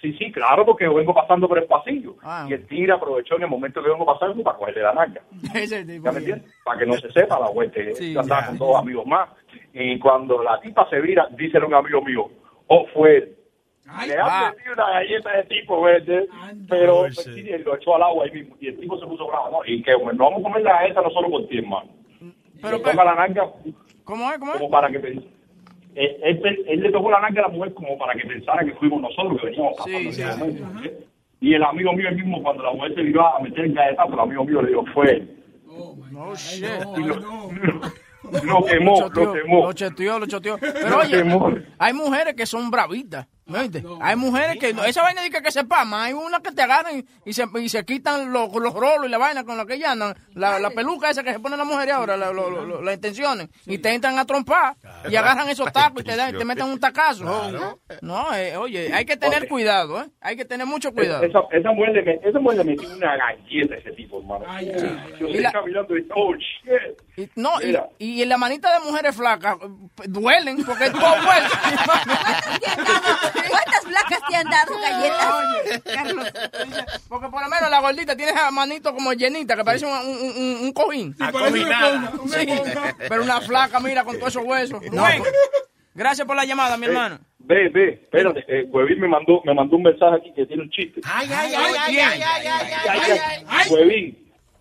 sí, 0.00 0.12
sí, 0.14 0.32
claro, 0.32 0.64
porque 0.64 0.84
yo 0.84 0.94
vengo 0.94 1.14
pasando 1.14 1.48
por 1.48 1.58
el 1.58 1.64
pasillo. 1.64 2.16
Ah. 2.22 2.46
Y 2.48 2.52
el 2.54 2.66
tigre 2.66 2.92
aprovechó 2.92 3.36
en 3.36 3.42
el 3.42 3.48
momento 3.48 3.82
que 3.82 3.90
vengo 3.90 4.06
pasando 4.06 4.42
para 4.42 4.56
cogerle 4.58 4.82
la 4.82 4.94
nalga. 4.94 5.22
¿Ya 5.42 6.12
me 6.12 6.18
entiendes? 6.18 6.54
Para 6.64 6.78
que 6.78 6.86
no 6.86 6.94
se 6.94 7.10
sepa 7.10 7.38
la 7.38 7.50
vuelta. 7.50 7.80
Sí, 7.94 8.12
Yo 8.12 8.20
andaba 8.20 8.42
ya. 8.42 8.46
con 8.48 8.58
dos 8.58 8.76
amigos 8.76 9.06
más. 9.06 9.28
Y 9.72 9.98
cuando 9.98 10.42
la 10.42 10.60
tipa 10.60 10.88
se 10.90 11.00
vira, 11.00 11.28
dice 11.32 11.58
un 11.58 11.74
amigo 11.74 12.02
mío, 12.02 12.30
oh, 12.66 12.86
fue 12.92 13.16
él. 13.16 13.36
Le 14.06 14.16
han 14.18 14.50
metido 14.54 14.72
una 14.74 14.90
galleta 14.90 15.32
de 15.32 15.42
tipo 15.44 15.82
verde, 15.82 16.28
pero 16.68 17.10
sí, 17.10 17.48
él 17.50 17.62
lo 17.64 17.74
echó 17.76 17.96
al 17.96 18.02
agua 18.04 18.24
ahí 18.24 18.30
mismo. 18.30 18.56
Y 18.60 18.68
el 18.68 18.78
tipo 18.78 18.96
se 18.98 19.06
puso 19.06 19.26
bravo, 19.26 19.50
¿no? 19.50 19.58
Y 19.66 19.82
que 19.82 19.94
bueno, 19.94 20.12
no 20.12 20.24
vamos 20.24 20.40
a 20.40 20.42
comer 20.44 20.62
la 20.62 20.72
galleta 20.80 21.02
no 21.02 21.10
solo 21.10 21.28
por 21.28 21.48
ti, 21.48 21.58
hermano. 21.58 21.90
Pero, 22.62 22.76
le 22.76 22.82
toca 22.84 23.04
la 23.04 23.14
nalga 23.14 23.50
¿Cómo 24.04 24.30
es? 24.30 24.38
¿Cómo 24.38 24.52
es? 24.52 24.58
como 24.58 24.70
para 24.70 24.90
que 24.90 25.00
pens- 25.00 25.24
él, 25.94 26.16
él- 26.44 26.64
él 26.68 26.80
le 26.80 26.92
tocó 26.92 27.10
la 27.10 27.20
nalga 27.20 27.44
a 27.44 27.48
la 27.48 27.54
mujer 27.54 27.74
como 27.74 27.96
para 27.98 28.14
que 28.14 28.26
pensara 28.26 28.64
que 28.64 28.72
fuimos 28.74 29.00
nosotros 29.02 29.40
que 29.40 29.46
veníamos 29.46 29.74
pasando 29.76 29.98
en 29.98 30.06
ese 30.08 30.36
momento. 30.36 30.90
Y 31.40 31.54
el 31.54 31.62
amigo 31.62 31.92
mío 31.94 32.08
el 32.08 32.16
mismo, 32.16 32.42
cuando 32.42 32.62
la 32.62 32.72
mujer 32.72 32.94
se 32.94 33.02
viró 33.02 33.26
a 33.26 33.40
meter 33.40 33.64
el 33.64 33.72
galletazo, 33.72 34.12
el 34.12 34.20
amigo 34.20 34.44
mío 34.44 34.62
le 34.62 34.68
dijo, 34.68 34.84
fue 34.92 35.10
él. 35.10 35.36
No, 36.10 36.34
shit. 36.34 36.64
Y 36.98 37.00
lo, 37.02 37.14
lo 38.44 38.64
quemó, 38.66 39.00
lo 39.00 39.32
quemó. 39.32 39.66
Lo 39.66 39.72
choteó, 39.72 40.18
lo 40.18 40.26
choteó. 40.26 40.58
Pero 40.58 40.90
Lo 40.90 40.98
oye, 40.98 41.16
quemó. 41.16 41.50
hay 41.78 41.92
mujeres 41.94 42.34
que 42.34 42.44
son 42.46 42.70
bravitas. 42.70 43.26
¿Me 43.50 43.58
oíste? 43.60 43.82
Hay 44.00 44.16
mujeres 44.16 44.56
que, 44.58 44.70
esa 44.86 45.02
vaina 45.02 45.22
dice 45.22 45.42
que 45.42 45.50
se 45.50 45.64
pama, 45.64 46.04
hay 46.04 46.12
unas 46.12 46.40
que 46.40 46.52
te 46.52 46.62
agarran 46.62 46.98
y, 46.98 47.04
y 47.30 47.32
se, 47.32 47.44
y 47.60 47.68
se 47.68 47.84
quitan 47.84 48.32
los, 48.32 48.52
los 48.54 48.72
rolos 48.72 49.06
y 49.06 49.08
la 49.10 49.18
vaina 49.18 49.44
con 49.44 49.56
la 49.56 49.66
que 49.66 49.78
ya 49.78 49.92
andan, 49.92 50.14
la, 50.34 50.58
la 50.58 50.70
peluca 50.70 51.10
esa 51.10 51.22
que 51.22 51.32
se 51.32 51.40
pone 51.40 51.56
la 51.56 51.64
mujer 51.64 51.90
ahora, 51.90 52.16
la- 52.16 52.32
lo- 52.32 52.48
lo- 52.50 52.64
lo- 52.64 52.82
las 52.82 52.94
intenciones, 52.94 53.48
y 53.66 53.78
te 53.78 53.92
entran 53.92 54.18
a 54.18 54.24
trompar 54.24 54.76
y 55.08 55.16
agarran 55.16 55.48
esos 55.48 55.70
tacos 55.72 56.02
y 56.02 56.04
te, 56.06 56.16
dan, 56.16 56.36
te 56.36 56.44
meten 56.44 56.66
un 56.66 56.78
tacazo. 56.80 57.24
No, 58.02 58.34
eh, 58.34 58.56
oye, 58.56 58.92
hay 58.94 59.04
que 59.04 59.16
tener 59.16 59.48
cuidado, 59.48 60.02
¿eh? 60.02 60.06
Hay 60.20 60.36
que 60.36 60.44
tener 60.44 60.66
mucho 60.66 60.92
cuidado. 60.92 61.22
Esa, 61.24 61.40
esa 61.52 61.72
mujer 61.72 61.92
le, 61.94 62.04
met- 62.04 62.20
esa 62.22 62.38
mujer 62.38 62.58
le 62.58 62.64
metió 62.64 62.88
una 62.88 63.16
galleta 63.16 63.74
a 63.74 63.78
ese 63.78 63.90
tipo, 63.92 64.18
hermano. 64.20 64.44
Yo 64.60 65.26
Y 65.26 65.30
estoy 65.30 65.40
la- 65.42 65.52
caminando 65.52 65.96
y, 65.98 66.06
oh, 66.14 66.34
shit. 66.34 67.00
Y- 67.16 67.28
no, 67.40 67.60
y, 67.60 67.66
Mira. 67.66 67.88
y 67.98 68.22
en 68.22 68.28
la 68.28 68.38
manita 68.38 68.72
de 68.78 68.86
mujeres 68.86 69.16
flacas 69.16 69.56
eh, 69.62 69.68
duelen 70.08 70.64
porque 70.64 70.84
es 70.84 70.92
todo. 70.92 71.00
¿Cuántas 73.48 73.80
flacas 73.84 74.20
te 74.28 74.36
han 74.36 74.50
dado 74.50 74.74
galletas? 74.80 75.82
Carlos, 75.94 76.32
porque 77.08 77.28
por 77.28 77.42
lo 77.42 77.48
menos 77.48 77.70
la 77.70 77.80
gordita 77.80 78.16
tiene 78.16 78.32
esa 78.32 78.50
manito 78.50 78.92
como 78.94 79.12
llenita 79.12 79.56
que 79.56 79.64
parece 79.64 79.86
un, 79.86 79.92
un, 79.92 80.36
un- 80.36 80.58
un 80.64 80.72
cojín. 80.72 81.14
Sí, 82.28 82.46
pero 83.08 83.22
una 83.22 83.40
flaca, 83.40 83.80
mira, 83.80 84.04
con 84.04 84.16
todos 84.18 84.28
esos 84.34 84.44
huesos. 84.44 84.80
No, 84.92 85.04
Rubén, 85.06 85.18
pues- 85.22 85.32
gracias 85.94 86.26
por 86.26 86.36
la 86.36 86.44
llamada, 86.44 86.76
mi 86.76 86.86
hermano. 86.86 87.18
Ve, 87.38 87.68
ve, 87.68 87.88
espérate, 88.02 88.44
eh, 88.46 88.64
Huevín 88.68 89.00
me 89.00 89.08
mandó, 89.08 89.40
me 89.44 89.52
mandó 89.52 89.76
un 89.76 89.82
mensaje 89.82 90.16
aquí 90.16 90.32
que 90.34 90.46
tiene 90.46 90.62
un 90.62 90.70
chiste. 90.70 91.00
Ay, 91.04 91.28
ay, 91.32 91.52
ay, 91.56 91.74
ay, 91.76 91.98
ay, 91.98 92.22
ay, 92.22 92.46
ay, 92.88 93.44
ay, 93.48 93.68
Huevín. 93.70 94.19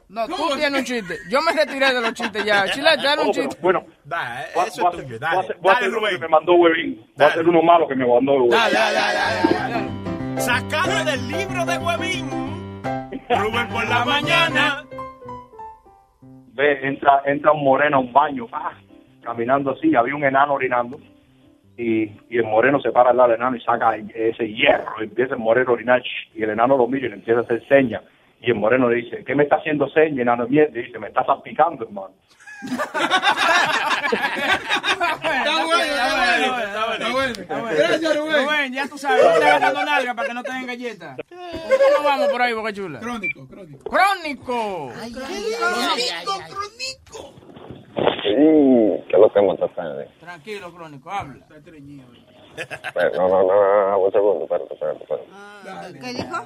No, 0.10 0.28
tú 0.28 0.36
tienes 0.58 0.80
un 0.80 0.86
chiste. 0.86 1.18
Yo 1.30 1.40
me 1.42 1.52
retiré 1.54 1.94
de 1.94 2.02
los 2.02 2.14
chistes 2.14 2.44
ya. 2.44 2.66
Chilete, 2.72 3.04
dale 3.04 3.22
un 3.22 3.28
Oh, 3.30 3.32
pero, 3.32 3.48
chiste. 3.48 3.62
bueno, 3.62 3.86
Da, 4.04 4.44
eso 4.66 4.90
es 4.90 5.04
tuyo. 5.04 5.20
Dale, 5.20 5.48
dale, 5.62 5.88
uno 5.90 6.00
que 6.00 6.08
Rubén. 6.08 6.20
me 6.22 6.28
mandó 6.28 6.54
Huevín. 6.56 7.06
Voy 7.16 7.26
a 7.26 7.30
hacer 7.30 7.48
uno 7.48 7.62
malo 7.62 7.88
que 7.88 7.96
me 7.96 8.06
mandó 8.08 8.34
Huevín. 8.34 8.50
Dale, 8.50 8.74
dale, 8.74 8.96
dale, 8.96 9.54
dale, 9.54 9.74
dale. 9.76 10.42
Sacado 10.42 11.06
del 11.06 11.28
libro 11.28 11.66
de 11.66 11.78
Huevín. 11.78 12.30
Rubén 13.30 13.68
por 13.70 13.88
la 13.88 14.06
mañana. 14.06 14.84
Ve, 16.54 16.88
entra, 16.88 17.22
entra 17.26 17.52
un 17.52 17.64
moreno 17.64 17.98
a 17.98 18.00
un 18.00 18.12
baño, 18.12 18.48
ah, 18.52 18.74
caminando 19.24 19.72
así, 19.72 19.96
había 19.96 20.16
un 20.16 20.24
enano 20.26 20.54
orinando. 20.54 21.00
Y, 21.78 22.04
y 22.30 22.38
el 22.38 22.44
moreno 22.44 22.82
se 22.82 22.92
para 22.92 23.12
al 23.12 23.18
lado 23.18 23.30
del 23.30 23.38
enano 23.38 23.56
y 23.56 23.62
saca 23.62 23.96
ese 23.96 24.48
hierro. 24.50 24.96
y 25.00 25.04
empieza 25.04 25.36
el 25.36 25.40
moreno 25.40 25.70
a 25.70 25.74
orinar. 25.74 26.02
Y 26.36 26.44
el 26.44 26.50
enano 26.50 26.76
lo 26.78 26.88
mira 26.88 27.06
y 27.06 27.10
le 27.10 27.16
empieza 27.16 27.40
a 27.42 27.44
hacer 27.44 27.66
señas. 27.70 28.02
Y 28.42 28.52
el 28.52 28.56
moreno 28.56 28.90
le 28.90 28.98
dice, 28.98 29.24
¿qué 29.26 29.36
me 29.36 29.44
está 29.44 29.58
haciendo 29.58 29.90
señas? 29.90 30.20
Enano 30.20 30.48
viene 30.48 30.70
y 30.74 30.84
dice, 30.84 30.98
me 31.00 31.08
está 31.08 31.26
salpicando, 31.26 31.84
hermano. 31.86 32.14
Está 35.22 35.66
bueno, 35.66 35.84
está 35.84 36.86
bueno. 36.86 37.26
Está 37.28 37.60
bueno. 37.60 37.78
Gracias, 37.78 38.18
Rubén. 38.18 38.46
Rubén, 38.46 38.74
ya 38.74 38.88
tú 38.88 38.98
sabes, 38.98 39.26
no 39.26 39.34
te 39.40 39.46
agarrando 39.46 39.86
nalga 39.86 40.14
para 40.14 40.28
que 40.28 40.34
no 40.34 40.44
te 40.44 40.52
den 40.54 40.68
galletas. 40.68 41.18
¿Cómo 41.30 42.04
vamos 42.04 42.28
por 42.30 42.42
ahí, 42.42 42.54
Boca 42.54 42.74
Chula? 42.74 43.00
Crónico, 43.00 43.48
crónico. 43.48 43.90
¡Crónico! 43.90 44.92
Sí, 48.22 48.36
¿qué 49.08 49.14
es 49.14 49.20
lo 49.20 49.32
que 49.32 49.42
mata 49.42 49.68
tarde? 49.70 50.10
Tranquilo, 50.20 50.74
Crónico, 50.74 51.10
habla. 51.10 51.46
Pero, 52.94 53.12
no, 53.16 53.30
no, 53.30 53.44
no, 53.44 53.90
no, 53.92 54.00
un 54.00 54.12
segundo, 54.12 54.44
espérate, 54.44 54.74
espérate, 54.74 55.04
espérate. 55.04 56.00
¿Qué 56.00 56.14
dijo? 56.14 56.46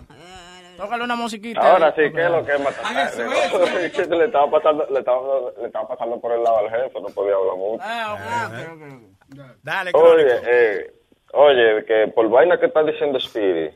Tócale 0.78 1.04
una 1.04 1.16
musiquita. 1.16 1.62
Ahora 1.62 1.94
sí, 1.96 2.02
¿qué 2.14 2.24
es 2.24 2.30
lo 2.30 2.46
que? 2.46 2.54
Es 2.54 4.10
le 4.10 4.26
estaba 4.26 4.50
pasando, 4.50 4.86
le 4.90 5.00
estaba, 5.00 5.22
le 5.60 5.68
estaba 5.68 5.88
pasando 5.88 6.20
por 6.20 6.32
el 6.32 6.44
lado 6.44 6.60
al 6.60 6.70
jefe, 6.70 7.02
no 7.02 7.10
podía 7.10 7.36
hablar 7.36 7.58
mucho. 7.58 7.84
Ah, 7.86 8.50
ok, 8.50 8.74
ok, 8.74 8.82
ok. 8.84 9.40
Dale, 9.64 9.92
Oye, 9.94 10.40
eh, 10.46 10.94
oye, 11.34 11.86
que 11.86 12.08
por 12.14 12.30
vaina 12.30 12.60
que 12.60 12.68
está 12.68 12.84
diciendo 12.84 13.20
Speedy, 13.20 13.70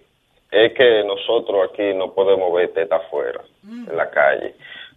es 0.52 0.74
que 0.74 1.03
nosotros 1.03 1.69
aquí 1.72 1.94
no 1.94 2.14
podemos 2.14 2.53
ver 2.53 2.74
teta 2.74 2.98
afuera, 2.98 3.41
en 3.64 3.95
la 3.95 4.10
calle. 4.10 4.56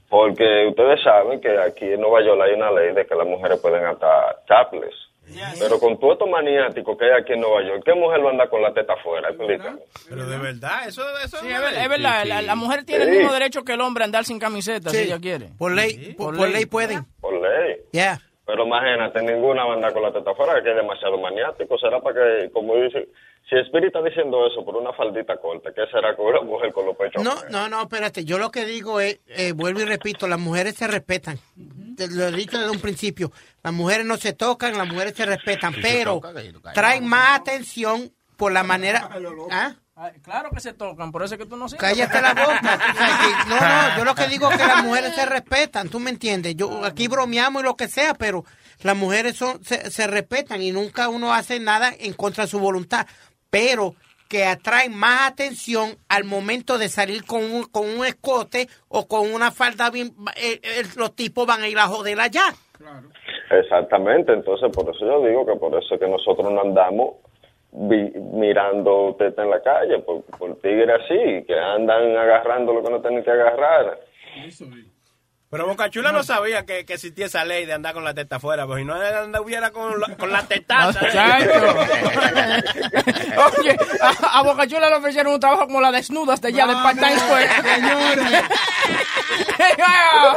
Porque 0.09 0.67
ustedes 0.69 1.03
saben 1.03 1.41
que 1.41 1.57
aquí 1.59 1.93
en 1.93 2.01
Nueva 2.01 2.21
York 2.23 2.41
hay 2.43 2.55
una 2.55 2.73
ley 2.73 2.93
de 2.93 3.07
que 3.07 3.15
las 3.15 3.27
mujeres 3.27 3.61
pueden 3.61 3.85
atar 3.85 4.41
chaples. 4.47 4.95
Pero 5.59 5.79
con 5.79 5.99
todo 5.99 6.13
esto 6.15 6.27
maniático 6.27 6.97
que 6.97 7.05
hay 7.07 7.21
aquí 7.21 7.33
en 7.35 7.41
Nueva 7.41 7.63
York, 7.63 7.83
¿qué 7.85 7.95
mujer 7.95 8.25
va 8.25 8.29
a 8.29 8.33
andar 8.33 8.49
con 8.49 8.63
la 8.63 8.73
teta 8.75 8.95
afuera? 8.95 9.29
Explícame. 9.29 9.79
Pero 10.09 10.27
de 10.27 10.39
verdad, 10.39 10.89
eso, 10.89 11.03
eso 11.25 11.39
Sí, 11.39 11.49
es, 11.49 11.61
ver- 11.61 11.75
es 11.75 11.89
verdad, 11.89 12.25
la, 12.27 12.43
la 12.43 12.55
mujer 12.55 12.85
tiene 12.85 13.05
el 13.05 13.11
mismo 13.11 13.33
derecho 13.33 13.63
que 13.65 13.73
el 13.75 13.81
hombre 13.81 14.05
a 14.05 14.07
andar 14.07 14.25
sin 14.25 14.39
camiseta 14.39 14.91
si 14.91 14.99
ella 14.99 15.19
quiere. 15.21 15.51
Por 15.59 15.73
ley, 15.73 16.15
por, 16.17 16.37
por 16.37 16.49
ley 16.49 16.67
pueden. 16.67 17.05
Por 17.21 17.35
ley. 17.35 17.77
Ya. 17.93 18.21
Pero 18.47 18.67
imagínate, 18.67 19.23
ninguna 19.23 19.65
va 19.65 19.73
a 19.73 19.77
andar 19.77 19.93
con 19.93 20.03
la 20.03 20.13
teta 20.13 20.33
afuera, 20.33 20.61
que 20.63 20.71
es 20.71 20.77
demasiado 20.77 21.17
maniático. 21.19 21.79
Será 21.79 22.01
para 22.01 22.17
que, 22.41 22.51
como 22.51 22.75
dice, 22.75 23.07
si 23.49 23.57
Spirit 23.57 23.87
está 23.89 24.03
diciendo 24.03 24.45
eso 24.45 24.65
por 24.65 24.75
una 24.77 24.93
faldita 24.93 25.37
corta, 25.37 25.71
¿qué 25.73 25.83
será 25.93 26.17
con 26.17 26.27
una 26.27 26.41
mujer 26.41 26.73
con 26.73 26.85
los 26.87 26.97
pechos? 26.97 27.23
No, 27.23 27.35
no, 27.51 27.69
no, 27.69 27.83
espérate. 27.83 28.25
Yo 28.25 28.39
lo 28.39 28.51
que 28.51 28.65
digo 28.65 28.99
es, 29.01 29.21
eh, 29.29 29.53
vuelvo 29.53 29.81
y 29.83 29.85
repito, 29.85 30.27
las 30.27 30.41
mujeres 30.41 30.75
se 30.75 30.89
respetan. 30.89 31.39
Te 32.01 32.09
lo 32.09 32.29
he 32.29 32.33
dicho 32.33 32.59
desde 32.59 32.71
un 32.71 32.81
principio. 32.81 33.31
Las 33.63 33.75
mujeres 33.75 34.07
no 34.07 34.17
se 34.17 34.33
tocan, 34.33 34.79
las 34.79 34.89
mujeres 34.89 35.15
se 35.15 35.27
respetan, 35.27 35.75
pero 35.83 36.23
traen 36.73 37.07
más 37.07 37.39
atención 37.39 38.11
por 38.39 38.53
la 38.53 38.63
manera... 38.63 39.11
¿Ah? 39.51 39.75
Ay, 39.95 40.13
Claro 40.23 40.49
que 40.51 40.61
se 40.61 40.73
tocan, 40.73 41.13
por 41.13 41.23
eso 41.23 41.35
es 41.35 41.39
que 41.39 41.45
tú 41.45 41.59
no 41.59 41.69
sabes. 41.69 41.79
Cállate 41.79 42.23
la 42.23 42.33
boca. 42.33 42.79
no, 43.49 43.61
no, 43.61 43.99
yo 43.99 44.05
lo 44.07 44.15
que 44.15 44.29
digo 44.29 44.51
es 44.51 44.57
que 44.57 44.67
las 44.67 44.83
mujeres 44.83 45.15
se 45.15 45.27
respetan, 45.27 45.91
tú 45.91 46.01
me 46.01 46.09
entiendes. 46.09 46.57
Yo 46.57 46.87
aquí 46.87 47.07
bromeamos 47.07 47.61
y 47.61 47.67
lo 47.67 47.77
que 47.77 47.87
sea, 47.87 48.15
pero 48.15 48.47
las 48.81 48.97
mujeres 48.97 49.37
son, 49.37 49.63
se, 49.63 49.91
se 49.91 50.07
respetan 50.07 50.63
y 50.63 50.73
nunca 50.73 51.11
uno 51.11 51.35
hace 51.35 51.61
nada 51.61 51.93
en 51.99 52.15
contra 52.15 52.45
de 52.45 52.51
su 52.51 52.59
voluntad. 52.59 53.07
Pero 53.51 53.95
que 54.31 54.45
atraen 54.45 54.95
más 54.97 55.29
atención 55.31 55.97
al 56.09 56.23
momento 56.25 56.79
de 56.79 56.89
salir 56.89 57.25
con 57.27 57.43
un, 57.43 57.65
con 57.65 57.87
un 57.89 58.07
escote 58.07 58.69
o 58.89 59.07
con 59.09 59.31
una 59.35 59.51
falda 59.51 59.91
bien, 59.91 60.13
eh, 60.37 60.61
eh, 60.63 60.83
los 60.97 61.15
tipos 61.17 61.47
van 61.47 61.63
a 61.63 61.69
ir 61.69 61.77
a 61.79 61.89
joder 61.89 62.19
allá. 62.21 62.45
Exactamente, 63.51 64.33
entonces 64.33 64.71
por 64.73 64.89
eso 64.95 65.05
yo 65.05 65.27
digo 65.27 65.45
que 65.45 65.57
por 65.57 65.75
eso 65.75 65.95
es 65.95 66.01
que 66.01 66.07
nosotros 66.09 66.53
no 66.53 66.61
andamos 66.61 67.17
vi- 67.73 68.13
mirando 68.33 69.17
teta 69.19 69.43
en 69.43 69.51
la 69.51 69.61
calle, 69.61 69.99
por, 69.99 70.23
por 70.23 70.55
tigres 70.61 71.01
así, 71.05 71.45
que 71.47 71.59
andan 71.59 72.17
agarrando 72.17 72.73
lo 72.73 72.83
que 72.85 72.91
no 72.91 73.01
tienen 73.03 73.25
que 73.25 73.31
agarrar. 73.33 73.99
Pero 75.51 75.67
Boca 75.67 75.91
Chula 75.91 76.13
no 76.13 76.23
sabía 76.23 76.65
que, 76.65 76.85
que 76.87 76.95
existía 76.95 77.27
esa 77.27 77.45
ley 77.45 77.67
de 77.67 77.73
andar 77.73 77.93
con 77.93 78.05
la 78.05 78.15
teta 78.15 78.37
afuera, 78.37 78.67
pues 78.69 78.79
si 78.79 78.85
no 78.85 78.95
anduviera 78.95 79.73
con 79.73 79.99
la, 80.01 80.17
con 80.17 80.31
la 80.31 80.45
tetaza. 80.47 81.01
Oye, 83.59 83.77
a, 84.01 84.39
a 84.39 84.43
Boca 84.45 84.69
Chula 84.69 84.89
le 84.89 84.95
ofrecieron 84.97 85.33
un 85.35 85.41
trabajo 85.41 85.67
como 85.67 85.81
la 85.81 85.91
desnuda 85.91 86.35
hasta 86.35 86.47
allá 86.49 86.69
de 86.69 86.75
Part-Time 86.75 87.19
Square. 87.19 87.49
Ah. 89.83 90.37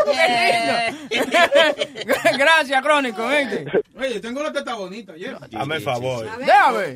Gracias, 2.37 2.81
Crónico. 2.81 3.23
Oye, 3.25 4.19
tengo 4.21 4.43
la 4.43 4.51
teta 4.51 4.73
bonita, 4.75 5.13
Jeff. 5.17 5.39
Dame 5.49 5.77
el 5.77 5.81
favor. 5.81 6.27
Déjame. 6.37 6.93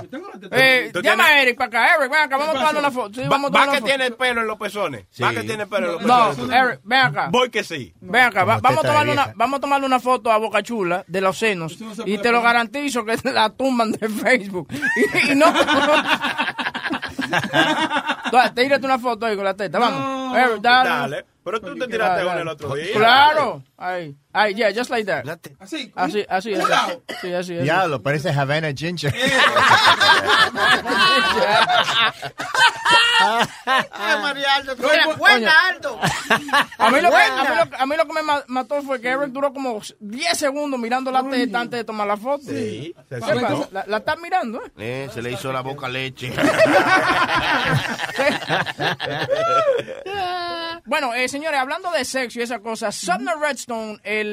Eh, 0.52 0.90
¿Tú 0.94 1.02
llama 1.02 1.26
a 1.26 1.42
Eric 1.42 1.58
para 1.58 1.68
acá. 1.68 1.96
Eric, 1.96 2.12
ven 2.12 2.20
acá, 2.22 2.38
vamos 2.38 2.56
a 2.56 2.60
tomar 2.60 2.76
una 2.78 2.92
foto. 2.92 3.14
Sí, 3.16 3.22
Va, 3.22 3.30
vamos 3.30 3.52
a 3.52 3.54
va 3.54 3.60
tomar 3.62 3.76
que 3.76 3.82
foto. 3.82 3.86
tiene 3.96 4.12
pelo 4.12 4.42
en 4.42 4.48
los 4.48 4.58
pezones. 4.58 5.06
Va 5.22 5.32
que 5.32 5.44
tiene 5.44 5.68
pelo 5.68 5.88
en 5.88 5.94
los 5.94 6.02
No, 6.04 6.30
pezones. 6.30 6.58
Eric, 6.62 6.80
ven 6.84 7.00
acá. 7.00 7.28
Voy 7.32 7.50
que 7.50 7.64
sí. 7.64 7.94
Ven 8.12 8.22
acá, 8.24 8.44
va- 8.44 8.60
vamos, 8.60 8.84
a 8.84 8.88
tomarle 8.88 9.12
una, 9.14 9.24
vieja. 9.24 9.38
vamos 9.38 9.58
a 9.58 9.62
tomarle 9.62 9.86
una 9.88 10.00
foto 10.00 10.32
a 10.32 10.38
Boca 10.38 10.62
Chula 10.64 11.04
de 11.08 11.22
los 11.22 11.38
senos 11.38 11.78
y 12.06 12.18
te 12.18 12.32
lo 12.32 12.42
garantizo 12.42 13.04
que 13.06 13.18
la 13.32 13.50
tumban 13.50 13.92
de 13.92 14.08
Facebook. 14.10 14.68
Y, 14.72 15.32
y 15.32 15.36
no. 15.36 15.46
Tírate 18.56 18.86
una 18.86 19.00
foto 19.00 19.26
ahí 19.26 19.36
con 19.36 19.46
la 19.46 19.54
teta, 19.56 19.80
vamos. 19.80 20.00
No. 20.00 20.60
Dale. 20.60 20.90
Dale. 20.90 21.26
Pero 21.44 21.62
tú 21.62 21.76
te 21.76 21.88
tiraste 21.88 22.24
una 22.26 22.42
el 22.42 22.48
otro 22.48 22.76
día. 22.76 22.94
Claro. 22.94 23.64
Ahí. 23.78 24.16
Ahí, 24.38 24.54
yeah, 24.54 24.72
just 24.72 24.90
like 24.92 25.06
that. 25.06 25.26
Así. 25.60 25.92
Así, 25.96 26.24
así. 26.30 26.54
Así. 26.54 26.54
Sí, 26.54 26.62
así, 26.62 27.34
así. 27.34 27.54
Diablo, 27.56 28.02
parece 28.04 28.30
Havana 28.30 28.72
Ginger. 28.72 29.12
Ay, 33.20 34.16
María 34.22 34.56
Aldo, 34.56 34.76
tú 34.76 34.84
Coño. 34.84 34.94
eres 34.94 35.18
buena, 35.18 35.52
Aldo. 35.70 36.00
A 36.78 36.92
mí, 36.92 37.02
lo 37.02 37.10
que, 37.10 37.16
Buena. 37.16 37.42
a, 37.42 37.44
mí 37.44 37.56
lo, 37.56 37.78
a 37.80 37.86
mí 37.88 37.96
lo 37.98 38.06
que 38.06 38.14
me 38.14 38.22
ma- 38.22 38.44
mató 38.48 38.82
fue 38.84 39.02
que 39.02 39.10
Eric 39.10 39.30
duró 39.30 39.52
como 39.52 39.82
10 40.00 40.38
segundos 40.38 40.80
mirando 40.80 41.12
la 41.12 41.28
teta 41.28 41.60
antes 41.62 41.80
de 41.80 41.84
tomar 41.84 42.06
la 42.08 42.18
foto. 42.18 42.44
Sí, 42.48 42.94
¿Qué 43.10 43.16
se 43.16 43.22
pasa? 43.22 43.68
La, 43.72 43.84
la 43.88 43.98
estás 43.98 44.20
mirando, 44.20 44.62
¿eh? 44.64 44.72
Eh, 44.78 45.10
se 45.14 45.22
le 45.22 45.32
hizo 45.32 45.52
la 45.52 45.62
boca 45.62 45.90
leche. 45.90 46.32
Bueno, 50.86 51.14
eh, 51.14 51.28
señores, 51.28 51.60
hablando 51.60 51.92
de 51.92 52.06
sexo 52.06 52.40
y 52.40 52.44
esa 52.44 52.60
cosa, 52.60 52.94
Sumner 52.94 53.38
Redstone, 53.38 54.00
el, 54.04 54.27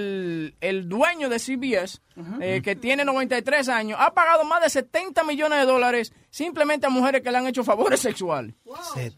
el 0.61 0.89
dueño 0.89 1.29
de 1.29 1.39
CBS, 1.39 2.01
eh, 2.41 2.61
que 2.63 2.77
tiene 2.77 3.05
93 3.05 3.69
años, 3.69 3.99
ha 4.01 4.13
pagado 4.15 4.45
más 4.45 4.63
de 4.63 4.71
70 4.71 5.25
millones 5.25 5.59
de 5.59 5.67
dólares 5.67 6.13
simplemente 6.31 6.87
a 6.87 6.91
mujeres 6.91 7.23
que 7.23 7.31
le 7.31 7.39
han 7.39 7.47
hecho 7.47 7.65
favores 7.65 8.01
sexuales. 8.01 8.55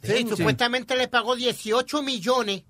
Sí, 0.03 0.27
supuestamente 0.28 0.97
le 0.97 1.09
pagó 1.09 1.36
18 1.36 2.03
millones 2.03 2.65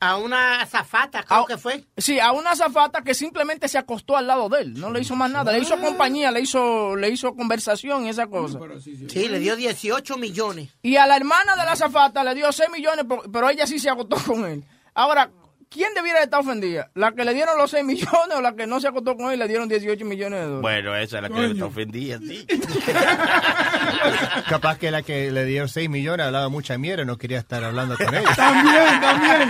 a 0.00 0.16
una 0.16 0.60
azafata, 0.60 1.22
creo 1.22 1.46
que 1.46 1.56
fue. 1.56 1.84
Sí, 1.96 2.20
a 2.20 2.32
una 2.32 2.50
azafata 2.50 3.02
que 3.02 3.14
simplemente 3.14 3.68
se 3.68 3.78
acostó 3.78 4.16
al 4.16 4.26
lado 4.26 4.48
de 4.48 4.62
él, 4.62 4.74
no 4.74 4.90
le 4.90 5.00
hizo 5.00 5.16
más 5.16 5.30
nada, 5.30 5.50
le 5.52 5.60
hizo 5.60 5.78
compañía, 5.78 6.30
le 6.30 6.40
hizo, 6.40 6.94
le 6.94 7.08
hizo 7.08 7.34
conversación 7.34 8.04
y 8.04 8.10
esa 8.10 8.26
cosa. 8.26 8.58
Sí, 8.80 9.28
le 9.28 9.38
dio 9.38 9.56
18 9.56 10.16
millones. 10.18 10.70
Y 10.82 10.96
a 10.96 11.06
la 11.06 11.16
hermana 11.16 11.56
de 11.56 11.64
la 11.64 11.72
azafata 11.72 12.22
le 12.22 12.34
dio 12.34 12.52
6 12.52 12.68
millones, 12.70 13.06
pero 13.32 13.48
ella 13.48 13.66
sí 13.66 13.78
se 13.78 13.88
acostó 13.88 14.16
con 14.26 14.44
él. 14.44 14.64
Ahora, 14.94 15.30
¿quién 15.74 15.92
debiera 15.92 16.22
estar 16.22 16.40
ofendida? 16.40 16.90
¿La 16.94 17.12
que 17.12 17.24
le 17.24 17.34
dieron 17.34 17.58
los 17.58 17.70
6 17.70 17.84
millones 17.92 18.36
o 18.36 18.40
la 18.40 18.54
que 18.54 18.66
no 18.66 18.80
se 18.80 18.88
acostó 18.88 19.16
con 19.16 19.30
él 19.30 19.34
y 19.34 19.38
le 19.38 19.48
dieron 19.48 19.68
18 19.68 20.04
millones 20.04 20.40
de 20.40 20.46
dólares? 20.46 20.62
Bueno, 20.62 20.96
esa 20.96 21.16
es 21.16 21.22
la 21.22 21.28
que 21.28 21.50
está 21.50 21.66
ofendida, 21.66 22.18
sí. 22.18 22.46
Capaz 24.48 24.78
que 24.78 24.90
la 24.90 25.02
que 25.02 25.30
le 25.32 25.44
dio 25.44 25.66
6 25.66 25.90
millones 25.90 26.26
hablaba 26.26 26.48
mucha 26.48 26.78
mierda 26.78 27.02
y 27.02 27.06
no 27.06 27.18
quería 27.18 27.38
estar 27.38 27.62
hablando 27.64 27.96
con 27.96 28.14
ella. 28.14 28.32
También, 28.36 29.00
también. 29.00 29.48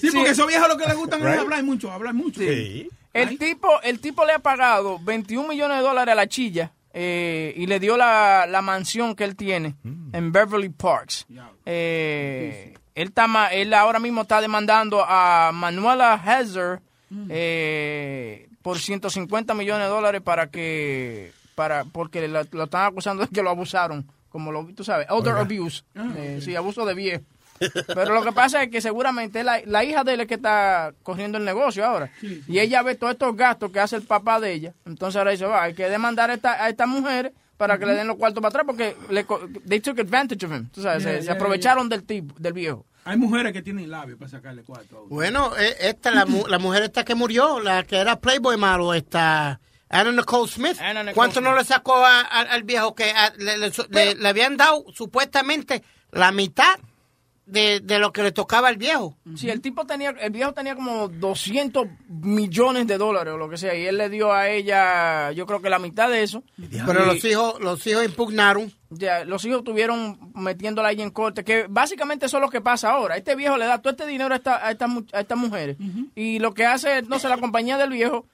Sí, 0.00 0.10
porque 0.12 0.30
esos 0.30 0.46
viejos 0.46 0.68
lo 0.68 0.76
que 0.76 0.86
les 0.86 0.96
gustan 0.96 1.26
es 1.26 1.38
hablar 1.38 1.64
mucho, 1.64 1.90
hablar 1.90 2.14
mucho. 2.14 2.40
El 2.42 3.38
tipo, 3.38 3.80
el 3.82 4.00
tipo 4.00 4.24
le 4.26 4.34
ha 4.34 4.38
pagado 4.40 4.98
21 5.00 5.48
millones 5.48 5.78
de 5.78 5.82
dólares 5.82 6.12
a 6.12 6.16
la 6.16 6.26
chilla 6.26 6.72
eh, 6.92 7.54
y 7.56 7.66
le 7.66 7.80
dio 7.80 7.96
la, 7.96 8.46
la 8.46 8.60
mansión 8.60 9.14
que 9.14 9.24
él 9.24 9.36
tiene 9.36 9.74
en 10.12 10.32
Beverly 10.32 10.68
Parks. 10.68 11.26
Eh, 11.64 12.74
él, 12.96 13.08
está, 13.08 13.28
ma- 13.28 13.48
él 13.52 13.72
ahora 13.72 14.00
mismo 14.00 14.22
está 14.22 14.40
demandando 14.40 15.04
a 15.06 15.52
Manuela 15.54 16.14
Hazard 16.14 16.80
eh, 17.28 18.48
por 18.62 18.78
150 18.78 19.54
millones 19.54 19.84
de 19.86 19.90
dólares 19.90 20.20
para 20.22 20.48
que 20.50 21.32
para 21.54 21.84
porque 21.84 22.26
la- 22.28 22.46
lo 22.50 22.64
están 22.64 22.86
acusando 22.86 23.22
de 23.24 23.28
que 23.28 23.42
lo 23.42 23.50
abusaron, 23.50 24.06
como 24.28 24.50
lo 24.52 24.66
tú 24.74 24.84
sabes, 24.84 25.06
elder 25.08 25.34
Oiga. 25.34 25.40
abuse, 25.42 25.84
eh, 26.16 26.40
sí, 26.42 26.54
abuso 26.56 26.84
de 26.84 26.94
viejo. 26.94 27.24
Pero 27.86 28.12
lo 28.12 28.22
que 28.22 28.32
pasa 28.32 28.62
es 28.62 28.70
que 28.70 28.82
seguramente 28.82 29.42
la, 29.42 29.62
la 29.64 29.82
hija 29.82 30.04
de 30.04 30.12
él 30.12 30.20
es 30.20 30.26
que 30.26 30.34
está 30.34 30.92
corriendo 31.02 31.38
el 31.38 31.44
negocio 31.46 31.86
ahora. 31.86 32.10
Y 32.20 32.58
ella 32.58 32.82
ve 32.82 32.96
todos 32.96 33.14
estos 33.14 33.34
gastos 33.34 33.70
que 33.70 33.80
hace 33.80 33.96
el 33.96 34.02
papá 34.02 34.38
de 34.40 34.52
ella. 34.52 34.74
Entonces 34.84 35.16
ahora 35.16 35.30
dice, 35.30 35.46
va, 35.46 35.62
hay 35.62 35.72
que 35.72 35.88
demandar 35.88 36.30
a 36.30 36.34
esta, 36.34 36.62
a 36.62 36.68
estas 36.68 36.86
mujeres 36.86 37.32
para 37.56 37.78
que 37.78 37.86
le 37.86 37.94
den 37.94 38.06
los 38.06 38.16
cuartos 38.16 38.40
para 38.42 38.48
atrás 38.50 38.64
porque 38.66 38.96
le, 39.10 39.24
co- 39.24 39.40
they 39.68 39.80
took 39.80 39.98
advantage 39.98 40.44
of 40.46 40.52
him. 40.52 40.68
Tú 40.70 40.82
sabes, 40.82 41.02
Yeah, 41.02 41.12
se, 41.12 41.18
se 41.20 41.24
yeah, 41.24 41.34
aprovecharon 41.34 41.88
del 41.88 42.04
tipo, 42.04 42.34
del 42.38 42.52
viejo. 42.52 42.84
Hay 43.04 43.16
mujeres 43.16 43.52
que 43.52 43.62
tienen 43.62 43.90
labios 43.90 44.18
para 44.18 44.30
sacarle 44.30 44.62
cuarto. 44.64 45.06
Bueno, 45.08 45.56
eh, 45.56 45.76
esta, 45.80 46.10
la, 46.10 46.26
mu- 46.26 46.46
la 46.48 46.58
mujer 46.58 46.82
esta 46.82 47.04
que 47.04 47.14
murió, 47.14 47.60
la 47.60 47.84
que 47.84 47.96
era 47.98 48.16
Playboy 48.20 48.56
malo, 48.56 48.92
esta... 48.94 49.60
Anna 49.88 50.10
Nicole 50.10 50.50
Smith. 50.50 50.76
Nicole 50.80 51.12
¿Cuánto 51.14 51.40
no 51.40 51.54
le 51.54 51.62
sacó 51.64 51.94
a- 51.94 52.20
a- 52.22 52.40
al 52.40 52.64
viejo 52.64 52.94
que 52.96 53.10
a- 53.12 53.32
le, 53.38 53.56
le- 53.56 53.70
le- 53.90 54.14
le 54.16 54.28
habían 54.28 54.56
dado 54.56 54.84
supuestamente 54.92 55.82
la 56.10 56.32
mitad 56.32 56.74
de, 57.46 57.80
de 57.80 57.98
lo 57.98 58.12
que 58.12 58.22
le 58.22 58.32
tocaba 58.32 58.68
al 58.68 58.76
viejo? 58.76 59.16
Sí, 59.36 59.48
el 59.48 59.60
tipo 59.60 59.86
tenía, 59.86 60.10
el 60.10 60.30
viejo 60.30 60.52
tenía 60.52 60.74
como 60.74 61.08
200 61.08 61.86
millones 62.08 62.86
de 62.86 62.98
dólares 62.98 63.34
o 63.34 63.38
lo 63.38 63.48
que 63.48 63.56
sea, 63.56 63.74
y 63.74 63.86
él 63.86 63.96
le 63.98 64.08
dio 64.10 64.32
a 64.32 64.48
ella, 64.48 65.30
yo 65.32 65.46
creo 65.46 65.62
que 65.62 65.70
la 65.70 65.78
mitad 65.78 66.10
de 66.10 66.22
eso. 66.22 66.42
Pero 66.86 67.02
Y- 67.04 67.06
los 67.06 67.24
hijos, 67.24 67.60
los 67.60 67.86
hijos 67.86 68.04
impugnaron. 68.04 68.72
Ya, 68.90 69.24
los 69.24 69.44
hijos 69.44 69.64
tuvieron 69.64 70.18
metiéndola 70.34 70.88
ahí 70.88 71.02
en 71.02 71.10
corte, 71.10 71.42
que 71.44 71.66
básicamente 71.68 72.26
eso 72.26 72.36
es 72.36 72.40
lo 72.40 72.50
que 72.50 72.60
pasa 72.60 72.90
ahora. 72.90 73.16
Este 73.16 73.34
viejo 73.34 73.56
le 73.56 73.66
da 73.66 73.80
todo 73.82 73.90
este 73.92 74.06
dinero 74.06 74.32
a, 74.32 74.36
esta- 74.36 74.64
a 74.66 74.70
estas 74.70 74.88
mu- 74.88 75.06
a 75.12 75.20
estas 75.20 75.38
mujeres 75.38 75.76
y 76.14 76.38
lo 76.38 76.54
que 76.54 76.66
hace, 76.66 77.02
no 77.02 77.18
sé, 77.18 77.28
la 77.28 77.38
compañía 77.38 77.78
del 77.78 77.90
viejo, 77.90 78.26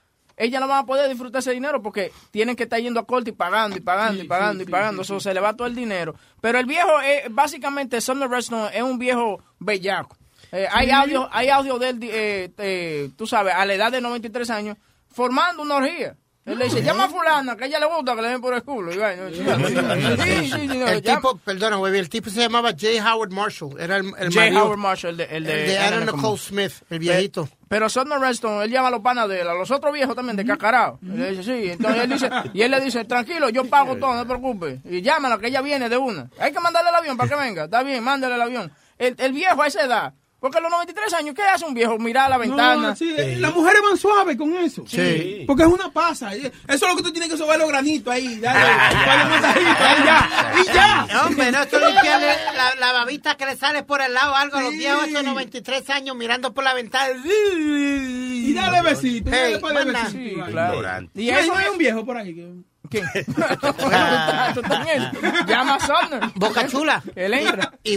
ella 0.43 0.61
no 0.61 0.69
va 0.69 0.81
a 0.81 0.87
poder 0.87 1.09
disfrutar 1.09 1.39
ese 1.39 1.53
dinero 1.53 1.81
porque 1.81 2.13
tienen 2.31 2.57
que 2.57 2.65
estar 2.65 2.81
yendo 2.81 2.99
a 2.99 3.07
corte 3.07 3.31
y 3.31 3.33
pagando 3.33 3.77
y 3.77 3.81
pagando 3.81 4.23
y 4.23 4.27
pagando 4.27 4.63
y 4.63 4.67
pagando, 4.67 5.03
eso 5.03 5.21
se 5.21 5.33
le 5.33 5.41
va 5.41 5.55
todo 5.55 5.69
el 5.69 5.75
dinero. 5.75 6.15
Pero 6.41 6.59
el 6.59 6.67
viejo, 6.67 7.01
es, 7.01 7.33
básicamente, 7.33 8.01
Sumner 8.01 8.29
Redstone 8.29 8.77
es 8.77 8.83
un 8.83 8.99
viejo 8.99 9.41
bellaco. 9.59 10.17
Eh, 10.51 10.67
hay 10.71 10.91
audio, 10.91 11.29
hay 11.33 11.49
audio 11.49 11.79
de 11.79 11.89
él, 11.89 11.99
eh, 12.03 12.53
eh, 12.59 13.11
tú 13.17 13.27
sabes, 13.27 13.55
a 13.55 13.65
la 13.65 13.75
edad 13.75 13.93
de 13.93 14.01
93 14.01 14.51
años, 14.51 14.77
formando 15.09 15.63
una 15.63 15.77
orgía. 15.77 16.17
Él 16.45 16.59
le 16.59 16.65
dice, 16.65 16.83
llama 16.83 17.05
a 17.05 17.09
fulana, 17.09 17.57
que 17.57 17.65
a 17.65 17.67
ella 17.69 17.79
le 17.79 17.87
gusta 17.87 18.17
que 18.17 18.23
le 18.23 18.29
den 18.29 18.41
por 18.41 18.53
el 18.53 18.65
culo. 18.65 18.93
Y 18.93 18.97
vaina. 18.99 19.29
Sí, 19.31 20.51
sí, 20.51 20.51
sí, 20.51 20.67
no, 20.79 20.89
el 20.89 21.01
llama- 21.01 21.21
tipo, 21.21 21.37
perdona, 21.39 21.77
güey, 21.77 21.97
el 21.99 22.09
tipo 22.09 22.31
se 22.31 22.41
llamaba 22.41 22.71
J. 22.71 22.89
Howard 23.15 23.31
Marshall. 23.31 23.81
Era 23.81 23.97
el, 23.99 24.07
el 24.19 24.29
J. 24.33 24.41
marido- 24.41 24.65
Howard 24.65 24.79
Marshall, 24.79 25.11
el 25.13 25.17
de, 25.19 25.37
el 25.37 25.45
de, 25.45 25.53
el 25.63 25.67
de 25.69 25.79
Anna 25.79 26.01
Nicole. 26.13 26.39
Smith, 26.39 26.73
el 26.91 26.99
viejito. 26.99 27.49
Pero 27.69 27.89
Sumner 27.89 28.19
Redstone, 28.19 28.65
él 28.65 28.71
llama 28.73 28.89
a 28.89 28.91
los 28.91 29.01
panas 29.01 29.29
de 29.29 29.41
él, 29.41 29.49
a 29.49 29.55
los 29.55 29.71
otros 29.71 29.93
viejos 29.95 30.15
también, 30.17 30.37
de 30.37 30.45
cacarao. 30.45 30.99
Y 31.01 31.07
le 31.17 31.31
dice, 31.31 31.43
sí, 31.45 31.71
entonces 31.71 32.03
él 32.05 32.11
dice, 32.11 32.31
y 32.53 32.63
él 32.63 32.71
le 32.73 32.81
dice, 32.81 33.05
tranquilo, 33.05 33.49
yo 33.49 33.65
pago 33.67 33.97
todo, 33.97 34.15
no 34.15 34.21
te 34.23 34.27
preocupes. 34.27 34.81
Y 34.85 35.01
llámala, 35.01 35.39
que 35.39 35.47
ella 35.47 35.63
viene 35.63 35.89
de 35.89 35.97
una. 35.97 36.29
Hay 36.39 36.53
que 36.53 36.61
mandarle 36.61 36.91
el 36.91 36.97
avión 36.97 37.17
para 37.17 37.29
que 37.31 37.37
venga. 37.37 37.65
Está 37.65 37.83
bien, 37.85 38.03
mándale 38.03 38.35
el 38.35 38.43
avión. 38.43 38.73
El, 38.99 39.15
el 39.19 39.33
viejo 39.33 39.63
a 39.63 39.67
esa 39.69 39.83
edad, 39.85 40.13
porque 40.43 40.59
a 40.59 40.61
los 40.61 40.71
93 40.73 41.15
años, 41.15 41.35
¿qué 41.37 41.43
hace 41.43 41.65
un 41.65 41.73
viejo? 41.73 41.97
Mirar 41.99 42.27
a 42.27 42.31
la 42.31 42.37
ventana. 42.39 42.89
No, 42.91 42.97
sí, 42.97 43.15
Las 43.37 43.55
mujeres 43.55 43.81
van 43.89 43.97
suaves 43.97 44.37
con 44.37 44.53
eso. 44.57 44.85
Sí. 44.89 45.45
Porque 45.47 45.63
es 45.63 45.69
una 45.69 45.91
pasa. 45.91 46.35
Eso 46.35 46.51
es 46.67 46.81
lo 46.83 46.97
que 46.97 47.03
tú 47.05 47.13
tienes 47.13 47.31
que 47.31 47.39
sobar 47.39 47.59
los 47.61 47.69
granitos 47.69 48.13
ahí. 48.13 48.39
Dale, 48.41 48.59
dale 48.61 49.25
masajito, 49.31 49.85
ahí 49.85 50.05
ya. 50.05 50.53
Y 50.61 50.65
ya. 50.75 51.23
Hombre, 51.27 51.53
no 51.53 51.63
esto 51.63 51.79
limpiarle 51.79 52.27
la, 52.57 52.75
la 52.75 52.93
babita 52.93 53.37
que 53.37 53.47
le 53.47 53.57
sale 53.57 53.85
por 53.85 54.03
el 54.03 54.13
lado, 54.13 54.35
algo 54.35 54.57
a 54.59 54.63
los 54.63 54.73
viejos 54.73 55.07
estos 55.07 55.25
93 55.25 55.89
años 55.91 56.17
mirando 56.17 56.53
por 56.53 56.65
la 56.65 56.75
ventana. 56.75 57.15
Y 57.25 58.53
dale 58.53 58.83
besito. 58.83 59.31
y 59.31 59.33
dale 59.33 59.85
besitos, 59.93 60.11
Sí, 60.13 60.35
claro. 60.51 61.09
Y 61.15 61.31
eso 61.31 61.53
no 61.53 61.59
hay 61.59 61.65
es- 61.67 61.71
un 61.71 61.79
viejo 61.79 62.05
por 62.05 62.17
ahí. 62.17 62.35
que- 62.35 62.53
¿Quién? 62.91 63.07
Bueno, 63.63 64.55
tú 64.55 64.63
tú 64.63 64.75
eso. 64.75 65.45
Llama 65.47 65.77
a 65.77 65.81
Sumner. 65.81 66.31
Boca 66.35 66.67
Chula. 66.67 67.03
Él 67.15 67.33
entra. 67.35 67.73
Y, 67.85 67.93
y 67.93 67.97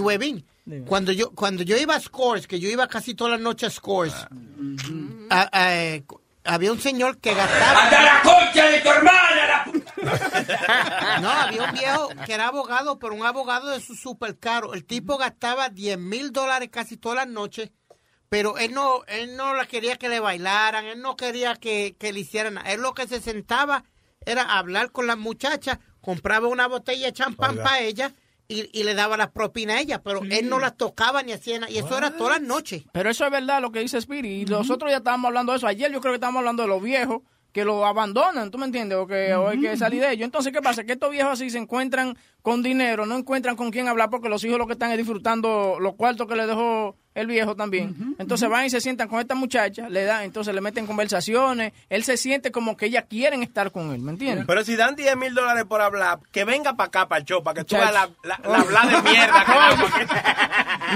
Cuando 0.88 1.12
yo, 1.12 1.32
cuando 1.32 1.64
yo 1.64 1.78
iba 1.78 1.96
a 1.96 2.00
Scores, 2.00 2.48
que 2.48 2.60
yo 2.60 2.70
iba 2.70 2.88
casi 2.88 3.14
todas 3.14 3.32
las 3.34 3.42
noches 3.42 3.68
a 3.68 3.76
Scores, 3.76 4.14
a- 5.30 5.50
a, 5.52 5.76
eh, 5.76 6.04
había 6.44 6.72
un 6.72 6.80
señor 6.80 7.18
que 7.20 7.34
gastaba... 7.34 7.84
¡Anda 7.86 8.02
la 8.02 8.22
concha 8.24 8.66
de 8.70 8.80
tu 8.82 8.90
hermana! 8.90 9.66
No, 11.22 11.30
había 11.30 11.64
un 11.64 11.72
viejo 11.72 12.10
que 12.26 12.34
era 12.34 12.48
abogado, 12.48 13.00
pero 13.00 13.14
un 13.16 13.26
abogado 13.26 13.70
de 13.70 13.80
su 13.80 13.96
super 13.96 14.38
caro. 14.38 14.74
El 14.74 14.86
tipo 14.86 15.18
gastaba 15.18 15.70
10 15.70 15.98
mil 15.98 16.32
dólares 16.32 16.70
casi 16.72 16.98
todas 16.98 17.16
las 17.18 17.28
noches, 17.28 17.72
pero 18.30 18.58
él 18.58 18.74
no, 18.74 19.04
él 19.08 19.36
no 19.36 19.54
la 19.56 19.66
quería 19.66 19.96
que 19.98 20.10
le 20.10 20.20
bailaran, 20.20 20.86
él 20.86 21.02
no 21.02 21.16
quería 21.16 21.56
que, 21.56 21.96
que 21.98 22.12
le 22.14 22.20
hicieran 22.20 22.56
nada. 22.56 22.72
Él 22.72 22.82
lo 22.82 22.94
que 22.94 23.08
se 23.08 23.22
sentaba 23.22 23.84
era 24.26 24.44
hablar 24.58 24.92
con 24.92 25.08
las 25.08 25.18
muchachas, 25.18 25.80
compraba 26.02 26.48
una 26.48 26.68
botella 26.68 27.08
de 27.08 27.14
champán 27.14 27.56
para 27.58 27.80
ella 27.80 28.12
y, 28.48 28.70
y 28.78 28.84
le 28.84 28.94
daba 28.94 29.18
la 29.18 29.32
propina 29.32 29.76
a 29.76 29.82
ella, 29.82 30.02
pero 30.02 30.22
él 30.24 30.50
no 30.50 30.60
las 30.60 30.78
tocaba 30.78 31.24
ni 31.24 31.32
hacía 31.32 31.60
nada. 31.60 31.72
Y 31.72 31.78
eso 31.78 31.98
era 31.98 32.16
todas 32.16 32.40
las 32.40 32.48
noches. 32.48 32.84
Pero 32.92 33.10
eso 33.10 33.26
es 33.26 33.32
verdad 33.32 33.62
lo 33.62 33.72
que 33.72 33.80
dice 33.80 33.98
Spirit. 33.98 34.48
Y 34.48 34.52
nosotros 34.52 34.92
ya 34.92 34.98
estábamos 34.98 35.30
hablando 35.30 35.52
de 35.52 35.58
eso. 35.58 35.68
Ayer 35.68 35.92
yo 35.92 36.02
creo 36.02 36.14
que 36.14 36.18
estábamos 36.18 36.40
hablando 36.40 36.64
de 36.64 36.70
los 36.70 36.82
viejos 36.82 37.22
que 37.56 37.64
lo 37.64 37.86
abandonan, 37.86 38.52
¿tú 38.52 38.58
me 38.58 38.66
entiendes? 38.66 38.98
O 38.98 39.08
que 39.08 39.34
o 39.34 39.48
hay 39.48 39.62
que 39.62 39.78
salir 39.78 40.02
de 40.02 40.12
ellos. 40.12 40.26
Entonces, 40.26 40.52
¿qué 40.52 40.62
pasa? 40.62 40.84
Que 40.84 40.92
estos 40.92 41.10
viejos 41.10 41.32
así 41.32 41.50
se 41.50 41.58
encuentran 41.58 42.18
con 42.42 42.62
dinero, 42.62 43.06
no 43.06 43.18
encuentran 43.18 43.56
con 43.56 43.72
quién 43.72 43.88
hablar 43.88 44.10
porque 44.10 44.28
los 44.28 44.44
hijos 44.44 44.58
lo 44.58 44.68
que 44.68 44.74
están 44.74 44.92
es 44.92 44.98
disfrutando 44.98 45.78
los 45.80 45.96
cuartos 45.96 46.28
que 46.28 46.36
le 46.36 46.48
dejó 46.48 46.98
el 47.16 47.28
viejo 47.28 47.56
también. 47.56 48.16
Entonces 48.20 48.48
van 48.50 48.66
y 48.66 48.70
se 48.70 48.80
sientan 48.82 49.08
con 49.08 49.20
esta 49.20 49.34
muchacha, 49.36 49.90
le 49.90 50.04
dan, 50.04 50.24
entonces 50.24 50.54
le 50.54 50.62
meten 50.62 50.86
conversaciones. 50.86 51.74
Él 51.90 52.04
se 52.04 52.18
siente 52.18 52.52
como 52.52 52.78
que 52.78 52.86
ellas 52.86 53.06
quieren 53.10 53.42
estar 53.42 53.72
con 53.72 53.92
él, 53.94 54.02
¿me 54.02 54.12
entiendes? 54.12 54.46
Pero 54.46 54.64
si 54.64 54.76
dan 54.76 54.96
10 54.96 55.16
mil 55.18 55.34
dólares 55.34 55.64
por 55.66 55.82
hablar, 55.82 56.20
que 56.32 56.44
venga 56.44 56.74
para 56.76 56.88
acá, 56.88 57.08
para 57.08 57.20
el 57.20 57.26
show, 57.26 57.42
para 57.44 57.56
que 57.56 57.64
tú 57.64 57.76
veas 57.76 57.92
la, 57.94 58.10
la, 58.24 58.40
la 58.48 58.58
habla 58.60 58.82
de 58.86 59.02
mierda. 59.10 59.46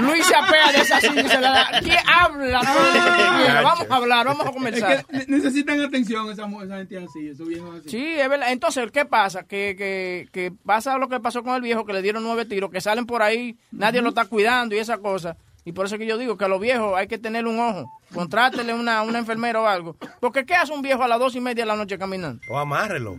Luis 0.02 0.24
se 0.26 0.34
apea 0.36 0.72
de 0.72 0.78
esa 0.80 1.00
silla 1.00 1.20
y 1.22 1.28
se 1.28 1.40
la 1.40 1.50
da. 1.50 1.80
¿Quién 1.82 1.98
habla? 2.06 2.60
Vamos 3.62 3.86
a 3.90 3.96
hablar, 3.96 4.26
vamos 4.26 4.46
a 4.46 4.52
conversar. 4.52 4.92
Es 4.92 5.04
que 5.04 5.12
ne- 5.16 5.24
necesitan 5.38 5.80
atención 5.80 6.30
esa, 6.30 6.46
esa 6.46 6.76
gente 6.76 6.98
así, 6.98 7.28
esos 7.28 7.48
viejos 7.48 7.80
así. 7.80 7.88
Sí, 7.90 8.04
es 8.18 8.28
verdad. 8.28 8.52
Entonces, 8.52 8.90
¿qué 8.92 9.04
pasa? 9.04 9.42
Que, 9.44 9.74
que, 9.76 10.28
que 10.32 10.52
pasa 10.64 10.96
lo 10.98 11.08
que 11.08 11.20
pasó 11.20 11.42
con 11.42 11.54
el 11.54 11.62
viejo, 11.62 11.84
que 11.84 11.92
le 11.92 12.02
dieron 12.02 12.22
nueve 12.22 12.44
tiros, 12.44 12.70
que 12.70 12.80
salen 12.80 13.06
por 13.06 13.22
ahí, 13.22 13.56
nadie 13.70 14.00
lo 14.02 14.10
está 14.10 14.24
cuidando 14.26 14.74
y 14.74 14.78
esa 14.78 14.98
cosa. 14.98 15.36
Y 15.64 15.72
por 15.72 15.86
eso 15.86 15.98
que 15.98 16.06
yo 16.06 16.16
digo 16.18 16.36
que 16.36 16.44
a 16.44 16.48
los 16.48 16.60
viejos 16.60 16.96
hay 16.96 17.06
que 17.06 17.18
tener 17.18 17.46
un 17.46 17.58
ojo. 17.60 17.90
Contrátele 18.14 18.72
una, 18.74 19.02
una 19.02 19.18
enfermera 19.18 19.60
o 19.60 19.66
algo. 19.66 19.96
Porque 20.20 20.44
¿qué 20.44 20.54
hace 20.54 20.72
un 20.72 20.82
viejo 20.82 21.02
a 21.02 21.08
las 21.08 21.18
dos 21.18 21.34
y 21.36 21.40
media 21.40 21.64
de 21.64 21.68
la 21.68 21.76
noche 21.76 21.98
caminando? 21.98 22.40
O 22.48 22.58
amárrelo. 22.58 23.16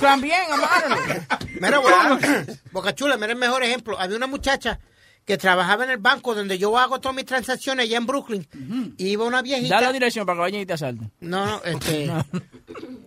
También, 0.00 0.40
amárrelo. 0.52 0.96
Mira, 1.60 1.78
Boca, 1.78 2.18
Boca 2.72 2.94
Chula, 2.94 3.16
mira 3.16 3.32
el 3.32 3.38
mejor 3.38 3.62
ejemplo. 3.62 3.98
Había 3.98 4.16
una 4.16 4.26
muchacha 4.26 4.80
que 5.24 5.36
trabajaba 5.36 5.84
en 5.84 5.90
el 5.90 5.98
banco 5.98 6.34
donde 6.36 6.56
yo 6.56 6.78
hago 6.78 7.00
todas 7.00 7.16
mis 7.16 7.24
transacciones 7.24 7.84
allá 7.84 7.96
en 7.98 8.06
Brooklyn. 8.06 8.94
Y 8.96 9.08
iba 9.08 9.24
una 9.24 9.42
viejita. 9.42 9.74
Da 9.76 9.80
la 9.88 9.92
dirección 9.92 10.24
para 10.24 10.36
que 10.36 10.40
vayan 10.42 10.60
y 10.60 10.66
te 10.66 10.72
asalten. 10.74 11.10
No, 11.20 11.44
no, 11.46 11.62
este. 11.64 12.10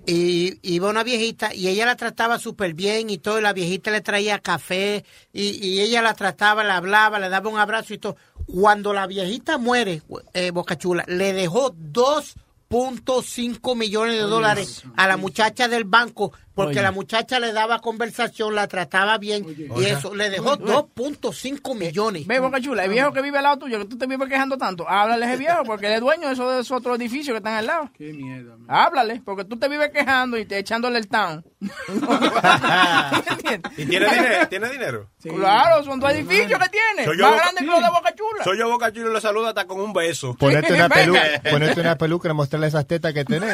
Y 0.06 0.58
iba 0.64 0.90
una 0.90 1.04
viejita 1.04 1.54
y 1.54 1.68
ella 1.68 1.86
la 1.86 1.96
trataba 1.96 2.40
súper 2.40 2.74
bien 2.74 3.12
y 3.12 3.20
todo. 3.20 3.38
Y 3.38 3.44
la 3.44 3.54
viejita 3.54 3.92
le 3.92 4.02
traía 4.02 4.40
café 4.40 5.06
y, 5.32 5.64
y 5.64 5.82
ella 5.82 6.02
la 6.02 6.16
trataba, 6.16 6.64
le 6.64 6.72
hablaba, 6.72 7.20
le 7.20 7.30
daba 7.30 7.48
un 7.48 7.60
abrazo 7.60 7.94
y 7.94 8.00
todo. 8.00 8.18
Cuando 8.52 8.94
la 8.94 9.06
viejita 9.06 9.58
muere, 9.58 10.02
eh, 10.34 10.52
Boca 10.52 10.78
Chula, 10.78 11.04
le 11.08 11.34
dejó 11.34 11.72
2.5 11.72 13.76
millones 13.76 14.16
de 14.16 14.22
dólares 14.22 14.84
a 14.96 15.08
la 15.08 15.18
muchacha 15.18 15.68
del 15.68 15.84
banco 15.84 16.32
porque 16.64 16.80
Oye. 16.80 16.84
la 16.84 16.92
muchacha 16.92 17.40
le 17.40 17.52
daba 17.54 17.80
conversación, 17.80 18.54
la 18.56 18.68
trataba 18.68 19.18
bien 19.18 19.46
y 19.48 19.70
Oye. 19.72 19.92
eso 19.92 20.14
le 20.14 20.30
dejó 20.30 20.52
Oye. 20.52 20.66
2.5 20.66 21.76
millones. 21.76 22.28
Ve, 22.28 22.40
Boca 22.40 22.60
Chula, 22.62 22.84
el 22.86 22.92
viejo 22.92 23.12
que 23.14 23.22
vive 23.22 23.38
al 23.38 23.44
lado 23.44 23.58
tuyo, 23.60 23.80
que 23.80 23.86
tú 23.86 23.98
te 23.98 24.06
vives 24.08 24.28
quejando 24.30 24.58
tanto, 24.58 24.88
háblale 24.90 25.26
a 25.26 25.30
ese 25.30 25.38
viejo, 25.38 25.64
porque 25.64 25.88
él 25.88 25.94
es 25.94 26.02
dueño 26.02 26.28
de 26.28 26.34
esos, 26.34 26.54
de 26.54 26.60
esos 26.62 26.78
otros 26.78 26.98
edificios 26.98 27.34
que 27.34 27.38
están 27.38 27.54
al 27.56 27.68
lado. 27.68 27.90
Qué 27.98 28.12
mierda. 28.14 28.56
Háblale, 28.68 29.22
porque 29.24 29.46
tú 29.46 29.58
te 29.58 29.68
vives 29.70 29.90
quejando 29.92 30.38
y 30.38 30.46
te 30.46 30.58
echándole 30.60 31.00
el 31.00 31.08
town. 31.08 31.44
¿Y 33.78 33.86
tiene 33.86 34.08
dinero? 34.10 34.48
¿Tiene 34.50 34.70
dinero? 34.70 35.10
Claro, 35.22 35.84
son 35.84 36.00
dos 36.00 36.12
edificios 36.12 36.60
que 36.60 36.70
tiene. 36.70 37.06
Soy 37.06 37.18
yo 37.18 37.24
Más 37.24 37.32
Boca- 37.34 37.44
grandes 37.44 37.64
que 37.64 37.70
los 37.72 37.82
de 37.84 37.90
Boca 37.90 38.16
Chula. 38.16 38.44
Soy 38.44 38.58
yo 38.58 38.70
Boca 38.70 38.92
Chula 38.92 39.10
y 39.10 39.14
lo 39.14 39.22
saluda 39.22 39.50
hasta 39.50 39.66
con 39.66 39.80
un 39.82 39.94
beso. 39.94 40.34
Ponete 40.40 40.74
una, 40.74 40.90
peluca, 40.90 41.22
ponete 41.50 41.82
una 41.82 41.96
peluca 41.98 42.30
y 42.30 42.34
mostrarle 42.34 42.68
esas 42.68 42.86
tetas 42.88 43.14
que 43.14 43.26
tenés. 43.26 43.54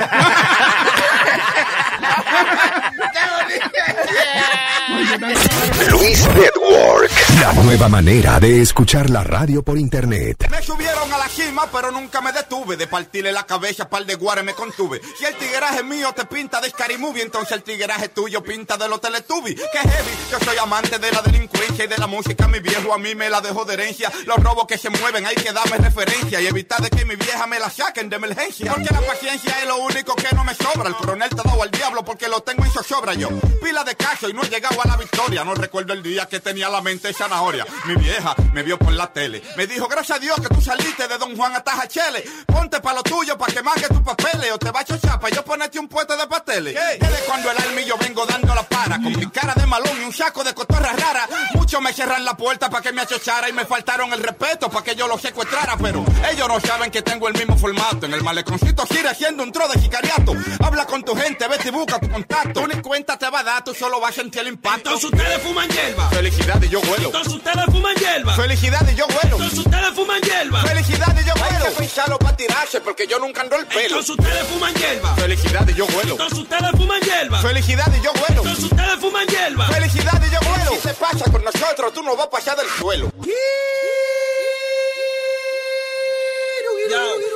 Yeah. 4.08 4.52
Luis 5.90 6.28
Network, 6.28 7.12
la 7.42 7.54
nueva 7.54 7.90
manera 7.90 8.40
de 8.40 8.62
escuchar 8.62 9.10
la 9.10 9.24
radio 9.24 9.64
por 9.64 9.80
internet. 9.80 10.48
Me 10.52 10.62
subieron 10.62 11.12
a 11.12 11.18
la 11.18 11.28
cima, 11.28 11.68
pero 11.72 11.92
nunca 11.92 12.22
me 12.22 12.32
detuve. 12.32 12.78
De 12.78 12.86
partirle 12.86 13.32
la 13.32 13.46
cabeza, 13.46 13.90
par 13.90 14.06
de 14.06 14.14
guares 14.16 14.44
me 14.44 14.54
contuve. 14.54 15.02
Si 15.18 15.26
el 15.26 15.36
tigueraje 15.36 15.84
mío 15.84 16.14
te 16.14 16.26
pinta 16.26 16.62
de 16.62 16.70
Scary 16.70 16.98
Movie, 16.98 17.24
entonces 17.24 17.54
el 17.54 17.64
tigueraje 17.64 18.10
tuyo 18.10 18.44
pinta 18.44 18.78
de 18.78 18.88
los 18.88 19.02
Teletubbies. 19.02 19.56
Que 19.56 19.80
heavy, 19.80 20.12
yo 20.32 20.40
soy 20.40 20.58
amante 20.58 21.00
de 21.00 21.12
la 21.12 21.22
delincuencia 21.24 21.86
y 21.86 21.88
de 21.88 21.98
la 21.98 22.08
música. 22.08 22.48
Mi 22.48 22.60
viejo 22.60 22.94
a 22.94 23.00
mí 23.00 23.16
me 23.16 23.30
la 23.30 23.42
dejó 23.42 23.66
de 23.66 23.74
herencia. 23.74 24.12
Los 24.28 24.38
robos 24.38 24.68
que 24.68 24.78
se 24.78 24.92
mueven, 24.92 25.26
hay 25.26 25.36
que 25.36 25.52
darme 25.52 25.78
referencia 25.78 26.42
y 26.42 26.48
evitar 26.48 26.80
de 26.82 26.92
que 26.92 27.06
mi 27.06 27.16
vieja 27.16 27.48
me 27.48 27.60
la 27.60 27.72
saquen 27.72 28.08
de 28.10 28.18
emergencia. 28.18 28.72
Porque 28.72 28.94
la 28.94 29.02
paciencia 29.02 29.60
es 29.62 29.68
lo 29.68 29.78
único 29.78 30.16
que 30.16 30.36
no 30.36 30.44
me 30.44 30.54
sobra. 30.54 30.90
El 30.90 30.96
coronel 30.96 31.30
te 31.30 31.42
ha 31.42 31.44
dado 31.44 31.64
al 31.64 31.72
diablo 31.72 32.06
porque 32.06 32.28
lo 32.28 32.42
tengo 32.42 32.64
en 32.64 32.72
zozobra 32.72 33.16
yo. 33.16 33.30
Pila 33.64 33.84
de 33.84 33.96
caso 33.96 34.30
y 34.30 34.34
no 34.34 34.44
he 34.44 34.50
llegado 34.50 34.75
a 34.82 34.88
la 34.88 34.98
victoria. 34.98 35.44
No 35.44 35.56
recuerdo 35.56 35.94
el 35.94 36.04
día 36.04 36.26
que 36.28 36.40
tenía 36.40 36.70
la 36.70 36.82
mente 36.82 37.14
zanahoria. 37.14 37.66
Mi 37.86 37.96
vieja 37.96 38.36
me 38.54 38.64
vio 38.64 38.78
por 38.78 38.94
la 38.94 39.08
tele. 39.08 39.42
Me 39.58 39.68
dijo, 39.68 39.88
gracias 39.88 40.18
a 40.18 40.20
Dios 40.20 40.36
que 40.40 40.54
tú 40.54 40.62
saliste 40.62 41.08
de 41.08 41.18
Don 41.18 41.36
Juan 41.36 41.56
hasta 41.56 41.72
Jachele. 41.72 42.24
Ponte 42.46 42.80
pa' 42.82 42.94
lo 42.94 43.04
tuyo 43.04 43.38
pa' 43.38 43.48
que 43.48 43.62
mangue 43.62 43.88
tus 43.88 44.02
papeles 44.02 44.52
o 44.52 44.58
te 44.58 44.72
va 44.72 44.82
a 44.82 44.86
chochar 44.86 45.20
pa' 45.20 45.30
yo 45.30 45.44
ponerte 45.44 45.80
un 45.80 45.88
puesto 45.88 46.16
de 46.18 46.28
pasteles. 46.28 46.74
Desde 46.74 47.26
cuando 47.26 47.52
el 47.52 47.86
yo 47.86 47.98
vengo 47.98 48.26
dando 48.26 48.54
la 48.56 48.64
para. 48.64 48.96
Con 48.96 49.16
mi 49.18 49.28
cara 49.28 49.54
de 49.54 49.66
malón 49.66 50.02
y 50.02 50.06
un 50.06 50.14
saco 50.14 50.44
de 50.44 50.54
cotorra 50.54 50.94
rara. 50.94 51.28
Muchos 51.54 51.82
me 51.82 51.94
cerran 51.94 52.24
la 52.26 52.36
puerta 52.36 52.70
pa' 52.70 52.82
que 52.82 52.92
me 52.92 53.02
achochara 53.02 53.50
y 53.50 53.54
me 53.54 53.66
faltaron 53.66 54.12
el 54.14 54.22
respeto 54.22 54.70
pa' 54.70 54.84
que 54.84 54.96
yo 54.96 55.08
lo 55.08 55.18
secuestrara. 55.18 55.78
Pero 55.78 56.04
ellos 56.32 56.48
no 56.48 56.60
saben 56.60 56.92
que 56.92 57.02
tengo 57.02 57.28
el 57.28 57.34
mismo 57.34 57.58
formato. 57.58 58.06
En 58.06 58.14
el 58.14 58.24
maleconcito 58.24 58.86
sigue 58.86 59.08
haciendo 59.08 59.44
un 59.44 59.52
tro 59.52 59.68
de 59.68 59.80
sicariato. 59.80 60.34
Habla 60.64 60.86
con 60.86 61.04
tu 61.04 61.16
gente, 61.16 61.48
vete 61.48 61.70
y 61.70 61.72
busca 61.72 62.00
tu 62.00 62.10
contacto. 62.10 62.62
Tú 62.62 62.68
ni 62.68 62.82
cuenta 62.82 63.18
te 63.18 63.30
va 63.30 63.40
a 63.40 63.44
dar, 63.44 63.64
tú 63.64 63.74
solo 63.74 64.00
vas 64.00 64.12
a 64.12 64.22
sentir 64.22 64.42
el 64.42 64.48
impacto. 64.50 64.65
Entonces 64.74 65.04
ustedes 65.12 65.42
fuman 65.42 65.70
hierba. 65.70 66.10
Felicidad 66.10 66.62
y 66.62 66.70
yo 66.70 66.82
vuelo. 66.82 67.06
Entonces 67.06 67.34
ustedes 67.34 67.66
fuman 67.66 67.96
hierba. 67.96 68.36
Felicidad 68.36 68.90
y 68.92 68.96
yo 68.96 69.06
vuelo. 69.08 69.36
Entonces 69.38 69.60
ustedes 69.60 69.90
fuman 69.94 70.22
hierba. 70.22 70.62
Felicidad 70.64 71.16
y 71.22 71.28
yo 71.28 71.34
vuelo. 71.36 71.66
Hay 71.66 71.72
que 71.72 71.78
pensarlo 71.78 72.20
para 72.20 72.38
tirarse 72.38 72.82
porque 72.82 73.08
yo 73.08 73.20
nunca 73.20 73.42
ando 73.42 73.56
el 73.58 73.68
pelo. 73.68 73.82
Entonces 73.82 74.10
ustedes 74.10 74.48
fuman 74.48 74.74
hierba. 74.74 75.16
Felicidad 75.16 75.68
y 75.68 75.74
yo 75.74 75.86
vuelo. 75.88 76.12
Entonces 76.12 76.40
ustedes 76.40 76.72
fuman 76.72 77.02
hierba. 77.02 77.42
Felicidad 77.42 77.94
y 77.96 78.02
yo 78.04 78.12
vuelo. 78.14 78.42
Entonces 78.42 78.64
ustedes 78.64 78.96
fuman 79.00 79.28
hierba. 79.28 79.68
Felicidad 79.68 80.24
y 80.26 80.34
yo 80.34 80.40
vuelo. 80.50 80.72
Si 80.76 80.88
te 80.88 80.94
pasa 80.96 81.32
con 81.32 81.44
nosotros, 81.44 81.94
tú 81.94 82.04
no 82.04 82.16
vas 82.16 82.26
a 82.26 82.30
pasar 82.30 82.58
del 82.58 82.68
suelo. 82.70 83.12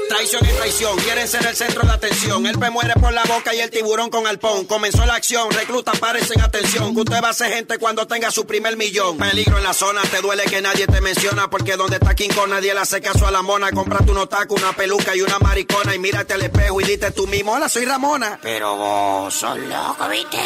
Traición 0.10 0.46
y 0.46 0.50
traición, 0.50 0.98
quieren 1.00 1.28
ser 1.28 1.46
el 1.46 1.56
centro 1.56 1.84
de 1.84 1.92
atención. 1.92 2.46
El 2.46 2.60
pe 2.60 2.70
muere 2.70 2.94
por 3.00 3.14
la 3.14 3.24
boca 3.24 3.54
y 3.54 3.60
el 3.60 3.70
tiburón 3.70 4.10
con 4.10 4.28
alpón. 4.28 4.66
Comenzó 4.66 5.06
la 5.06 5.16
acción, 5.16 5.50
reclutas 5.52 5.98
parecen 6.00 6.42
atención. 6.42 6.94
Que 6.94 7.02
usted 7.02 7.24
va 7.24 7.30
a 7.30 7.34
ser 7.34 7.54
gente 7.54 7.78
cuando 7.78 8.08
tenga 8.08 8.32
su 8.32 8.46
primer 8.46 8.76
millón. 8.78 9.18
Peligro 9.18 9.58
en 9.58 9.64
la 9.64 9.74
zona, 9.74 10.02
te 10.02 10.22
duele 10.22 10.44
que 10.44 10.62
nadie 10.62 10.88
te 10.88 11.02
menciona. 11.02 11.50
Porque 11.50 11.76
donde 11.78 11.98
está 11.98 12.16
King 12.16 12.30
Kong 12.36 12.50
nadie 12.50 12.74
le 12.74 12.80
hace 12.80 13.02
caso 13.02 13.28
a 13.28 13.32
la 13.32 13.42
mona. 13.42 13.72
Comprate 13.72 14.12
un 14.12 14.18
otaku, 14.18 14.56
una 14.56 14.74
peluca 14.74 15.16
y 15.16 15.22
una 15.22 15.40
maricona. 15.40 15.96
Y 15.96 16.00
mírate 16.00 16.34
al 16.34 16.42
espejo 16.42 16.82
y 16.82 16.84
dite 16.84 17.12
tú 17.12 17.28
mismo, 17.28 17.54
hola, 17.54 17.70
soy 17.70 17.86
Ramona. 17.86 18.40
Pero 18.42 18.76
vos 18.76 19.34
sos 19.34 19.58
loco, 19.58 20.08
¿viste? 20.10 20.38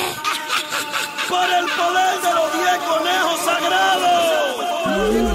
Por 1.30 1.50
el 1.50 1.66
poder 1.66 2.22
de 2.22 2.34
los 2.34 2.54
diez 2.54 2.78
conejos 2.88 3.40
sagrados. 3.46 5.33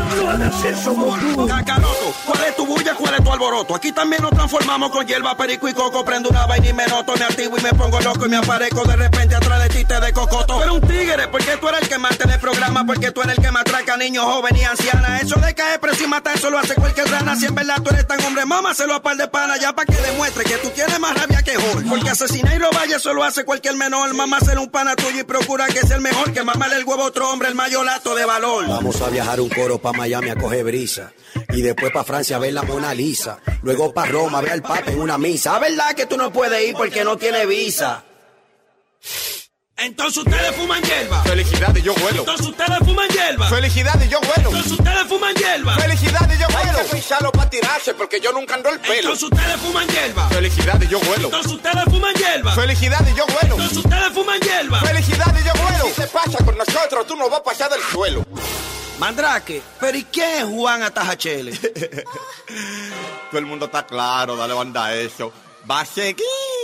Cacaroto, 1.49 2.15
¿cuál 2.27 2.45
es 2.45 2.57
tu 2.57 2.67
bulla? 2.67 2.95
¿Cuál 2.95 3.15
es 3.15 3.25
tu 3.25 3.33
alboroto? 3.33 3.75
Aquí 3.75 3.93
también 3.93 4.23
nos 4.23 4.33
transformamos 4.33 4.91
con 4.91 5.07
hierba, 5.07 5.37
perico 5.37 5.69
y 5.69 5.73
coco. 5.73 6.05
Prendo 6.05 6.29
una 6.29 6.47
vaina 6.47 6.69
y 6.69 6.73
me 6.73 6.87
noto, 6.87 7.15
me 7.17 7.25
activo 7.25 7.57
y 7.59 7.63
me 7.63 7.73
pongo 7.73 8.01
loco 8.01 8.27
y 8.27 8.29
me 8.29 8.37
aparezco 8.37 8.85
de 8.85 8.97
repente 8.97 9.35
atrás 9.37 9.63
de 9.63 9.69
ti 9.69 9.85
te 9.85 10.01
de 10.01 10.13
cocoto. 10.13 10.63
Eres 10.63 10.75
un 10.75 10.81
tigre, 10.81 11.29
porque 11.29 11.57
tú 11.59 11.69
eres 11.69 11.83
el 11.83 11.89
que 11.89 11.99
mantiene 11.99 12.35
el 12.35 12.41
programa, 12.41 12.85
porque 12.85 13.11
tú 13.13 13.23
eres 13.23 13.39
el 13.39 13.45
que 13.45 13.53
me 13.53 13.61
atraca 13.61 13.97
niños 13.97 14.25
jóvenes 14.25 14.63
y 14.63 14.65
ancianas. 14.65 15.23
Eso 15.23 15.39
de 15.39 15.55
caer 15.55 15.81
preso 15.81 16.05
y 16.05 16.07
matar, 16.07 16.37
eso 16.37 16.51
lo 16.51 16.59
hace 16.59 16.75
cualquier 16.75 17.11
rana. 17.11 17.37
Si 17.37 17.47
en 17.47 17.55
verdad 17.55 17.77
tú 17.83 17.91
eres 17.91 18.07
tan 18.07 18.23
hombre, 18.25 18.45
mámaselo 18.45 18.95
a 18.95 19.03
par 19.03 19.17
de 19.17 19.29
pana 19.29 19.57
ya 19.59 19.73
para 19.73 19.87
que 19.87 20.01
demuestre 20.03 20.45
que 20.45 20.57
tú 20.59 20.71
tienes 20.71 20.99
más 20.99 21.17
rabia 21.17 21.43
que 21.43 21.57
Hulk. 21.57 21.89
Porque 21.89 22.11
asesinar 22.11 22.55
y 22.55 22.59
robar, 22.59 22.89
eso 22.89 23.13
lo 23.13 23.25
hace 23.25 23.45
cualquier 23.45 23.77
menor. 23.77 24.13
Mamáselo 24.15 24.63
un 24.63 24.71
pana 24.71 24.97
tuyo 24.97 25.21
y 25.21 25.25
procura 25.25 25.67
que 25.67 25.81
sea 25.87 25.97
el 25.97 26.03
mejor. 26.03 26.33
Que 26.33 26.43
mamarle 26.43 26.77
el 26.77 26.85
huevo 26.85 27.05
a 27.05 27.07
otro 27.07 27.31
hombre, 27.31 27.49
el 27.49 27.55
mayolato 27.55 28.15
de 28.15 28.25
valor. 28.25 28.67
Vamos 28.69 29.01
a 29.01 29.09
viajar 29.09 29.41
un 29.41 29.49
coro 29.49 29.79
pa' 29.79 29.93
Miami 30.09 30.31
a 30.31 30.37
coger 30.37 30.65
brisa. 30.65 31.13
Y 31.51 31.61
después 31.61 31.93
pa' 31.93 32.03
Francia 32.03 32.37
a 32.37 32.39
ver 32.39 32.55
la 32.55 32.63
Mona 32.63 32.95
Lisa. 32.95 33.41
Luego 33.63 33.93
pa' 33.93 34.07
Roma 34.07 34.39
a 34.39 34.41
ver 34.41 34.53
al 34.53 34.63
Papa 34.63 34.91
en 34.91 35.01
una 35.01 35.19
misa. 35.19 35.57
¿A 35.57 35.59
verdad 35.59 35.95
que 35.95 36.07
tú 36.07 36.17
no 36.17 36.33
puedes 36.33 36.67
ir 36.67 36.75
porque 36.75 37.05
no 37.05 37.19
tienes 37.19 37.47
visa? 37.47 38.05
Entonces 39.77 40.25
ustedes 40.25 40.57
fuman 40.57 40.83
hierba. 40.83 41.23
Felicidad 41.25 41.77
y 41.77 41.83
yo 41.83 41.95
vuelo. 41.95 42.21
Entonces 42.21 42.47
ustedes 42.47 42.79
fuman 42.79 43.09
hierba. 43.11 43.49
Felicidad 43.49 44.03
y 44.03 44.09
yo 44.09 44.21
vuelo. 44.21 44.49
Entonces 44.49 44.73
ustedes 44.73 45.07
fuman 45.09 45.35
hierba. 45.35 45.77
Felicidad 45.77 46.31
y 46.35 46.41
yo 46.41 46.47
vuelo. 46.49 46.79
Hay 46.79 46.85
que 46.85 46.91
pensarlo 46.91 47.33
para 47.33 47.51
tirarse 47.51 47.95
porque 47.95 48.21
yo 48.21 48.33
nunca 48.33 48.55
ando 48.55 48.71
el 48.71 48.81
pelo. 48.81 48.95
Entonces 48.95 49.25
ustedes 49.25 49.57
fuman 49.61 49.87
hierba. 49.89 50.29
Felicidad 50.31 50.81
y 50.83 50.89
yo 50.89 50.99
vuelo. 51.01 51.25
Entonces 51.27 51.53
ustedes 51.53 51.85
fuman 51.85 52.15
hierba. 52.15 52.53
Felicidad 52.55 53.07
y 53.07 53.15
yo 53.15 53.27
vuelo. 53.27 53.55
Entonces 53.55 53.77
ustedes 53.77 54.13
fuman 54.15 54.41
hierba. 54.41 54.81
Felicidad 54.81 55.37
y 55.39 55.47
yo 55.47 55.53
vuelo. 55.63 55.87
Si 55.87 56.01
te 56.01 56.07
pasa 56.09 56.45
con 56.45 56.57
nosotros, 56.57 57.07
tú 57.07 57.17
no 57.17 57.29
vas 57.29 57.41
a 57.41 57.45
pasar 57.45 57.71
del 57.71 57.83
suelo. 57.83 58.25
Mandrake, 58.99 59.63
pero 59.79 59.97
¿y 59.97 60.05
quién 60.05 60.29
es 60.31 60.45
Juan 60.45 60.83
Atajachele? 60.83 61.57
Todo 63.31 63.39
el 63.39 63.47
mundo 63.47 63.67
está 63.67 63.87
claro, 63.87 64.37
dale 64.37 64.55
banda 64.55 64.87
a 64.87 64.95
eso. 64.95 65.33
Va 65.71 65.81
a 65.81 65.87
seguir. 65.87 66.58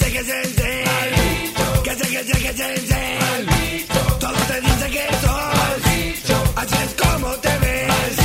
dice 0.00 0.12
que 0.12 0.24
se. 0.24 0.42
Que 1.82 1.94
se, 1.94 2.06
que 2.08 2.24
se, 2.24 2.32
que. 2.40 3.86
Todo 4.18 4.32
te 4.48 4.60
dice 4.60 4.90
que 4.90 5.06
sos. 5.22 6.36
Así 6.56 6.76
es 6.84 6.94
como 6.94 7.28
te 7.36 7.58
ves. 7.58 8.19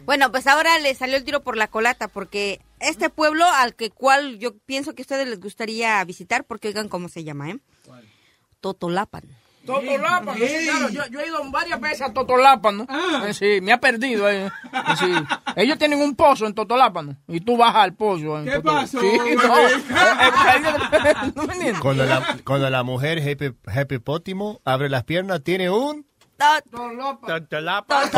Bueno, 0.06 0.32
pues 0.32 0.48
ahora 0.48 0.80
le 0.80 0.96
salió 0.96 1.16
el 1.16 1.24
tiro 1.24 1.42
por 1.44 1.56
la 1.58 1.68
colata 1.68 2.08
porque 2.08 2.60
este 2.80 3.10
pueblo 3.10 3.46
al 3.46 3.76
que 3.76 3.92
cual 3.92 4.40
yo 4.40 4.58
pienso 4.58 4.96
que 4.96 5.02
a 5.02 5.04
ustedes 5.04 5.28
les 5.28 5.40
gustaría 5.40 6.04
visitar 6.06 6.44
porque 6.44 6.70
oigan 6.70 6.90
cómo 6.90 7.08
se 7.10 7.24
llama, 7.24 7.52
¿eh? 7.52 7.60
Totolapan. 8.62 9.24
Totolapan, 9.66 10.36
sí, 10.36 10.48
claro, 10.64 10.90
yo, 10.90 11.06
yo 11.12 11.20
he 11.20 11.28
ido 11.28 11.52
varias 11.52 11.80
veces 11.80 12.02
a 12.02 12.14
Totolapan, 12.14 12.78
¿no? 12.78 12.88
Eh, 13.28 13.34
sí, 13.36 13.60
me 13.62 13.72
ha 13.72 13.80
perdido 13.80 14.26
ahí. 14.26 14.38
Eh, 14.38 14.50
sí. 14.98 15.14
Ellos 15.56 15.78
tienen 15.78 16.02
un 16.02 16.16
pozo 16.16 16.48
en 16.48 16.56
Totolapan, 16.56 17.06
¿no? 17.08 17.18
Y 17.28 17.42
tú 17.42 17.56
bajas 17.56 17.84
al 17.84 17.94
pozo. 17.94 18.40
en 18.40 18.46
¿Qué 18.46 18.60
pasó, 18.62 19.00
Sí, 19.00 19.08
no, 19.36 19.60
eh, 19.60 19.72
eh, 19.74 21.32
¿no 21.36 21.44
me 21.44 21.54
entiendes? 21.54 21.80
Cuando 21.82 22.06
la, 22.06 22.38
cuando 22.44 22.70
la 22.70 22.82
mujer 22.84 23.20
Happy, 23.20 23.54
Happy 23.68 24.00
Pótimo 24.00 24.60
abre 24.66 24.90
las 24.90 25.04
piernas, 25.04 25.44
tiene 25.44 25.70
un... 25.70 26.09
Totolapan. 27.30 28.10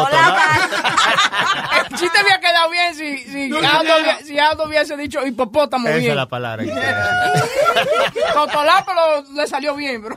El 1.91 1.97
chiste 1.97 2.19
había 2.19 2.39
quedado 2.39 2.69
bien 2.69 2.95
si, 2.95 3.17
si, 3.17 3.43
Aldo, 3.65 3.95
hubiera- 3.95 4.19
si 4.19 4.37
Aldo 4.39 4.65
hubiese 4.65 4.95
dicho 4.97 5.25
hipopótamo 5.25 5.87
Esa 5.87 5.97
bien. 5.97 6.11
es 6.11 6.15
la 6.15 6.27
palabra. 6.27 6.63
lo- 8.35 9.33
le 9.33 9.47
salió 9.47 9.75
bien, 9.75 10.01
pero. 10.03 10.15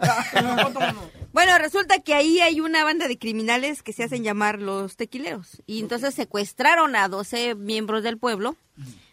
Bueno, 1.33 1.59
resulta 1.59 1.99
que 1.99 2.15
ahí 2.15 2.41
hay 2.41 2.61
una 2.61 2.85
banda 2.85 3.09
de 3.09 3.19
criminales 3.19 3.83
que 3.83 3.93
se 3.93 4.05
hacen 4.05 4.23
llamar 4.23 4.61
los 4.61 4.97
tequileros. 4.97 5.63
Y 5.67 5.81
entonces 5.81 6.15
secuestraron 6.15 6.95
a 6.95 7.09
12 7.09 7.55
miembros 7.57 8.03
del 8.05 8.19
pueblo. 8.19 8.57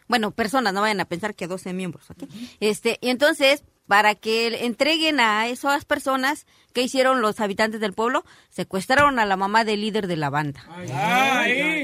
Bueno, 0.07 0.31
personas, 0.31 0.73
no 0.73 0.81
vayan 0.81 0.99
a 0.99 1.05
pensar 1.05 1.33
que 1.33 1.47
12 1.47 1.73
miembros, 1.73 2.09
¿ok? 2.11 2.23
Este, 2.59 2.97
y 3.01 3.09
entonces, 3.09 3.63
para 3.87 4.15
que 4.15 4.65
entreguen 4.65 5.19
a 5.19 5.47
esas 5.47 5.85
personas 5.85 6.45
que 6.73 6.81
hicieron 6.81 7.21
los 7.21 7.39
habitantes 7.39 7.81
del 7.81 7.93
pueblo, 7.93 8.23
secuestraron 8.49 9.19
a 9.19 9.25
la 9.25 9.35
mamá 9.35 9.63
del 9.65 9.81
líder 9.81 10.07
de 10.07 10.15
la 10.15 10.29
banda. 10.29 10.63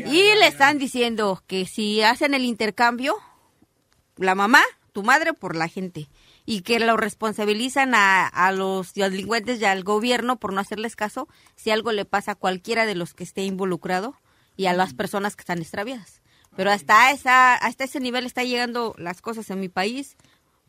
Y 0.05 0.35
le 0.39 0.47
están 0.47 0.77
diciendo 0.77 1.43
que 1.47 1.65
si 1.65 2.01
hacen 2.01 2.33
el 2.33 2.45
intercambio, 2.45 3.15
la 4.15 4.35
mamá, 4.35 4.61
tu 4.93 5.03
madre 5.03 5.33
por 5.33 5.55
la 5.55 5.67
gente. 5.67 6.09
Y 6.45 6.61
que 6.61 6.79
lo 6.79 6.95
responsabilizan 6.95 7.93
a, 7.93 8.25
a 8.25 8.53
los 8.53 8.93
delincuentes 8.93 9.59
y 9.59 9.65
al 9.65 9.83
gobierno 9.83 10.37
por 10.37 10.53
no 10.53 10.61
hacerles 10.61 10.95
caso 10.95 11.27
si 11.57 11.71
algo 11.71 11.91
le 11.91 12.05
pasa 12.05 12.31
a 12.31 12.35
cualquiera 12.35 12.85
de 12.85 12.95
los 12.95 13.13
que 13.13 13.25
esté 13.25 13.43
involucrado 13.43 14.15
y 14.55 14.67
a 14.67 14.73
las 14.73 14.93
personas 14.93 15.35
que 15.35 15.41
están 15.41 15.59
extraviadas. 15.59 16.21
Pero 16.55 16.71
hasta, 16.71 17.11
esa, 17.11 17.53
hasta 17.53 17.83
ese 17.83 17.99
nivel 17.99 18.25
está 18.25 18.43
llegando 18.43 18.95
las 18.97 19.21
cosas 19.21 19.49
en 19.51 19.59
mi 19.59 19.69
país 19.69 20.15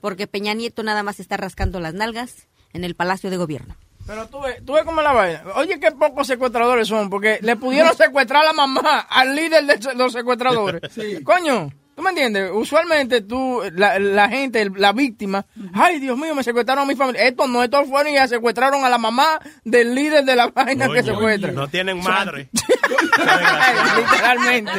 porque 0.01 0.27
Peña 0.27 0.55
Nieto 0.55 0.83
nada 0.83 1.03
más 1.03 1.21
está 1.21 1.37
rascando 1.37 1.81
las 1.81 1.95
nalgas 1.95 2.47
en 2.73 2.85
el 2.85 2.95
Palacio 2.95 3.31
de 3.31 3.37
Gobierno. 3.37 3.77
Pero 4.07 4.27
tú 4.27 4.41
ves, 4.41 4.65
tú 4.65 4.73
ves 4.73 4.85
cómo 4.85 5.03
la 5.03 5.13
vaina. 5.13 5.43
Oye, 5.57 5.79
qué 5.79 5.93
pocos 5.93 6.27
secuestradores 6.27 6.89
son, 6.89 7.11
porque 7.11 7.39
le 7.43 7.57
pudieron 7.57 7.95
secuestrar 7.97 8.43
a 8.43 8.47
la 8.47 8.53
mamá, 8.55 9.01
al 9.01 9.37
líder 9.37 9.65
de 9.65 9.95
los 9.95 10.15
secuestradores. 10.15 10.81
Coño, 11.25 11.71
¿tú 11.95 12.01
me 12.01 12.09
entiendes? 12.09 12.51
Usualmente 12.55 13.21
tú, 13.21 13.61
la, 13.75 13.99
la 13.99 14.31
gente, 14.31 14.71
la 14.75 14.93
víctima, 14.93 15.45
ay, 15.75 16.01
Dios 16.01 16.17
mío, 16.17 16.35
me 16.35 16.43
secuestraron 16.43 16.85
a 16.85 16.87
mi 16.87 16.97
familia. 16.97 17.23
Estos 17.25 17.51
no, 17.51 17.63
estos 17.63 17.87
fueron 17.87 18.15
y 18.15 18.29
secuestraron 18.29 18.83
a 18.83 18.89
la 18.89 18.97
mamá 18.97 19.41
del 19.63 19.95
líder 19.95 20.25
de 20.25 20.37
la 20.37 20.47
vaina 20.47 20.89
que 20.89 21.03
secuestra. 21.03 21.53
No 21.53 21.69
tienen 21.69 22.03
madre. 22.03 22.49
Literalmente. 23.97 24.73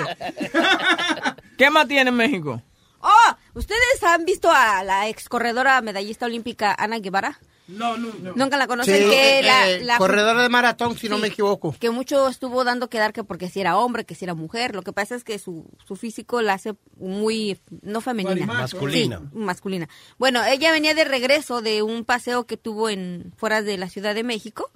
¿Qué 1.56 1.70
más 1.70 1.88
tiene 1.88 2.10
en 2.10 2.16
México? 2.16 2.64
Oh, 3.02 3.36
¿ustedes 3.54 4.04
han 4.04 4.26
visto 4.26 4.50
a 4.52 4.84
la 4.84 5.08
ex 5.10 5.30
corredora 5.30 5.82
medallista 5.82 6.26
olímpica 6.26 6.76
Ana 6.78 7.00
Guevara? 7.00 7.40
No, 7.68 7.98
no, 7.98 8.12
no. 8.24 8.34
Nunca 8.36 8.58
la 8.58 8.66
conocen. 8.66 8.96
Sí, 9.04 9.10
que 9.12 9.40
eh, 9.40 9.44
la, 9.44 9.70
eh, 9.70 9.84
la- 9.84 9.98
corredora 10.00 10.42
de 10.42 10.50
maratón, 10.50 10.98
si 10.98 11.08
no 11.08 11.20
me 11.20 11.28
equivoco. 11.28 11.76
que 11.80 11.92
mucho 11.92 12.28
estuvo 12.28 12.64
dando 12.64 12.90
que 12.90 12.98
dar 12.98 13.14
que 13.14 13.24
porque 13.24 13.48
si 13.48 13.62
era 13.62 13.78
hombre, 13.78 14.06
que 14.06 14.16
si 14.16 14.26
era 14.26 14.34
mujer. 14.34 14.74
Lo 14.74 14.82
que 14.82 14.92
pasa 14.92 15.14
es 15.14 15.24
que 15.24 15.38
su, 15.38 15.66
su 15.88 15.96
físico 15.96 16.42
la 16.42 16.54
hace 16.54 16.74
muy, 16.98 17.60
no 17.84 18.02
femenina. 18.02 18.44
Masculina. 18.48 19.20
Sí, 19.20 19.38
masculina. 19.38 19.88
Bueno, 20.18 20.44
ella 20.46 20.72
venía 20.72 20.96
de 20.96 21.04
regreso 21.04 21.62
de 21.62 21.84
un 21.84 22.06
paseo 22.06 22.48
que 22.48 22.58
tuvo 22.58 22.90
en 22.90 23.34
fuera 23.38 23.62
de 23.62 23.78
la 23.78 23.88
Ciudad 23.88 24.16
de 24.16 24.24
México. 24.24 24.72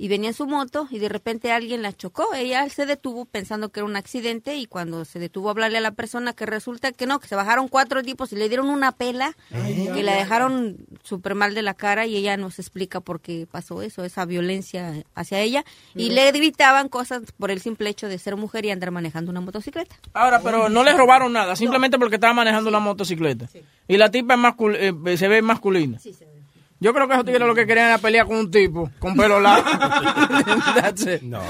Y 0.00 0.06
venía 0.06 0.28
en 0.30 0.34
su 0.34 0.46
moto 0.46 0.86
y 0.92 1.00
de 1.00 1.08
repente 1.08 1.50
alguien 1.50 1.82
la 1.82 1.92
chocó. 1.92 2.32
Ella 2.34 2.68
se 2.68 2.86
detuvo 2.86 3.24
pensando 3.24 3.70
que 3.70 3.80
era 3.80 3.84
un 3.84 3.96
accidente 3.96 4.54
y 4.56 4.66
cuando 4.66 5.04
se 5.04 5.18
detuvo 5.18 5.48
a 5.48 5.50
hablarle 5.50 5.78
a 5.78 5.80
la 5.80 5.90
persona 5.90 6.32
que 6.34 6.46
resulta 6.46 6.92
que 6.92 7.04
no, 7.06 7.18
que 7.18 7.26
se 7.26 7.34
bajaron 7.34 7.66
cuatro 7.66 8.00
tipos 8.04 8.32
y 8.32 8.36
le 8.36 8.48
dieron 8.48 8.68
una 8.70 8.92
pela 8.92 9.36
que 9.94 10.02
la 10.04 10.14
dejaron 10.14 10.76
súper 11.02 11.34
mal 11.34 11.54
de 11.54 11.62
la 11.62 11.74
cara 11.74 12.06
y 12.06 12.14
ella 12.16 12.36
nos 12.36 12.60
explica 12.60 13.00
por 13.00 13.20
qué 13.20 13.48
pasó 13.50 13.82
eso, 13.82 14.04
esa 14.04 14.24
violencia 14.24 15.02
hacia 15.16 15.40
ella. 15.40 15.64
Y 15.96 16.10
le 16.10 16.30
gritaban 16.30 16.88
cosas 16.88 17.22
por 17.36 17.50
el 17.50 17.60
simple 17.60 17.90
hecho 17.90 18.08
de 18.08 18.18
ser 18.18 18.36
mujer 18.36 18.64
y 18.66 18.70
andar 18.70 18.92
manejando 18.92 19.32
una 19.32 19.40
motocicleta. 19.40 19.96
Ahora, 20.12 20.40
pero 20.42 20.68
no 20.68 20.84
le 20.84 20.92
robaron 20.92 21.32
nada, 21.32 21.56
simplemente 21.56 21.98
porque 21.98 22.14
estaba 22.14 22.34
manejando 22.34 22.70
la 22.70 22.78
motocicleta. 22.78 23.48
Y 23.88 23.96
la 23.96 24.10
tipa 24.12 24.34
es 24.34 24.40
mascul- 24.40 24.76
eh, 24.78 25.16
se 25.16 25.26
ve 25.26 25.42
masculina. 25.42 25.98
Yo 26.80 26.94
creo 26.94 27.08
que 27.08 27.14
esos 27.14 27.24
tigres 27.26 27.46
lo 27.46 27.54
que 27.56 27.66
querían 27.66 27.86
era 27.88 27.98
pelear 27.98 28.26
con 28.26 28.36
un 28.36 28.50
tipo 28.52 28.88
con 29.00 29.16
pelo 29.16 29.40
largo. 29.40 29.68
That's 30.76 31.06
it. 31.06 31.22
No. 31.22 31.40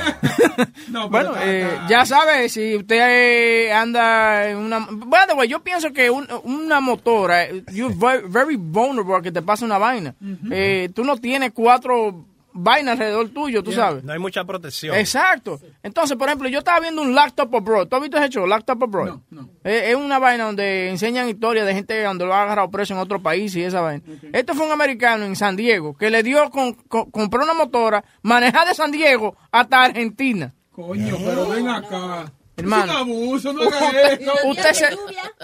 bueno, 1.10 1.32
eh, 1.38 1.68
ya 1.88 2.06
sabe, 2.06 2.48
si 2.48 2.76
usted 2.76 2.96
eh, 2.98 3.72
anda 3.72 4.48
en 4.48 4.56
una... 4.56 4.86
By 4.90 5.26
the 5.28 5.34
way, 5.34 5.46
yo 5.48 5.60
pienso 5.60 5.92
que 5.92 6.10
un- 6.10 6.28
una 6.44 6.80
motora, 6.80 7.44
eh, 7.44 7.62
you're 7.72 7.94
very, 7.94 8.22
very 8.26 8.56
vulnerable 8.56 9.16
a 9.16 9.20
que 9.22 9.30
te 9.32 9.42
pase 9.42 9.64
una 9.64 9.76
vaina. 9.78 10.14
Eh, 10.50 10.88
tú 10.94 11.04
no 11.04 11.16
tienes 11.18 11.52
cuatro 11.52 12.24
vainas 12.60 12.92
alrededor 12.92 13.28
tuyo, 13.30 13.62
tú 13.62 13.72
sabes. 13.72 14.02
No 14.04 14.12
hay 14.12 14.18
mucha 14.18 14.44
protección. 14.44 14.96
Exacto. 14.96 15.60
Entonces, 15.82 16.16
por 16.16 16.28
ejemplo, 16.28 16.48
yo 16.48 16.58
estaba 16.58 16.80
viendo 16.80 17.02
un 17.02 17.14
Laptop 17.14 17.54
Abroad. 17.54 17.86
¿Tú 17.88 17.96
has 17.96 18.02
visto 18.02 18.16
ese 18.18 18.28
show, 18.28 18.46
Laptop 18.46 18.82
Abroad? 18.82 19.18
Es, 19.64 19.82
es 19.90 19.94
una 19.94 20.18
vaina 20.18 20.44
donde 20.44 20.90
enseñan 20.90 21.28
historias 21.28 21.66
de 21.66 21.74
gente 21.74 22.02
donde 22.02 22.24
lo 22.26 22.34
ha 22.34 22.42
agarrado 22.42 22.70
preso 22.70 22.94
en 22.94 23.00
otro 23.00 23.20
país 23.22 23.54
y 23.56 23.62
esa 23.62 23.80
vaina. 23.80 24.02
Este 24.32 24.54
fue 24.54 24.66
un 24.66 24.72
americano 24.72 25.24
en 25.24 25.36
San 25.36 25.56
Diego 25.56 25.96
que 25.96 26.10
le 26.10 26.22
dio, 26.22 26.50
con, 26.50 26.74
con- 26.74 27.10
compró 27.10 27.44
una 27.44 27.54
motora, 27.54 28.04
manejar 28.22 28.66
de 28.68 28.74
San 28.74 28.90
Diego 28.90 29.36
hasta 29.50 29.82
Argentina. 29.84 30.52
Coño, 30.72 31.16
pero 31.24 31.48
ven 31.48 31.68
acá. 31.68 32.30
Hermano. 32.56 32.84
Es 32.86 32.90
un 32.90 32.96
abuso, 32.96 33.52
no 33.52 33.60
Usted, 33.68 34.20
usted 34.46 34.72
se, 34.72 34.86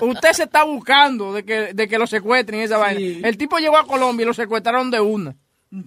usted 0.05 0.32
se 0.32 0.43
está 0.45 0.65
buscando 0.65 1.32
de 1.32 1.45
que, 1.45 1.73
de 1.73 1.86
que 1.86 1.97
lo 1.99 2.09
secuestren 2.09 2.59
y 2.61 2.65
esa 2.65 2.78
vaina. 2.78 3.28
El 3.28 3.36
tipo 3.36 3.59
llegó 3.59 3.77
a 3.77 3.86
Colombia 3.86 4.24
y 4.24 4.27
lo 4.27 4.35
secuestraron 4.35 4.91
de 4.91 5.01
una. 5.01 5.36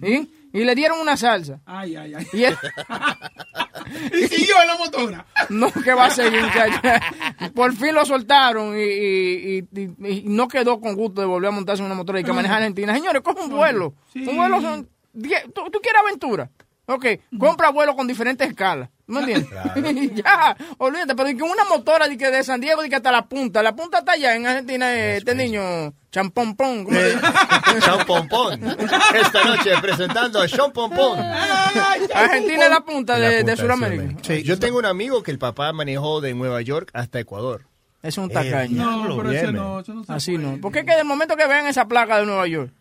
¿Sí? 0.02 0.30
Y 0.52 0.64
le 0.64 0.74
dieron 0.74 0.98
una 1.00 1.16
salsa. 1.16 1.60
Ay, 1.66 1.96
ay, 1.96 2.14
ay. 2.14 2.26
Y 2.32 2.44
él- 2.44 2.56
Y 4.12 4.28
siguió 4.28 4.54
en 4.60 4.66
la 4.68 4.76
motora. 4.76 5.26
No, 5.48 5.70
que 5.72 5.94
va 5.94 6.06
a 6.06 6.10
seguir. 6.10 6.42
Por 7.54 7.74
fin 7.74 7.94
lo 7.94 8.04
soltaron 8.04 8.76
y, 8.78 8.82
y- 8.82 9.58
y- 9.58 9.66
y- 9.72 10.08
y 10.18 10.22
no 10.26 10.46
quedó 10.48 10.80
con 10.80 10.94
gusto 10.94 11.20
de 11.22 11.26
volver 11.26 11.48
a 11.48 11.52
montarse 11.52 11.80
en 11.82 11.86
una 11.86 11.94
motora 11.94 12.20
y 12.20 12.24
que 12.24 12.32
manejar 12.32 12.58
Argentina. 12.58 12.94
Señores, 12.94 13.22
coge 13.22 13.42
un 13.42 13.50
vuelo. 13.50 13.94
Sí. 14.12 14.26
Un 14.26 14.36
vuelo 14.36 14.60
son... 14.60 14.88
diez- 15.14 15.44
¿Tú, 15.54 15.70
tú 15.70 15.80
quieres 15.80 16.02
aventura? 16.02 16.50
Ok, 16.86 17.06
compra 17.38 17.70
vuelo 17.70 17.94
con 17.96 18.06
diferentes 18.06 18.48
escalas. 18.48 18.88
¿Me 19.08 19.20
entiendes? 19.20 19.50
ya, 20.22 20.56
olvídate, 20.76 21.14
pero 21.16 21.28
que 21.36 21.42
una 21.42 21.64
motora 21.64 22.06
de, 22.06 22.18
que 22.18 22.30
de 22.30 22.44
San 22.44 22.60
Diego 22.60 22.82
de 22.82 22.90
que 22.90 22.96
hasta 22.96 23.10
la 23.10 23.26
punta. 23.26 23.62
La 23.62 23.74
punta 23.74 24.00
está 24.00 24.12
allá 24.12 24.36
en 24.36 24.46
Argentina, 24.46 24.94
eh, 24.94 25.16
este 25.16 25.34
niño, 25.34 25.94
champompón. 26.12 26.84
¿cómo 26.84 26.96
se 26.96 27.14
llama? 27.14 27.62
Sean 27.80 28.06
Pompón. 28.06 28.62
Esta 29.14 29.44
noche 29.44 29.70
presentando 29.80 30.42
a 30.42 30.46
Sean 30.46 30.72
Pompón. 30.72 31.18
Argentina 31.18 32.64
es 32.64 32.70
la 32.70 32.80
punta 32.80 33.18
de, 33.18 33.44
de 33.44 33.56
Sudamérica. 33.56 34.14
Sí, 34.22 34.42
yo 34.42 34.58
tengo 34.58 34.78
un 34.78 34.86
amigo 34.86 35.22
que 35.22 35.30
el 35.30 35.38
papá 35.38 35.72
manejó 35.72 36.20
de 36.20 36.34
Nueva 36.34 36.60
York 36.60 36.90
hasta 36.92 37.18
Ecuador. 37.18 37.64
Es 38.02 38.18
un 38.18 38.28
tacaño. 38.28 39.08
No, 39.08 39.16
pero 39.16 39.30
ese 39.32 39.52
no, 39.52 39.80
eso 39.80 39.94
no 39.94 40.04
se 40.04 40.12
Así 40.12 40.38
no. 40.38 40.58
Porque 40.60 40.80
es 40.80 40.84
que 40.84 40.96
de 40.96 41.04
momento 41.04 41.36
que 41.36 41.46
vean 41.46 41.66
esa 41.66 41.88
placa 41.88 42.18
de 42.18 42.26
Nueva 42.26 42.46
York, 42.46 42.72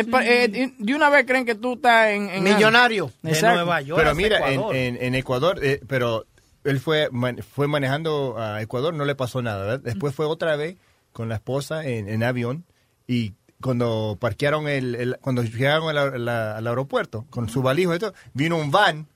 es 0.00 0.06
pa- 0.06 0.24
eh, 0.26 0.48
de 0.48 0.74
de 0.78 0.94
una 0.94 1.08
vez 1.10 1.24
creen 1.26 1.44
que 1.46 1.54
tú 1.54 1.74
estás 1.74 2.08
en... 2.10 2.28
en 2.30 2.42
Millonario. 2.54 3.10
Exacto. 3.30 3.60
Pero 3.96 4.10
mira, 4.14 4.38
en, 4.52 4.60
en- 4.76 4.98
en 5.02 5.14
Ecuador, 5.14 5.58
eh, 5.62 5.80
pero 5.86 6.26
él 6.64 6.80
fue, 6.80 7.08
man- 7.12 7.38
fue 7.38 7.66
manejando 7.68 8.36
a 8.38 8.60
Ecuador, 8.62 8.94
no 8.94 9.04
le 9.04 9.14
pasó 9.14 9.42
nada, 9.42 9.64
¿verdad? 9.64 9.80
Después 9.80 10.14
fue 10.14 10.26
otra 10.26 10.56
vez 10.56 10.76
con 11.12 11.28
la 11.28 11.36
esposa 11.36 11.84
en, 11.86 12.08
en 12.08 12.22
avión 12.22 12.64
y 13.06 13.34
cuando 13.62 14.16
parquearon 14.20 14.68
el, 14.68 14.94
el- 14.94 15.16
cuando 15.20 15.42
llegaron 15.42 15.88
al, 15.96 16.28
aeropuerto 16.66 17.24
con 17.30 17.48
su 17.48 17.62
valijo 17.62 17.94
y 17.94 17.98
todo, 17.98 18.12
vino 18.34 18.56
un 18.58 18.70
van 18.70 19.06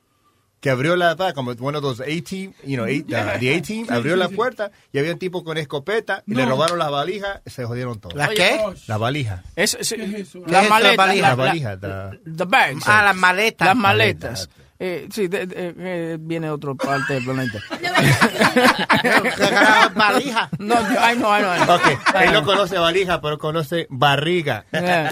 que 0.61 0.71
abrió 0.71 0.97
la 0.97 1.15
como 1.35 1.53
uno 1.59 1.81
de 1.81 1.87
los 1.87 2.01
A-Team, 2.01 2.53
you 2.65 2.75
know, 2.77 2.87
eight- 2.87 3.07
uh, 3.09 3.39
the 3.39 3.55
A-Team, 3.57 3.63
Sí, 3.65 3.87
abrió 3.91 4.15
sí, 4.15 4.19
la 4.19 4.29
sí. 4.29 4.35
puerta 4.35 4.71
y 4.93 4.99
había 4.99 5.13
un 5.13 5.19
tipo 5.19 5.45
con 5.45 5.57
escopeta 5.59 6.23
y 6.27 6.33
No. 6.33 6.41
le 6.41 6.47
robaron 6.47 6.79
las 6.79 6.91
valijas, 6.91 7.41
se 7.47 7.65
jodieron 7.65 8.01
todos. 8.01 8.15
¿Las 8.17 8.31
qué? 8.31 8.59
La 8.89 8.97
valija. 8.99 9.43
Es, 9.57 9.77
es- 9.81 9.91
¿Qué 9.95 10.03
es 10.21 10.35
las 10.35 10.65
la 10.65 10.69
maletas. 10.69 10.97
valija? 10.97 11.29
La 11.29 11.35
valija. 11.35 11.79
the- 11.79 12.31
The 12.37 12.45
bags. 12.45 12.83
Ah, 12.87 13.03
las 13.05 13.17
maletas. 13.17 13.69
Las 13.69 13.77
maletas. 13.77 14.51
Eh, 14.81 15.09
sí, 15.13 15.27
de- 15.27 15.47
de- 15.47 15.75
eh, 15.77 16.17
viene 16.21 16.47
de 16.47 16.53
otra 16.53 16.73
parte 16.75 17.15
del 17.15 17.25
planeta. 17.25 17.59
valija? 19.95 20.49
No, 20.59 20.75
yo- 20.93 21.01
ay, 21.01 21.19
no, 21.19 21.33
ay, 21.33 21.43
no, 21.43 21.51
ay, 21.51 21.61
no. 21.67 21.75
Ok, 21.75 21.87
él 22.21 22.33
no 22.33 22.45
conoce 22.45 22.79
valija, 22.79 23.21
pero 23.21 23.39
conoce 23.39 23.87
barriga. 23.91 24.65
Eh. 24.73 25.11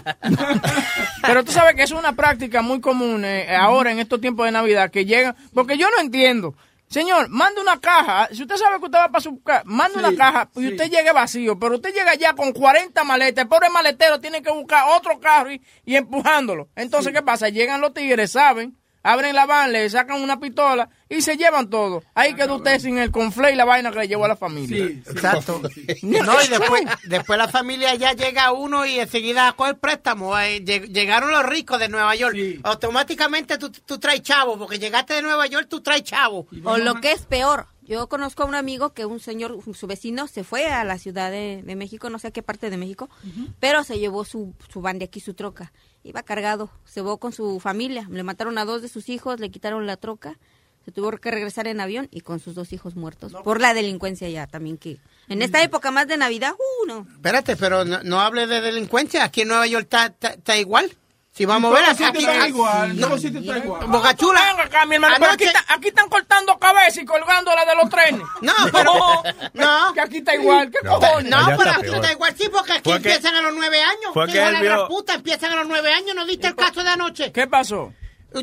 Pero 1.23 1.45
tú 1.45 1.53
sabes 1.53 1.75
que 1.75 1.83
es 1.83 1.91
una 1.91 2.13
práctica 2.15 2.63
muy 2.63 2.81
común 2.81 3.25
eh, 3.25 3.55
ahora 3.57 3.91
en 3.91 3.99
estos 3.99 4.21
tiempos 4.21 4.47
de 4.47 4.53
Navidad 4.53 4.91
que 4.91 5.05
llegan, 5.05 5.35
porque 5.55 5.77
yo 5.77 5.89
no 5.91 6.01
entiendo. 6.01 6.55
Señor, 6.89 7.29
manda 7.31 7.61
una 7.61 7.81
caja. 7.81 8.29
Si 8.31 8.43
usted 8.43 8.55
sabe 8.57 8.79
que 8.79 8.85
usted 8.85 8.99
va 8.99 9.09
para 9.09 9.21
su 9.21 9.43
casa, 9.43 9.63
manda 9.65 9.99
una 9.99 10.15
caja 10.17 10.49
y 10.55 10.69
usted 10.69 10.89
llegue 10.89 11.11
vacío, 11.13 11.59
pero 11.59 11.75
usted 11.75 11.93
llega 11.93 12.15
ya 12.15 12.35
con 12.35 12.53
40 12.53 13.03
maletas. 13.03 13.43
El 13.43 13.49
pobre 13.49 13.69
maletero 13.71 14.21
tiene 14.21 14.41
que 14.41 14.53
buscar 14.53 14.85
otro 14.97 15.19
carro 15.19 15.51
y, 15.51 15.61
y 15.85 15.97
empujándolo. 15.97 16.69
Entonces, 16.77 17.13
¿qué 17.13 17.23
pasa? 17.23 17.49
Llegan 17.49 17.81
los 17.81 17.93
tigres, 17.93 18.31
saben, 18.31 18.77
abren 19.07 19.35
la 19.35 19.47
van, 19.47 19.73
le 19.73 19.89
sacan 19.91 20.21
una 20.23 20.39
pistola 20.41 20.89
y 21.09 21.21
se 21.23 21.37
llevan 21.37 21.71
todo. 21.71 22.03
Ahí 22.15 22.35
quedó 22.35 22.57
usted 22.57 22.79
sin 22.81 22.99
el 22.99 23.11
conflé 23.11 23.53
y 23.53 23.57
la 23.57 23.65
vaina 23.65 23.91
que 23.93 24.01
le 24.01 24.09
llevó 24.09 24.25
a 24.25 24.29
la 24.29 24.37
familia. 24.37 24.85
Exacto. 24.87 25.61
No, 26.03 26.43
y 26.43 26.49
después, 26.49 26.83
después 27.05 27.39
la 27.39 27.49
familia 27.49 27.95
ya 27.95 28.13
llega 28.13 28.53
uno 28.53 28.85
y 28.87 28.99
enseguida 28.99 29.53
coge 29.53 29.71
el 29.71 29.77
préstamo. 29.77 30.39
Eh, 30.39 30.63
lleg- 30.65 30.89
Llegaron 30.93 31.31
los 31.31 31.45
ricos 31.45 31.79
de 31.79 31.89
Nueva 31.89 32.15
York. 32.15 32.37
Automáticamente 32.65 33.59
tú, 33.59 33.71
tú 33.71 33.99
traes 33.99 34.23
chavo, 34.23 34.59
porque 34.59 34.79
llegaste 34.79 35.15
de 35.15 35.23
Nueva 35.23 35.47
York, 35.47 35.67
tú 35.69 35.81
traes 35.81 36.03
chavo. 36.05 36.47
O 36.65 36.77
lo 36.79 36.95
que 37.01 37.13
es 37.13 37.27
peor, 37.27 37.67
yo 37.83 38.09
conozco 38.09 38.43
a 38.43 38.47
un 38.47 38.55
amigo 38.55 38.93
que 38.93 39.05
un 39.07 39.21
señor, 39.21 39.59
su 39.75 39.87
vecino, 39.87 40.27
se 40.29 40.45
fue 40.45 40.67
a 40.67 40.85
la 40.85 40.99
Ciudad 40.99 41.31
de, 41.31 41.63
de 41.65 41.77
México, 41.77 42.11
no 42.11 42.19
sé 42.19 42.29
a 42.29 42.31
qué 42.31 42.43
parte 42.43 42.71
de 42.71 42.77
México, 42.77 43.09
pero 43.61 43.85
se 43.85 43.99
llevó 43.99 44.25
su, 44.25 44.55
su 44.73 44.81
van 44.81 44.99
de 44.99 45.05
aquí, 45.07 45.21
su 45.21 45.35
troca. 45.35 45.73
Iba 46.07 46.23
cargado, 46.23 46.71
se 46.85 47.03
fue 47.03 47.19
con 47.19 47.33
su 47.33 47.59
familia, 47.59 48.07
le 48.09 48.23
mataron 48.23 48.59
a 48.59 48.65
dos 48.65 48.81
de 48.81 48.89
sus 48.89 49.09
hijos, 49.09 49.41
le 49.41 49.51
quitaron 49.51 49.87
la 49.87 49.97
troca, 49.97 50.39
se 50.85 50.93
tuvo 50.93 51.11
que 51.19 51.33
regresar 51.33 51.67
en 51.67 51.81
avión 51.81 52.07
y 52.13 52.21
con 52.21 52.39
sus 52.39 52.55
dos 52.55 52.73
hijos 52.73 52.95
muertos. 52.95 53.33
Por 53.43 53.61
la 53.61 53.75
delincuencia 53.75 54.29
ya 54.29 54.47
también 54.47 54.79
que... 54.79 54.99
En 55.27 55.43
esta 55.43 55.61
época 55.65 55.91
más 55.91 56.07
de 56.07 56.17
Navidad, 56.17 56.53
uh, 56.53 56.87
no. 56.87 57.07
Espérate, 57.13 57.57
pero 57.57 57.85
no, 57.85 58.05
no 58.05 58.21
hable 58.21 58.47
de 58.47 58.61
delincuencia. 58.61 59.25
Aquí 59.25 59.41
en 59.41 59.49
Nueva 59.49 59.67
York 59.67 59.93
está 60.23 60.57
igual. 60.57 60.93
Si 61.37 61.45
vamos 61.45 61.71
a 61.71 61.75
ver, 61.81 61.91
aquí, 61.91 62.03
aquí- 62.03 62.25
igual, 62.49 62.99
no, 62.99 63.17
igual. 63.17 64.17
Chula. 64.17 64.41
Venga 64.51 64.63
acá, 64.65 64.87
mi 64.87 64.95
hermano, 64.95 65.17
pero 65.19 65.33
aquí, 65.33 65.45
está- 65.45 65.65
están 65.83 66.09
cortando 66.09 66.59
cabeza 66.59 67.03
y 67.03 67.05
colgándola 67.05 67.65
de 67.67 67.75
los 67.75 67.91
trenes. 67.91 68.27
No, 68.41 68.53
pero- 68.73 69.23
no. 69.55 69.93
Que 69.93 70.01
aquí 70.01 70.17
está 70.19 70.35
igual, 70.35 70.71
¿qué 70.71 70.79
No, 70.83 70.99
cojones? 70.99 71.31
no, 71.31 71.47
pero 71.59 71.71
aquí 71.73 71.87
está 71.95 72.13
igual. 72.13 72.35
Sí, 72.39 72.49
porque 72.51 72.73
aquí 72.73 72.91
empiezan 72.91 73.35
a 73.37 73.43
los 73.43 73.55
nueve 73.55 73.81
años. 73.83 74.13
fue 74.15 74.27
Qué 74.27 74.33
que 74.33 74.39
la 74.69 74.89
puta, 74.89 75.15
empiezan 75.15 75.53
a 75.53 75.57
los 75.57 75.69
nueve 75.69 75.93
años. 75.93 76.15
¿No 76.17 76.25
viste 76.25 76.47
el 76.47 76.57
caso 76.57 76.83
de 76.83 76.89
anoche? 76.89 77.33
¿Qué 77.33 77.47
pasó? 77.47 77.93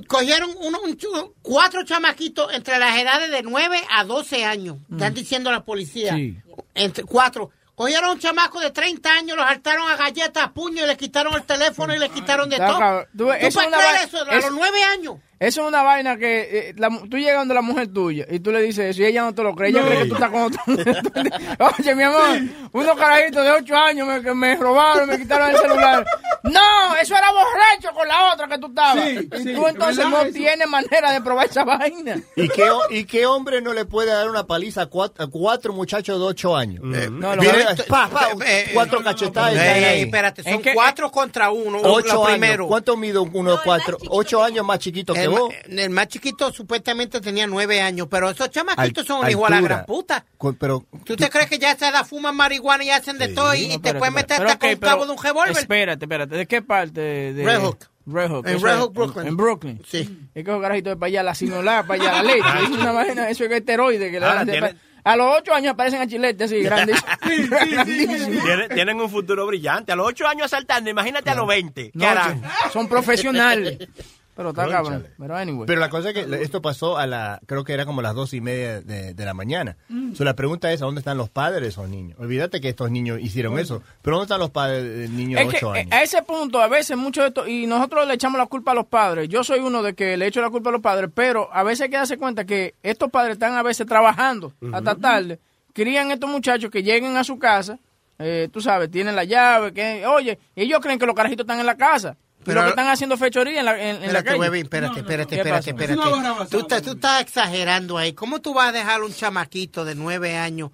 Cogieron 0.08 0.52
uno, 0.62 0.80
un 0.82 0.98
cuatro 1.42 1.84
chamaquitos 1.84 2.54
entre 2.54 2.80
las 2.80 2.98
edades 2.98 3.30
de 3.30 3.44
9 3.44 3.84
a 3.90 4.04
12 4.04 4.46
años. 4.46 4.78
Están 4.92 5.14
diciendo 5.14 5.52
la 5.52 5.64
policía. 5.64 6.14
Sí. 6.16 6.38
Entre 6.74 7.04
cuatro. 7.04 7.52
Cogieron 7.84 8.12
un 8.12 8.20
chamaco 8.20 8.62
de 8.62 8.72
30 8.72 9.14
años, 9.14 9.36
los 9.36 9.46
saltaron 9.46 9.92
a 9.92 9.98
galletas, 9.98 10.42
a 10.42 10.54
puño 10.54 10.86
y 10.86 10.88
le 10.88 10.96
quitaron 10.96 11.34
el 11.34 11.44
teléfono 11.44 11.94
y 11.94 12.00
le 12.00 12.08
quitaron 12.10 12.50
de 12.50 12.56
todo. 12.56 13.06
¿Tú, 13.18 13.26
puedes 13.26 13.54
creer 13.54 14.08
eso? 14.08 14.20
A 14.26 14.36
los 14.36 14.52
nueve 14.52 14.82
años. 14.84 15.18
Eso 15.44 15.62
es 15.62 15.68
una 15.68 15.84
vaina 15.84 16.16
que 16.18 16.70
eh, 16.70 16.74
la 16.78 16.90
tú 17.10 17.18
llegas 17.18 17.38
donde 17.40 17.54
la 17.54 17.62
mujer 17.62 17.88
tuya 17.94 18.26
y 18.30 18.40
tú 18.40 18.52
le 18.52 18.62
dices 18.62 18.92
eso 18.92 19.02
y 19.02 19.06
ella 19.06 19.24
no 19.24 19.34
te 19.36 19.44
lo 19.44 19.54
cree. 19.56 19.70
Ella 19.72 19.82
No. 19.82 19.88
cree 19.88 20.00
que 20.04 20.06
tú 20.10 20.14
estás 20.16 20.30
con 20.32 20.42
otro. 20.44 20.62
Oye, 21.80 21.96
mi 21.96 22.04
amor, 22.04 22.42
unos 22.72 22.98
carajitos 22.98 23.44
de 23.44 23.52
8 23.52 23.76
años 23.76 24.08
me, 24.08 24.22
que 24.22 24.34
me 24.34 24.56
robaron, 24.56 25.08
me 25.10 25.18
quitaron 25.18 25.50
el 25.52 25.58
celular. 25.58 26.06
No, 26.44 26.96
eso 27.02 27.16
era 27.16 27.28
borracho 27.32 27.94
con 27.98 28.08
la 28.08 28.34
otra 28.34 28.48
que 28.48 28.58
tú 28.58 28.68
estabas. 28.68 29.04
Sí, 29.04 29.30
y 29.34 29.38
sí, 29.44 29.54
tú 29.54 29.68
entonces 29.68 29.98
¿verdad 29.98 30.10
no 30.12 30.22
eso? 30.24 30.34
tienes 30.34 30.68
manera 30.68 31.12
de 31.12 31.22
probar 31.22 31.48
esa 31.48 31.64
vaina. 31.64 32.22
¿Y 32.36 32.50
qué, 32.50 32.70
¿Y 32.90 33.04
qué 33.06 33.26
hombre 33.26 33.62
no 33.62 33.74
le 33.74 33.86
puede 33.86 34.12
dar 34.12 34.30
una 34.30 34.46
paliza 34.46 34.84
a 34.84 34.86
cuatro, 34.88 35.24
a 35.24 35.28
cuatro 35.30 35.74
muchachos 35.74 36.20
de 36.20 36.26
ocho 36.26 36.56
años? 36.56 36.84
No, 36.84 37.36
lo 37.36 37.42
Viene 37.42 37.66
que- 37.76 37.84
pa, 37.84 38.08
pa, 38.10 38.30
pa, 38.30 38.46
cuatro 38.74 39.04
cachetadas. 39.04 39.54
espérate, 39.56 40.44
son 40.44 40.62
cuatro 40.74 41.12
contra 41.12 41.50
uno. 41.52 41.80
Ocho 41.84 42.24
primero. 42.24 42.68
¿Cuánto 42.68 42.98
mide 42.98 43.20
uno 43.20 43.52
de 43.52 43.58
cuatro? 43.64 43.98
Ocho 44.10 44.44
años 44.44 44.66
más 44.66 44.80
chiquito 44.80 45.14
que 45.14 45.28
Ma- 45.34 45.82
el 45.84 45.90
más 45.90 46.08
chiquito 46.08 46.52
supuestamente 46.52 47.22
tenía 47.22 47.48
nueve 47.48 47.82
años, 47.82 48.08
pero 48.10 48.30
esos 48.30 48.50
chamaquitos 48.50 49.10
Al- 49.10 49.22
son 49.22 49.30
igual 49.30 49.54
a 49.54 49.56
la 49.58 49.62
gran 49.62 49.86
puta. 49.86 50.26
Pero 50.60 50.86
¿Tú 51.04 51.16
te 51.16 51.30
crees 51.30 51.48
que 51.50 51.60
ya 51.60 51.70
a 51.70 51.74
esa 51.74 51.90
edad 51.90 52.06
fuman 52.06 52.36
marihuana 52.36 52.84
y 52.84 52.90
hacen 52.90 53.18
de 53.18 53.30
todo 53.30 53.54
y, 53.56 53.74
y 53.74 53.78
te 53.80 53.94
pueden 53.96 54.14
meter 54.14 54.42
hasta 54.46 54.54
ok, 54.54 54.60
con 54.62 54.70
un 54.70 54.80
cabo 54.80 55.06
de 55.06 55.12
un 55.12 55.24
revólver? 55.24 55.58
Espérate, 55.58 56.06
espérate. 56.06 56.36
¿De 56.36 56.46
qué 56.48 56.62
parte? 56.62 57.02
De 57.34 57.44
Red 57.46 57.60
Hook. 57.62 57.78
Red 58.06 58.30
Hook. 58.30 58.48
En 58.48 58.62
Red 58.62 58.74
es, 58.74 58.80
Hook, 58.80 58.94
Brooklyn. 58.94 59.28
En 59.28 59.38
Brooklyn. 59.38 59.82
Sí. 59.88 60.00
Es 60.36 60.44
que 60.44 60.50
esos 60.52 60.62
carajitos 60.62 60.92
de 60.92 60.98
para 60.98 61.08
allá, 61.08 61.24
la 61.24 61.36
sinolá, 61.36 61.84
para 61.88 62.02
allá, 62.04 62.22
la 62.22 62.24
leche. 62.34 62.48
Es 62.64 62.70
una 62.70 62.92
vaina, 62.92 63.30
eso 63.30 63.46
es 63.46 63.52
esteroide. 63.52 64.12
Que 64.12 64.20
le 64.20 64.26
Ah, 64.26 64.44
dan- 64.44 64.78
A 65.06 65.16
los 65.16 65.38
ocho 65.40 65.54
años 65.54 65.74
aparecen 65.74 66.02
a 66.02 66.08
chilete 66.08 66.44
así, 66.46 66.62
grandes. 66.64 66.98
Tienen, 67.24 68.70
tienen 68.74 69.00
un 69.02 69.10
futuro 69.10 69.46
brillante. 69.48 69.92
A 69.92 69.96
los 69.96 70.08
8 70.08 70.28
años 70.28 70.46
asaltando, 70.46 70.90
imagínate 70.90 71.30
a 71.30 71.36
los 71.36 71.48
20. 71.48 71.92
¿Qué 71.92 71.98
No, 71.98 72.08
harán? 72.08 72.42
son 72.72 72.88
profesionales. 72.88 73.78
Pero 74.36 74.50
está 74.50 74.68
cabrón. 74.68 75.08
Pero 75.18 75.36
anyway. 75.36 75.68
Pero 75.68 75.80
la 75.80 75.90
cosa 75.90 76.10
es 76.10 76.16
que 76.16 76.44
esto 76.44 76.62
pasó 76.62 76.98
a 76.98 77.06
la, 77.06 77.40
creo 77.46 77.64
que 77.64 77.74
era 77.74 77.86
como 77.86 78.02
las 78.02 78.16
dos 78.16 78.34
y 78.34 78.42
media 78.42 78.82
de, 78.82 79.14
de 79.14 79.26
la 79.26 79.34
mañana. 79.34 79.78
Mm. 79.90 80.16
So, 80.16 80.24
la 80.24 80.36
pregunta 80.36 80.72
es, 80.72 80.82
¿a 80.82 80.86
dónde 80.86 81.00
están 81.00 81.18
los 81.18 81.30
padres 81.30 81.62
de 81.62 81.68
esos 81.68 81.88
niños? 81.88 82.18
Olvídate 82.20 82.60
que 82.60 82.70
estos 82.70 82.90
niños 82.90 83.20
hicieron 83.22 83.60
eso. 83.60 83.84
Pero 84.02 84.18
¿dónde 84.18 84.26
están 84.26 84.40
los 84.40 84.50
padres 84.50 84.84
del 84.84 85.16
niño 85.16 85.38
de 85.38 85.48
que 85.48 85.58
ocho 85.58 85.76
eh, 85.76 85.82
años? 85.82 85.94
a 85.94 86.02
ese 86.02 86.24
punto, 86.24 86.60
a 86.60 86.68
veces, 86.68 86.98
mucho 86.98 87.22
de 87.22 87.28
esto, 87.28 87.48
y 87.48 87.68
nosotros 87.68 88.08
le 88.08 88.16
echamos 88.16 88.40
la 88.40 88.48
culpa 88.48 88.72
a 88.72 88.76
los 88.76 88.88
padres. 88.88 89.30
Yo 89.30 89.44
soy 89.44 89.60
uno 89.60 89.84
de 89.84 89.94
que 89.94 90.18
le 90.18 90.28
echo 90.28 90.42
la 90.42 90.50
culpa 90.50 90.70
a 90.70 90.74
los 90.74 90.82
padres, 90.82 91.10
pero 91.14 91.50
a 91.54 91.64
veces 91.64 91.82
hay 91.82 91.90
que 91.90 91.98
darse 91.98 92.18
cuenta 92.18 92.46
que 92.46 92.76
estos 92.82 93.12
padres 93.12 93.34
están 93.34 93.54
a 93.54 93.64
veces 93.64 93.86
trabajando 93.86 94.54
hasta 94.72 94.96
tarde, 94.96 95.40
crían 95.74 96.12
estos 96.12 96.30
muchachos 96.30 96.72
que 96.72 96.82
lleguen 96.82 97.18
a 97.18 97.24
su 97.24 97.38
casa, 97.38 97.80
eh, 98.20 98.48
tú 98.52 98.62
sabes, 98.62 98.90
tienen 98.90 99.16
la 99.16 99.24
llave, 99.24 99.74
que, 99.74 100.06
oye, 100.06 100.40
ellos 100.56 100.80
creen 100.82 101.00
que 101.00 101.06
los 101.06 101.16
carajitos 101.16 101.44
están 101.44 101.60
en 101.60 101.66
la 101.66 101.78
casa. 101.78 102.16
Pero- 102.46 102.60
lo 102.62 102.66
que 102.66 102.70
están 102.72 102.88
haciendo 102.90 103.18
fechoría 103.18 103.60
en 103.60 103.66
la, 103.66 103.74
en, 103.74 103.82
en 103.82 103.88
la 103.94 103.96
Espérate, 104.20 104.26
calle. 104.26 104.40
huevín, 104.40 104.64
espérate, 104.64 105.00
espérate, 105.00 105.30
¿Qué 105.30 105.36
espérate, 105.42 105.70
espérate. 105.72 106.02
Tú, 106.50 106.60
estás- 106.60 106.82
tú 106.82 106.92
estás 106.92 107.22
exagerando 107.22 107.98
ahí. 107.98 108.14
¿Cómo 108.14 108.42
tú 108.42 108.54
vas 108.54 108.70
a 108.70 108.72
dejar 108.72 109.02
a 109.02 109.06
un 109.06 109.14
chamaquito 109.14 109.86
de 109.86 109.96
nueve 109.96 110.38
años 110.38 110.72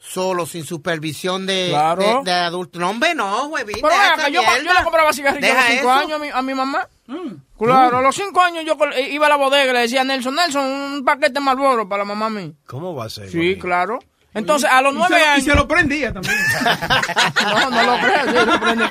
solo, 0.00 0.46
sin 0.46 0.64
supervisión 0.64 1.44
de, 1.46 1.68
Claro. 1.70 2.22
de, 2.24 2.30
de 2.30 2.36
adulto? 2.36 2.78
No, 2.78 2.90
hombre, 2.90 3.14
no, 3.14 3.46
huevín. 3.48 3.76
Pero 3.82 3.88
deja 3.88 4.12
acá, 4.14 4.28
yo, 4.28 4.40
yo 4.64 4.72
le 4.72 4.82
compraba 4.84 5.12
cigarrillos 5.12 5.50
a 5.50 5.54
los 5.54 5.64
cinco 5.66 5.80
eso. 5.80 5.90
años 5.92 6.12
a 6.12 6.18
mi, 6.18 6.28
a 6.30 6.42
mi 6.42 6.54
mamá. 6.54 6.88
Claro, 7.58 7.98
a 7.98 8.02
los 8.02 8.14
cinco 8.14 8.40
años 8.40 8.64
yo 8.64 8.76
iba 9.10 9.26
a 9.26 9.28
la 9.28 9.36
bodega 9.36 9.70
y 9.70 9.74
le 9.74 9.80
decía, 9.80 10.04
Nelson, 10.04 10.34
Nelson, 10.36 10.64
un 10.64 11.04
paquete 11.04 11.32
de 11.32 11.40
Marlboro 11.40 11.88
para 11.88 12.04
la 12.04 12.14
mamá 12.14 12.30
mía. 12.30 12.52
¿Cómo 12.66 12.94
va 12.94 13.06
a 13.06 13.10
ser? 13.10 13.28
Sí, 13.30 13.56
claro. 13.58 13.98
Entonces, 14.34 14.68
a 14.70 14.82
los 14.82 14.94
nueve 14.94 15.16
lo- 15.18 15.24
años... 15.26 15.46
Y 15.46 15.50
se 15.50 15.54
lo 15.56 15.66
prendía 15.66 16.12
también. 16.12 16.34
No, 17.44 17.70
no 17.70 17.82
lo 17.82 17.98
creas, 18.06 18.26
sí, 18.26 18.46
lo 18.46 18.60
prende. 18.60 18.84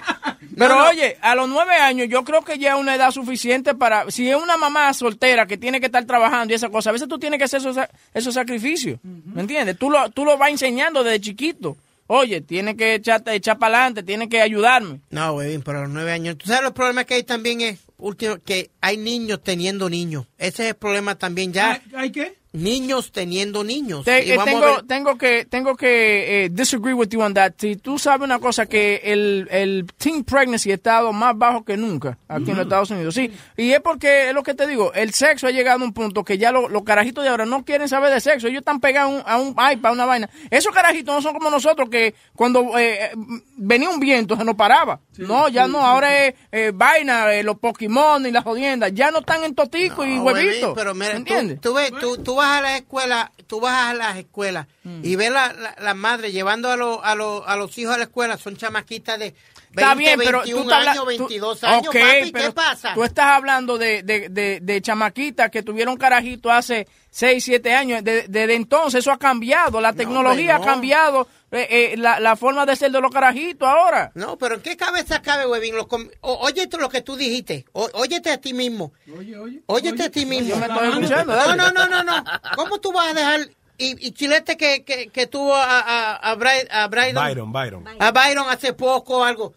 Pero 0.58 0.88
oye, 0.90 1.18
a 1.22 1.36
los 1.36 1.48
nueve 1.48 1.76
años 1.76 2.08
yo 2.10 2.24
creo 2.24 2.42
que 2.44 2.58
ya 2.58 2.74
es 2.74 2.80
una 2.80 2.96
edad 2.96 3.12
suficiente 3.12 3.76
para... 3.76 4.10
Si 4.10 4.30
es 4.30 4.36
una 4.36 4.58
mamá 4.58 4.94
soltera 4.94 5.46
que 5.46 5.58
tiene 5.58 5.80
que 5.80 5.86
estar 5.86 6.04
trabajando 6.06 6.52
y 6.54 6.56
esa 6.56 6.70
cosa, 6.70 6.90
a 6.90 6.94
veces 6.94 7.08
tú 7.08 7.20
tienes 7.20 7.38
que 7.38 7.44
hacer 7.46 7.60
esos, 7.60 7.78
esos 8.14 8.34
sacrificios, 8.34 9.00
¿me 9.04 9.42
entiendes? 9.42 9.78
Tú 9.78 9.90
lo, 9.92 10.10
tú 10.10 10.26
lo 10.26 10.38
vas 10.38 10.50
enseñando 10.50 11.04
desde 11.04 11.22
chiquito. 11.22 11.78
Oye, 12.10 12.40
tiene 12.42 12.76
que 12.78 12.96
echarte, 12.96 13.34
echar 13.36 13.60
para 13.60 13.78
adelante, 13.80 14.02
tiene 14.02 14.30
que 14.30 14.42
ayudarme. 14.42 15.02
No, 15.10 15.34
huevín, 15.34 15.62
pero 15.62 15.80
a 15.80 15.82
los 15.82 15.92
nueve 15.92 16.12
años. 16.14 16.38
¿Tú 16.38 16.48
sabes 16.48 16.64
los 16.64 16.72
problemas 16.72 17.06
que 17.06 17.16
hay 17.16 17.24
también? 17.24 17.60
Es 17.62 17.80
último, 17.98 18.38
que 18.46 18.72
hay 18.80 18.96
niños 18.98 19.44
teniendo 19.44 19.90
niños. 19.90 20.26
Ese 20.38 20.64
es 20.64 20.70
el 20.70 20.76
problema 20.76 21.16
también 21.16 21.52
ya. 21.52 21.82
¿Hay 21.96 22.12
qué? 22.14 22.38
Niños 22.58 23.12
teniendo 23.12 23.64
niños. 23.64 24.04
Te- 24.06 24.26
Y 24.26 24.32
eh, 24.32 24.38
vamos 24.38 24.54
tengo, 24.62 24.84
tengo 24.86 25.18
que 25.18 25.46
tengo 25.46 25.76
que 25.76 26.46
eh, 26.46 26.50
disagree 26.52 26.94
with 26.94 27.10
you 27.10 27.22
on 27.22 27.34
that. 27.34 27.54
Si 27.58 27.76
tú 27.76 28.00
sabes 28.00 28.26
una 28.26 28.40
cosa 28.40 28.66
que 28.66 29.02
el, 29.04 29.48
el 29.52 29.86
teen 29.98 30.24
pregnancy 30.24 30.72
ha 30.72 30.76
estado 30.76 31.14
más 31.14 31.38
bajo 31.38 31.64
que 31.64 31.78
nunca 31.78 32.18
aquí 32.28 32.52
en 32.52 32.58
los 32.58 32.66
Estados 32.66 32.90
Unidos. 32.92 33.14
Sí, 33.16 33.32
y 33.56 33.72
es 33.72 33.80
porque 33.82 34.30
es 34.30 34.34
lo 34.34 34.44
que 34.44 34.54
te 34.54 34.66
digo, 34.68 34.92
el 34.94 35.14
sexo 35.14 35.48
ha 35.48 35.52
llegado 35.52 35.82
a 35.84 35.86
un 35.88 35.94
punto 35.94 36.24
que 36.24 36.38
ya 36.38 36.52
lo- 36.52 36.68
los 36.70 36.84
carajitos 36.84 37.24
de 37.24 37.30
ahora 37.30 37.46
no 37.46 37.64
quieren 37.64 37.88
saber 37.88 38.12
de 38.14 38.20
sexo. 38.20 38.48
Ellos 38.48 38.60
están 38.60 38.80
pegados 38.80 39.24
a 39.26 39.38
un, 39.38 39.54
a 39.58 39.64
un 39.68 39.72
iPad, 39.74 39.90
a 39.92 39.94
una 39.94 40.06
vaina. 40.06 40.30
Esos 40.50 40.74
carajitos 40.74 41.14
no 41.14 41.22
son 41.22 41.34
como 41.34 41.50
nosotros 41.50 41.90
que 41.90 42.16
cuando 42.36 42.78
eh, 42.78 43.06
eh, 43.06 43.12
venía 43.56 43.90
un 43.90 44.00
viento 44.00 44.36
se 44.36 44.44
nos 44.44 44.56
paraba. 44.56 45.00
no, 45.18 45.48
ya 45.50 45.68
no, 45.68 45.80
ahora 45.80 46.26
es 46.26 46.36
eh, 46.52 46.72
vaina, 46.74 47.34
eh, 47.34 47.44
los 47.44 47.58
Pokémon 47.60 48.26
y 48.26 48.32
las 48.32 48.44
jodiendas. 48.44 48.92
Ya 48.94 49.12
no 49.12 49.20
están 49.20 49.44
en 49.44 49.54
totico 49.56 50.06
y 50.06 50.16
No, 50.16 50.24
huevitos. 50.24 50.56
huevín, 50.62 50.76
pero 50.76 50.94
mira, 50.96 51.08
¿Me 51.08 51.12
tú, 51.14 51.18
entiendes? 51.20 51.62
tú, 51.62 51.74
ves, 51.74 51.92
tú, 52.00 52.18
tú 52.18 52.36
vas 52.36 52.47
a 52.48 52.62
la 52.62 52.78
escuela, 52.78 53.32
tú 53.48 53.60
vas 53.60 53.90
a 53.90 53.94
las 53.94 54.18
escuelas 54.18 54.68
Mm. 54.84 55.02
y 55.04 55.16
ves 55.18 55.32
la, 55.32 55.52
la, 55.54 55.76
la 55.80 55.94
madre 55.94 56.32
llevando 56.32 56.72
a, 56.72 56.78
los 56.78 57.00
a, 57.04 57.14
los 57.16 57.44
a 57.46 57.56
los 57.58 57.78
hijos 57.78 57.94
a 57.94 57.98
la 57.98 58.06
escuela, 58.06 58.38
son 58.38 58.56
chamaquitas 58.56 59.20
de 59.20 59.26
20, 59.26 59.82
Está 59.82 59.96
bien, 59.96 60.18
pero 60.18 60.38
21 60.40 60.64
tú 60.64 60.72
años, 60.74 60.96
tú- 60.98 61.06
22 61.06 61.64
años, 61.66 61.88
Ok, 61.90 61.94
papi, 62.00 62.32
pero 62.32 62.46
¿qué 62.46 62.52
pasa? 62.54 62.94
Tú 62.94 63.04
estás 63.04 63.26
hablando 63.26 63.78
de, 63.78 64.02
de, 64.02 64.30
de, 64.30 64.60
de 64.62 64.82
chamaquitas 64.82 65.52
que 65.52 65.62
tuvieron 65.62 65.98
carajito 65.98 66.50
hace 66.50 66.88
6, 67.12 67.44
7 67.44 67.74
años. 67.76 68.04
De- 68.04 68.28
Desde 68.30 68.56
entonces 68.56 69.00
eso 69.02 69.12
ha 69.12 69.20
cambiado. 69.20 69.82
La 69.82 69.92
tecnología 69.94 70.56
hombre, 70.56 70.66
no. 70.66 70.72
ha 70.72 70.74
cambiado 70.74 71.28
eh, 71.52 71.68
eh, 71.70 71.98
la, 71.98 72.20
la 72.20 72.36
forma 72.36 72.66
de 72.66 72.76
ser 72.76 72.92
de 72.92 73.00
los 73.00 73.12
carajitos 73.12 73.68
ahora. 73.68 74.12
No, 74.16 74.38
pero 74.38 74.56
¿en 74.56 74.62
qué 74.62 74.76
cabeza 74.76 75.22
cabe, 75.22 75.48
huevín? 75.48 75.76
Los 75.76 75.88
com- 75.88 76.10
o- 76.22 76.34
óyete 76.46 76.78
lo 76.78 76.90
que 76.90 77.02
tú 77.02 77.16
dijiste. 77.16 77.66
O- 77.74 77.90
óyete 77.94 78.32
a 78.32 78.38
ti 78.38 78.54
mismo. 78.54 78.92
Oye, 79.18 79.38
oye. 79.38 79.62
Óyete 79.68 80.04
a 80.04 80.10
ti 80.10 80.26
mismo. 80.26 80.50
Yo 80.50 80.58
me 80.58 80.66
estoy 80.68 80.88
escuchando, 80.90 81.34
No, 81.34 81.40
dale. 81.40 81.58
no, 81.58 81.72
no, 81.72 81.88
no, 81.88 82.04
no. 82.04 82.24
¿Cómo 82.56 82.80
tú 82.80 82.92
vas 82.92 83.10
a 83.10 83.14
dejar... 83.14 83.42
Y, 83.80 84.08
y 84.08 84.12
Chilete 84.12 84.58
que, 84.58 84.84
que, 84.84 85.10
que 85.10 85.28
tuvo 85.28 85.54
a, 85.54 85.80
a, 85.80 86.16
a, 86.16 86.36
Bry- 86.36 86.68
a 86.72 86.90
Brydon- 86.90 87.24
Byron, 87.24 87.52
Byron. 87.54 87.86
a 88.00 88.12
Byron 88.12 88.50
hace 88.50 88.74
poco 88.74 89.20
o 89.20 89.24
algo. 89.24 89.54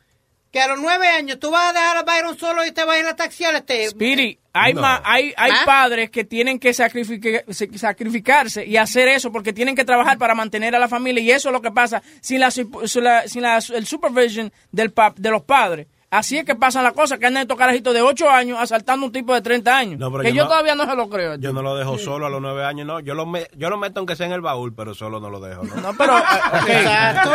Que 0.53 0.61
a 0.61 0.67
los 0.67 0.81
nueve 0.81 1.07
años 1.07 1.39
tú 1.39 1.51
vas 1.51 1.71
a 1.71 1.73
dejar 1.73 1.97
a 1.99 2.03
Byron 2.03 2.37
solo 2.37 2.65
y 2.67 2.73
te 2.73 2.83
vas 2.85 2.97
a 2.97 2.99
ir 2.99 3.07
a 3.07 3.15
taxiar 3.15 3.55
este. 3.55 3.89
Speedy, 3.89 4.39
hay, 4.53 4.75
No. 4.75 4.81
ma- 4.81 5.01
hay, 5.05 5.33
hay 5.37 5.53
¿Ah? 5.55 5.63
padres 5.65 6.11
que 6.11 6.25
tienen 6.25 6.59
que 6.59 6.75
sacrificar- 6.75 7.45
se- 7.51 7.79
sacrificarse 7.79 8.67
y 8.67 8.77
hacer 8.77 9.07
eso 9.07 9.31
porque 9.31 9.53
tienen 9.53 9.77
que 9.77 9.85
trabajar 9.85 10.19
para 10.19 10.35
mantener 10.35 10.75
a 10.75 10.81
la 10.81 10.89
familia 10.89 11.23
y 11.23 11.31
eso 11.31 11.51
es 11.51 11.53
lo 11.53 11.63
que 11.63 11.71
pasa 11.71 12.03
sin 12.21 12.41
la, 12.41 12.51
sin 12.51 12.69
la- 12.97 13.29
sin 13.29 13.43
la- 13.43 13.59
el 13.75 13.87
supervision 13.87 14.53
del 14.73 14.93
pap- 14.93 15.15
de 15.15 15.31
los 15.31 15.43
padres. 15.43 15.87
Así 16.13 16.39
es 16.39 16.45
que 16.45 16.57
pasan 16.57 16.83
las 16.83 16.93
cosas, 16.93 17.21
que 17.21 17.27
andan 17.27 17.43
estos 17.43 17.57
carajitos 17.57 17.95
de 17.95 18.03
8 18.03 18.29
años 18.29 18.59
asaltando 18.61 19.05
a 19.05 19.07
un 19.07 19.13
tipo 19.13 19.33
de 19.33 19.43
30 19.43 19.77
años. 19.79 20.01
No, 20.01 20.11
que 20.19 20.31
yo 20.31 20.35
yo 20.39 20.43
no- 20.43 20.49
todavía 20.49 20.75
no 20.75 20.85
se 20.85 20.97
lo 20.97 21.09
creo. 21.09 21.37
Yo 21.37 21.53
no 21.53 21.63
lo 21.63 21.77
dejo 21.77 21.99
solo 21.99 22.27
a 22.27 22.31
los 22.31 22.43
nueve 22.43 22.65
años, 22.65 22.85
no. 22.85 22.99
Yo 22.99 23.15
lo, 23.15 23.27
me- 23.27 23.47
yo 23.57 23.71
lo 23.71 23.79
meto 23.79 24.01
aunque 24.01 24.17
sea 24.17 24.27
en 24.27 24.33
el 24.33 24.41
baúl, 24.41 24.75
pero 24.75 24.93
solo 24.93 25.21
no 25.21 25.31
lo 25.31 25.39
dejo. 25.39 25.63
No, 25.63 25.77
No, 25.77 25.95
pero... 25.97 26.19
Exacto. 26.67 27.31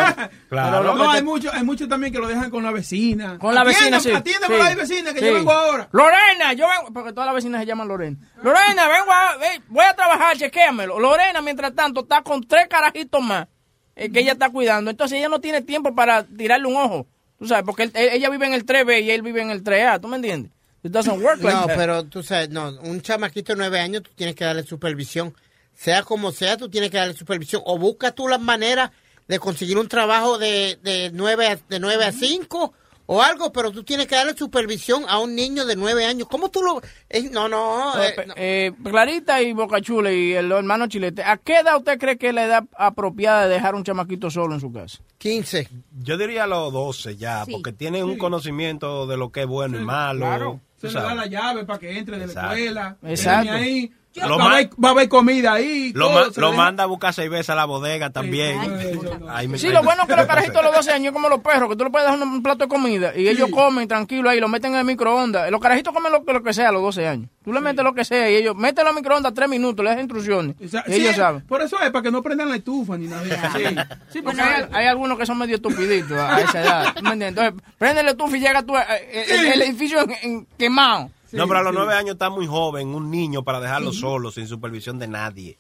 Claro. 0.49 0.93
No, 0.95 1.09
hay 1.09 1.23
muchos 1.23 1.53
hay 1.53 1.63
muchos 1.63 1.87
también 1.87 2.11
que 2.11 2.19
lo 2.19 2.27
dejan 2.27 2.49
con 2.49 2.63
la 2.63 2.71
vecina. 2.71 3.37
Con 3.39 3.55
la 3.55 3.63
vecina, 3.63 3.99
sí. 4.01 4.11
Atiende 4.11 4.45
Sí. 4.47 4.51
por 4.53 4.61
ahí, 4.61 4.75
vecina, 4.75 5.13
que 5.13 5.19
Sí. 5.19 5.25
yo 5.25 5.33
vengo 5.35 5.51
ahora. 5.51 5.87
Lorena, 5.91 6.53
yo 6.53 6.67
vengo, 6.67 6.91
porque 6.93 7.13
todas 7.13 7.27
las 7.27 7.35
vecinas 7.35 7.61
se 7.61 7.67
llaman 7.67 7.87
Lorena. 7.87 8.17
Lorena, 8.43 8.87
vengo 8.89 9.11
a, 9.11 9.35
voy 9.69 9.85
a 9.85 9.93
trabajar, 9.95 10.35
chequéamelo. 10.37 10.99
Lorena, 10.99 11.41
mientras 11.41 11.73
tanto, 11.73 12.01
está 12.01 12.21
con 12.23 12.43
tres 12.45 12.67
carajitos 12.67 13.21
más 13.21 13.47
eh, 13.95 14.11
que 14.11 14.19
ella 14.19 14.33
está 14.33 14.49
cuidando. 14.49 14.91
Entonces 14.91 15.17
ella 15.17 15.29
no 15.29 15.39
tiene 15.39 15.61
tiempo 15.61 15.95
para 15.95 16.23
tirarle 16.25 16.67
un 16.67 16.75
ojo. 16.75 17.07
Tú 17.39 17.47
sabes, 17.47 17.65
porque 17.65 17.83
él- 17.83 17.91
ella 17.95 18.29
vive 18.29 18.47
en 18.47 18.53
el 18.53 18.65
3B 18.65 19.01
y 19.01 19.11
él 19.11 19.21
vive 19.21 19.41
en 19.41 19.49
el 19.49 19.63
3A. 19.63 19.99
¿Tú 19.99 20.07
me 20.07 20.15
entiendes? 20.17 20.51
It 20.83 20.91
doesn't 20.91 21.21
work 21.21 21.41
like 21.41 21.55
No, 21.57 21.65
that. 21.67 21.75
pero 21.75 22.03
tú 22.05 22.21
sabes, 22.23 22.49
no, 22.49 22.69
un 22.83 23.01
chamaquito 23.01 23.53
de 23.53 23.57
nueve 23.57 23.79
años 23.79 24.03
tú 24.03 24.11
tienes 24.15 24.35
que 24.35 24.45
darle 24.45 24.63
supervisión. 24.63 25.33
Sea 25.73 26.03
como 26.03 26.31
sea, 26.31 26.55
tú 26.57 26.69
tienes 26.69 26.91
que 26.91 26.97
darle 26.97 27.13
supervisión. 27.15 27.61
O 27.65 27.77
busca 27.77 28.11
tú 28.11 28.27
las 28.27 28.39
maneras 28.39 28.91
de 29.27 29.39
conseguir 29.39 29.77
un 29.77 29.87
trabajo 29.87 30.37
de, 30.37 30.77
de, 30.83 31.09
nueve, 31.13 31.47
a- 31.47 31.55
de 31.67 31.79
nueve 31.79 32.05
a 32.05 32.11
cinco 32.11 32.73
o 33.07 33.21
algo, 33.21 33.51
pero 33.51 33.71
tú 33.71 33.83
tienes 33.83 34.07
que 34.07 34.15
darle 34.15 34.35
supervisión 34.35 35.03
a 35.07 35.19
un 35.19 35.35
niño 35.35 35.65
de 35.65 35.75
nueve 35.75 36.05
años. 36.05 36.27
¿Cómo 36.29 36.49
tú 36.49 36.61
lo...? 36.63 36.81
eh, 37.09 37.29
no, 37.31 37.47
no, 37.47 37.93
eh, 38.01 38.13
Eh, 38.17 38.25
eh, 38.35 38.71
Clarita 38.83 39.41
y 39.41 39.53
Bocachula 39.53 40.11
y 40.11 40.33
el 40.33 40.51
hermano 40.51 40.87
Chilete, 40.87 41.23
¿a 41.23 41.37
qué 41.37 41.59
edad 41.59 41.77
usted 41.77 41.99
cree 41.99 42.17
que 42.17 42.29
es 42.29 42.33
la 42.33 42.45
edad 42.45 42.63
apropiada 42.77 43.47
de 43.47 43.53
dejar 43.53 43.75
un 43.75 43.83
chamaquito 43.83 44.29
solo 44.31 44.53
en 44.55 44.59
su 44.59 44.71
casa? 44.71 44.99
15. 45.19 45.69
Yo 46.01 46.17
diría 46.17 46.47
los 46.47 46.71
12 46.73 47.15
ya, 47.17 47.45
Sí. 47.45 47.51
porque 47.51 47.71
tienen 47.71 48.03
un 48.05 48.17
conocimiento 48.17 49.07
de 49.07 49.17
lo 49.17 49.31
que 49.31 49.41
es 49.41 49.47
bueno 49.47 49.79
y 49.79 49.83
malo. 49.83 50.25
Claro. 50.25 50.59
Se 50.77 50.87
le 50.87 50.93
da 50.93 51.15
la 51.15 51.25
llave 51.25 51.65
para 51.65 51.79
que 51.79 51.97
entre 51.97 52.17
de 52.19 52.27
la 52.27 52.33
escuela. 52.51 52.97
Exacto. 53.03 53.43
Viene 53.51 53.57
Ahí, 53.57 53.91
Lo 54.21 54.37
va, 54.37 54.57
a 54.57 54.69
va 54.83 54.87
a 54.89 54.91
haber 54.91 55.09
comida 55.09 55.53
ahí. 55.53 55.91
Lo, 55.93 56.09
ma- 56.11 56.29
manda 56.57 56.83
a 56.83 56.87
buscar 56.87 57.13
cerveza 57.13 57.53
a 57.53 57.55
la 57.55 57.65
bodega 57.65 58.09
también. 58.11 58.59
Me- 59.47 59.57
Sí, 59.57 59.69
lo 59.69 59.83
bueno 59.83 60.03
es 60.03 60.07
que 60.07 60.15
los 60.15 60.25
carajitos 60.27 60.55
de 60.55 60.63
los 60.63 60.75
12 60.75 60.91
años 60.91 61.13
como 61.13 61.27
los 61.29 61.41
perros, 61.41 61.69
que 61.69 61.75
tú 61.75 61.83
le 61.83 61.89
puedes 61.89 62.07
dar 62.07 62.17
un, 62.17 62.23
un 62.27 62.43
plato 62.43 62.65
de 62.65 62.67
comida 62.69 63.11
y 63.15 63.27
ellos 63.27 63.49
comen 63.51 63.87
tranquilo 63.87 64.29
ahí, 64.29 64.39
lo 64.39 64.47
meten 64.47 64.73
en 64.73 64.79
el 64.79 64.85
microondas. 64.85 65.49
Los 65.51 65.59
carajitos 65.61 65.93
comen 65.93 66.11
lo, 66.11 66.23
que- 66.23 66.33
lo 66.33 66.43
que 66.43 66.53
sea 66.53 66.69
a 66.69 66.71
los 66.71 66.81
12 66.81 67.07
años. 67.07 67.29
Tú 67.43 67.53
le 67.53 67.59
metes 67.61 67.83
lo 67.83 67.93
que 67.93 68.03
sea 68.05 68.29
y 68.29 68.35
ellos, 68.35 68.55
mételo 68.55 68.89
al 68.89 68.95
microondas 68.95 69.33
tres 69.33 69.47
minutos, 69.49 69.83
le 69.83 69.91
das 69.91 69.99
instrucciones. 69.99 70.55
O 70.63 70.67
sea, 70.67 70.83
y 70.87 70.93
sí, 70.93 71.01
ellos 71.01 71.15
saben. 71.15 71.41
Por 71.41 71.61
eso 71.61 71.77
es, 71.81 71.91
para 71.91 72.01
que 72.03 72.09
no 72.11 72.23
prendan 72.23 72.49
la 72.49 72.55
estufa 72.55 72.97
ni 72.97 73.07
nada. 73.07 73.23
Sí. 74.11 74.21
Porque 74.21 74.41
hay, 74.41 74.63
hay 74.71 74.85
algunos 74.87 75.17
que 75.17 75.25
son 75.25 75.37
medio 75.37 75.55
estupiditos 75.57 76.17
a 76.17 76.41
esa 76.41 76.61
edad. 76.61 76.93
¿tú 76.95 77.03
me 77.03 77.11
entiendes? 77.13 77.43
Entonces, 77.45 77.73
préndele 77.77 78.13
tú 78.15 78.33
y 78.35 78.39
llega 78.39 78.63
tú, 78.63 78.75
eh, 78.75 78.81
eh, 79.11 79.25
el, 79.29 79.45
el 79.47 79.61
edificio 79.61 79.99
en- 80.01 80.11
en- 80.23 80.47
quemado. 80.57 81.11
No, 81.37 81.47
pero 81.47 81.59
a 81.59 81.63
los 81.63 81.73
nueve 81.73 81.93
años 81.93 82.13
está 82.13 82.29
muy 82.29 82.47
joven, 82.47 82.89
un 82.89 83.09
niño, 83.11 83.43
para 83.43 83.59
dejarlo 83.59 83.91
solo, 83.93 84.31
sin 84.31 84.47
supervisión 84.47 84.99
de 84.99 85.07
nadie. 85.07 85.57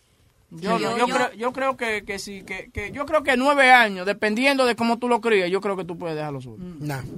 Yo, 0.51 0.77
yo- 0.79 0.97
yo, 0.97 1.07
yo- 1.07 1.15
creo, 1.15 1.33
yo 1.33 1.51
creo 1.51 1.75
que, 1.75 2.03
que 2.05 2.19
sí, 2.19 2.43
que, 2.43 2.69
que 2.71 2.91
yo 2.91 3.05
creo 3.05 3.23
que 3.23 3.35
nueve 3.35 3.71
años, 3.71 4.05
dependiendo 4.05 4.65
de 4.65 4.75
cómo 4.75 4.99
tú 4.99 5.09
lo 5.09 5.19
crías, 5.19 5.49
yo 5.49 5.59
creo 5.59 5.75
que 5.75 5.83
tú 5.83 5.97
puedes 5.97 6.15
dejarlo 6.15 6.39
solo. 6.39 6.57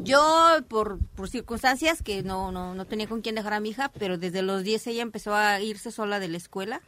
Yo, 0.03 0.57
por, 0.69 0.97
por 1.13 1.29
circunstancias 1.29 2.01
que 2.01 2.23
no, 2.23 2.51
no, 2.51 2.73
no 2.73 2.85
tenía 2.85 3.05
con 3.07 3.21
quién 3.21 3.35
dejar 3.35 3.53
a 3.53 3.59
mi 3.59 3.69
hija, 3.69 3.91
pero 3.99 4.17
desde 4.17 4.41
los 4.41 4.63
10 4.63 4.87
ella 4.87 5.03
empezó 5.03 5.35
a 5.35 5.59
irse 5.61 5.91
sola 5.91 6.19
de 6.19 6.29
la 6.29 6.37
escuela 6.37 6.81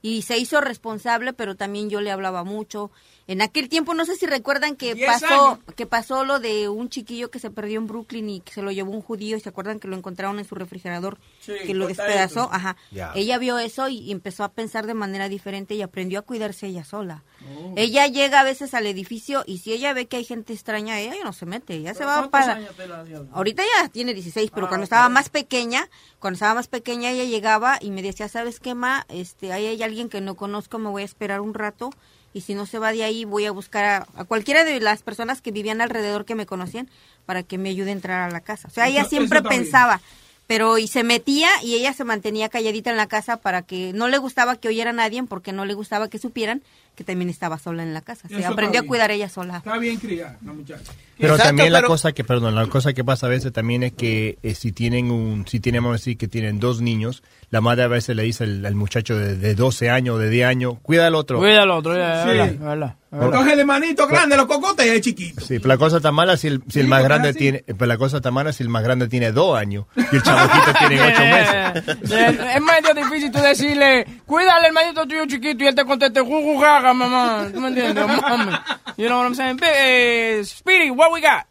y 0.00 0.22
se 0.22 0.38
hizo 0.38 0.60
responsable, 0.60 1.34
pero 1.34 1.56
también 1.56 1.88
yo 1.90 2.00
le 2.00 2.10
hablaba 2.10 2.42
mucho. 2.42 2.90
En 3.28 3.40
aquel 3.40 3.68
tiempo, 3.68 3.94
no 3.94 4.04
sé 4.04 4.16
si 4.16 4.26
recuerdan 4.26 4.76
que 4.76 4.96
pasó 5.06 5.50
años. 5.50 5.58
que 5.76 5.86
pasó 5.86 6.24
lo 6.24 6.40
de 6.40 6.68
un 6.68 6.88
chiquillo 6.88 7.30
que 7.30 7.38
se 7.38 7.50
perdió 7.50 7.78
en 7.78 7.86
Brooklyn 7.86 8.28
y 8.28 8.40
que 8.40 8.52
se 8.52 8.62
lo 8.62 8.72
llevó 8.72 8.90
un 8.92 9.02
judío 9.02 9.36
y 9.36 9.40
se 9.40 9.48
acuerdan 9.48 9.78
que 9.78 9.88
lo 9.88 9.96
encontraron 9.96 10.38
en 10.38 10.44
su 10.44 10.54
refrigerador, 10.54 11.18
Sí, 11.40 11.52
que 11.64 11.74
lo 11.74 11.86
despedazó. 11.86 12.48
Ajá. 12.52 12.76
Ella 13.14 13.38
vio 13.38 13.58
eso 13.58 13.88
y, 13.88 14.10
empezó 14.10 14.44
a 14.44 14.52
pensar 14.52 14.86
de 14.86 14.94
manera 14.94 15.28
diferente 15.28 15.74
y 15.74 15.82
aprendió 15.82 16.18
a 16.18 16.22
cuidarse 16.22 16.66
ella 16.66 16.84
sola. 16.84 17.22
Oh. 17.56 17.74
Ella 17.76 18.06
llega 18.06 18.40
a 18.40 18.44
veces 18.44 18.74
al 18.74 18.86
edificio 18.86 19.44
y 19.46 19.58
si 19.58 19.72
ella 19.72 19.94
ve 19.94 20.06
que 20.06 20.16
hay 20.16 20.24
gente 20.24 20.52
extraña, 20.52 21.00
ella 21.00 21.14
ya 21.16 21.24
no 21.24 21.32
se 21.32 21.46
mete, 21.46 21.74
ella 21.74 21.94
se 21.94 22.04
va 22.04 22.28
¿Cuántos 22.28 22.30
para... 22.30 22.52
años 22.54 22.76
te 22.76 22.86
la 22.86 23.04
dio? 23.04 23.26
Ahorita 23.32 23.62
ya 23.62 23.88
tiene 23.88 24.14
16, 24.14 24.50
pero 24.52 24.66
Ah, 24.66 24.68
cuando 24.68 24.84
estaba 24.84 25.08
más 25.08 25.28
pequeña, 25.28 25.88
cuando 26.18 26.36
estaba 26.36 26.54
más 26.54 26.68
pequeña 26.68 27.10
ella 27.10 27.24
llegaba 27.24 27.78
y 27.80 27.90
me 27.90 28.02
decía, 28.02 28.28
¿sabes 28.28 28.60
qué, 28.60 28.74
ma? 28.74 29.06
Este, 29.08 29.52
ahí 29.52 29.66
hay 29.66 29.82
alguien 29.82 30.08
que 30.08 30.20
no 30.20 30.34
conozco, 30.34 30.78
me 30.78 30.88
voy 30.88 31.02
a 31.02 31.04
esperar 31.04 31.40
un 31.40 31.54
rato 31.54 31.90
y 32.34 32.40
si 32.42 32.54
no 32.54 32.66
se 32.66 32.78
va 32.78 32.92
de 32.92 33.04
ahí 33.04 33.24
voy 33.24 33.44
a 33.46 33.50
buscar 33.50 33.84
a, 33.84 34.06
a 34.16 34.24
cualquiera 34.24 34.64
de 34.64 34.80
las 34.80 35.02
personas 35.02 35.40
que 35.42 35.50
vivían 35.50 35.80
alrededor 35.80 36.24
que 36.24 36.34
me 36.34 36.46
conocían 36.46 36.88
para 37.26 37.42
que 37.42 37.58
me 37.58 37.68
ayude 37.70 37.90
a 37.90 37.92
entrar 37.92 38.28
a 38.28 38.32
la 38.32 38.40
casa. 38.40 38.68
O 38.68 38.70
sea, 38.70 38.88
ella 38.88 39.00
Eso- 39.02 39.10
siempre 39.10 39.38
eso 39.40 39.48
pensaba, 39.48 40.00
pero 40.46 40.78
y 40.78 40.88
se 40.88 41.04
metía 41.04 41.48
y 41.62 41.74
ella 41.74 41.92
se 41.92 42.04
mantenía 42.04 42.48
calladita 42.48 42.90
en 42.90 42.96
la 42.96 43.06
casa 43.06 43.36
para 43.36 43.62
que 43.62 43.92
no 43.92 44.08
le 44.08 44.18
gustaba 44.18 44.56
que 44.56 44.68
oyera 44.68 44.90
a 44.90 44.94
nadie 44.94 45.22
porque 45.24 45.52
no 45.52 45.64
le 45.64 45.74
gustaba 45.74 46.08
que 46.08 46.18
supieran 46.18 46.62
que 46.94 47.04
también 47.04 47.30
estaba 47.30 47.58
sola 47.58 47.82
en 47.82 47.94
la 47.94 48.02
casa. 48.02 48.28
Se 48.28 48.44
aprendió 48.44 48.80
a 48.80 48.82
cuidar 48.84 49.10
ella 49.10 49.28
sola. 49.28 49.58
Está 49.58 49.78
bien 49.78 49.98
criada, 49.98 50.36
la 50.44 50.52
muchacha. 50.52 50.92
Pero 51.18 51.34
Exacto, 51.34 51.48
también 51.48 51.72
la 51.72 51.78
pero- 51.78 51.88
cosa 51.88 52.12
que, 52.12 52.22
perdón, 52.24 52.54
la 52.54 52.66
cosa 52.66 52.92
que 52.92 53.02
pasa 53.04 53.26
a 53.26 53.30
veces 53.30 53.52
también 53.52 53.82
es 53.82 53.92
que 53.92 54.38
eh, 54.42 54.54
si 54.54 54.72
tienen 54.72 55.10
un, 55.10 55.46
si 55.46 55.58
tienen, 55.60 55.82
vamos 55.82 55.94
a 55.94 55.98
decir 55.98 56.18
que 56.18 56.28
tienen 56.28 56.60
dos 56.60 56.80
niños, 56.82 57.22
la 57.50 57.60
madre 57.60 57.84
a 57.84 57.88
veces 57.88 58.14
le 58.16 58.24
dice 58.24 58.44
al, 58.44 58.66
al 58.66 58.74
muchacho 58.74 59.16
de, 59.16 59.36
de 59.36 59.54
12 59.54 59.88
años, 59.90 60.18
de 60.18 60.28
10 60.28 60.46
años, 60.46 60.74
cuida 60.82 61.06
al 61.06 61.14
otro. 61.14 61.38
Cuida 61.38 61.62
al 61.62 61.70
otro, 61.70 61.96
ya, 61.96 62.24
Sí. 62.24 62.30
es 62.38 62.60
verdad, 62.60 62.96
de 63.12 63.64
manito 63.64 64.06
grande, 64.06 64.36
los 64.36 64.46
cocotes 64.46 64.86
es 64.86 65.00
chiquito. 65.02 65.40
Sí, 65.44 65.58
pero 65.58 65.68
la 65.68 65.76
cosa 65.76 65.98
está 65.98 66.10
mala 66.12 66.36
si 66.38 66.48
el, 66.48 66.62
si 66.70 66.80
el 66.80 66.86
Sí, 66.86 66.90
más 66.90 67.02
grande 67.04 67.28
así. 67.28 67.38
tiene, 67.38 67.62
pero 67.66 67.86
la 67.86 67.98
cosa 67.98 68.16
está 68.16 68.30
mala 68.30 68.52
si 68.52 68.62
el 68.62 68.70
más 68.70 68.82
grande 68.82 69.06
tiene 69.08 69.32
dos 69.32 69.56
años 69.58 69.84
y 69.96 70.16
el 70.16 70.22
chamaquito 70.22 70.72
tiene 70.78 71.02
ocho 71.02 71.20
meses. 71.20 72.10
Eh, 72.10 72.54
Es 72.56 72.60
medio 72.62 72.94
difícil 72.94 73.30
tú 73.30 73.38
decirle, 73.40 74.06
cuídale 74.24 74.66
al 74.68 74.72
manito 74.72 75.06
tuyo 75.06 75.26
chiquito 75.26 75.62
y 75.64 75.66
él 75.66 75.74
te 75.74 75.84
conteste, 75.84 76.20
juju, 76.20 76.58
jaja, 76.60 76.94
mamá. 76.94 77.48
¿Tú 77.52 77.60
me 77.60 77.68
entiendes? 77.68 78.04
You 78.96 79.06
know 79.08 79.18
what 79.20 79.26
I'm 79.26 79.34
saying? 79.34 79.58
Eh, 79.62 80.42
Speedy, 80.44 80.90
what 80.90 81.12
we 81.12 81.20
got? 81.20 81.46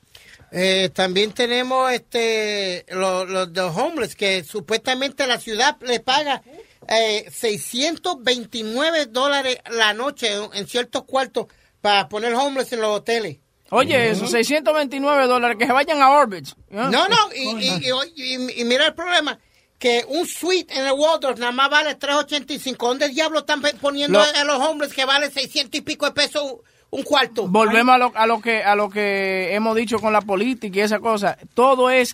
Eh, 0.52 0.90
también 0.94 1.32
tenemos 1.32 1.92
este 1.92 2.86
los 2.90 3.28
los 3.30 3.54
de 3.54 3.62
homeless 3.62 4.16
que 4.16 4.44
supuestamente 4.44 5.26
la 5.26 5.40
ciudad 5.40 5.78
le 5.82 6.00
paga 6.02 6.42
eh, 6.88 7.30
629 7.32 9.06
dólares 9.08 9.58
la 9.70 9.94
noche 9.94 10.34
en, 10.34 10.50
en 10.54 10.68
ciertos 10.68 11.04
cuartos 11.04 11.48
para 11.82 12.08
poner 12.10 12.34
homeless 12.36 12.74
en 12.74 12.82
los 12.82 12.98
hoteles. 12.98 13.38
Oye, 13.70 14.10
esos 14.12 14.32
629 14.32 15.28
dólares 15.28 15.58
que 15.58 15.66
se 15.66 15.72
vayan 15.72 16.02
a 16.02 16.12
Orbit. 16.12 16.48
No, 16.70 16.90
no, 16.90 17.16
y, 17.34 17.66
y- 17.66 17.82
y- 18.16 18.34
y- 18.36 18.62
y 18.62 18.66
mira 18.66 18.88
el 18.88 18.94
problema. 18.94 19.40
Que 19.80 20.06
un 20.08 20.28
suite 20.28 20.78
en 20.78 20.86
el 20.86 20.92
Waldorf 20.92 21.40
nada 21.40 21.52
más 21.52 21.70
vale 21.70 21.98
3.85. 21.98 22.76
¿Dónde 22.78 23.10
diablo 23.10 23.40
están 23.40 23.62
poniendo 23.80 24.20
Lo- 24.20 24.26
a 24.40 24.44
los 24.44 24.60
hombres 24.68 24.94
que 24.94 25.06
vale 25.06 25.32
600 25.32 25.80
y 25.80 25.82
pico 25.82 26.06
de 26.06 26.12
pesos 26.12 26.44
un 26.92 27.02
cuarto? 27.04 27.48
Volvemos 27.48 27.96
a 27.96 27.98
lo, 27.98 28.12
a 28.14 28.28
lo 28.28 28.42
que 28.42 28.62
a 28.62 28.76
lo 28.76 28.90
que 28.92 29.56
hemos 29.56 29.76
dicho 29.76 29.98
con 30.00 30.14
la 30.14 30.22
política 30.22 30.78
y 30.78 30.82
esa 30.82 31.00
cosa. 31.00 31.36
Todo 31.56 31.90
es 31.90 32.14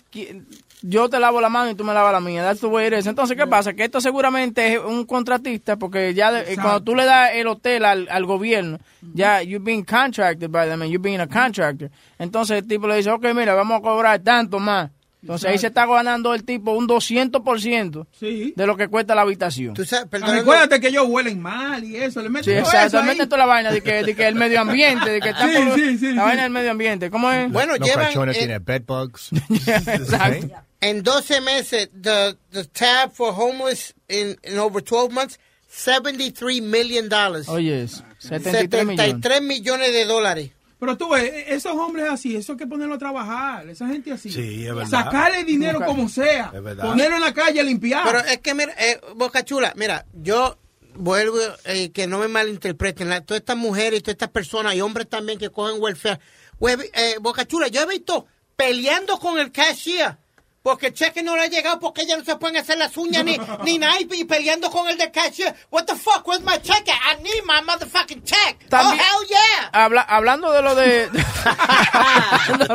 yo 0.82 1.08
te 1.08 1.18
lavo 1.18 1.40
la 1.40 1.48
mano 1.48 1.70
y 1.70 1.74
tú 1.74 1.84
me 1.84 1.92
lavas 1.92 2.12
la 2.12 2.20
mía. 2.20 2.42
That's 2.42 2.60
the 2.60 2.66
way 2.66 2.86
it 2.86 2.92
is. 2.92 3.06
Entonces, 3.06 3.36
¿qué 3.36 3.46
pasa? 3.46 3.72
Que 3.74 3.84
esto 3.84 4.00
seguramente 4.00 4.74
es 4.74 4.78
un 4.80 5.04
contratista 5.04 5.76
porque 5.76 6.14
ya 6.14 6.30
de- 6.30 6.52
eh, 6.52 6.56
cuando 6.56 6.82
tú 6.82 6.94
le 6.94 7.04
das 7.04 7.30
el 7.34 7.46
hotel 7.48 7.84
al, 7.84 8.08
al 8.10 8.24
gobierno, 8.26 8.78
ya 9.14 9.42
you've 9.42 9.64
been 9.64 9.84
contracted 9.84 10.50
by 10.50 10.68
them 10.68 10.82
and 10.82 10.90
you've 10.90 11.02
been 11.02 11.20
a 11.20 11.26
contractor. 11.26 11.90
Entonces 12.18 12.58
el 12.62 12.66
tipo 12.68 12.86
le 12.86 12.96
dice, 12.96 13.10
ok, 13.10 13.26
mira, 13.34 13.54
vamos 13.54 13.78
a 13.78 13.82
cobrar 13.82 14.20
tanto 14.20 14.58
más. 14.58 14.90
Entonces 15.20 15.50
ahí 15.50 15.58
se 15.58 15.66
está 15.66 15.84
ganando 15.84 16.32
el 16.32 16.44
tipo 16.44 16.70
un 16.70 16.86
200% 16.86 18.06
de 18.54 18.66
lo 18.66 18.76
que 18.76 18.86
cuesta 18.86 19.16
la 19.16 19.22
habitación. 19.22 19.74
Ah, 19.92 20.30
Recuérdate 20.30 20.80
que 20.80 20.88
ellos 20.88 21.06
huelen 21.08 21.40
mal 21.42 21.82
y 21.82 21.96
eso. 21.96 22.20
Le 22.22 22.28
Sí, 22.28 22.32
meten 22.32 22.44
todo 22.54 22.60
eso 22.68 22.76
exactamente 22.76 23.22
ahí. 23.24 23.28
toda 23.28 23.38
la 23.38 23.46
vaina 23.46 23.72
de 23.72 23.80
que, 23.82 24.04
de 24.04 24.14
que 24.14 24.28
el 24.28 24.36
medio 24.36 24.60
ambiente, 24.60 25.10
de 25.10 25.20
que 25.20 25.30
está 25.30 25.48
Sí, 25.48 25.54
por- 25.56 25.74
sí, 25.74 25.98
sí, 25.98 26.06
la 26.12 26.12
sí. 26.12 26.18
vaina 26.28 26.42
del 26.44 26.52
medio 26.52 26.70
ambiente. 26.70 27.10
¿Cómo 27.10 27.32
es? 27.32 27.50
Bueno, 27.50 27.74
Los 27.76 27.88
llevan, 27.88 28.06
cachones 28.06 28.36
eh, 28.36 28.38
tienen 28.38 28.64
bedbugs. 28.64 29.30
Exacto. 29.66 30.46
En 30.80 31.02
12 31.02 31.40
meses, 31.40 31.88
the, 32.00 32.36
the 32.50 32.64
tab 32.64 33.12
for 33.12 33.32
homeless 33.32 33.94
in, 34.08 34.36
in 34.44 34.58
over 34.58 34.80
12 34.82 35.10
months, 35.12 35.38
73 35.68 36.60
million 36.60 37.08
dollars. 37.08 37.48
Oye, 37.48 37.82
es 37.82 38.02
73 38.20 38.84
millones. 38.86 39.22
73 39.22 39.42
millones 39.42 39.92
de 39.92 40.04
dólares. 40.04 40.50
Pero 40.78 40.96
tú 40.96 41.08
ves, 41.08 41.32
esos 41.48 41.72
hombres 41.72 42.08
así, 42.08 42.36
eso 42.36 42.52
hay 42.52 42.58
que 42.58 42.66
ponerlo 42.68 42.94
a 42.94 42.98
trabajar, 42.98 43.68
esa 43.68 43.88
gente 43.88 44.12
así. 44.12 44.30
Sí, 44.30 44.64
es 44.64 44.72
verdad. 44.74 44.88
Sacarle 45.04 45.42
dinero 45.42 45.80
como 45.84 46.08
sea. 46.08 46.52
Es 46.54 46.62
verdad. 46.62 46.84
Ponerlo 46.84 47.16
en 47.16 47.22
la 47.22 47.34
calle 47.34 47.58
a 47.60 47.64
limpiar. 47.64 48.04
Pero 48.04 48.20
es 48.20 48.38
que, 48.38 48.54
mira, 48.54 48.72
eh, 48.78 49.00
Boca 49.16 49.44
Chula, 49.44 49.72
mira, 49.76 50.06
yo 50.14 50.56
vuelvo, 50.94 51.38
eh, 51.64 51.90
que 51.90 52.06
no 52.06 52.18
me 52.20 52.28
malinterpreten, 52.28 53.08
la- 53.08 53.20
todas 53.22 53.40
estas 53.40 53.56
mujeres 53.56 53.98
y 53.98 54.02
todas 54.02 54.14
estas 54.14 54.30
personas 54.30 54.76
y 54.76 54.80
hombres 54.80 55.08
también 55.08 55.40
que 55.40 55.50
cogen 55.50 55.82
welfare. 55.82 56.20
Hue- 56.60 56.88
eh, 56.94 57.16
Boca 57.20 57.44
Chula, 57.44 57.66
yo 57.66 57.82
he 57.82 57.86
visto 57.86 58.26
peleando 58.54 59.18
con 59.18 59.38
el 59.40 59.50
cashier. 59.50 60.16
Porque 60.62 60.88
el 60.88 60.94
cheque 60.94 61.22
no 61.22 61.36
le 61.36 61.42
ha 61.42 61.46
llegado 61.46 61.78
porque 61.78 62.02
ellas 62.02 62.18
no 62.18 62.24
se 62.24 62.36
pueden 62.36 62.56
hacer 62.56 62.78
las 62.78 62.96
uñas 62.96 63.24
ni, 63.24 63.38
ni 63.64 63.78
nada 63.78 63.94
y 64.00 64.24
peleando 64.24 64.70
con 64.70 64.88
el 64.88 64.98
de 64.98 65.10
cashier. 65.10 65.54
What 65.70 65.84
the 65.86 65.94
fuck, 65.94 66.26
where's 66.26 66.44
my 66.44 66.58
check? 66.60 66.86
I 66.88 67.22
need 67.22 67.42
my 67.46 67.62
motherfucking 67.64 68.22
check. 68.24 68.68
También- 68.68 69.00
oh, 69.00 69.20
hell 69.20 69.28
yeah. 69.28 69.70
Habla- 69.72 70.02
hablando 70.02 70.50
de 70.52 70.62
lo 70.62 70.74
de... 70.74 71.08
lo 71.10 71.18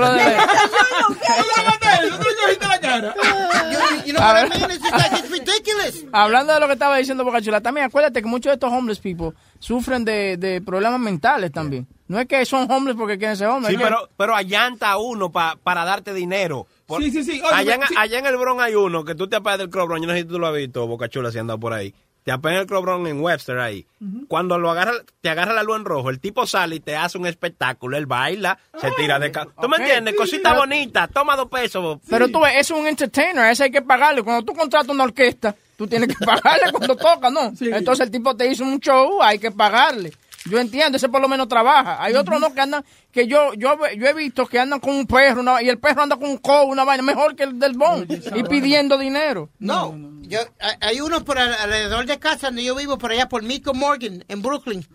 hablando 6.12 6.54
de 6.54 6.60
lo 6.60 6.68
que 6.68 6.74
estaba 6.74 6.98
diciendo 6.98 7.24
Bocachula, 7.24 7.62
también 7.62 7.88
acuérdate 7.88 8.22
que 8.22 8.28
muchos 8.28 8.52
de 8.52 8.54
estos 8.56 8.72
homeless 8.72 9.00
people 9.00 9.32
sufren 9.60 10.04
de, 10.06 10.38
de 10.38 10.62
problemas 10.62 11.00
mentales 11.00 11.52
también. 11.52 11.88
No 12.08 12.20
es 12.20 12.28
que 12.28 12.46
son 12.46 12.70
homeless 12.70 12.96
porque 12.98 13.18
quieren 13.18 13.38
ser 13.38 13.48
homeless. 13.48 13.72
Sí, 13.72 13.78
pero, 13.82 14.10
pero 14.18 14.36
allanta 14.36 14.92
a 14.92 14.98
uno 14.98 15.32
pa- 15.32 15.58
para 15.64 15.86
darte 15.86 16.14
dinero. 16.14 16.68
Por- 16.86 17.02
Sí, 17.02 17.12
sí, 17.12 17.24
sí. 17.24 17.42
Oye, 17.42 17.54
allá, 17.54 17.76
en, 17.76 17.82
sí. 17.88 17.96
allá 17.98 18.20
en 18.20 18.26
el 18.26 18.38
Bronx 18.38 18.62
hay 18.64 18.76
uno 18.76 19.04
que 19.06 19.16
tú 19.16 19.28
te 19.28 19.36
apagas 19.38 19.60
del 19.60 19.70
Crobron. 19.70 20.02
Yo 20.02 20.08
no 20.08 20.14
sé 20.14 20.20
si 20.20 20.26
tú 20.26 20.40
lo 20.40 20.48
has 20.48 20.56
visto, 20.56 20.86
Boca 20.88 21.08
Chula, 21.10 21.32
si 21.32 21.40
anda 21.40 21.58
por 21.58 21.74
ahí. 21.74 21.94
Te 22.24 22.32
apagas 22.32 22.62
el 22.62 22.68
Crobron 22.68 23.06
en 23.08 23.20
Webster 23.20 23.60
ahí. 23.60 23.86
Cuando 24.30 24.58
lo 24.58 24.72
agarra, 24.72 24.94
te 25.20 25.30
agarra 25.30 25.54
la 25.54 25.64
luz 25.64 25.76
en 25.78 25.84
rojo, 25.86 26.10
el 26.10 26.22
tipo 26.22 26.48
sale 26.48 26.76
y 26.78 26.80
te 26.80 26.96
hace 26.96 27.18
un 27.18 27.26
espectáculo. 27.28 27.98
Él 27.98 28.06
baila, 28.06 28.58
se 28.80 28.92
tira 28.92 29.20
de... 29.20 29.30
ca- 29.32 29.48
¿Tú 29.62 29.68
me 29.68 29.76
entiendes? 29.78 30.14
Sí, 30.14 30.18
Cosita 30.18 30.54
bonita. 30.54 31.08
Toma 31.10 31.36
dos 31.36 31.50
pesos. 31.50 32.00
Pero 32.10 32.30
tú 32.30 32.40
ves, 32.40 32.54
es 32.58 32.72
un 32.72 32.88
entertainer, 32.88 33.52
ese 33.52 33.64
hay 33.66 33.72
que 33.72 33.82
pagarle. 33.82 34.24
Cuando 34.24 34.46
tú 34.46 34.58
contratas 34.58 34.88
una 34.88 35.04
orquesta, 35.04 35.54
tú 35.78 35.86
tienes 35.86 36.08
que 36.16 36.16
pagarle 36.26 36.72
cuando 36.72 36.96
toca, 36.96 37.30
¿no? 37.30 37.52
Entonces 37.60 38.06
el 38.06 38.12
tipo 38.12 38.34
te 38.38 38.48
hizo 38.50 38.64
un 38.64 38.80
show, 38.80 39.22
hay 39.22 39.38
que 39.38 39.52
pagarle. 39.52 40.14
Yo 40.45 40.60
entiendo, 40.60 40.98
ese 40.98 41.07
por 41.10 41.22
lo 41.22 41.28
menos 41.30 41.48
trabaja. 41.48 42.03
Hay 42.03 42.14
otros 42.15 42.40
no 42.41 42.53
que 42.53 42.60
andan, 42.61 42.84
que 43.11 43.28
yo 43.28 43.53
yo 43.53 43.78
yo 43.98 44.07
he 44.07 44.14
visto 44.14 44.45
que 44.45 44.60
andan 44.60 44.80
con 44.82 44.94
un 44.95 45.07
perro 45.07 45.40
una- 45.41 45.61
y 45.61 45.70
el 45.70 45.80
perro 45.80 46.02
anda 46.03 46.18
con 46.18 46.30
un 46.30 46.38
co, 46.38 46.64
una 46.64 46.84
vaina 46.84 47.02
mejor 47.03 47.36
que 47.36 47.44
el 47.44 47.57
del 47.60 47.74
bon 47.78 48.06
y 48.36 48.44
pidiendo 48.44 48.98
dinero. 48.98 49.49
No, 49.60 49.95
yo, 50.22 50.40
hay- 50.60 50.76
hay 50.82 51.02
unos 51.02 51.24
por 51.24 51.38
al- 51.40 51.53
alrededor 51.53 52.06
de 52.06 52.20
casa 52.20 52.48
donde 52.48 52.64
yo 52.64 52.76
vivo, 52.76 52.98
por 52.98 53.11
allá 53.11 53.30
por 53.30 53.41
Mico 53.44 53.74
Morgan, 53.74 54.26
en 54.28 54.41
Brooklyn, 54.41 54.86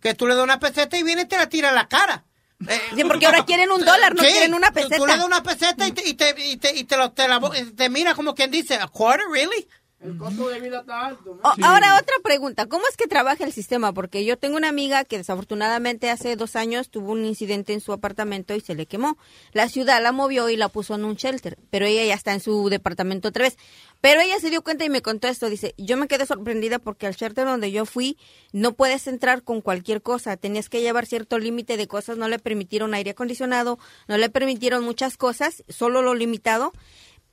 que 0.00 0.14
tú 0.14 0.26
le 0.26 0.34
das 0.34 0.44
una 0.44 0.58
peseta 0.60 0.98
y 0.98 1.02
viene 1.02 1.22
y 1.22 1.26
te 1.26 1.38
la 1.38 1.48
tira 1.48 1.70
en 1.70 1.74
la 1.76 1.88
cara. 1.88 2.24
Eh, 2.68 2.78
Sí, 2.94 3.04
porque 3.04 3.26
ahora 3.26 3.44
quieren 3.44 3.70
un 3.70 3.84
dólar, 3.84 4.14
no 4.14 4.22
Sí, 4.22 4.28
quieren 4.30 4.54
una 4.54 4.68
tú- 4.70 4.80
Tú, 4.82 4.88
peseta. 4.88 5.06
le 5.06 5.16
das 5.16 5.26
una 5.26 5.42
peseta 5.42 5.86
y 5.88 5.92
te, 5.92 6.08
y 6.08 6.14
te, 6.14 6.34
y 6.46 6.56
te, 6.56 6.76
y 6.76 6.84
te 6.84 6.96
lo- 6.96 7.10
te 7.12 7.26
la 7.26 7.40
te 7.76 7.88
mira 7.90 8.14
como 8.14 8.34
quien 8.34 8.50
dice, 8.50 8.76
¿a 8.76 8.86
quarter, 8.86 9.26
really? 9.32 9.66
El 10.04 10.18
costo 10.18 10.48
de 10.50 10.60
vida 10.60 10.80
está 10.80 11.06
alto. 11.06 11.38
O- 11.42 11.64
Ahora 11.64 11.94
otra 11.98 12.14
pregunta, 12.22 12.66
¿cómo 12.66 12.84
es 12.90 12.96
que 12.96 13.06
trabaja 13.06 13.42
el 13.44 13.52
sistema? 13.52 13.92
Porque 13.94 14.24
yo 14.24 14.36
tengo 14.36 14.56
una 14.58 14.68
amiga 14.68 15.04
que 15.04 15.16
desafortunadamente 15.16 16.10
hace 16.10 16.36
dos 16.36 16.56
años 16.56 16.90
tuvo 16.90 17.12
un 17.12 17.24
incidente 17.24 17.72
en 17.72 17.80
su 17.80 17.90
apartamento 17.92 18.54
y 18.54 18.60
se 18.60 18.74
le 18.74 18.84
quemó. 18.84 19.16
La 19.52 19.68
ciudad 19.68 20.02
la 20.02 20.12
movió 20.12 20.50
y 20.50 20.56
la 20.56 20.68
puso 20.68 20.94
en 20.94 21.04
un 21.06 21.14
shelter, 21.14 21.56
pero 21.70 21.86
ella 21.86 22.04
ya 22.04 22.14
está 22.14 22.34
en 22.34 22.40
su 22.40 22.68
departamento 22.68 23.28
otra 23.28 23.44
vez. 23.44 23.56
Pero 24.02 24.20
ella 24.20 24.38
se 24.38 24.50
dio 24.50 24.60
cuenta 24.62 24.84
y 24.84 24.90
me 24.90 25.00
contó 25.00 25.28
esto, 25.28 25.48
dice, 25.48 25.74
yo 25.78 25.96
me 25.96 26.06
quedé 26.06 26.26
sorprendida 26.26 26.78
porque 26.78 27.06
al 27.06 27.14
shelter 27.14 27.46
donde 27.46 27.72
yo 27.72 27.86
fui 27.86 28.18
no 28.52 28.74
puedes 28.74 29.06
entrar 29.06 29.42
con 29.42 29.62
cualquier 29.62 30.02
cosa, 30.02 30.36
tenías 30.36 30.68
que 30.68 30.82
llevar 30.82 31.06
cierto 31.06 31.38
límite 31.38 31.78
de 31.78 31.88
cosas, 31.88 32.18
no 32.18 32.28
le 32.28 32.38
permitieron 32.38 32.92
aire 32.92 33.12
acondicionado, 33.12 33.78
no 34.06 34.18
le 34.18 34.28
permitieron 34.28 34.84
muchas 34.84 35.16
cosas, 35.16 35.64
solo 35.70 36.02
lo 36.02 36.14
limitado 36.14 36.72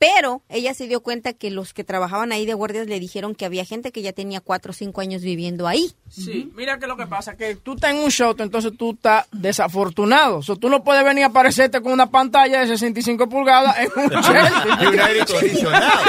Pero 0.02 0.42
ella 0.48 0.74
se 0.74 0.88
dio 0.88 1.00
cuenta 1.00 1.32
que 1.32 1.52
los 1.52 1.72
que 1.72 1.84
trabajaban 1.84 2.32
ahí 2.32 2.44
de 2.44 2.54
guardias 2.54 2.88
le 2.88 2.98
dijeron 2.98 3.36
que 3.36 3.44
había 3.44 3.64
gente 3.64 3.92
que 3.92 4.02
ya 4.02 4.12
tenía 4.12 4.40
cuatro 4.40 4.70
o 4.70 4.74
cinco 4.74 5.00
años 5.00 5.22
viviendo 5.22 5.68
ahí. 5.68 5.92
Sí, 6.10 6.50
mira 6.56 6.80
que 6.80 6.88
lo 6.88 6.96
que 6.96 7.06
pasa, 7.06 7.36
que 7.36 7.54
tú 7.54 7.74
estás 7.74 7.92
en 7.92 7.98
un 7.98 8.10
show, 8.10 8.34
entonces 8.36 8.72
tú 8.76 8.94
estás 8.94 9.26
desafortunado. 9.30 10.38
O 10.38 10.42
sea, 10.42 10.56
tú 10.56 10.68
no 10.68 10.82
puedes 10.82 11.04
venir 11.04 11.22
a 11.22 11.28
aparecerte 11.28 11.80
con 11.80 11.92
una 11.92 12.10
pantalla 12.10 12.60
de 12.62 12.66
65 12.66 13.28
pulgadas 13.28 13.76
en 13.78 13.90
un 13.94 14.10
Chelsea. 14.22 14.52
Y 14.82 14.86
un 14.86 15.00
aire 15.00 15.20
acondicionado. 15.22 16.02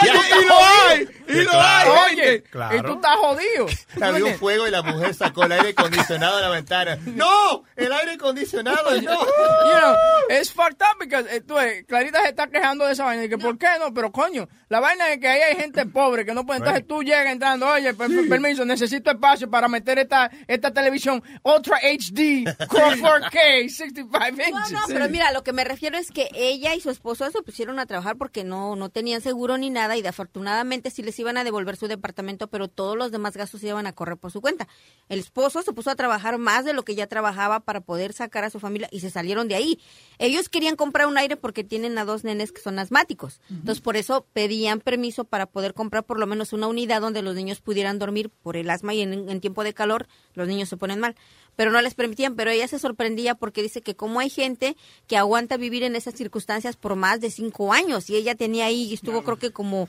Oye, 0.00 0.40
y 0.40 0.44
lo 0.46 0.54
hay, 0.56 1.08
y 1.28 1.44
lo 1.44 1.52
hay, 1.52 1.88
Oye. 2.12 2.42
Claro. 2.44 2.76
y 2.78 2.82
tú 2.82 2.92
estás 2.94 3.16
jodido. 3.16 3.66
Había 4.00 4.24
un 4.24 4.34
fuego 4.34 4.66
y 4.66 4.70
la 4.70 4.82
mujer 4.82 5.14
sacó 5.14 5.44
el 5.44 5.52
aire 5.52 5.68
acondicionado 5.70 6.36
de 6.36 6.42
la 6.42 6.48
ventana. 6.48 6.98
¡No! 7.04 7.64
¡El 7.76 7.92
aire 7.92 8.12
acondicionado! 8.12 8.90
¡No! 8.92 9.00
You 9.00 9.02
know, 9.02 9.94
es 10.30 10.50
fucked 10.52 10.78
up 10.80 10.98
because, 10.98 11.28
eh, 11.36 11.42
tú 11.42 11.54
Clarita 11.86 12.22
se 12.22 12.30
está 12.30 12.46
quejando 12.46 12.77
de 12.84 12.92
esa 12.92 13.04
vaina. 13.04 13.24
Y 13.24 13.28
que, 13.28 13.38
¿por 13.38 13.58
qué 13.58 13.66
no? 13.78 13.92
Pero 13.94 14.12
coño, 14.12 14.48
la 14.68 14.80
vaina 14.80 15.12
es 15.12 15.18
que 15.20 15.28
ahí 15.28 15.40
hay 15.40 15.56
gente 15.56 15.86
pobre 15.86 16.24
que 16.24 16.34
no 16.34 16.44
puede. 16.46 16.58
Entonces 16.58 16.86
tú 16.86 17.02
llegas 17.02 17.26
entrando, 17.32 17.66
oye, 17.68 17.94
per- 17.94 18.08
per- 18.08 18.28
permiso, 18.28 18.64
necesito 18.64 19.10
espacio 19.10 19.50
para 19.50 19.68
meter 19.68 19.98
esta, 19.98 20.30
esta 20.46 20.72
televisión 20.72 21.22
Ultra 21.42 21.78
HD, 21.78 22.44
con 22.68 22.80
4K, 23.00 23.68
65 23.68 24.28
inches. 24.58 24.72
No, 24.72 24.80
pero 24.88 25.08
mira, 25.08 25.32
lo 25.32 25.42
que 25.42 25.52
me 25.52 25.64
refiero 25.64 25.96
es 25.98 26.10
que 26.10 26.28
ella 26.34 26.74
y 26.74 26.80
su 26.80 26.90
esposo 26.90 27.30
se 27.30 27.42
pusieron 27.42 27.78
a 27.78 27.86
trabajar 27.86 28.16
porque 28.16 28.44
no, 28.44 28.76
no 28.76 28.88
tenían 28.90 29.20
seguro 29.20 29.56
ni 29.58 29.70
nada 29.70 29.96
y 29.96 30.02
de 30.02 30.08
afortunadamente 30.08 30.90
sí 30.90 31.02
les 31.02 31.18
iban 31.18 31.36
a 31.36 31.44
devolver 31.44 31.76
su 31.76 31.88
departamento, 31.88 32.48
pero 32.48 32.68
todos 32.68 32.96
los 32.96 33.10
demás 33.10 33.36
gastos 33.36 33.62
iban 33.64 33.86
a 33.86 33.92
correr 33.92 34.16
por 34.16 34.30
su 34.30 34.40
cuenta. 34.40 34.68
El 35.08 35.18
esposo 35.18 35.62
se 35.62 35.72
puso 35.72 35.90
a 35.90 35.96
trabajar 35.96 36.38
más 36.38 36.64
de 36.64 36.72
lo 36.72 36.84
que 36.84 36.94
ya 36.94 37.06
trabajaba 37.06 37.60
para 37.60 37.80
poder 37.80 38.12
sacar 38.12 38.44
a 38.44 38.50
su 38.50 38.60
familia 38.60 38.88
y 38.90 39.00
se 39.00 39.10
salieron 39.10 39.48
de 39.48 39.54
ahí. 39.54 39.78
Ellos 40.18 40.48
querían 40.48 40.76
comprar 40.76 41.06
un 41.06 41.16
aire 41.18 41.36
porque 41.36 41.64
tienen 41.64 41.96
a 41.98 42.04
dos 42.04 42.24
nenes 42.24 42.52
que 42.52 42.60
son 42.60 42.67
asmáticos. 42.76 43.40
Entonces 43.48 43.80
por 43.80 43.96
eso 43.96 44.26
pedían 44.32 44.80
permiso 44.80 45.24
para 45.24 45.46
poder 45.46 45.74
comprar 45.74 46.02
por 46.04 46.18
lo 46.18 46.26
menos 46.26 46.52
una 46.52 46.66
unidad 46.66 47.00
donde 47.00 47.22
los 47.22 47.36
niños 47.36 47.60
pudieran 47.60 48.00
dormir 48.00 48.30
por 48.30 48.56
el 48.56 48.68
asma 48.68 48.94
y 48.94 49.02
en, 49.02 49.30
en 49.30 49.40
tiempo 49.40 49.62
de 49.62 49.74
calor 49.74 50.08
los 50.34 50.48
niños 50.48 50.68
se 50.68 50.76
ponen 50.76 50.98
mal. 50.98 51.14
Pero 51.54 51.70
no 51.70 51.80
les 51.80 51.94
permitían, 51.94 52.34
pero 52.34 52.50
ella 52.50 52.66
se 52.66 52.80
sorprendía 52.80 53.36
porque 53.36 53.62
dice 53.62 53.82
que 53.82 53.94
como 53.94 54.18
hay 54.18 54.30
gente 54.30 54.76
que 55.06 55.16
aguanta 55.16 55.56
vivir 55.56 55.84
en 55.84 55.94
esas 55.94 56.14
circunstancias 56.14 56.76
por 56.76 56.96
más 56.96 57.20
de 57.20 57.30
cinco 57.30 57.72
años 57.72 58.10
y 58.10 58.16
ella 58.16 58.34
tenía 58.34 58.66
ahí, 58.66 58.92
estuvo 58.92 59.22
creo 59.22 59.38
que 59.38 59.52
como 59.52 59.88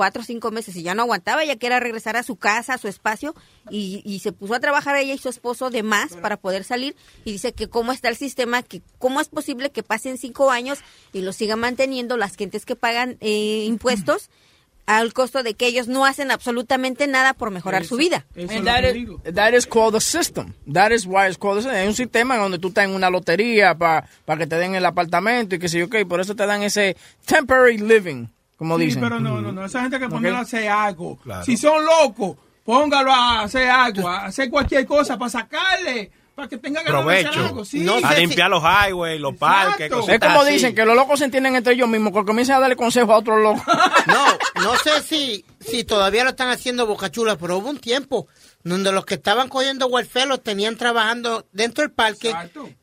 cuatro 0.00 0.22
o 0.22 0.24
cinco 0.24 0.50
meses 0.50 0.74
y 0.76 0.82
ya 0.82 0.94
no 0.94 1.02
aguantaba, 1.02 1.42
ella 1.42 1.56
quería 1.56 1.78
regresar 1.78 2.16
a 2.16 2.22
su 2.22 2.36
casa, 2.36 2.72
a 2.72 2.78
su 2.78 2.88
espacio 2.88 3.34
y, 3.68 4.00
y 4.06 4.20
se 4.20 4.32
puso 4.32 4.54
a 4.54 4.58
trabajar 4.58 4.96
ella 4.96 5.12
y 5.12 5.18
su 5.18 5.28
esposo 5.28 5.68
de 5.68 5.82
más 5.82 6.16
para 6.16 6.38
poder 6.38 6.64
salir 6.64 6.96
y 7.26 7.32
dice 7.32 7.52
que 7.52 7.68
cómo 7.68 7.92
está 7.92 8.08
el 8.08 8.16
sistema, 8.16 8.62
que 8.62 8.80
cómo 8.96 9.20
es 9.20 9.28
posible 9.28 9.68
que 9.68 9.82
pasen 9.82 10.16
cinco 10.16 10.50
años 10.50 10.78
y 11.12 11.20
lo 11.20 11.34
sigan 11.34 11.60
manteniendo 11.60 12.16
las 12.16 12.34
gentes 12.36 12.64
que 12.64 12.76
pagan 12.76 13.18
eh, 13.20 13.66
impuestos 13.66 14.30
al 14.86 15.12
costo 15.12 15.42
de 15.42 15.52
que 15.52 15.66
ellos 15.66 15.86
no 15.86 16.06
hacen 16.06 16.30
absolutamente 16.30 17.06
nada 17.06 17.34
por 17.34 17.50
mejorar 17.50 17.84
su 17.84 17.96
vida. 17.98 18.24
And 18.34 18.64
that, 18.64 18.84
is, 18.84 19.34
that 19.34 19.52
is 19.52 19.66
called 19.66 19.92
the 19.92 20.00
system. 20.00 20.54
That 20.66 20.92
is 20.92 21.06
why 21.06 21.28
it's 21.28 21.36
called 21.36 21.58
the 21.58 21.62
system. 21.64 21.78
Hay 21.78 21.88
un 21.88 21.94
sistema 21.94 22.38
donde 22.38 22.58
tú 22.58 22.68
estás 22.68 22.86
en 22.86 22.94
una 22.94 23.10
lotería 23.10 23.76
para 23.76 24.08
que 24.38 24.46
te 24.46 24.56
den 24.56 24.74
el 24.76 24.86
apartamento 24.86 25.56
y 25.56 25.58
que 25.58 25.68
sé 25.68 25.78
yo 25.78 25.90
qué. 25.90 26.06
Por 26.06 26.20
eso 26.20 26.34
te 26.34 26.46
dan 26.46 26.62
ese 26.62 26.96
temporary 27.26 27.76
living, 27.76 28.28
como 28.60 28.76
Sí, 28.78 28.84
dicen. 28.84 29.00
pero 29.02 29.18
no, 29.18 29.40
no, 29.40 29.50
no. 29.52 29.64
Esa 29.64 29.80
gente 29.80 29.98
que 29.98 30.04
Ok. 30.04 30.10
ponen 30.12 30.34
a 30.34 30.40
hacer 30.40 30.68
algo. 30.68 31.16
Claro. 31.24 31.44
Si 31.46 31.56
son 31.56 31.82
locos, 31.84 32.36
póngalo 32.62 33.10
a 33.10 33.40
hacer 33.40 33.70
algo, 33.70 34.06
a 34.06 34.26
hacer 34.26 34.50
cualquier 34.50 34.84
cosa 34.86 35.16
para 35.18 35.30
sacarle, 35.30 36.10
para 36.34 36.46
que 36.46 36.58
tenga 36.58 36.82
ganas 36.82 37.04
de 37.06 37.12
hacer 37.12 37.24
Provecho. 37.30 37.46
algo. 37.48 37.64
Sí. 37.64 37.86
a 38.04 38.14
limpiar 38.14 38.50
los 38.50 38.62
highways, 38.62 39.18
los 39.20 39.34
parques, 39.36 39.86
Es 39.90 40.18
como 40.20 40.40
así. 40.42 40.52
dicen, 40.52 40.74
que 40.74 40.84
los 40.84 40.94
locos 40.94 41.18
se 41.18 41.24
entienden 41.24 41.56
entre 41.56 41.72
ellos 41.72 41.88
mismos, 41.88 42.12
que 42.12 42.22
comienzan 42.24 42.56
a 42.56 42.60
darle 42.60 42.76
consejos 42.76 43.10
a 43.10 43.16
otros 43.16 43.40
locos. 43.42 43.62
No, 44.06 44.24
no 44.62 44.76
sé 44.76 45.02
si, 45.02 45.44
si 45.60 45.84
todavía 45.84 46.24
lo 46.24 46.30
están 46.30 46.48
haciendo 46.48 46.86
Boca 46.86 47.10
Chula, 47.10 47.36
pero 47.36 47.58
hubo 47.58 47.68
un 47.70 47.78
tiempo 47.78 48.26
donde 48.64 48.92
los 48.92 49.04
que 49.04 49.14
estaban 49.14 49.48
cogiendo 49.48 49.86
welfare 49.86 50.26
los 50.26 50.42
tenían 50.42 50.76
trabajando 50.76 51.46
dentro 51.52 51.82
del 51.82 51.92
parque 51.92 52.34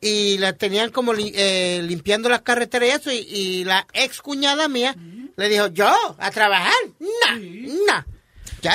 y 0.01 0.37
la 0.37 0.53
tenían 0.53 0.91
como 0.91 1.13
li- 1.13 1.33
eh, 1.35 1.81
limpiando 1.83 2.29
las 2.29 2.41
carreteras 2.41 2.87
y 2.89 2.91
eso. 2.91 3.11
Y, 3.11 3.17
y 3.17 3.63
la 3.63 3.85
ex 3.93 4.21
cuñada 4.21 4.67
mía 4.67 4.95
le 5.37 5.49
dijo, 5.49 5.67
yo, 5.67 5.93
a 6.17 6.31
trabajar, 6.31 6.73
nah, 6.99 7.35
nah. 7.87 8.03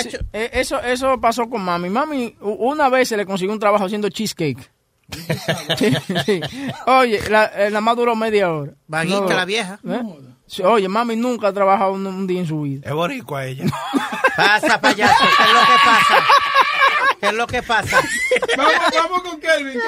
Sí, 0.01 0.17
eh, 0.33 0.51
eso, 0.55 0.81
eso 0.81 1.21
pasó 1.21 1.51
con 1.51 1.63
mami. 1.63 1.91
Mami, 1.91 2.37
una 2.41 2.89
vez 2.89 3.09
se 3.09 3.17
le 3.17 3.27
consiguió 3.27 3.53
un 3.53 3.59
trabajo 3.59 3.85
haciendo 3.85 4.09
cheesecake. 4.09 4.71
Sí, 5.77 5.93
sí. 6.25 6.41
Oye, 6.87 7.21
la, 7.29 7.45
eh, 7.55 7.69
nada 7.69 7.81
más 7.83 7.97
duró 7.97 8.17
media 8.17 8.51
hora. 8.51 8.73
Vaguita 8.87 9.35
la 9.35 9.45
vieja. 9.45 9.79
¿Eh? 9.87 10.03
Sí, 10.47 10.63
Oye, 10.63 10.89
mami 10.89 11.17
nunca 11.17 11.49
ha 11.49 11.53
trabajado 11.53 11.93
un, 11.93 12.07
un 12.07 12.27
día 12.27 12.41
en 12.41 12.47
su 12.47 12.63
vida. 12.63 12.89
Es 12.89 12.95
boricua 12.95 13.45
ella. 13.45 13.65
Pasa, 14.37 14.81
payaso, 14.81 15.25
¿qué 15.37 15.43
es 15.43 15.53
lo 15.53 15.61
que 15.61 15.77
pasa? 15.85 16.25
¿Qué 17.21 17.27
es 17.27 17.35
lo 17.35 17.47
que 17.47 17.63
pasa? 17.63 18.01
Vamos, 18.57 18.75
vamos 18.95 19.23
con 19.23 19.41
Kelvin, 19.41 19.79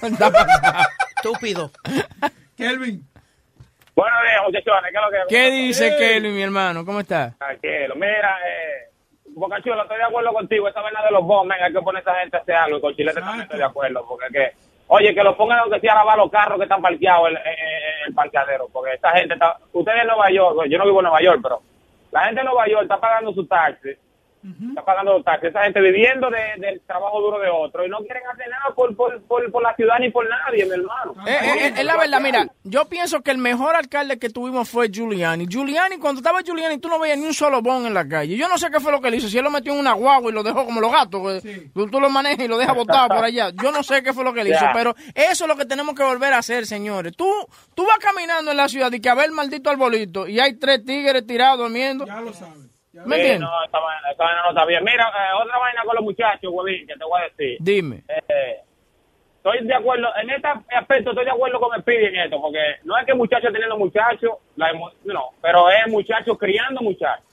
Kelvin. 0.00 0.16
Estúpido. 1.16 1.72
Kelvin. 2.56 3.08
Buenos 3.98 4.20
días, 4.22 4.42
muchachones. 4.44 4.92
¿Qué 4.92 4.96
es 4.96 5.02
lo 5.02 5.10
que 5.10 5.34
¿Qué 5.34 5.50
dice 5.50 5.96
Kelly, 5.96 6.28
mi 6.28 6.40
hermano? 6.40 6.84
¿Cómo 6.84 7.00
está? 7.00 7.34
Tranquilo. 7.36 7.96
Mira, 7.96 8.38
eh, 8.46 8.92
Boca 9.30 9.60
Chula, 9.60 9.82
estoy 9.82 9.96
de 9.96 10.04
acuerdo 10.04 10.32
contigo. 10.32 10.68
Esa 10.68 10.80
vaina 10.82 11.02
de 11.02 11.10
los 11.10 11.24
bombes, 11.24 11.58
hay 11.60 11.72
que 11.72 11.82
poner 11.82 11.98
a 11.98 12.02
esa 12.02 12.20
gente 12.20 12.36
a 12.36 12.40
hacer 12.40 12.54
algo. 12.54 12.78
Y 12.78 12.80
con 12.80 12.94
Chilete 12.94 13.18
también 13.18 13.40
estoy 13.42 13.58
de 13.58 13.64
acuerdo. 13.64 14.06
Porque 14.06 14.26
que, 14.32 14.52
oye, 14.86 15.12
que 15.12 15.24
lo 15.24 15.36
pongan 15.36 15.58
aunque 15.58 15.80
sea 15.80 15.94
a 15.94 15.96
lavar 15.96 16.16
los 16.16 16.30
carros 16.30 16.58
que 16.58 16.62
están 16.62 16.80
parqueados 16.80 17.30
en, 17.30 17.36
en 17.38 18.06
el 18.06 18.14
parqueadero. 18.14 18.68
Porque 18.72 18.94
esta 18.94 19.10
gente 19.16 19.34
está. 19.34 19.56
Ustedes 19.72 20.02
en 20.02 20.06
Nueva 20.06 20.30
York, 20.30 20.66
yo 20.68 20.78
no 20.78 20.84
vivo 20.84 21.00
en 21.00 21.02
Nueva 21.02 21.20
York, 21.20 21.40
pero 21.42 21.62
la 22.12 22.24
gente 22.26 22.40
en 22.40 22.46
Nueva 22.46 22.68
York 22.68 22.82
está 22.82 23.00
pagando 23.00 23.32
su 23.32 23.46
taxi. 23.48 23.90
Está 24.70 24.84
pagando 24.84 25.12
los 25.14 25.24
taxis. 25.24 25.50
Esa 25.50 25.64
gente 25.64 25.80
viviendo 25.80 26.30
de- 26.30 26.60
del 26.60 26.80
trabajo 26.82 27.20
duro 27.20 27.38
de 27.38 27.48
otro. 27.50 27.84
Y 27.86 27.88
no 27.90 27.98
quieren 27.98 28.22
hacer 28.32 28.48
nada 28.48 28.74
por, 28.74 28.94
por, 28.96 29.20
por, 29.22 29.50
por 29.50 29.62
la 29.62 29.74
ciudad 29.76 29.96
ni 30.00 30.10
por 30.10 30.26
nadie, 30.28 30.64
mi 30.64 30.72
hermano. 30.72 31.14
Eh, 31.26 31.30
eh, 31.30 31.66
eh, 31.68 31.72
es 31.78 31.84
la 31.84 31.96
verdad, 31.96 32.20
mira, 32.20 32.46
yo 32.64 32.84
pienso 32.86 33.20
que 33.22 33.30
el 33.30 33.38
mejor 33.38 33.74
alcalde 33.76 34.18
que 34.18 34.30
tuvimos 34.30 34.68
fue 34.68 34.88
Giuliani. 34.90 35.46
Giuliani, 35.48 35.98
cuando 35.98 36.20
estaba 36.20 36.40
Giuliani, 36.42 36.78
tú 36.78 36.88
no 36.88 36.98
veías 36.98 37.18
ni 37.18 37.26
un 37.26 37.34
solo 37.34 37.60
bon 37.62 37.86
en 37.86 37.94
la 37.94 38.06
calle. 38.08 38.36
Yo 38.36 38.48
no 38.48 38.58
sé 38.58 38.70
qué 38.70 38.80
fue 38.80 38.92
lo 38.92 39.00
que 39.00 39.08
él 39.08 39.14
hizo. 39.16 39.28
Si 39.28 39.38
él 39.38 39.44
lo 39.44 39.50
metió 39.50 39.72
en 39.72 39.80
una 39.80 39.92
guagua 39.92 40.30
y 40.30 40.34
lo 40.34 40.42
dejó 40.42 40.64
como 40.64 40.80
los 40.80 40.92
gatos, 40.92 41.44
eh, 41.44 41.70
tú, 41.74 41.88
tú 41.90 42.00
lo 42.00 42.08
manejas 42.10 42.44
y 42.44 42.48
lo 42.48 42.58
dejas 42.58 42.76
botado 42.76 43.08
por 43.08 43.24
allá. 43.24 43.50
Yo 43.62 43.72
no 43.72 43.82
sé 43.82 44.02
qué 44.02 44.12
fue 44.12 44.24
lo 44.24 44.32
que 44.32 44.40
él 44.42 44.48
hizo, 44.48 44.64
pero 44.74 44.94
eso 45.14 45.44
es 45.44 45.48
lo 45.48 45.56
que 45.56 45.64
tenemos 45.66 45.94
que 45.94 46.02
volver 46.02 46.32
a 46.32 46.38
hacer, 46.38 46.66
señores. 46.66 47.12
Tú, 47.16 47.28
tú 47.74 47.84
vas 47.86 47.98
caminando 47.98 48.50
en 48.50 48.56
la 48.56 48.68
ciudad 48.68 48.92
y 48.92 49.00
que 49.00 49.08
a 49.08 49.14
ver 49.14 49.26
el 49.26 49.32
maldito 49.32 49.70
arbolito 49.70 50.26
y 50.28 50.38
hay 50.40 50.54
tres 50.58 50.84
tigres 50.84 51.26
tirados 51.26 51.58
durmiendo. 51.58 52.06
Ya 52.06 52.20
lo 52.20 52.32
sabes. 52.32 52.54
¿Me 53.06 53.16
Sí, 53.16 53.22
entiendes? 53.22 53.40
no, 53.40 53.64
esa 53.64 53.78
vaina, 53.78 54.10
esa 54.10 54.24
vaina 54.24 54.42
no 54.42 54.48
está 54.50 54.64
bien. 54.64 54.84
Mira, 54.84 55.04
eh, 55.08 55.42
otra 55.42 55.58
vaina 55.58 55.82
con 55.84 55.94
los 55.96 56.04
muchachos, 56.04 56.50
huevín, 56.52 56.86
que 56.86 56.94
te 56.94 57.04
voy 57.04 57.20
a 57.20 57.24
decir. 57.24 57.56
Dime. 57.60 58.02
Eh, 58.08 58.56
estoy 59.36 59.66
de 59.66 59.74
acuerdo, 59.74 60.08
en 60.20 60.30
este 60.30 60.48
aspecto 60.76 61.10
estoy 61.10 61.24
de 61.24 61.30
acuerdo 61.30 61.60
con 61.60 61.74
el 61.74 61.80
Speedy 61.82 62.06
en 62.06 62.16
esto, 62.16 62.40
porque 62.40 62.60
no 62.84 62.96
es 62.98 63.06
que 63.06 63.14
muchachos 63.14 63.52
teniendo 63.52 63.76
muchachos, 63.78 64.32
no, 64.56 65.30
pero 65.40 65.70
es 65.70 65.86
muchachos 65.88 66.36
criando 66.38 66.80
muchachos. 66.80 67.24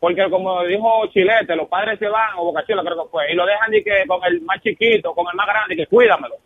Porque 0.00 0.30
como 0.30 0.62
dijo 0.62 1.06
Chilete, 1.08 1.56
los 1.56 1.66
padres 1.68 1.98
se 1.98 2.06
van, 2.08 2.30
o 2.36 2.44
Bocachula 2.44 2.82
creo 2.84 3.02
que 3.04 3.10
fue, 3.10 3.32
y 3.32 3.34
lo 3.34 3.44
dejan 3.44 3.70
de 3.72 3.82
que 3.82 4.04
con 4.06 4.22
el 4.24 4.40
más 4.42 4.60
chiquito, 4.62 5.12
con 5.12 5.26
el 5.28 5.34
más 5.34 5.46
grande, 5.48 5.74
que 5.74 5.86
cuídamelo. 5.88 6.36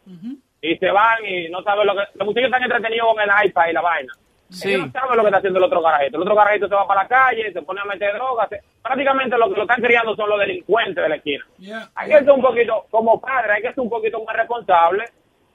Y 0.62 0.76
se 0.78 0.90
van 0.90 1.22
y 1.26 1.48
no 1.50 1.62
saben 1.62 1.86
lo 1.86 1.92
que... 1.94 2.02
Los 2.14 2.26
muchachos 2.26 2.46
están 2.46 2.62
entretenidos 2.62 3.12
con 3.12 3.20
el 3.20 3.28
iPad 3.46 3.68
y 3.68 3.72
la 3.74 3.80
vaina. 3.82 4.12
Sí. 4.52 4.74
Ellos 4.74 4.86
no 4.86 4.92
saben 4.92 5.16
lo 5.16 5.22
que 5.22 5.28
está 5.28 5.38
haciendo 5.38 5.58
el 5.58 5.64
otro 5.64 5.80
garajito. 5.82 6.16
El 6.16 6.22
otro 6.22 6.34
garajito 6.34 6.68
se 6.68 6.74
va 6.74 6.86
para 6.86 7.02
la 7.02 7.08
calle, 7.08 7.52
se 7.52 7.62
pone 7.62 7.80
a 7.80 7.84
meter 7.84 8.14
drogas. 8.14 8.48
se- 8.48 8.60
Prácticamente 8.82 9.38
lo 9.38 9.48
que 9.48 9.56
lo 9.56 9.62
están 9.62 9.80
criando 9.80 10.14
son 10.16 10.28
los 10.28 10.38
delincuentes 10.40 10.96
de 11.02 11.08
la 11.08 11.16
esquina. 11.16 11.44
Hay 11.94 12.08
que 12.10 12.18
ser 12.18 12.30
un 12.30 12.42
poquito, 12.42 12.86
como 12.90 13.20
padre, 13.20 13.52
hay 13.54 13.62
que 13.62 13.68
ser 13.68 13.80
un 13.80 13.90
poquito 13.90 14.22
más 14.24 14.36
responsable 14.36 15.04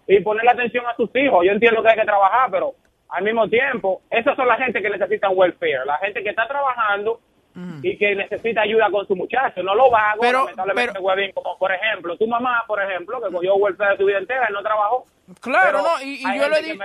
y 0.08 0.20
ponerle 0.22 0.52
atención 0.52 0.86
a 0.86 0.96
sus 0.96 1.14
hijos. 1.16 1.46
Yo 1.46 1.52
entiendo 1.52 1.84
que 1.84 1.90
hay 1.90 1.98
que 1.98 2.06
trabajar, 2.06 2.50
pero 2.52 2.74
al 3.10 3.24
mismo 3.24 3.48
tiempo, 3.50 4.02
esas 4.10 4.36
son 4.36 4.48
la 4.48 4.56
gente 4.58 4.82
que 4.82 4.90
necesitan 4.90 5.32
welfare, 5.36 5.86
la 5.86 5.98
gente 5.98 6.24
que 6.24 6.30
está 6.30 6.48
trabajando 6.48 7.20
y 7.82 7.98
que 7.98 8.16
necesita 8.16 8.62
ayuda 8.62 8.88
con 8.92 9.08
su 9.08 9.16
muchacho, 9.16 9.64
no 9.64 9.74
lo 9.76 9.90
vago, 9.90 10.22
Pero- 10.22 10.42
lamentablemente, 10.46 11.00
huevín, 11.00 11.32
como 11.34 11.58
por 11.58 11.72
ejemplo, 11.72 12.16
tu 12.18 12.28
mamá, 12.28 12.64
por 12.68 12.82
ejemplo, 12.82 13.20
que 13.22 13.32
cogió 13.34 13.56
welfare 13.56 13.92
de 13.92 13.98
su 13.98 14.06
vida 14.06 14.20
entera 14.20 14.48
y 14.50 14.54
no 14.54 14.62
trabajó. 14.62 15.06
Claro, 15.42 15.66
Pero 15.66 15.82
no, 15.84 16.02
y, 16.06 16.22
yo 16.38 16.48
lo 16.48 16.56
he 16.56 16.62
dicho. 16.62 16.84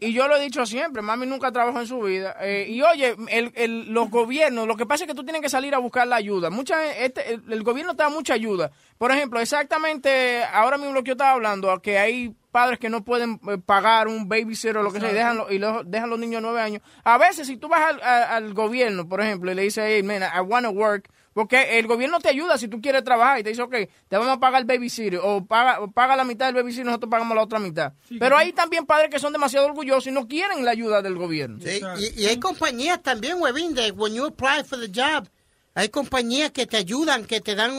Y 0.00 0.12
yo 0.12 0.28
lo 0.28 0.36
he 0.36 0.40
dicho 0.40 0.64
siempre, 0.66 1.02
mami 1.02 1.26
nunca 1.26 1.50
trabajó 1.50 1.80
en 1.80 1.86
su 1.88 2.00
vida. 2.00 2.36
Eh, 2.40 2.66
y 2.68 2.80
oye, 2.82 3.16
el, 3.28 3.50
el- 3.56 3.92
los 3.92 4.08
gobiernos, 4.08 4.68
lo 4.68 4.76
que 4.76 4.86
pasa 4.86 5.02
es 5.02 5.08
que 5.10 5.16
tú 5.16 5.24
tienes 5.24 5.42
que 5.42 5.48
salir 5.48 5.74
a 5.74 5.78
buscar 5.78 6.06
la 6.06 6.14
ayuda. 6.16 6.48
Mucha, 6.48 6.84
este, 6.96 7.32
el, 7.34 7.42
el 7.52 7.62
gobierno 7.64 7.96
te 7.96 8.04
da 8.04 8.08
mucha 8.08 8.34
ayuda. 8.34 8.70
Por 8.98 9.10
ejemplo, 9.10 9.40
exactamente 9.40 10.44
ahora 10.52 10.78
mismo 10.78 10.92
lo 10.92 11.02
que 11.02 11.08
yo 11.08 11.12
estaba 11.14 11.32
hablando, 11.32 11.76
que 11.80 11.98
hay 11.98 12.30
padres 12.56 12.78
que 12.78 12.88
no 12.88 13.04
pueden 13.04 13.38
eh, 13.48 13.58
pagar 13.58 14.08
un 14.08 14.28
babysitter 14.28 14.78
o 14.78 14.82
lo 14.82 14.90
que 14.92 15.00
sea 15.00 15.10
y 15.10 15.14
dejan, 15.14 15.36
lo- 15.36 15.52
y 15.52 15.58
lo- 15.58 15.84
dejan 15.84 16.08
los 16.08 16.18
niños 16.18 16.40
nueve 16.40 16.60
años. 16.62 16.80
A 17.04 17.18
veces, 17.18 17.46
si 17.46 17.58
tú 17.58 17.68
vas 17.68 17.82
al, 17.82 18.00
a- 18.02 18.34
al 18.36 18.54
gobierno, 18.54 19.06
por 19.06 19.20
ejemplo, 19.20 19.52
y 19.52 19.54
le 19.54 19.62
dices, 19.62 19.84
hey, 19.86 20.02
man, 20.02 20.22
I 20.22 20.40
want 20.40 20.64
to 20.64 20.70
work, 20.72 21.10
porque 21.34 21.78
el 21.78 21.86
gobierno 21.86 22.18
te 22.18 22.30
ayuda 22.30 22.56
si 22.56 22.66
tú 22.66 22.80
quieres 22.80 23.04
trabajar 23.04 23.38
y 23.38 23.42
te 23.42 23.50
dice, 23.50 23.60
ok, 23.60 23.74
te 24.08 24.16
vamos 24.16 24.32
a 24.36 24.40
pagar 24.40 24.62
el 24.62 24.66
babysitter 24.66 25.20
o 25.22 25.44
paga, 25.44 25.80
o 25.82 25.90
paga 25.90 26.16
la 26.16 26.24
mitad 26.24 26.46
del 26.46 26.54
babysitter, 26.54 26.86
nosotros 26.86 27.10
pagamos 27.10 27.36
la 27.36 27.42
otra 27.42 27.58
mitad. 27.58 27.92
Pero 28.18 28.38
hay 28.38 28.52
también 28.52 28.86
padres 28.86 29.10
que 29.10 29.18
son 29.18 29.34
demasiado 29.34 29.66
orgullosos 29.66 30.06
y 30.06 30.12
no 30.12 30.26
quieren 30.26 30.64
la 30.64 30.70
ayuda 30.70 31.02
del 31.02 31.16
gobierno. 31.16 31.58
Sí, 31.60 31.80
y, 32.16 32.22
y 32.22 32.26
hay 32.26 32.38
compañías 32.40 33.02
también, 33.02 33.36
Webin, 33.38 33.74
de 33.74 33.90
when 33.90 34.14
you 34.14 34.24
apply 34.24 34.64
for 34.64 34.78
the 34.80 34.88
job, 34.88 35.28
hay 35.74 35.90
compañías 35.90 36.52
que 36.52 36.66
te 36.66 36.78
ayudan, 36.78 37.26
que 37.26 37.42
te 37.42 37.54
dan 37.54 37.72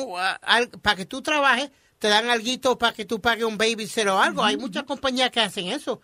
para 0.84 0.96
que 0.96 1.06
tú 1.08 1.24
trabajes, 1.24 1.72
te 2.00 2.08
dan 2.08 2.30
algo 2.30 2.78
para 2.78 2.94
que 2.94 3.06
tú 3.06 3.20
pagues 3.20 3.44
un 3.46 3.58
babysitter 3.58 4.10
o 4.10 4.20
algo. 4.20 4.44
Hay 4.44 4.58
muchas 4.58 4.84
compañías 4.84 5.30
que 5.32 5.40
hacen 5.40 5.68
eso. 5.68 6.02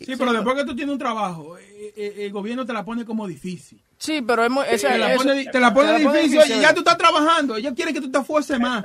Sí, 0.00 0.14
pero 0.16 0.32
después 0.32 0.54
que 0.56 0.64
tú 0.64 0.76
tienes 0.76 0.92
un 0.92 0.98
trabajo, 0.98 1.58
eh, 1.58 1.92
eh, 1.96 2.14
el 2.18 2.32
gobierno 2.32 2.64
te 2.64 2.72
la 2.72 2.84
pone 2.84 3.04
como 3.04 3.26
difícil. 3.26 3.80
Sí, 3.98 4.22
pero 4.22 4.44
es 4.44 4.50
muy, 4.50 4.64
esa- 4.70 4.92
te, 4.92 4.98
la 4.98 5.14
pone, 5.14 5.34
di- 5.34 5.50
te 5.50 5.58
la 5.58 5.74
pone 5.74 5.86
te 5.88 5.92
la 5.94 5.98
pone 6.04 6.18
difícil. 6.20 6.38
difícil. 6.38 6.54
Oye, 6.56 6.62
ya 6.62 6.72
tú 6.72 6.80
estás 6.80 6.96
trabajando. 6.98 7.56
Ellos 7.56 7.72
quieren 7.74 7.92
que 7.92 8.00
tú 8.00 8.08
te 8.12 8.18
esfuerces 8.18 8.60
más. 8.60 8.84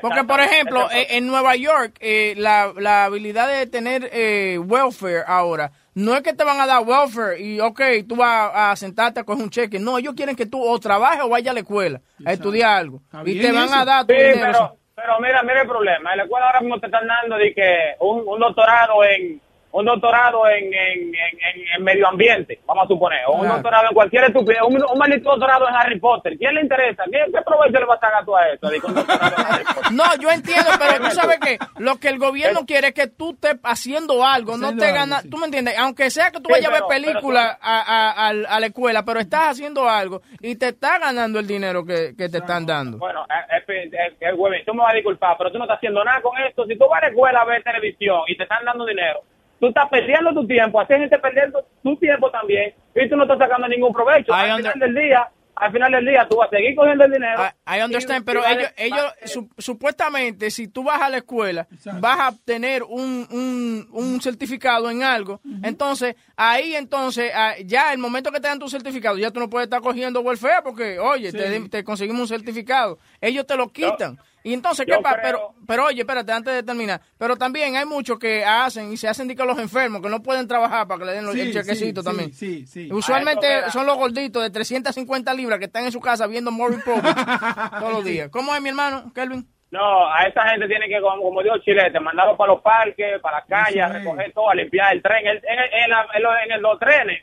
Porque, 0.00 0.24
por 0.24 0.40
ejemplo, 0.40 0.88
en 0.90 1.26
Nueva 1.26 1.54
York, 1.56 1.98
eh, 2.00 2.32
la, 2.38 2.72
la 2.78 3.04
habilidad 3.04 3.46
de 3.46 3.66
tener 3.66 4.08
eh, 4.10 4.58
welfare 4.58 5.22
ahora, 5.26 5.70
no 5.94 6.14
es 6.16 6.22
que 6.22 6.32
te 6.32 6.44
van 6.44 6.58
a 6.60 6.66
dar 6.66 6.82
welfare 6.82 7.38
y, 7.42 7.60
ok, 7.60 7.80
tú 8.08 8.16
vas 8.16 8.50
a 8.54 8.74
sentarte 8.76 9.20
a 9.20 9.24
coger 9.24 9.44
un 9.44 9.50
cheque. 9.50 9.78
No, 9.78 9.98
ellos 9.98 10.14
quieren 10.14 10.34
que 10.34 10.46
tú 10.46 10.62
o 10.62 10.78
trabajes 10.78 11.20
o 11.24 11.28
vayas 11.28 11.50
a 11.50 11.54
la 11.54 11.60
escuela 11.60 12.00
a 12.24 12.32
estudiar 12.32 12.70
algo. 12.70 13.02
Y 13.26 13.38
te 13.40 13.52
van 13.52 13.70
a 13.74 13.84
dar 13.84 14.06
tu 14.06 14.14
Sí, 14.14 14.18
dinero. 14.18 14.40
pero, 14.46 14.77
pero 15.00 15.20
mira, 15.20 15.42
mira 15.44 15.62
el 15.62 15.68
problema. 15.68 16.10
En 16.10 16.18
la 16.18 16.24
escuela 16.24 16.46
ahora 16.46 16.60
mismo 16.60 16.80
te 16.80 16.86
están 16.86 17.06
dando 17.06 17.36
de 17.36 17.54
que 17.54 17.94
un, 18.00 18.26
un 18.26 18.40
doctorado 18.40 19.04
en 19.04 19.40
un 19.78 19.84
doctorado 19.86 20.48
en, 20.48 20.64
en, 20.66 20.98
en, 21.08 21.14
en- 21.14 21.64
en 21.76 21.84
medio 21.84 22.08
ambiente, 22.08 22.58
vamos 22.66 22.84
a 22.84 22.88
suponer, 22.88 23.20
o 23.26 23.32
un 23.32 23.40
Claro. 23.40 23.54
doctorado 23.56 23.86
en 23.88 23.94
cualquier 23.94 24.24
estupidez, 24.24 24.60
un, 24.66 24.76
un 24.82 24.98
maldito 24.98 25.30
doctorado 25.30 25.68
en 25.68 25.74
Harry 25.74 25.98
Potter. 26.00 26.36
¿Quién 26.38 26.54
le 26.54 26.62
interesa? 26.62 27.04
¿Qué, 27.10 27.18
qué 27.32 27.42
provecho 27.42 27.78
le 27.78 27.84
vas 27.86 27.98
a 28.02 28.06
sacar 28.06 28.24
tú 28.24 28.36
a 28.36 28.48
eso? 28.48 28.68
Digo. 28.70 28.88
No, 29.92 30.04
yo 30.20 30.30
entiendo, 30.30 30.70
pero 30.78 31.02
tú 31.02 31.10
sabes 31.14 31.38
que 31.40 31.58
lo 31.78 31.96
que 31.96 32.08
el 32.08 32.18
gobierno 32.18 32.66
quiere 32.66 32.88
es 32.88 32.94
que 32.94 33.06
tú 33.06 33.30
estés 33.32 33.56
haciendo 33.62 34.24
algo, 34.24 34.56
no 34.58 34.76
te 34.76 34.92
ganas, 34.92 35.24
tú 35.30 35.38
me 35.38 35.46
entiendes, 35.46 35.78
aunque 35.78 36.10
sea 36.10 36.30
que 36.30 36.38
tú 36.40 36.48
Sí, 36.48 36.52
vayas 36.52 36.68
a 36.68 36.72
ver 36.74 36.82
películas 36.88 37.56
a, 37.60 37.80
a- 37.80 38.26
a- 38.28 38.56
a 38.56 38.60
la 38.60 38.66
escuela, 38.66 39.02
pero 39.04 39.18
estás 39.20 39.48
haciendo 39.48 39.88
algo 39.88 40.20
y 40.40 40.56
te 40.56 40.68
estás 40.68 41.00
ganando 41.00 41.38
el 41.38 41.46
dinero 41.46 41.84
que, 41.86 42.14
que 42.16 42.28
te 42.28 42.38
están 42.38 42.66
dando. 42.66 42.98
Bueno, 42.98 43.24
eh, 43.30 43.62
eh, 43.66 43.90
eh, 43.92 44.16
eh, 44.20 44.32
güey, 44.32 44.62
tú 44.64 44.74
me 44.74 44.82
vas 44.82 44.92
a 44.92 44.96
disculpar, 44.96 45.36
pero 45.38 45.50
tú 45.50 45.58
no 45.58 45.64
estás 45.64 45.78
haciendo 45.78 46.04
nada 46.04 46.20
con 46.20 46.36
esto. 46.42 46.66
Si 46.66 46.76
tú 46.76 46.86
vas 46.88 46.98
a 47.02 47.06
la 47.06 47.08
escuela 47.10 47.40
a 47.40 47.44
ver 47.46 47.62
televisión 47.62 48.20
y 48.26 48.36
te 48.36 48.42
están 48.42 48.64
dando 48.66 48.84
dinero, 48.84 49.20
tú 49.60 49.66
estás 49.68 49.88
perdiendo 49.88 50.32
tu 50.32 50.46
tiempo, 50.46 50.80
así 50.80 50.92
hay 50.94 51.00
gente 51.00 51.18
perdiendo 51.18 51.64
tu 51.82 51.96
tiempo 51.96 52.30
también, 52.30 52.74
y 52.94 53.08
tú 53.08 53.16
no 53.16 53.22
estás 53.24 53.38
sacando 53.38 53.68
ningún 53.68 53.92
provecho. 53.92 54.32
I 54.32 54.50
Al 54.50 54.56
final 54.58 54.78
del 54.78 54.94
día, 54.94 55.28
al 55.60 55.72
final 55.72 55.90
del 55.90 56.06
día, 56.06 56.26
tú 56.30 56.36
vas 56.36 56.46
a 56.52 56.56
seguir 56.56 56.76
cogiendo 56.76 57.04
el 57.04 57.10
dinero. 57.12 57.42
I 57.66 57.80
understand, 57.82 58.22
y- 58.22 58.24
pero 58.24 58.42
y 58.48 58.52
ellos, 58.52 58.70
ellos 58.76 59.12
su- 59.24 59.48
supuestamente, 59.58 60.50
si 60.52 60.68
tú 60.68 60.84
vas 60.84 61.00
a 61.02 61.08
la 61.08 61.16
escuela, 61.16 61.66
vas 62.00 62.20
a 62.20 62.28
obtener 62.28 62.84
un, 62.84 63.26
un, 63.30 63.88
un 63.90 64.20
certificado 64.20 64.88
en 64.90 65.02
algo. 65.02 65.40
Entonces, 65.64 66.14
ahí 66.36 66.76
entonces, 66.76 67.32
ah, 67.34 67.54
ya 67.64 67.92
el 67.92 67.98
momento 67.98 68.30
que 68.30 68.38
te 68.40 68.46
dan 68.46 68.58
tu 68.60 68.68
certificado, 68.68 69.18
ya 69.18 69.30
tú 69.32 69.40
no 69.40 69.50
puedes 69.50 69.66
estar 69.66 69.80
cogiendo 69.80 70.20
welfare 70.20 70.62
porque, 70.62 70.98
oye, 71.00 71.32
Sí. 71.32 71.68
te 71.68 71.82
conseguimos 71.82 72.22
un 72.22 72.28
certificado. 72.28 72.98
Ellos 73.20 73.44
te 73.46 73.56
lo 73.56 73.72
quitan. 73.72 74.18
Y 74.44 74.52
entonces, 74.54 74.86
¿qué 74.86 74.96
pasa? 75.02 75.16
creo- 75.20 75.24
Pero, 75.24 75.54
pero 75.66 75.84
oye, 75.86 76.00
espérate, 76.00 76.32
antes 76.32 76.54
de 76.54 76.62
terminar. 76.62 77.00
Pero 77.18 77.36
también 77.36 77.76
hay 77.76 77.84
muchos 77.84 78.18
que 78.18 78.44
hacen 78.44 78.92
y 78.92 78.96
se 78.96 79.08
hacen 79.08 79.28
de 79.28 79.34
que 79.36 79.44
los 79.44 79.58
enfermos, 79.58 80.00
que 80.02 80.08
no 80.08 80.22
pueden 80.22 80.46
trabajar 80.48 80.86
para 80.86 81.00
que 81.00 81.04
le 81.06 81.12
den 81.12 81.24
los, 81.26 81.34
Sí, 81.34 81.40
el 81.40 81.52
chequecito 81.52 82.00
sí, 82.02 82.06
también. 82.06 82.32
sí, 82.32 82.66
sí, 82.66 82.86
sí. 82.86 82.92
Usualmente 82.92 83.70
son 83.70 83.86
los 83.86 83.96
gorditos 83.96 84.42
de 84.42 84.50
350 84.50 85.34
libras 85.34 85.58
que 85.58 85.66
están 85.66 85.84
en 85.84 85.92
su 85.92 86.00
casa 86.00 86.26
viendo 86.26 86.50
Maury 86.50 86.78
Povich 86.84 87.02
todos 87.80 87.92
los 87.92 88.04
días. 88.04 88.28
¿Cómo 88.30 88.54
es 88.54 88.60
mi 88.62 88.68
hermano, 88.68 89.12
Kelvin? 89.14 89.46
No, 89.70 90.10
a 90.10 90.22
esa 90.24 90.48
gente 90.48 90.66
tiene 90.66 90.88
que, 90.88 90.98
como, 90.98 91.22
como 91.22 91.42
dijo 91.42 91.58
Chilete, 91.58 92.00
mandarlos 92.00 92.38
para 92.38 92.54
los 92.54 92.62
parques, 92.62 93.20
para 93.20 93.40
las 93.40 93.46
calles, 93.46 93.82
a 93.82 93.88
recoger 93.88 94.32
todo, 94.32 94.48
a 94.48 94.54
limpiar 94.54 94.94
el 94.94 95.02
tren. 95.02 95.26
En, 95.26 95.36
en 95.36 95.90
la- 95.90 96.06
en 96.14 96.22
los, 96.22 96.32
en 96.48 96.62
los 96.62 96.78
trenes 96.78 97.22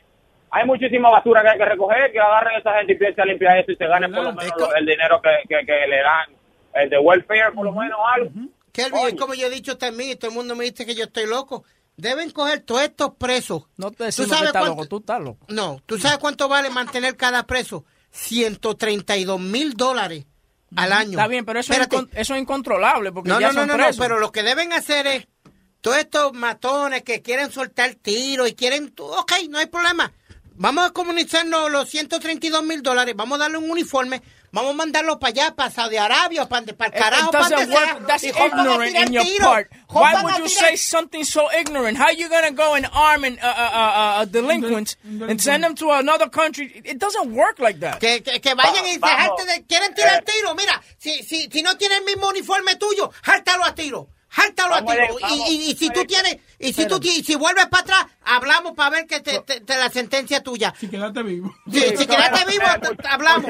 hay 0.52 0.64
muchísima 0.64 1.10
basura 1.10 1.42
que 1.42 1.48
hay 1.48 1.58
que 1.58 1.64
recoger, 1.64 2.12
que 2.12 2.20
agarren 2.20 2.54
a 2.54 2.58
esa 2.58 2.74
gente 2.78 2.92
y 2.92 2.96
piensen 2.96 3.22
a 3.22 3.26
limpiar 3.26 3.58
eso 3.58 3.72
y 3.72 3.76
se 3.76 3.86
ganen 3.88 4.12
por 4.12 4.22
lo 4.22 4.32
menos 4.32 4.52
lo- 4.58 4.74
el 4.76 4.86
dinero 4.86 5.20
que, 5.20 5.30
que, 5.48 5.66
que 5.66 5.86
le 5.88 5.96
dan, 6.02 6.30
el 6.82 6.90
de 6.90 6.98
welfare 6.98 7.52
por 7.54 7.64
lo 7.64 7.72
menos 7.72 7.98
algo. 8.14 8.30
Kelvin, 8.72 9.06
es 9.08 9.14
como 9.14 9.34
yo 9.34 9.46
he 9.46 9.50
dicho 9.50 9.78
también, 9.78 10.10
y 10.10 10.16
todo 10.16 10.30
el 10.30 10.36
mundo 10.36 10.54
me 10.54 10.64
dice 10.64 10.84
que 10.84 10.94
yo 10.94 11.04
estoy 11.04 11.26
loco. 11.26 11.64
Deben 11.96 12.30
coger 12.30 12.60
todos 12.60 12.82
estos 12.82 13.14
presos. 13.14 13.64
No 13.78 13.90
te 13.90 14.04
decimos 14.04 14.38
que 14.38 14.44
estás 14.46 14.66
loco, 14.66 14.86
tú 14.86 14.98
estás 14.98 15.20
loco. 15.20 15.46
No, 15.48 15.80
¿tú 15.86 15.98
sabes 15.98 16.18
cuánto 16.18 16.46
vale 16.46 16.68
mantener 16.68 17.16
cada 17.16 17.46
preso? 17.46 17.84
132 18.10 19.40
mil 19.40 19.74
dólares 19.74 20.26
al 20.74 20.92
año. 20.92 21.12
Está 21.12 21.26
bien, 21.26 21.44
pero 21.46 21.60
eso, 21.60 21.72
es, 21.72 21.88
eso 22.12 22.34
es 22.34 22.40
incontrolable 22.40 23.12
porque 23.12 23.30
No, 23.30 23.40
ya 23.40 23.48
no, 23.48 23.52
no, 23.54 23.60
son 23.60 23.68
no, 23.68 23.76
no, 23.78 23.84
presos. 23.84 23.98
pero 23.98 24.18
lo 24.18 24.30
que 24.30 24.42
deben 24.42 24.72
hacer 24.74 25.06
es, 25.06 25.26
todos 25.80 25.98
estos 25.98 26.32
matones 26.34 27.02
que 27.02 27.22
quieren 27.22 27.50
soltar 27.50 27.94
tiros 27.94 28.48
y 28.48 28.54
quieren, 28.54 28.92
ok, 28.98 29.32
no 29.48 29.58
hay 29.58 29.66
problema. 29.66 30.12
Vamos 30.58 30.86
a 30.86 30.90
comunicarnos 30.90 31.70
los 31.70 31.88
132 31.90 32.62
mil 32.64 32.82
dólares, 32.82 33.14
vamos 33.14 33.36
a 33.36 33.42
darle 33.42 33.58
un 33.58 33.70
uniforme, 33.70 34.22
vamos 34.52 34.70
a 34.70 34.74
mandarlo 34.74 35.18
para 35.18 35.30
allá, 35.30 35.54
para 35.54 35.70
Saudi 35.70 35.96
Arabia, 35.98 36.48
para, 36.48 36.64
para 36.74 36.88
el 36.88 36.94
It- 36.94 36.98
carajo, 37.02 37.30
para 37.30 37.48
donde 37.50 37.66
sea. 37.66 37.98
That's 38.06 38.24
y 38.24 38.28
ignorant 38.30 38.96
in 38.96 39.12
your 39.12 39.22
tiros, 39.24 39.46
part. 39.46 39.70
Why 39.90 40.22
would 40.22 40.38
you 40.38 40.48
say 40.48 40.76
something 40.76 41.24
so 41.24 41.48
ignorant? 41.52 41.98
How 41.98 42.10
you 42.10 42.28
gonna 42.30 42.52
go 42.52 42.74
and 42.74 42.86
arm 42.92 43.24
and, 43.24 43.38
uh, 43.38 43.46
uh, 43.46 43.70
uh, 43.74 44.22
uh, 44.22 44.24
delinquents 44.24 44.96
and 45.04 45.38
send 45.40 45.62
them 45.62 45.74
to 45.74 45.90
another 45.90 46.30
country? 46.30 46.72
It 46.84 46.98
doesn't 46.98 47.32
work 47.34 47.58
like 47.58 47.80
that. 47.80 48.00
Que, 48.00 48.22
que, 48.22 48.40
que 48.40 48.54
vayan 48.54 48.86
y 48.86 48.94
se 48.94 49.44
de, 49.46 49.64
quieren 49.66 49.94
tirar 49.94 50.24
tiro. 50.24 50.54
Mira, 50.54 50.80
si, 50.98 51.22
si, 51.22 51.50
si 51.52 51.62
no 51.62 51.76
tiene 51.76 51.96
el 51.98 52.04
mismo 52.04 52.28
uniforme 52.28 52.76
tuyo, 52.76 53.10
jártalo 53.22 53.64
a 53.64 53.74
tiro. 53.74 54.08
Jártalo 54.36 54.74
a 54.74 54.80
ver, 54.82 55.08
Y, 55.30 55.34
y, 55.54 55.70
y 55.70 55.76
si 55.76 55.88
tú 55.88 56.04
tienes, 56.04 56.36
y 56.58 56.72
si 56.74 56.86
tú 56.86 57.00
ti- 57.00 57.24
si 57.24 57.34
vuelves 57.36 57.66
para 57.68 57.82
atrás, 57.82 58.06
hablamos 58.22 58.72
para 58.72 58.90
ver 58.90 59.06
que 59.06 59.20
te, 59.20 59.40
te- 59.40 59.60
te 59.62 59.76
la 59.78 59.88
sentencia 59.88 60.42
tuya. 60.42 60.74
Si 60.78 60.88
quedaste 60.88 61.22
vivo. 61.22 61.54
Si, 61.72 61.80
si 61.96 62.06
quedaste 62.06 62.44
vivo, 62.50 62.64
te- 62.82 63.08
hablamos. 63.08 63.48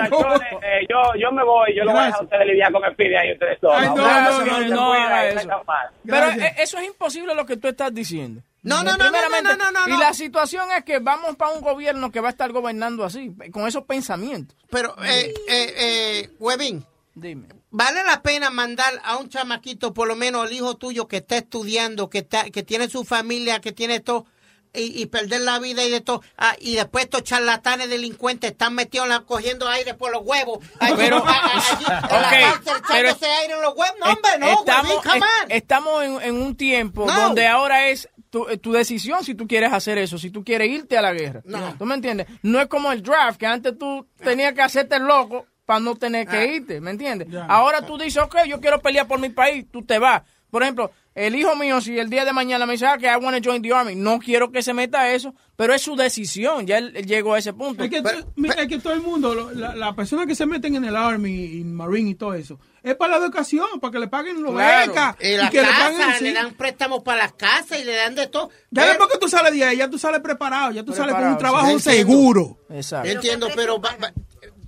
Eh, 0.63 0.87
yo, 0.89 0.97
yo 1.21 1.33
me 1.33 1.43
voy, 1.45 1.75
yo 1.77 1.83
lo 1.83 1.91
voy 1.91 2.03
a 2.03 2.05
dejar 2.07 2.21
a 2.21 2.25
ustedes 2.25 2.47
lidiar 2.47 2.73
con 2.73 2.85
el 2.85 2.95
pide 2.95 3.19
ahí 3.19 3.33
ustedes 3.33 3.59
solos. 3.61 3.77
Ay, 3.81 3.89
no, 3.89 3.97
no, 3.97 4.05
no, 4.05 4.29
no 4.77 4.91
cuida, 4.91 5.31
y 5.33 5.35
no 5.35 5.41
eso. 5.41 5.65
mal. 5.67 5.89
Pero 6.05 6.31
eh, 6.31 6.55
eso 6.59 6.79
es 6.79 6.87
imposible 6.87 7.35
lo 7.35 7.45
que 7.45 7.57
tú 7.57 7.67
estás 7.67 7.93
diciendo. 7.93 8.43
No, 8.63 8.85
no, 8.85 8.97
no, 8.97 9.11
no, 9.11 9.29
no, 9.29 9.43
no, 9.43 9.57
no, 9.57 9.87
no. 9.87 9.95
Y 9.97 9.99
la 9.99 10.13
situación 10.15 10.69
es 10.77 10.85
que 10.85 11.01
vamos 11.01 11.35
para 11.37 11.53
un 11.53 11.61
gobierno 11.63 12.13
que 12.13 12.21
va 12.21 12.29
a 12.29 12.31
estar 12.31 12.53
gobernando 12.53 13.05
así, 13.05 13.33
con 13.53 13.67
esos 13.67 13.85
pensamientos. 13.85 14.57
Pero, 14.71 14.95
eh, 15.05 15.35
eh, 15.49 15.75
eh, 15.79 16.31
Webin, 16.39 16.85
Dime. 17.15 17.47
¿Vale 17.71 18.03
la 18.05 18.23
pena 18.23 18.51
mandar 18.51 19.01
a 19.05 19.17
un 19.17 19.29
chamaquito, 19.29 19.93
por 19.95 20.09
lo 20.09 20.17
menos 20.17 20.47
el 20.49 20.57
hijo 20.57 20.77
tuyo 20.77 21.09
que 21.09 21.19
está 21.19 21.37
estudiando, 21.37 22.09
que 22.11 22.19
está, 22.19 22.45
que 22.51 22.63
tiene 22.63 22.89
su 22.89 23.05
familia, 23.05 23.61
que 23.61 23.73
tiene 23.73 24.01
todo, 24.01 24.27
y, 24.75 25.01
y 25.03 25.07
perder 25.07 25.41
la 25.41 25.59
vida 25.59 25.83
y 25.85 25.91
de 25.91 26.03
todo, 26.03 26.21
ah, 26.37 26.55
y 26.61 26.75
después 26.75 27.05
estos 27.05 27.23
charlatanes 27.23 27.89
delincuentes 27.89 28.51
están 28.51 28.75
metidos 28.75 29.07
en 29.07 29.11
la- 29.13 29.21
cogiendo 29.21 29.67
aire 29.69 29.95
por 29.95 30.13
los 30.13 30.21
huevos, 30.23 30.59
allí, 30.81 30.95
Pero- 30.99 31.25
a- 31.25 31.31
a- 31.31 31.73
allí 31.73 31.85
en 31.87 32.23
la 32.23 32.31
cárcel, 32.31 32.83
pero- 32.87 33.09
aire 33.41 33.55
en 33.55 33.63
los 33.63 33.75
huevos? 33.75 33.97
No, 34.01 34.07
hombre, 34.13 34.31
no, 34.39 34.47
estamos, 34.61 34.91
Webin, 34.97 35.03
come 35.13 35.27
es- 35.49 35.57
estamos 35.57 36.03
en, 36.05 36.21
en 36.23 36.43
un 36.43 36.57
tiempo 36.57 37.07
No. 37.07 37.21
donde 37.21 37.47
ahora 37.47 37.89
es 37.89 38.09
tu, 38.29 38.47
eh, 38.51 38.59
tu 38.59 38.73
decisión 38.73 39.25
si 39.25 39.35
tú 39.35 39.47
quieres 39.47 39.73
hacer 39.73 39.97
eso, 39.97 40.19
si 40.19 40.31
tú 40.31 40.45
quieres 40.45 40.69
irte 40.69 40.99
a 40.99 41.03
la 41.03 41.15
guerra. 41.15 41.43
¿Tú 41.79 41.87
me 41.87 41.95
entiendes? 41.95 42.27
No 42.43 42.61
es 42.61 42.67
como 42.67 42.93
el 42.93 43.03
draft, 43.03 43.39
que 43.39 43.47
antes 43.47 43.79
tú 43.79 44.07
tenías 44.23 44.53
que 44.53 44.61
hacerte 44.61 44.97
el 44.97 45.05
loco 45.05 45.47
para 45.67 45.81
no 45.81 45.97
tener 45.97 46.27
que 46.27 46.37
Ah. 46.37 46.47
irte, 46.47 46.81
¿me 46.81 46.93
entiendes? 46.93 47.29
Ahora 47.49 47.83
tú 47.85 47.99
dices, 47.99 48.23
ok, 48.23 48.37
yo 48.49 48.61
quiero 48.61 48.81
pelear 48.81 49.07
por 49.07 49.19
mi 49.19 49.29
país, 49.29 49.67
tú 49.71 49.85
te 49.85 49.99
vas. 49.99 50.23
Por 50.51 50.63
ejemplo, 50.63 50.93
el 51.15 51.35
hijo 51.35 51.57
mío, 51.57 51.81
si 51.81 51.99
el 51.99 52.09
día 52.09 52.25
de 52.25 52.33
mañana 52.33 52.67
me 52.67 52.75
dice 52.75 52.87
ah, 52.87 52.97
que 52.99 53.07
I 53.07 53.17
want 53.17 53.37
to 53.43 53.51
join 53.51 53.61
the 53.63 53.73
army, 53.75 53.95
no 53.97 54.19
quiero 54.21 54.53
que 54.53 54.63
se 54.63 54.73
meta 54.73 55.01
a 55.01 55.11
eso, 55.13 55.35
pero 55.57 55.75
es 55.75 55.83
su 55.83 55.97
decisión, 55.97 56.67
ya 56.67 56.79
él, 56.79 56.93
él 56.95 57.05
llegó 57.07 57.35
a 57.35 57.39
ese 57.39 57.53
punto. 57.53 57.83
Es 57.83 57.91
que, 57.91 58.01
mira, 58.37 58.55
es 58.55 58.69
que 58.69 58.79
todo 58.79 58.93
el 58.93 59.01
mundo, 59.01 59.35
lo- 59.35 59.51
la, 59.53 59.75
la 59.75 59.95
personas 59.95 60.27
que 60.27 60.35
se 60.37 60.47
meten 60.47 60.77
en 60.77 60.85
el 60.85 60.95
Army 60.95 61.45
y 61.57 61.65
Marine 61.65 62.11
y 62.11 62.15
todo 62.15 62.35
eso, 62.35 62.61
es 62.83 62.95
para 62.95 63.19
la 63.19 63.25
educación, 63.25 63.67
para 63.81 63.91
que 63.91 63.99
le 63.99 64.07
paguen 64.09 64.41
los 64.43 64.53
Claro. 64.53 64.93
becas. 64.93 65.17
Y 65.21 65.37
la 65.37 65.51
que 65.51 65.63
le 65.63 65.69
paguen 65.69 66.23
le, 66.23 66.33
dan 66.33 66.55
préstamos 66.55 67.03
para 67.03 67.25
las 67.25 67.33
casas 67.33 67.81
y 67.81 67.85
le 67.85 67.97
dan 67.97 68.15
de 68.15 68.29
todo. 68.29 68.49
Ya 68.71 68.83
Pero- 68.83 68.87
después 68.91 69.11
que 69.11 69.19
tú 69.19 69.29
sales 69.29 69.53
de 69.53 69.65
ahí, 69.65 69.79
ya 69.79 69.91
tú 69.91 69.99
sales 69.99 70.21
preparado, 70.21 70.71
ya 70.71 70.85
tú 70.85 70.93
sales 70.93 71.15
con 71.15 71.25
un 71.27 71.39
trabajo 71.39 71.67
sí. 71.67 71.73
Entiendo. 71.91 72.13
seguro. 72.13 72.59
Exacto. 72.71 73.09
Yo 73.09 73.15
entiendo, 73.15 73.49
pero... 73.57 73.81
va- 73.81 73.97
va- 74.03 74.13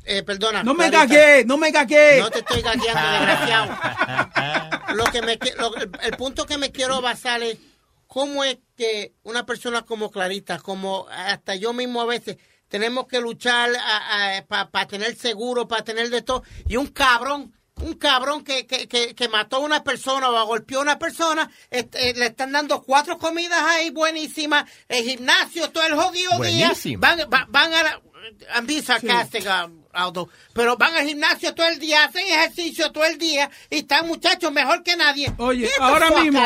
eh, 0.09 0.23
perdona. 0.23 0.63
No 0.63 0.75
me 0.75 0.91
gagué, 0.91 1.45
no 1.45 1.57
me 1.59 1.71
gagué. 1.71 2.21
No 2.21 2.31
te 2.31 2.39
estoy 2.41 2.63
gagueando, 2.63 3.11
desgraciado. 3.13 3.79
Lo 4.95 5.05
que 5.05 5.23
me, 5.23 5.39
qui- 5.39 5.55
lo- 5.57 5.75
el, 5.77 5.91
el 6.03 6.17
punto 6.17 6.47
que 6.47 6.57
me 6.59 6.73
quiero 6.73 7.01
basar 7.03 7.43
es 7.43 7.59
cómo 8.07 8.43
es 8.43 8.59
que 8.77 9.13
una 9.23 9.45
persona 9.45 9.83
como 9.83 10.11
Clarita, 10.11 10.59
como 10.59 11.07
hasta 11.11 11.55
yo 11.57 11.73
mismo 11.75 12.01
a 12.01 12.07
veces, 12.07 12.39
tenemos 12.69 13.07
que 13.07 13.21
luchar 13.21 13.71
para 14.49 14.87
tener 14.89 15.15
seguro, 15.17 15.69
para 15.69 15.85
tener 15.85 16.09
de 16.11 16.23
todo, 16.23 16.43
y 16.67 16.77
un 16.77 16.87
cabrón 16.89 17.53
un 17.81 17.95
cabrón 17.95 18.43
que, 18.43 18.67
que, 18.67 18.89
que, 18.89 19.15
que 19.15 19.29
mató 19.29 19.59
a 19.59 19.61
una 19.61 19.85
persona 19.85 20.29
o 20.31 20.47
golpeó 20.47 20.81
a 20.81 20.83
una 20.83 20.99
persona, 20.99 21.49
este, 21.71 22.13
le 22.15 22.27
están 22.27 22.51
dando 22.51 22.83
cuatro 22.83 23.19
comidas 23.19 23.63
ahí 23.63 23.91
buenísimas, 23.91 24.69
el 24.89 25.05
gimnasio 25.05 25.71
todo 25.71 25.85
el 25.87 25.95
jodido 25.95 26.33
día. 26.41 26.71
Van, 26.97 27.21
va- 27.33 27.47
van 27.49 27.73
a 27.75 27.83
la... 27.85 28.01
I'm 28.57 28.67
being 28.67 28.83
sarcastic, 28.83 29.47
um, 29.47 29.85
Aldo. 29.93 30.29
Pero 30.53 30.77
van 30.77 30.95
al 30.95 31.07
gimnasio 31.07 31.55
todo 31.55 31.69
el 31.69 31.79
día, 31.79 32.05
hacen 32.05 32.27
ejercicio 32.27 32.93
todo 32.93 33.05
el 33.05 33.19
día 33.19 33.51
y 33.71 33.79
están 33.79 34.07
muchachos 34.07 34.53
mejor 34.53 34.83
que 34.83 34.97
nadie. 34.97 35.33
Oye, 35.39 35.69
ahora 35.81 36.11
mismo 36.11 36.41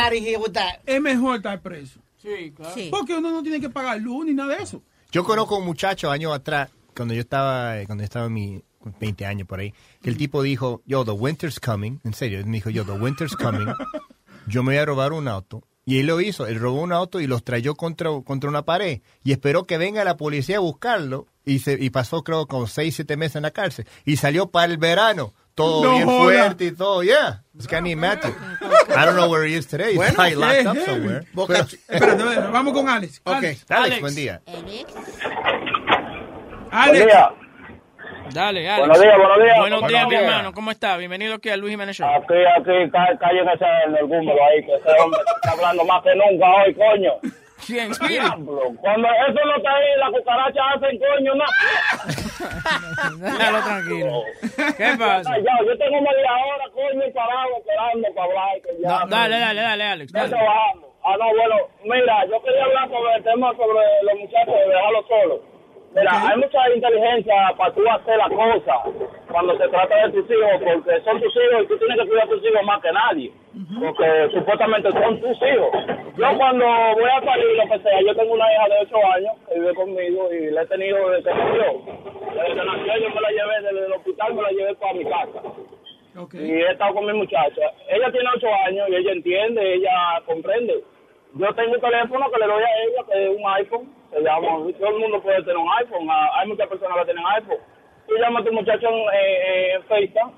es 0.85 1.01
mejor 1.01 1.37
estar 1.37 1.61
preso. 1.61 1.99
Sí, 2.21 2.53
claro. 2.55 2.73
Porque 2.89 3.15
uno 3.15 3.31
no 3.31 3.43
tiene 3.43 3.59
que 3.59 3.69
pagar 3.69 3.99
luz 3.99 4.25
ni 4.25 4.33
nada 4.33 4.55
de 4.55 4.63
eso. 4.63 4.81
Yo 5.11 5.23
conozco 5.23 5.57
un 5.57 5.65
muchacho 5.65 6.09
años 6.09 6.33
atrás, 6.33 6.69
cuando 6.95 7.13
yo 7.13 7.21
estaba, 7.21 7.79
eh, 7.79 7.85
cuando 7.85 8.01
yo 8.01 8.05
estaba 8.05 8.25
en 8.27 8.33
mi 8.33 8.63
20 8.99 9.25
años 9.25 9.47
por 9.47 9.59
ahí, 9.59 9.73
que 10.01 10.09
el 10.09 10.17
tipo 10.17 10.41
dijo, 10.41 10.81
yo, 10.85 11.05
the 11.05 11.11
winter's 11.11 11.59
coming, 11.59 11.99
en 12.03 12.13
serio, 12.13 12.39
él 12.39 12.45
me 12.45 12.53
dijo, 12.53 12.69
yo, 12.69 12.85
the 12.85 12.93
winter's 12.93 13.35
coming, 13.35 13.67
yo 14.47 14.63
me 14.63 14.73
voy 14.73 14.77
a 14.81 14.85
robar 14.85 15.13
un 15.13 15.27
auto. 15.27 15.63
Y 15.85 15.99
él 15.99 16.07
lo 16.07 16.21
hizo, 16.21 16.47
él 16.47 16.59
robó 16.59 16.81
un 16.81 16.93
auto 16.93 17.19
y 17.19 17.27
los 17.27 17.43
trayó 17.43 17.75
contra, 17.75 18.09
contra 18.23 18.49
una 18.49 18.63
pared 18.63 19.01
y 19.23 19.33
esperó 19.33 19.65
que 19.65 19.77
venga 19.77 20.05
la 20.05 20.15
policía 20.15 20.57
a 20.57 20.61
buscarlo 20.61 21.27
y, 21.45 21.59
se, 21.59 21.73
y 21.79 21.89
pasó 21.89 22.23
creo 22.23 22.47
como 22.47 22.67
6, 22.67 22.95
7 22.95 23.17
meses 23.17 23.35
en 23.37 23.43
la 23.43 23.51
cárcel 23.51 23.85
y 24.05 24.17
salió 24.17 24.47
para 24.51 24.65
el 24.65 24.77
verano. 24.77 25.33
Todo 25.55 25.83
No 25.83 25.91
bien 25.91 26.05
joda. 26.07 26.23
fuerte 26.23 26.65
y 26.65 26.71
todo, 26.71 27.03
yeah. 27.03 27.43
It's 27.53 27.67
of 27.67 27.85
imagine. 27.85 28.33
I 28.89 29.05
don't 29.05 29.15
know 29.15 29.29
where 29.29 29.45
he 29.47 29.55
is 29.55 29.67
today. 29.67 29.89
He's 29.91 29.97
Bueno, 29.97 30.15
probably 30.15 30.35
locked 30.35 30.65
up 30.65 30.77
somewhere. 30.85 31.27
Boca 31.33 31.53
Pero- 31.53 31.63
Espérate, 31.65 32.23
espérate, 32.23 32.51
vamos 32.51 32.73
con 32.73 32.89
Alex. 32.89 33.21
Alex, 33.23 33.65
Alex, 33.69 34.01
buen 34.01 34.15
día. 34.15 34.41
Alex. 36.71 37.05
Dale, 38.33 38.67
Alex. 38.67 38.79
Buenos 38.87 38.99
días, 39.01 39.17
buenos 39.17 39.37
días. 39.43 39.57
Buenos 39.59 39.87
días, 39.87 40.07
mi 40.07 40.15
hermano. 40.15 40.53
¿Cómo 40.53 40.71
está? 40.71 40.97
Bienvenido 40.97 41.35
aquí 41.35 41.49
a 41.49 41.57
Luis 41.57 41.71
Jiménez 41.71 41.97
Show. 41.97 42.07
Aquí, 42.09 42.33
aquí, 42.57 42.89
ca- 42.91 43.15
callen 43.19 43.47
ese 43.49 43.65
energúmeno 43.87 44.31
ahí, 44.31 44.65
que 44.65 44.73
ese 44.75 45.01
hombre 45.01 45.19
está 45.35 45.51
hablando 45.51 45.85
más 45.85 46.01
que 46.03 46.09
nunca 46.15 46.45
hoy, 46.47 46.73
coño. 46.73 47.11
Speedy? 47.67 48.13
Diablo, 48.13 48.59
Cuando 48.81 49.07
eso 49.07 49.39
no 49.45 49.55
está 49.57 49.71
ahí, 49.75 49.97
las 49.97 50.09
cucarachas 50.11 50.63
hacen 50.75 50.99
coño, 50.99 51.35
no. 51.35 51.45
Déjalo 53.19 53.59
tranquilo. 53.63 54.23
¿Qué 54.77 54.95
pasa? 54.97 55.37
Ya, 55.37 55.65
yo 55.65 55.77
tengo 55.77 56.01
media 56.01 56.31
hora, 56.33 56.65
coño, 56.73 57.13
parado, 57.13 57.57
esperando 57.57 58.07
para 58.15 58.27
hablar. 58.27 58.61
Que 58.63 58.81
ya, 58.81 58.89
No, 58.99 59.07
dale, 59.07 59.39
dale, 59.39 59.61
dale, 59.61 59.83
Alex. 59.83 60.11
Ya 60.13 60.27
Dale. 60.27 60.37
Ah, 61.05 61.17
no, 61.19 61.25
bueno, 61.35 61.55
mira, 61.83 62.25
yo 62.31 62.41
quería 62.43 62.63
hablar 62.63 62.87
sobre 62.89 63.13
el 63.15 63.23
tema 63.23 63.51
sobre 63.51 63.83
los 64.03 64.19
muchachos 64.19 64.53
de 64.53 64.67
dejarlos 64.69 65.05
solos. 65.07 65.39
Mira, 65.95 66.27
hay 66.27 66.37
mucha 66.37 66.57
inteligencia 66.73 67.53
para 67.55 67.71
tú 67.73 67.81
hacer 67.87 68.17
las 68.17 68.29
cosas 68.29 68.77
cuando 69.31 69.57
se 69.57 69.67
trata 69.67 70.07
de 70.07 70.11
tus 70.11 70.31
hijos, 70.31 70.51
porque 70.63 71.01
son 71.01 71.21
tus 71.21 71.35
hijos 71.35 71.63
y 71.63 71.67
tú 71.67 71.77
tienes 71.77 71.97
que 71.99 72.07
cuidar 72.07 72.25
a 72.25 72.29
tus 72.29 72.43
hijos 72.43 72.63
más 72.65 72.81
que 72.81 72.91
nadie, 72.91 73.31
porque 73.79 74.29
supuestamente 74.33 74.91
son 74.91 75.21
tus 75.21 75.37
hijos. 75.37 75.69
Yo 76.17 76.37
cuando 76.37 76.65
voy 76.65 77.09
a 77.09 77.21
salir, 77.23 77.45
lo 77.57 77.69
que 77.69 77.79
sea, 77.79 78.01
yo 78.01 78.15
tengo 78.15 78.33
una 78.33 78.51
hija 78.51 78.65
de 78.69 78.81
8 78.81 78.97
años 79.15 79.33
que 79.47 79.59
vive 79.59 79.73
conmigo 79.75 80.33
y 80.33 80.49
la 80.51 80.63
he 80.63 80.65
tenido 80.67 81.09
desde 81.09 81.29
que 81.29 81.37
nació. 81.37 81.81
Desde 82.33 82.47
que 82.47 82.65
nació 82.65 82.97
yo 82.97 83.09
me 83.13 83.21
la 83.21 83.29
llevé 83.29 83.61
desde 83.61 83.85
el 83.85 83.93
hospital, 83.93 84.33
me 84.33 84.41
la 84.41 84.49
llevé 84.49 84.75
para 84.75 84.93
mi 84.93 85.05
casa. 85.05 85.41
Y 86.37 86.51
he 86.53 86.71
estado 86.71 86.93
con 86.93 87.05
mi 87.05 87.13
muchacha. 87.13 87.71
Ella 87.87 88.11
tiene 88.11 88.29
8 88.35 88.47
años 88.65 88.89
y 88.89 88.95
ella 88.95 89.11
entiende, 89.11 89.73
ella 89.75 90.21
comprende. 90.25 90.83
Yo 91.35 91.53
tengo 91.53 91.73
un 91.73 91.81
teléfono 91.81 92.31
que 92.31 92.39
le 92.39 92.47
doy 92.47 92.63
a 92.63 92.83
ella, 92.83 93.03
que 93.11 93.23
es 93.25 93.29
un 93.29 93.51
iPhone. 93.51 94.02
Todo 94.13 94.89
el 94.89 94.99
mundo 94.99 95.21
puede 95.21 95.41
tener 95.43 95.57
un 95.57 95.69
iPhone. 95.79 96.07
ah, 96.09 96.29
Hay 96.39 96.47
muchas 96.47 96.67
personas 96.67 96.97
que 96.99 97.05
tienen 97.05 97.25
iPhone. 97.25 97.57
Tú 98.07 98.15
llamas 98.17 98.41
a 98.43 98.45
tu 98.45 98.53
muchacho 98.53 98.87
en, 98.89 98.95
eh, 99.13 99.73
en 99.75 99.83
FaceTime 99.83 100.31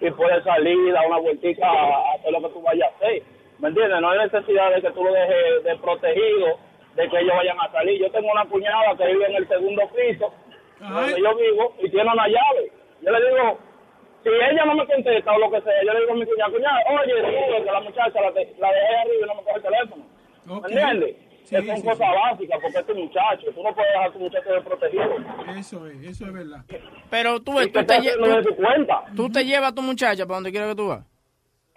y 0.00 0.10
puedes 0.10 0.44
salir, 0.44 0.92
dar 0.92 1.06
una 1.06 1.18
vueltita 1.18 1.66
a 1.66 2.12
hacer 2.14 2.32
lo 2.32 2.40
que 2.42 2.48
tú 2.48 2.62
vayas 2.62 2.90
a 2.92 2.96
hacer. 2.96 3.22
¿Me 3.58 3.68
entiendes? 3.68 4.00
No 4.00 4.10
hay 4.10 4.18
necesidad 4.18 4.74
de 4.74 4.82
que 4.82 4.90
tú 4.90 5.02
lo 5.04 5.12
dejes 5.12 5.64
de 5.64 5.76
protegido, 5.76 6.58
de 6.94 7.08
que 7.08 7.18
ellos 7.20 7.34
vayan 7.36 7.58
a 7.60 7.70
salir. 7.72 8.00
Yo 8.00 8.10
tengo 8.10 8.30
una 8.30 8.44
cuñada 8.46 8.96
que 8.98 9.06
vive 9.06 9.26
en 9.26 9.36
el 9.36 9.48
segundo 9.48 9.82
piso, 9.94 10.32
donde 10.80 11.20
yo 11.22 11.34
vivo, 11.36 11.74
y 11.80 11.88
tiene 11.90 12.10
una 12.12 12.28
llave. 12.28 12.70
Yo 13.00 13.10
le 13.12 13.18
digo, 13.30 13.58
si 14.22 14.28
ella 14.28 14.64
no 14.66 14.74
me 14.74 14.86
contesta 14.86 15.32
o 15.32 15.38
lo 15.38 15.50
que 15.50 15.60
sea, 15.62 15.82
yo 15.84 15.92
le 15.94 16.00
digo 16.00 16.12
a 16.12 16.16
mi 16.16 16.26
cuñada, 16.26 16.50
cuñada, 16.52 16.82
oye, 17.00 17.62
que 17.64 17.70
la 17.72 17.80
muchacha 17.80 18.20
la, 18.20 18.32
te- 18.32 18.54
la 18.58 18.72
dejé 18.72 18.96
arriba 18.96 19.24
y 19.24 19.28
no 19.28 19.34
me 19.36 19.42
coge 19.44 19.56
el 19.56 19.62
teléfono. 19.62 20.04
¿Me 20.60 20.68
entiendes? 20.82 21.16
Que 21.48 21.66
son 21.66 21.82
cosas 21.82 22.08
básicas, 22.30 22.58
porque 22.60 22.78
es 22.78 22.86
tu 22.86 22.94
muchacho. 22.94 23.46
Tú 23.54 23.62
no 23.62 23.74
puedes 23.74 23.92
dejar 23.92 24.08
a 24.08 24.12
tu 24.12 24.18
muchacho 24.18 24.52
desprotegido. 24.52 25.16
Eso 25.58 25.86
es, 25.86 26.02
eso 26.04 26.26
es 26.26 26.32
verdad. 26.32 26.64
Pero 27.10 27.40
tú, 27.40 27.54
ves, 27.54 27.66
que 27.68 27.72
tú, 27.72 27.78
te, 27.80 27.84
te 27.86 27.94
lle- 28.00 28.08
hacen 28.10 28.20
lo 28.20 28.26
de 28.28 28.42
tú- 28.42 28.48
tu 28.50 28.56
cuenta. 28.56 29.02
tú 29.14 29.30
te 29.30 29.44
llevas 29.44 29.70
a 29.72 29.74
tu 29.74 29.82
muchacha 29.82 30.26
para 30.26 30.36
donde 30.36 30.50
quiera 30.50 30.66
que 30.68 30.74
tú 30.74 30.88
vas. 30.88 31.04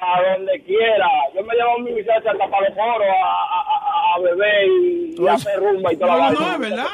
A 0.02 0.22
donde 0.38 0.64
quiera. 0.64 1.08
Yo 1.36 1.44
me 1.44 1.54
llevo 1.56 1.72
a 1.76 1.80
mi 1.80 1.91
muchacha 1.91 2.32
hasta 2.32 2.48
para 2.50 2.70
los 2.70 2.74
foros 2.78 3.08
a, 3.10 3.26
a, 3.26 3.60
a, 3.60 4.16
a 4.16 4.20
beber 4.22 4.68
y, 4.68 5.16
y 5.20 5.28
a 5.28 5.34
hacer 5.34 5.60
rumba 5.60 5.91
y 5.91 5.98
toda 5.98 6.16
la 6.16 6.32
No, 6.32 6.40
no, 6.40 6.54
es 6.54 6.60
verdad. 6.60 6.86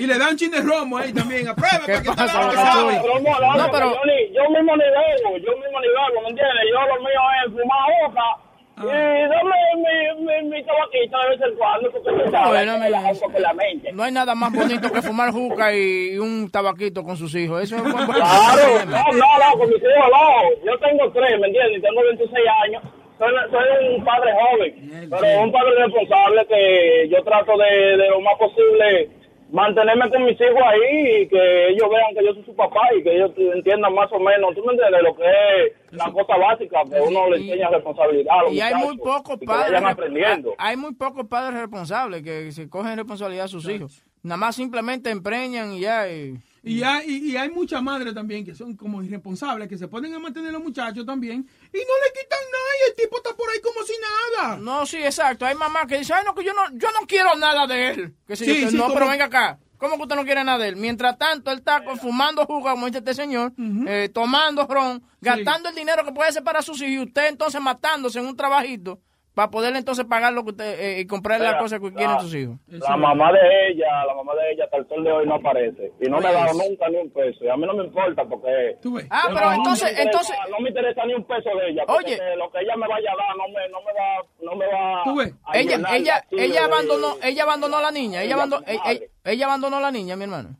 Y 0.00 0.06
le 0.06 0.18
dan 0.18 0.36
chin 0.36 0.50
de 0.50 0.60
romo 0.62 0.96
ahí 0.96 1.12
también. 1.12 1.46
A 1.48 1.54
prueba. 1.54 1.84
¿Qué 1.84 1.92
para 1.92 2.02
que 2.02 2.08
pasa? 2.10 2.40
Pero, 2.48 3.20
no, 3.20 3.40
no, 3.40 3.54
No, 3.66 3.70
pero- 3.70 3.92
yo, 3.92 4.00
ni- 4.06 4.34
yo 4.34 4.48
mismo 4.50 4.76
ni 4.76 4.84
bebo, 4.84 5.36
yo 5.36 5.52
mismo 5.58 5.80
ni 5.80 5.88
bebo, 5.88 6.22
¿me 6.22 6.28
entiendes? 6.30 6.64
Yo 6.72 6.80
lo 6.88 7.00
mío 7.00 7.20
es 7.44 7.52
fumar 7.52 7.90
hoja 8.06 8.36
Ah. 8.76 8.84
y 8.84 9.28
dame 9.28 9.54
mi, 9.76 10.24
mi, 10.24 10.48
mi 10.50 10.64
tabaquito 10.64 11.18
de 11.18 11.28
vez 11.30 11.40
en 11.50 11.56
cuando, 11.56 11.90
porque 11.92 12.30
sabes, 12.30 12.48
Bueno, 12.48 12.72
que 12.74 13.28
me 13.32 13.40
la 13.40 13.52
mente. 13.54 13.92
No 13.92 14.02
hay 14.02 14.12
nada 14.12 14.34
más 14.34 14.52
bonito 14.52 14.90
que 14.90 15.02
fumar 15.02 15.30
juca 15.30 15.74
y, 15.74 16.14
y 16.14 16.18
un 16.18 16.50
tabaquito 16.50 17.02
con 17.04 17.16
sus 17.16 17.34
hijos. 17.34 17.62
Eso 17.62 17.76
es 17.76 17.82
buen- 17.82 18.06
buen- 18.06 18.18
Claro, 18.18 18.84
no, 18.86 19.04
no, 19.12 19.26
no, 19.38 19.58
con 19.58 19.68
mis 19.68 19.78
hijos 19.82 20.10
no. 20.10 20.64
Yo 20.72 20.78
tengo 20.78 21.10
tres, 21.12 21.38
¿me 21.40 21.46
entiendes? 21.48 21.78
Y 21.78 21.82
tengo 21.82 22.02
26 22.02 22.46
años. 22.64 22.82
Soy, 23.18 23.30
soy 23.50 23.94
un 23.96 24.04
padre 24.04 24.32
joven, 24.32 25.08
pero 25.10 25.42
un 25.42 25.52
padre 25.52 25.70
responsable 25.84 26.44
que 26.48 27.08
yo 27.08 27.22
trato 27.22 27.52
de, 27.56 27.96
de 27.96 28.08
lo 28.08 28.20
más 28.20 28.34
posible 28.36 29.10
mantenerme 29.52 30.08
con 30.10 30.24
mis 30.24 30.40
hijos 30.40 30.62
ahí 30.64 31.22
y 31.22 31.28
que 31.28 31.68
ellos 31.68 31.88
vean 31.90 32.14
que 32.16 32.24
yo 32.24 32.32
soy 32.32 32.44
su 32.44 32.56
papá 32.56 32.80
y 32.98 33.02
que 33.02 33.14
ellos 33.14 33.30
entiendan 33.36 33.94
más 33.94 34.10
o 34.10 34.18
menos, 34.18 34.54
¿tú 34.54 34.64
me 34.64 34.72
entiendes? 34.72 35.02
Lo 35.02 35.14
que 35.14 35.24
es 35.24 35.72
la 35.92 36.10
cosa 36.10 36.36
básica, 36.38 36.80
que 36.90 37.00
uno 37.00 37.28
le 37.30 37.36
enseña 37.36 37.68
responsabilidad 37.68 38.34
a 38.38 38.42
los 38.44 38.52
Y 38.52 38.60
hay 38.60 38.74
muy 38.74 38.96
pocos 38.96 39.38
padres. 39.44 39.82
aprendiendo. 39.84 40.54
Hay 40.56 40.76
muy 40.76 40.94
pocos 40.94 41.26
padres 41.28 41.60
responsables 41.60 42.22
que 42.22 42.50
se 42.50 42.68
cogen 42.70 42.96
responsabilidad 42.96 43.44
a 43.44 43.48
sus 43.48 43.68
hijos. 43.68 44.02
Nada 44.22 44.38
más 44.38 44.56
simplemente 44.56 45.10
empreñan 45.10 45.72
y 45.72 45.80
ya. 45.80 46.08
Y... 46.08 46.38
Y 46.64 46.82
hay, 46.84 47.10
y, 47.10 47.36
hay 47.36 47.50
muchas 47.50 47.82
madres 47.82 48.14
también 48.14 48.44
que 48.44 48.54
son 48.54 48.76
como 48.76 49.02
irresponsables, 49.02 49.68
que 49.68 49.76
se 49.76 49.88
ponen 49.88 50.14
a 50.14 50.18
mantener 50.20 50.50
a 50.50 50.52
los 50.52 50.62
muchachos 50.62 51.04
también 51.04 51.40
y 51.40 51.76
no 51.76 51.94
le 52.04 52.12
quitan 52.12 52.38
nada 52.52 52.64
y 52.86 52.90
el 52.90 52.96
tipo 52.96 53.16
está 53.16 53.34
por 53.34 53.50
ahí 53.50 53.60
como 53.60 53.82
si 53.84 53.92
nada. 54.38 54.56
No, 54.58 54.86
sí, 54.86 54.98
exacto. 54.98 55.44
Hay 55.44 55.56
mamás 55.56 55.86
que 55.86 55.98
dicen, 55.98 56.16
ay, 56.18 56.24
no, 56.24 56.34
que 56.34 56.44
yo 56.44 56.52
no, 56.54 56.62
yo 56.78 56.88
no 57.00 57.06
quiero 57.06 57.34
nada 57.34 57.66
de 57.66 57.88
él. 57.90 58.14
Que 58.28 58.36
yo, 58.36 58.44
Sí, 58.44 58.60
que 58.60 58.70
sí, 58.70 58.76
no, 58.76 58.84
como- 58.84 58.94
pero 58.94 59.08
venga 59.08 59.24
acá. 59.24 59.58
¿Cómo 59.76 59.96
que 59.96 60.02
usted 60.02 60.14
no 60.14 60.24
quiere 60.24 60.44
nada 60.44 60.58
de 60.58 60.68
él? 60.68 60.76
Mientras 60.76 61.18
tanto, 61.18 61.50
él 61.50 61.58
está 61.58 61.82
fumando 62.00 62.46
jugo, 62.46 62.70
como 62.70 62.86
dice 62.86 62.98
este 62.98 63.14
señor, 63.14 63.52
eh, 63.88 64.08
tomando 64.14 64.64
ron, 64.68 65.02
gastando 65.20 65.70
el 65.70 65.74
dinero 65.74 66.04
que 66.04 66.12
puede 66.12 66.30
ser 66.30 66.44
para 66.44 66.62
sus 66.62 66.80
hijos 66.82 66.92
y 66.92 66.98
usted 67.00 67.26
entonces 67.26 67.60
matándose 67.60 68.20
en 68.20 68.26
un 68.26 68.36
trabajito 68.36 69.00
para 69.34 69.50
poderle 69.50 69.78
entonces 69.78 70.04
pagar 70.04 70.32
lo 70.34 70.44
que 70.44 70.50
usted 70.50 70.78
eh, 70.80 71.00
y 71.00 71.06
comprarle 71.06 71.46
las 71.46 71.56
cosas 71.56 71.80
que 71.80 71.92
quieren 71.94 72.20
sus 72.20 72.34
hijos. 72.34 72.56
La 72.68 72.96
mamá 72.96 73.32
de 73.32 73.68
ella, 73.70 74.04
la 74.06 74.14
mamá 74.14 74.34
de 74.34 74.52
ella 74.52 74.64
hasta 74.64 74.76
el 74.76 74.86
sol 74.88 75.02
de 75.04 75.10
hoy 75.12 75.26
no 75.26 75.36
aparece. 75.36 75.90
Y 76.00 76.08
no 76.10 76.18
me 76.20 76.28
ha 76.28 76.32
dado 76.32 76.52
nunca 76.52 76.88
ni 76.90 76.96
un 76.96 77.10
peso. 77.10 77.44
Y 77.44 77.48
a 77.48 77.56
mí 77.56 77.66
no 77.66 77.74
me 77.74 77.84
importa 77.84 78.24
porque... 78.26 78.76
Ah, 79.10 79.28
No, 79.28 79.34
pero 79.34 79.46
no 79.50 79.54
entonces- 79.56 79.84
me 79.84 79.90
interesa- 79.90 80.02
entonces- 80.02 80.36
No 80.50 80.60
me 80.60 80.68
interesa 80.68 81.06
ni 81.06 81.14
un 81.14 81.24
peso 81.24 81.48
de 81.56 81.70
ella. 81.70 81.84
Porque 81.86 82.04
Oye. 82.04 82.16
que 82.18 82.36
lo 82.36 82.50
que 82.50 82.58
ella 82.60 82.76
me 82.76 82.86
vaya 82.88 83.10
a 83.12 83.16
dar 83.16 83.36
no 83.36 83.48
me, 83.48 83.68
no 83.70 83.80
me 83.80 83.92
va... 83.92 84.26
No 84.42 84.56
me 84.56 84.66
va 84.66 85.02
Tú 85.04 85.16
ves, 85.16 85.34
a 85.44 85.58
ella, 85.58 85.76
ella, 85.94 86.24
el 86.30 86.38
ella 86.40 86.64
abandonó, 86.66 87.16
de- 87.16 87.28
ella 87.30 87.42
abandonó 87.44 87.76
a 87.78 87.82
la 87.82 87.90
niña, 87.90 88.18
ella 88.22 88.26
ella 88.26 88.34
abandonó, 88.34 88.64
ella, 88.66 89.00
ella 89.24 89.46
abandonó 89.46 89.76
a 89.78 89.80
la 89.80 89.90
niña, 89.90 90.16
mi 90.16 90.24
hermano. 90.24 90.50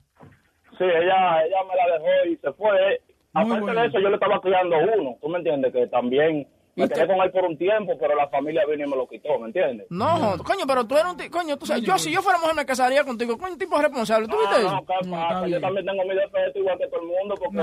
Sí, 0.78 0.84
ella, 0.84 1.44
ella 1.44 1.56
me 1.68 1.76
la 1.76 1.98
dejó 1.98 2.26
y 2.30 2.36
se 2.38 2.52
fue. 2.54 3.00
Aparte 3.34 3.72
de 3.72 3.86
eso, 3.86 3.98
yo 4.00 4.08
le 4.08 4.14
estaba 4.14 4.40
criando 4.40 4.76
uno. 4.78 5.16
¿Tú 5.20 5.28
me 5.28 5.38
entiendes? 5.38 5.72
Que 5.72 5.86
también 5.88 6.46
me 6.74 6.88
quedé 6.88 7.06
con 7.06 7.16
él 7.22 7.30
por 7.30 7.44
un 7.44 7.58
tiempo, 7.58 7.92
pero 7.98 8.14
la 8.14 8.28
familia 8.28 8.62
vino 8.68 8.86
y 8.86 8.90
me 8.90 8.96
lo 8.96 9.06
quitó, 9.08 9.38
¿me 9.38 9.46
entiendes? 9.46 9.86
No, 9.90 10.36
coño, 10.44 10.64
pero 10.66 10.86
tú 10.86 10.94
eres 10.96 11.10
un 11.12 11.16
tipo, 11.16 11.38
coño, 11.38 11.56
tú 11.58 11.66
sabes, 11.66 11.82
yo 11.82 11.98
si 11.98 12.10
yo 12.10 12.22
fuera 12.22 12.38
mujer 12.38 12.54
me 12.54 12.64
casaría 12.64 13.04
contigo, 13.04 13.36
coño, 13.36 13.52
un 13.52 13.58
tipo 13.58 13.78
responsable, 13.80 14.26
¿tú 14.28 14.36
viste 14.38 14.54
Ah, 14.56 14.58
eso? 14.60 14.70
no, 14.74 14.80
¿qué 14.86 15.10
pasa? 15.10 15.48
Yo 15.48 15.60
también 15.60 15.86
tengo 15.86 16.02
mi 16.04 16.14
defecto 16.14 16.58
igual 16.58 16.78
que 16.78 16.86
todo 16.88 17.00
el 17.00 17.06
mundo. 17.08 17.34
Porque 17.38 17.56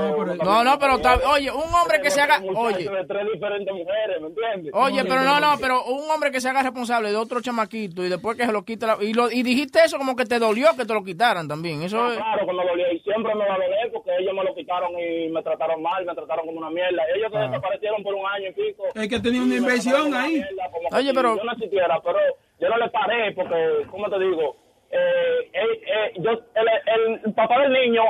No, 0.44 0.64
no, 0.64 0.78
pero 0.80 1.00
también- 1.00 1.20
está- 1.20 1.30
oye, 1.32 1.52
un 1.52 1.74
hombre 1.74 2.02
que 2.02 2.12
se 2.12 2.22
haga, 2.22 2.42
oye, 2.56 2.90
de 2.90 3.06
tres 3.06 3.28
diferentes 3.34 3.74
mujeres, 3.74 4.22
¿me 4.22 4.28
entiendes? 4.28 4.74
oye, 4.76 5.04
pero 5.06 5.22
no, 5.22 5.40
no, 5.40 5.56
pero 5.60 5.84
un 5.86 6.10
hombre 6.12 6.32
que 6.32 6.40
se 6.42 6.50
haga 6.50 6.62
responsable 6.64 7.10
de 7.10 7.16
otro 7.18 7.42
chamaquito 7.42 8.04
y 8.04 8.10
después 8.10 8.38
que 8.38 8.46
se 8.46 8.52
lo 8.52 8.64
quite 8.64 8.86
la, 8.86 8.98
y 9.02 9.14
lo, 9.14 9.32
y 9.32 9.44
dijiste 9.44 9.80
eso 9.84 9.98
como 9.98 10.16
que 10.16 10.26
te 10.26 10.40
dolió 10.40 10.68
que 10.78 10.86
te 10.86 10.94
lo 10.94 11.04
quitaran 11.04 11.48
también, 11.48 11.82
eso 11.82 12.00
Ah, 12.02 12.10
es, 12.12 12.18
Claro, 12.18 12.46
cuando 12.46 12.64
dolió. 12.64 12.92
Y 12.94 13.00
siempre 13.00 13.34
me 13.36 13.46
va 13.48 13.54
a 13.56 13.58
doler 13.58 13.92
porque 13.94 14.12
ellos 14.20 14.34
me 14.34 14.44
lo 14.44 14.54
quitaron 14.56 14.92
y 15.00 15.30
me 15.30 15.42
trataron 15.44 15.82
mal, 15.82 16.06
me 16.06 16.14
trataron 16.14 16.46
como 16.46 16.60
una 16.60 16.70
mierda. 16.70 17.02
Ellos 17.16 17.32
se 17.32 17.38
Ah. 17.38 17.48
desaparecieron 17.48 18.04
por 18.04 18.14
un 18.14 18.26
año 18.26 18.50
y 18.50 18.54
pico. 18.54 18.84
Es 19.00 19.08
que 19.10 19.20
tenía 19.20 19.42
una 19.42 19.56
inversión 19.56 20.14
ahí. 20.14 20.44
Oye, 20.92 21.14
pero- 21.14 21.38
Yo 21.38 21.44
no 21.44 21.56
pero 22.04 22.20
yo 22.60 22.70
no 22.70 22.78
le 22.78 22.90
paré 22.90 23.32
porque, 23.34 23.86
¿cómo 23.90 24.10
te 24.10 24.20
digo? 24.20 24.56
Eh, 24.92 25.50
eh, 25.54 25.82
eh, 25.86 26.14
yo, 26.18 26.32
el, 26.32 27.22
el 27.26 27.34
papá 27.34 27.62
del 27.62 27.72
niño 27.74 28.02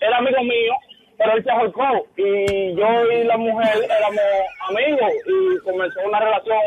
era 0.00 0.18
amigo 0.18 0.42
mío. 0.42 0.74
pero 1.18 1.36
él 1.36 1.44
se 1.44 1.50
ahorcó 1.50 2.06
y 2.16 2.74
yo 2.74 3.12
y 3.12 3.24
la 3.24 3.36
mujer 3.36 3.84
éramos 3.84 4.20
amigos 4.70 5.12
y 5.26 5.58
comenzó 5.64 6.00
una 6.04 6.18
relación 6.18 6.58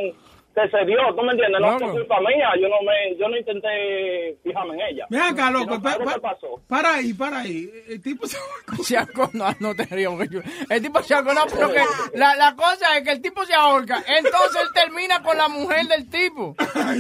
que 0.56 0.70
se 0.70 0.86
dio, 0.86 0.98
¿tú 1.16 1.22
me 1.22 1.32
entiendes? 1.34 1.60
No 1.62 1.78
fue 1.78 1.92
culpa 1.92 2.20
mía, 2.22 2.50
yo 2.60 2.68
no 2.70 2.78
me, 2.82 3.16
yo 3.18 3.28
no 3.28 3.38
intenté 3.38 4.38
fijarme 4.44 4.74
en 4.76 4.82
ella. 4.82 5.06
Ven 5.10 5.22
acá, 5.22 5.52
loco, 5.52 5.82
pa- 5.82 5.98
pasó. 6.22 6.62
para 6.70 6.96
ahí, 6.96 7.14
para 7.14 7.40
ahí. 7.42 7.70
El 7.90 8.02
tipo 8.02 8.26
se 8.26 8.38
Se 8.84 8.98
ahorcó, 8.98 9.30
no, 9.34 9.46
no 9.60 9.76
te 9.76 9.84
rías, 9.94 10.12
porque 10.12 10.30
yo- 10.36 10.42
El 10.70 10.82
tipo 10.82 11.02
se 11.04 11.14
ahorcó, 11.14 11.34
no, 11.34 11.42
pero 11.54 11.72
que 11.72 11.82
la, 12.18 12.36
la 12.36 12.56
cosa 12.56 12.98
es 12.98 13.04
que 13.04 13.12
el 13.12 13.22
tipo 13.22 13.44
se 13.46 13.54
ahorca, 13.54 14.02
entonces 14.08 14.62
él 14.62 14.68
termina 14.74 15.22
con 15.22 15.38
la 15.38 15.48
mujer 15.50 15.86
del 15.88 16.10
tipo. 16.10 16.56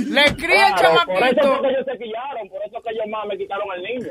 Le 0.07 0.23
cría 0.35 0.67
el 0.67 0.73
Claro, 0.75 0.99
Por 1.05 1.15
eso 1.23 1.35
chamaquito. 1.35 1.61
que 1.61 1.67
ellos 1.69 1.85
se 1.85 1.97
quillaron, 1.97 2.49
por 2.49 2.61
eso 2.65 2.81
que 2.81 2.89
ellos 2.91 3.05
más 3.09 3.25
me 3.27 3.37
quitaron 3.37 3.67
el 3.75 3.83
niño. 3.83 4.09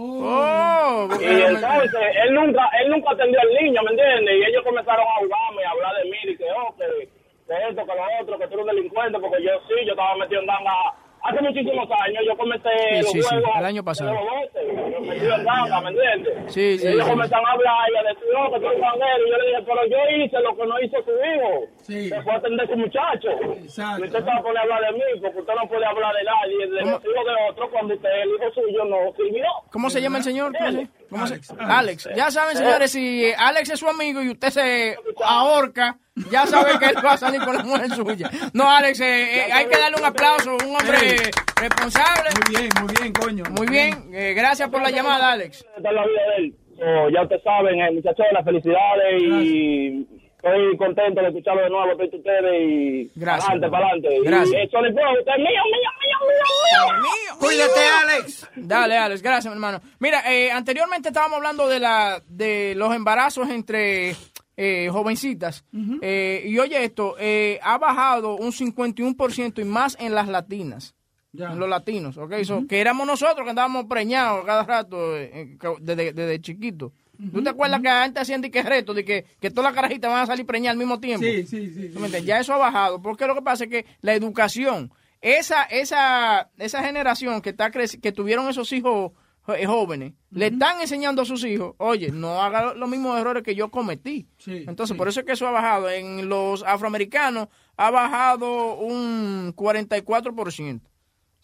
Oh, 0.00 1.08
Y 1.20 1.24
entonces, 1.24 2.00
él 2.24 2.34
nunca, 2.34 2.62
él 2.82 2.90
nunca 2.90 3.10
atendió 3.12 3.40
al 3.40 3.48
niño, 3.62 3.80
¿me 3.84 3.90
entiendes? 3.90 4.34
Y 4.38 4.50
ellos 4.50 4.62
comenzaron 4.64 5.06
a 5.06 5.18
jugarme, 5.20 5.64
a 5.64 5.70
hablar 5.70 5.92
de 6.02 6.10
mí, 6.10 6.16
y 6.24 6.36
que, 6.36 6.44
oh, 6.56 6.74
que, 6.76 7.08
que 7.48 7.54
esto, 7.70 7.82
que 7.84 7.94
lo 7.96 8.04
otro, 8.22 8.38
que 8.38 8.46
tú 8.46 8.54
eres 8.54 8.66
un 8.66 8.76
delincuente, 8.76 9.18
porque 9.18 9.42
yo 9.42 9.50
sí, 9.66 9.74
yo 9.86 9.92
estaba 9.92 10.14
metido 10.16 10.40
en 10.42 10.46
ganga. 10.46 10.94
Hace 11.20 11.42
muchísimos 11.42 11.88
años 11.90 12.22
yo 12.24 12.36
comencé 12.36 12.68
Sí, 12.70 13.02
los 13.02 13.10
sí, 13.10 13.22
sí, 13.22 13.28
juegos 13.28 13.50
el 13.58 13.64
año 13.64 13.82
pasado. 13.82 14.14
yo 14.14 15.00
metido 15.00 15.34
en 15.34 15.44
ganga, 15.44 15.80
¿me 15.80 15.88
entiendes? 15.90 16.52
Sí, 16.54 16.78
sí, 16.78 16.86
Y 16.86 16.92
ellos 16.92 17.04
sí. 17.04 17.10
comenzaron 17.10 17.44
a 17.46 17.50
hablar 17.52 17.90
y 17.92 17.96
a 17.96 18.02
decir, 18.08 18.28
no, 18.32 18.52
que 18.52 18.60
tú 18.60 18.66
eres 18.68 18.80
ganguero. 18.80 19.26
Y 19.26 19.30
yo 19.30 19.36
le 19.38 19.46
dije, 19.48 19.62
pero 19.66 19.80
yo 19.86 19.98
hice 20.16 20.40
lo 20.40 20.56
que 20.56 20.66
no 20.66 20.80
hizo 20.80 20.96
su 21.02 21.10
hijo. 21.10 22.14
Que 22.14 22.22
fue 22.22 22.32
atender 22.34 22.66
a 22.66 22.70
su 22.70 22.76
muchacho. 22.78 23.28
Y 23.42 23.66
usted 23.66 24.18
se 24.18 24.30
va 24.30 24.36
a 24.36 24.42
poner 24.42 24.58
a 24.58 24.62
hablar 24.62 24.80
de 24.86 24.92
mí, 24.92 25.20
porque 25.20 25.38
usted 25.40 25.54
no 25.54 25.68
puede 25.68 25.84
hablar 25.86 26.14
de 26.14 26.22
nadie, 26.24 26.66
de 26.70 26.80
los 26.86 27.02
hijos 27.04 27.24
de 27.26 27.50
otro, 27.50 27.70
cuando 27.72 27.94
usted, 27.94 28.10
el 28.22 28.28
hijo 28.30 28.50
suyo, 28.54 28.84
no 28.84 28.96
sirvió. 29.16 29.44
¿Cómo 29.72 29.90
se 29.90 30.00
llama 30.00 30.18
el 30.18 30.24
señor? 30.24 30.52
¿Cómo 30.56 30.70
cómo 31.10 31.26
se- 31.26 31.40
Alex. 31.58 32.08
Ya 32.16 32.30
saben, 32.30 32.56
señores, 32.56 32.90
si 32.92 33.32
Alex 33.36 33.70
es 33.70 33.80
su 33.80 33.88
amigo 33.88 34.22
y 34.22 34.30
usted 34.30 34.50
se 34.50 34.96
ahorca, 35.24 35.98
ya 36.30 36.46
sabe 36.46 36.78
que 36.78 36.86
él 36.86 36.96
va 37.04 37.12
a 37.12 37.16
salir 37.16 37.40
con 37.42 37.56
la 37.56 37.62
mujer 37.64 37.90
suya. 37.90 38.30
No, 38.52 38.68
Alex, 38.70 39.00
eh, 39.00 39.46
eh, 39.46 39.52
hay 39.52 39.66
que 39.66 39.78
darle 39.78 39.96
un 39.98 40.04
aplauso, 40.04 40.52
un 40.54 40.76
hombre 40.76 41.30
responsable. 41.56 42.30
Muy 42.46 42.56
bien, 42.60 42.70
muy 42.82 42.94
bien, 43.00 43.12
coño. 43.12 43.44
Muy 43.56 43.66
bien, 43.66 44.10
eh, 44.12 44.34
gracias 44.34 44.68
por 44.68 44.82
la 44.82 44.90
llamada, 44.90 45.32
Alex. 45.32 45.64
La 45.82 45.90
vida 45.90 46.02
de 46.36 46.44
él. 46.44 46.54
So, 46.78 47.10
ya 47.12 47.22
ustedes 47.22 47.42
saben, 47.42 47.80
eh, 47.80 47.90
muchachones, 47.90 48.44
felicidades 48.44 49.22
y 49.22 50.06
estoy 50.42 50.76
contento 50.76 51.20
de 51.20 51.28
escucharlo 51.28 51.62
de 51.62 51.70
nuevo, 51.70 51.90
estoy 51.92 52.18
ustedes 52.18 52.62
y 52.62 53.10
Gracias. 53.14 53.48
adelante, 53.50 53.70
para 53.70 53.86
adelante. 53.88 54.20
Gracias. 54.24 54.64
Y 54.64 54.68
Sony 54.70 54.92
Flow, 54.92 55.18
usted 55.18 55.32
es 55.32 55.38
mío, 55.38 55.62
mío, 55.72 55.90
mío, 56.00 56.18
mío, 56.28 57.02
mío. 57.02 57.38
Cuídate, 57.38 57.80
Alex. 58.02 58.50
Dale, 58.56 58.96
Alex, 58.96 59.22
gracias, 59.22 59.46
mi 59.52 59.56
hermano. 59.56 59.80
Mira, 59.98 60.20
eh, 60.32 60.50
anteriormente 60.50 61.08
estábamos 61.08 61.36
hablando 61.36 61.68
de 61.68 61.80
la 61.80 62.22
de 62.28 62.74
los 62.76 62.94
embarazos 62.94 63.48
entre 63.50 64.14
eh, 64.56 64.88
jovencitas. 64.90 65.64
Eh, 66.02 66.42
y 66.46 66.58
oye 66.58 66.84
esto, 66.84 67.16
eh, 67.18 67.58
ha 67.62 67.78
bajado 67.78 68.36
un 68.36 68.52
51% 68.52 69.60
y 69.60 69.64
más 69.64 69.96
en 70.00 70.14
las 70.14 70.28
latinas. 70.28 70.94
En 71.38 71.58
los 71.60 71.68
latinos, 71.68 72.16
¿ok? 72.16 72.42
So, 72.42 72.66
que 72.66 72.80
éramos 72.80 73.06
nosotros 73.06 73.44
que 73.44 73.50
andábamos 73.50 73.84
preñados 73.84 74.44
cada 74.44 74.64
rato 74.64 75.16
eh, 75.16 75.30
eh, 75.32 75.56
desde, 75.80 76.12
desde 76.12 76.40
chiquito. 76.40 76.92
¿Tú 77.32 77.42
te 77.42 77.50
acuerdas 77.50 77.80
que 77.80 77.88
antes 77.88 78.22
hacían 78.22 78.40
de 78.40 78.50
que 78.50 78.62
reto, 78.62 78.94
de 78.94 79.04
que, 79.04 79.24
que 79.40 79.50
todas 79.50 79.64
las 79.64 79.74
carajitas 79.74 80.10
van 80.10 80.22
a 80.22 80.26
salir 80.26 80.46
preñadas 80.46 80.74
al 80.74 80.78
mismo 80.78 81.00
tiempo? 81.00 81.24
Sí, 81.72 81.90
sí, 81.90 81.90
sí. 82.20 82.24
Ya 82.24 82.38
eso 82.40 82.54
ha 82.54 82.58
bajado, 82.58 83.02
porque 83.02 83.26
lo 83.26 83.34
que 83.34 83.42
pasa 83.42 83.64
es 83.64 83.70
que 83.70 83.86
la 84.02 84.14
educación, 84.14 84.92
esa, 85.20 85.64
esa, 85.64 86.48
esa 86.58 86.84
generación 86.84 87.40
que 87.40 87.50
está 87.50 87.70
que 87.72 88.12
tuvieron 88.12 88.48
esos 88.48 88.70
hijos 88.72 89.10
jo- 89.42 89.54
eh, 89.54 89.66
jóvenes, 89.66 90.12
le 90.30 90.46
están 90.46 90.80
enseñando 90.80 91.22
a 91.22 91.24
sus 91.24 91.42
hijos, 91.44 91.74
oye, 91.78 92.12
no 92.12 92.40
haga 92.40 92.74
los 92.74 92.88
mismos 92.88 93.18
errores 93.18 93.42
que 93.42 93.54
yo 93.56 93.68
cometí. 93.70 94.28
Entonces, 94.68 94.96
por 94.96 95.08
eso 95.08 95.20
es 95.20 95.26
que 95.26 95.32
eso 95.32 95.48
ha 95.48 95.50
bajado. 95.50 95.90
En 95.90 96.28
los 96.28 96.62
afroamericanos 96.62 97.48
ha 97.76 97.90
bajado 97.90 98.76
un 98.76 99.52
44%. 99.56 100.80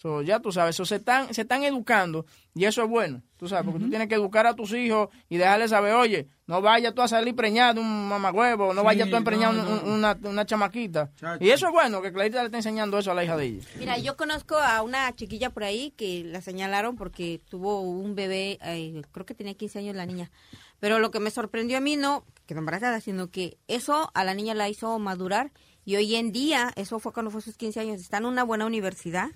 So, 0.05 0.21
ya 0.21 0.39
tú 0.39 0.53
sabes, 0.53 0.77
so, 0.77 0.85
se 0.85 0.97
están 0.97 1.33
se 1.33 1.41
están 1.41 1.65
educando 1.65 2.27
y 2.55 2.67
eso 2.67 2.83
es 2.85 2.91
bueno, 2.91 3.23
tú 3.39 3.49
sabes, 3.49 3.65
porque 3.65 3.81
tú 3.81 3.89
tienes 3.89 4.07
que 4.07 4.17
educar 4.17 4.47
a 4.47 4.53
tus 4.55 4.71
hijos 4.75 5.09
y 5.31 5.39
dejarles 5.39 5.71
saber, 5.71 5.95
oye, 5.95 6.29
no 6.47 6.61
vayas 6.61 6.95
tú 6.95 7.01
a 7.01 7.09
salir 7.09 7.35
preñado 7.35 7.73
de 7.73 7.81
un 7.81 8.09
mamagüevo, 8.11 8.75
no 8.75 8.83
Sí, 8.83 8.85
vayas 8.85 9.09
tú 9.09 9.15
a 9.15 9.19
empreñar 9.21 9.55
no, 9.55 9.63
un- 9.63 9.93
una, 9.93 10.15
una 10.25 10.45
chamaquita. 10.45 11.11
Y 11.41 11.49
eso 11.49 11.69
es 11.69 11.73
bueno, 11.73 12.03
que 12.03 12.13
Clarita 12.13 12.41
le 12.41 12.45
está 12.49 12.59
enseñando 12.59 12.99
eso 12.99 13.13
a 13.13 13.15
la 13.15 13.25
hija 13.25 13.35
de 13.39 13.47
ella. 13.47 13.67
Mira, 13.79 13.97
yo 13.97 14.15
conozco 14.19 14.59
a 14.59 14.83
una 14.83 15.11
chiquilla 15.17 15.49
por 15.49 15.65
ahí 15.65 15.95
que 15.97 16.23
la 16.23 16.43
señalaron 16.43 16.97
porque 16.97 17.41
tuvo 17.49 17.81
un 17.81 18.15
bebé, 18.15 18.59
eh, 18.63 19.01
creo 19.11 19.25
que 19.25 19.33
tenía 19.35 19.55
15 19.55 19.79
años 19.79 19.97
la 19.97 20.05
niña. 20.05 20.31
Pero 20.81 20.99
lo 20.99 21.11
que 21.11 21.19
me 21.19 21.31
sorprendió 21.31 21.79
a 21.79 21.81
mí 21.81 21.97
no 21.97 22.27
quedó 22.45 22.59
embarazada, 22.59 23.01
sino 23.01 23.31
que 23.31 23.57
eso 23.69 24.11
a 24.13 24.23
la 24.25 24.35
niña 24.35 24.53
la 24.53 24.69
hizo 24.69 24.99
madurar 24.99 25.51
y 25.87 25.97
hoy 25.97 26.15
en 26.17 26.31
día, 26.31 26.73
eso 26.77 26.99
fue 26.99 27.15
cuando 27.15 27.31
fue 27.31 27.41
sus 27.41 27.57
15 27.57 27.81
años, 27.81 28.03
está 28.03 28.19
en 28.19 28.27
una 28.27 28.43
buena 28.45 28.67
universidad. 28.67 29.29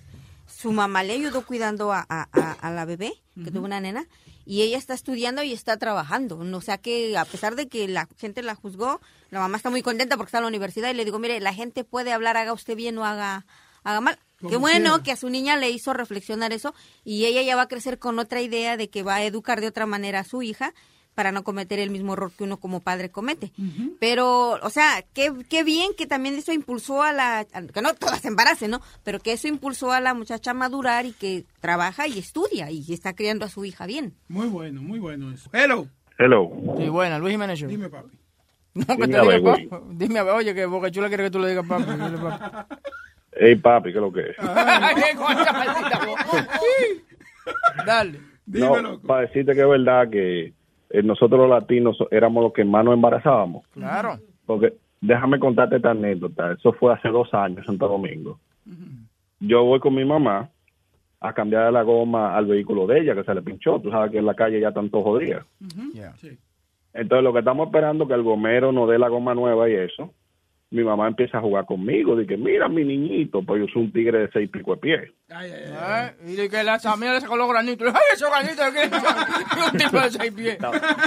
Su 0.49 0.73
mamá 0.73 1.03
le 1.03 1.12
ayudó 1.15 1.45
cuidando 1.47 1.93
a, 1.93 2.05
a- 2.09 2.29
a- 2.33 2.53
a 2.53 2.70
la 2.70 2.85
bebé, 2.85 3.12
que 3.45 3.51
tuvo 3.53 3.65
una 3.66 3.81
nena, 3.81 4.07
y 4.45 4.62
ella 4.62 4.79
está 4.79 4.95
estudiando 4.95 5.43
y 5.43 5.53
está 5.53 5.77
trabajando. 5.77 6.39
O 6.39 6.61
sea 6.61 6.79
que 6.79 7.16
a 7.16 7.25
pesar 7.25 7.55
de 7.55 7.69
que 7.69 7.87
la 7.87 8.09
gente 8.19 8.43
la 8.43 8.55
juzgó, 8.55 9.01
la 9.31 9.39
mamá 9.41 9.57
está 9.59 9.70
muy 9.70 9.83
contenta 9.83 10.16
porque 10.16 10.29
está 10.29 10.39
en 10.39 10.45
la 10.45 10.49
universidad 10.49 10.91
y 10.91 10.95
le 10.95 11.05
digo, 11.05 11.19
mire, 11.19 11.39
la 11.41 11.55
gente 11.55 11.85
puede 11.85 12.12
hablar, 12.12 12.37
haga 12.37 12.53
usted 12.53 12.75
bien 12.77 12.97
o 12.99 13.05
haga, 13.05 13.45
haga 13.85 14.01
mal. 14.01 14.19
Qué 14.49 14.57
bueno 14.57 15.03
que 15.03 15.12
a 15.12 15.16
su 15.16 15.29
niña 15.31 15.57
le 15.57 15.70
hizo 15.70 15.93
reflexionar 15.93 16.53
eso 16.53 16.75
y 17.05 17.27
ella 17.27 17.43
ya 17.43 17.57
va 17.57 17.62
a 17.62 17.69
crecer 17.69 17.99
con 17.99 18.19
otra 18.19 18.41
idea 18.41 18.77
de 18.77 18.89
que 18.89 19.03
va 19.03 19.16
a 19.16 19.25
educar 19.25 19.61
de 19.61 19.66
otra 19.66 19.85
manera 19.87 20.20
a 20.20 20.25
su 20.25 20.43
hija 20.43 20.75
para 21.14 21.32
no 21.32 21.43
cometer 21.43 21.78
el 21.80 21.90
mismo 21.90 22.12
error 22.12 22.30
que 22.36 22.44
uno 22.44 22.59
como 22.59 22.80
padre 22.80 23.10
comete. 23.10 23.51
Pero, 23.98 24.52
o 24.62 24.70
sea, 24.70 25.05
qué, 25.14 25.32
qué 25.51 25.64
bien 25.64 25.90
que 25.97 26.06
también 26.06 26.36
eso 26.36 26.52
impulsó 26.52 27.02
a 27.02 27.12
la, 27.12 27.40
a- 27.40 27.62
que 27.72 27.82
no 27.82 27.94
todas 27.94 28.20
se 28.20 28.28
embaracen, 28.28 28.70
¿no? 28.70 28.80
Pero 29.02 29.18
que 29.18 29.32
eso 29.32 29.48
impulsó 29.48 29.90
a 29.93 30.01
la 30.01 30.14
muchacha 30.14 30.52
a 30.52 30.55
madurar 30.55 31.06
y 31.06 31.12
que 31.12 31.44
trabaja 31.60 32.06
y 32.06 32.18
estudia 32.18 32.70
y 32.70 32.93
está 32.93 33.14
criando 33.14 33.44
a 33.44 33.48
su 33.48 33.64
hija 33.64 33.86
bien. 33.86 34.14
Muy 34.28 34.47
bueno, 34.47 34.80
muy 34.80 34.98
bueno 35.01 35.32
eso. 35.32 35.51
Hello. 35.52 35.89
Hello. 36.18 36.51
Sí, 36.78 36.89
buena, 36.89 37.18
Luis 37.18 37.32
Jiménez. 37.32 37.66
Dime, 37.66 37.89
papi. 37.89 38.16
No, 38.74 38.85
que 38.86 38.93
Dime 38.94 39.06
te 39.06 39.20
diga 39.20 39.24
ver, 39.24 39.43
papi. 39.68 39.68
Dime 39.97 40.18
a 40.20 40.22
ver, 40.22 40.35
oye, 40.35 40.55
que 40.55 40.66
Boca 40.66 40.90
Chula 40.90 41.09
quiere 41.09 41.24
que 41.24 41.30
tú 41.30 41.40
le 41.40 41.48
digas 41.48 41.66
papi. 41.66 41.85
Dile, 41.85 42.18
papi. 42.18 42.74
Hey, 43.40 43.55
papi, 43.55 43.90
¿qué 43.93 43.98
es 43.98 44.02
lo 44.02 44.12
que 44.12 44.30
es? 44.30 44.39
Maldita 44.43 46.05
boca. 46.06 46.48
Dale. 47.86 48.20
no, 48.47 49.01
para 49.01 49.22
decirte 49.22 49.55
que 49.55 49.60
es 49.60 49.68
verdad 49.68 50.09
que 50.10 50.55
nosotros 51.02 51.40
los 51.40 51.51
latinos 51.51 51.98
éramos 52.10 52.43
los 52.44 52.52
que 52.52 52.65
más 52.65 52.85
nos 52.85 52.94
embarazábamos. 52.94 53.66
Claro. 53.73 54.19
Porque 54.47 54.74
déjame 55.01 55.39
contarte 55.39 55.77
esta 55.77 55.90
anécdota. 55.90 56.52
Eso 56.52 56.73
fue 56.73 56.93
hace 56.93 57.09
dos 57.09 57.32
años 57.35 57.59
en 57.59 57.65
Santo 57.65 57.89
Domingo. 57.89 58.39
Yo 59.40 59.65
voy 59.65 59.81
con 59.81 59.94
mi 59.94 60.05
mamá 60.05 60.51
a 61.20 61.32
cambiar 61.32 61.73
la 61.73 61.82
goma 61.82 62.36
al 62.36 62.47
vehículo 62.47 62.86
de 62.86 63.01
ella 63.01 63.15
que 63.15 63.24
se 63.24 63.35
le 63.35 63.43
pinchó. 63.43 63.81
Tú 63.81 63.90
sabes 63.90 64.10
que 64.10 64.19
en 64.19 64.27
la 64.27 64.35
calle 64.35 64.60
ya 64.60 64.73
todos 64.73 64.90
jodidos. 64.90 65.44
Entonces 66.93 67.24
lo 67.24 67.32
que 67.32 67.39
estamos 67.40 67.66
esperando 67.66 68.05
es 68.05 68.09
que 68.09 68.15
el 68.15 68.23
gomero 68.23 68.73
nos 68.73 68.89
dé 68.89 68.98
la 68.98 69.09
goma 69.09 69.35
nueva 69.35 69.69
y 69.69 69.74
eso. 69.74 70.12
Mi 70.70 70.85
mamá 70.85 71.09
empieza 71.09 71.39
a 71.39 71.40
jugar 71.40 71.65
conmigo. 71.65 72.15
Dice, 72.15 72.36
mira 72.36 72.69
mi 72.69 72.85
niñito, 72.85 73.43
pues 73.43 73.61
yo 73.61 73.66
soy 73.73 73.85
un 73.85 73.93
tigre 73.93 74.19
de 74.19 74.31
seis 74.31 74.51
pico 74.51 74.74
de 74.74 74.81
pie. 74.81 75.12
Ay, 75.31 75.51
y 76.27 76.35
de 76.35 76.49
que 76.49 76.62
la 76.62 76.78
Samia 76.78 77.15
le 77.15 77.20
sacó 77.20 77.36
los 77.36 77.49
granitos. 77.49 77.89
¡Ay, 77.89 78.01
esos 78.12 78.31
granitos! 78.31 78.66
¿qué? 78.73 78.90
Y 79.59 79.73
un 79.73 79.78
tipo 79.78 80.01
de 80.01 80.11
seis 80.11 80.32
pies. 80.32 80.59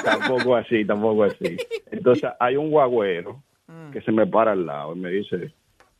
tampoco 0.03 0.55
así, 0.55 0.83
tampoco 0.83 1.23
así. 1.25 1.57
Entonces 1.91 2.31
hay 2.39 2.55
un 2.55 2.71
guagüero 2.71 3.43
que 3.93 4.01
se 4.01 4.11
me 4.11 4.25
para 4.25 4.51
al 4.53 4.65
lado 4.65 4.95
y 4.95 4.99
me 4.99 5.09
dice, 5.09 5.53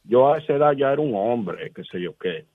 yo 0.04 0.34
a 0.34 0.40
esa 0.40 0.54
edad 0.54 0.74
ya 0.74 0.92
era 0.92 1.02
un 1.02 1.14
hombre, 1.16 1.72
qué 1.76 1.84
sé 1.84 2.02
yo 2.02 2.16
qué. 2.18 2.46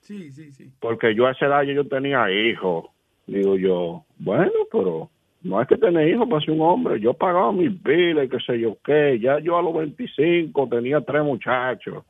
Sí, 0.00 0.32
sí, 0.32 0.52
sí. 0.52 0.70
Porque 0.80 1.14
yo 1.14 1.26
a 1.26 1.32
esa 1.32 1.46
edad 1.46 1.62
yo 1.62 1.86
tenía 1.86 2.30
hijos. 2.30 2.86
Digo 3.26 3.56
yo, 3.56 4.04
bueno, 4.18 4.50
pero 4.72 5.10
no 5.42 5.60
es 5.60 5.68
que 5.68 5.76
tener 5.76 6.08
hijos 6.08 6.28
para 6.28 6.44
ser 6.44 6.54
un 6.54 6.62
hombre. 6.62 7.00
Yo 7.00 7.14
pagaba 7.14 7.52
mis 7.52 7.72
pilas 7.80 8.26
y 8.26 8.28
qué 8.28 8.38
sé 8.44 8.58
yo 8.58 8.76
qué. 8.84 9.18
Ya 9.20 9.38
yo 9.38 9.56
a 9.56 9.62
los 9.62 9.74
25 9.74 10.68
tenía 10.68 11.00
tres 11.00 11.22
muchachos. 11.22 12.04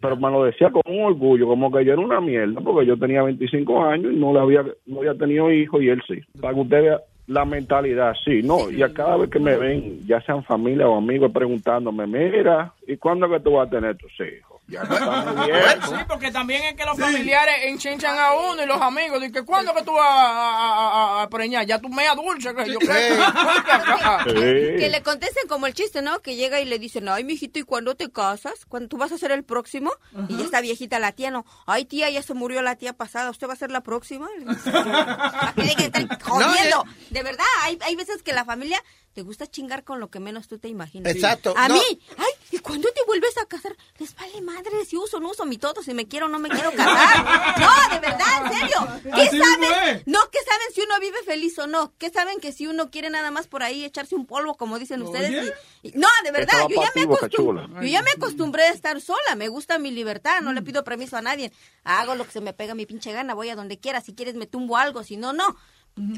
Pero 0.00 0.16
me 0.16 0.30
lo 0.30 0.44
decía 0.44 0.70
con 0.70 0.82
un 0.86 1.04
orgullo, 1.04 1.46
como 1.46 1.72
que 1.72 1.84
yo 1.84 1.92
era 1.94 2.02
una 2.02 2.20
mierda, 2.20 2.60
porque 2.60 2.86
yo 2.86 2.98
tenía 2.98 3.22
25 3.22 3.84
años 3.84 4.12
y 4.12 4.16
no 4.16 4.32
le 4.32 4.40
había, 4.40 4.64
no 4.86 4.98
había 4.98 5.14
tenido 5.14 5.50
hijos 5.50 5.82
y 5.82 5.88
él 5.88 6.02
sí. 6.06 6.20
Para 6.40 6.54
que 6.54 6.60
usted 6.60 6.82
vea 6.82 7.00
la 7.26 7.44
mentalidad, 7.44 8.14
sí, 8.22 8.42
no. 8.42 8.70
Y 8.70 8.82
a 8.82 8.92
cada 8.92 9.16
vez 9.16 9.30
que 9.30 9.38
me 9.38 9.56
ven, 9.56 10.00
ya 10.06 10.20
sean 10.20 10.44
familia 10.44 10.88
o 10.88 10.98
amigos, 10.98 11.32
preguntándome, 11.32 12.06
mira, 12.06 12.72
¿y 12.86 12.96
cuándo 12.98 13.26
es 13.26 13.32
que 13.32 13.40
tú 13.40 13.52
vas 13.52 13.66
a 13.66 13.70
tener 13.70 13.96
tus 13.96 14.12
hijos? 14.20 14.53
Sí, 15.88 15.94
porque 16.08 16.30
también 16.30 16.62
es 16.64 16.74
que 16.74 16.84
los 16.84 16.98
familiares 16.98 17.54
enchinchan 17.64 18.18
a 18.18 18.32
uno 18.32 18.62
y 18.62 18.66
los 18.66 18.80
amigos. 18.80 19.20
Dicen, 19.20 19.32
que 19.34 19.42
¿cuándo 19.44 19.74
que 19.74 19.82
tú 19.82 19.92
vas 19.92 20.06
a, 20.08 20.30
a- 20.30 21.18
a- 21.20 21.22
a 21.22 21.28
preñar? 21.28 21.66
Ya 21.66 21.78
tú 21.78 21.88
mea 21.88 22.14
dulce. 22.14 22.54
Que 22.54 22.72
yo 22.72 22.78
Que 24.24 24.88
le 24.90 25.02
contesten 25.02 25.46
como 25.48 25.66
el 25.66 25.74
chiste, 25.74 26.02
¿no? 26.02 26.20
Que 26.20 26.36
llega 26.36 26.60
y 26.60 26.64
le 26.64 26.78
dicen, 26.78 27.08
ay, 27.08 27.24
mijito, 27.24 27.58
¿y 27.58 27.62
cuándo 27.62 27.94
te 27.94 28.10
casas? 28.10 28.64
¿Cuándo 28.68 28.88
tú 28.88 28.96
vas 28.96 29.12
a 29.12 29.18
ser 29.18 29.30
el 29.32 29.44
próximo? 29.44 29.92
Y 30.28 30.36
ya 30.38 30.44
está 30.44 30.60
viejita 30.60 30.98
la 30.98 31.12
tía, 31.12 31.30
¿no? 31.30 31.44
Ay, 31.66 31.84
tía, 31.84 32.08
ya 32.10 32.22
se 32.22 32.34
murió 32.34 32.62
la 32.62 32.76
tía 32.76 32.92
pasada, 32.94 33.30
¿usted 33.30 33.48
va 33.48 33.52
a 33.52 33.56
ser 33.56 33.70
la 33.70 33.82
próxima? 33.82 34.28
Tiene 35.54 35.76
que 35.76 35.84
estar 35.84 36.22
jodiendo. 36.22 36.84
De 37.10 37.22
verdad, 37.22 37.44
hay, 37.62 37.78
hay 37.82 37.96
veces 37.96 38.22
que 38.22 38.32
la 38.32 38.44
familia 38.44 38.82
te 39.14 39.22
gusta 39.22 39.46
chingar 39.46 39.84
con 39.84 40.00
lo 40.00 40.10
que 40.10 40.18
menos 40.20 40.48
tú 40.48 40.58
te 40.58 40.68
imaginas. 40.68 41.14
Exacto. 41.14 41.54
A 41.56 41.68
No. 41.68 41.74
mí, 41.74 41.80
ay, 42.18 42.32
¿y 42.50 42.58
cuándo 42.58 42.88
te 42.92 43.00
vuelves 43.06 43.38
a 43.38 43.46
casar? 43.46 43.76
Les 43.98 44.14
vale 44.16 44.40
madre 44.42 44.84
si 44.84 44.96
uso 44.96 45.18
o 45.18 45.20
no 45.20 45.30
uso 45.30 45.46
mi 45.46 45.56
todo, 45.56 45.82
si 45.82 45.94
me 45.94 46.06
quiero 46.08 46.26
o 46.26 46.28
no 46.28 46.38
me 46.40 46.48
quiero 46.48 46.72
casar. 46.72 47.54
No, 47.64 47.94
de 47.94 48.00
verdad, 48.00 48.26
en 48.46 48.52
serio. 48.52 48.88
¿Qué 49.14 49.22
Así 49.22 49.38
saben? 49.38 50.02
No, 50.06 50.18
¿qué 50.32 50.38
saben 50.42 50.66
si 50.74 50.80
uno 50.82 50.98
vive 51.00 51.22
feliz 51.24 51.56
o 51.60 51.66
no? 51.68 51.92
¿Qué 51.98 52.10
saben 52.10 52.40
que 52.40 52.52
si 52.52 52.66
uno 52.66 52.90
quiere 52.90 53.08
nada 53.10 53.30
más 53.30 53.46
por 53.46 53.62
ahí 53.62 53.84
echarse 53.84 54.14
un 54.16 54.26
polvo, 54.26 54.56
como 54.56 54.78
dicen 54.78 55.00
ustedes? 55.02 55.52
Y- 55.82 55.88
y- 55.88 55.92
no, 55.94 56.08
de 56.24 56.32
verdad, 56.32 56.66
yo 56.68 56.76
ya, 56.82 56.90
me 56.94 57.02
yo 57.02 57.88
ya 57.88 58.02
me 58.02 58.10
acostumbré 58.10 58.64
a 58.64 58.70
estar 58.70 59.00
sola. 59.00 59.36
Me 59.36 59.48
gusta 59.48 59.78
mi 59.78 59.90
libertad, 59.92 60.40
no 60.42 60.52
le 60.52 60.62
pido 60.62 60.82
permiso 60.82 61.16
a 61.16 61.22
nadie. 61.22 61.52
Hago 61.84 62.14
lo 62.16 62.24
que 62.24 62.32
se 62.32 62.40
me 62.40 62.52
pega 62.52 62.74
mi 62.74 62.86
pinche 62.86 63.12
gana, 63.12 63.34
voy 63.34 63.50
a 63.50 63.56
donde 63.56 63.78
quiera. 63.78 64.00
Si 64.00 64.14
quieres 64.14 64.34
me 64.34 64.46
tumbo 64.46 64.76
algo, 64.76 65.04
si 65.04 65.16
no, 65.16 65.32
no. 65.32 65.56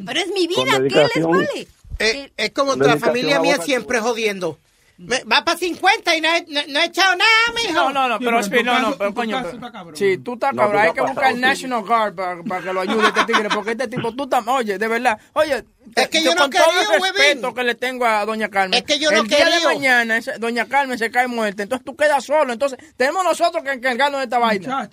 Pero 0.06 0.20
es 0.20 0.28
mi 0.32 0.46
vida, 0.46 0.64
¿qué 0.88 1.06
les 1.14 1.26
vale? 1.26 1.68
Eh, 1.98 2.32
es 2.36 2.50
como 2.50 2.72
dedicación 2.76 3.00
familia 3.10 3.40
mía 3.40 3.56
siempre 3.64 4.00
jodiendo. 4.00 4.58
Me- 4.98 5.22
va 5.24 5.44
para 5.44 5.58
50 5.58 6.16
y 6.16 6.22
no 6.22 6.28
he, 6.34 6.46
no, 6.48 6.60
no 6.68 6.80
he 6.80 6.84
echado 6.86 7.14
nada, 7.16 7.30
mijo. 7.54 7.74
No, 7.74 7.92
no, 7.92 8.08
no, 8.08 8.18
pero, 8.18 8.42
Speedy, 8.42 8.64
no, 8.64 8.78
no, 8.80 8.96
pero 8.96 9.12
coño. 9.12 9.36
pero- 9.42 9.50
Sí, 9.98 10.16
tú 10.18 10.34
estás 10.34 10.54
cabrón. 10.54 10.78
Hay 10.80 10.92
que 10.94 11.00
buscar 11.02 11.32
el 11.32 11.40
National 11.42 11.82
Guard 11.84 12.14
para, 12.14 12.42
para 12.42 12.62
que 12.64 12.72
lo 12.72 12.80
ayude 12.80 13.06
este 13.08 13.24
tigre, 13.26 13.48
porque 13.50 13.72
este 13.72 13.88
tipo, 13.88 14.14
tú 14.14 14.24
estás, 14.24 14.46
oye, 14.46 14.78
de 14.78 14.88
verdad, 14.88 15.18
oye, 15.34 15.64
Es 15.94 16.08
que 16.08 16.22
yo 16.22 16.34
no 16.34 16.42
con 16.42 16.50
todo 16.50 16.64
quería, 16.64 16.80
el 16.96 17.02
respeto 17.02 17.52
que 17.54 17.62
le 17.64 17.74
tengo 17.74 18.06
a 18.06 18.24
doña 18.24 18.48
Carmen. 18.48 18.78
Es 18.78 18.84
que 18.84 18.98
yo 18.98 19.10
no 19.10 19.18
el 19.20 19.28
día 19.28 19.44
de 19.44 19.44
quería. 19.52 19.64
mañana, 19.68 20.16
ese- 20.16 20.38
doña 20.38 20.64
Carmen 20.66 20.98
se 20.98 21.10
cae 21.10 21.26
muerta, 21.28 21.62
entonces 21.62 21.84
tú 21.84 21.94
quedas 21.94 22.24
solo, 22.24 22.54
entonces 22.54 22.78
tenemos 22.96 23.22
nosotros 23.22 23.62
que 23.64 23.72
encargarnos 23.72 24.20
de 24.20 24.24
esta 24.24 24.38
vaina. 24.38 24.88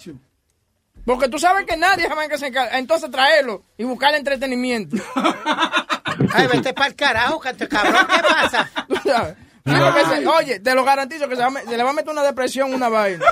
Porque 1.05 1.27
tú 1.27 1.37
sabes 1.37 1.65
que 1.65 1.75
nadie 1.75 2.07
jamás 2.07 2.29
que 2.29 2.37
se 2.37 2.47
encarga, 2.47 2.77
entonces 2.77 3.11
traerlo 3.11 3.63
y 3.77 3.83
buscar 3.83 4.13
entretenimiento. 4.15 4.95
Ay, 6.33 6.47
vete 6.51 6.73
para 6.73 6.87
el 6.87 6.95
carajo, 6.95 7.39
cabrón, 7.39 8.07
¿qué 8.07 8.21
pasa? 8.27 8.69
Tú 8.87 8.95
sabes. 9.03 9.35
Sí, 9.65 9.71
porque 9.79 10.05
se- 10.05 10.27
oye, 10.27 10.59
te 10.59 10.75
lo 10.75 10.83
garantizo 10.83 11.27
que 11.29 11.35
se, 11.35 11.41
va 11.41 11.51
se 11.61 11.77
le 11.77 11.83
va 11.83 11.89
a 11.91 11.93
meter 11.93 12.11
una 12.11 12.23
depresión, 12.23 12.73
una 12.73 12.89
vaina. 12.89 13.23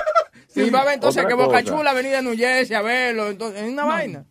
y 0.54 0.70
va 0.70 0.80
a 0.80 0.84
ver 0.84 0.94
entonces 0.94 1.24
que 1.26 1.34
Boca 1.34 1.60
cosa. 1.62 1.64
Chula 1.64 1.92
venía 1.92 2.16
de 2.16 2.22
New 2.22 2.36
Jersey 2.36 2.74
a 2.76 2.82
verlo. 2.82 3.28
Entonces, 3.28 3.62
es 3.62 3.68
una 3.70 3.84
vaina. 3.84 4.24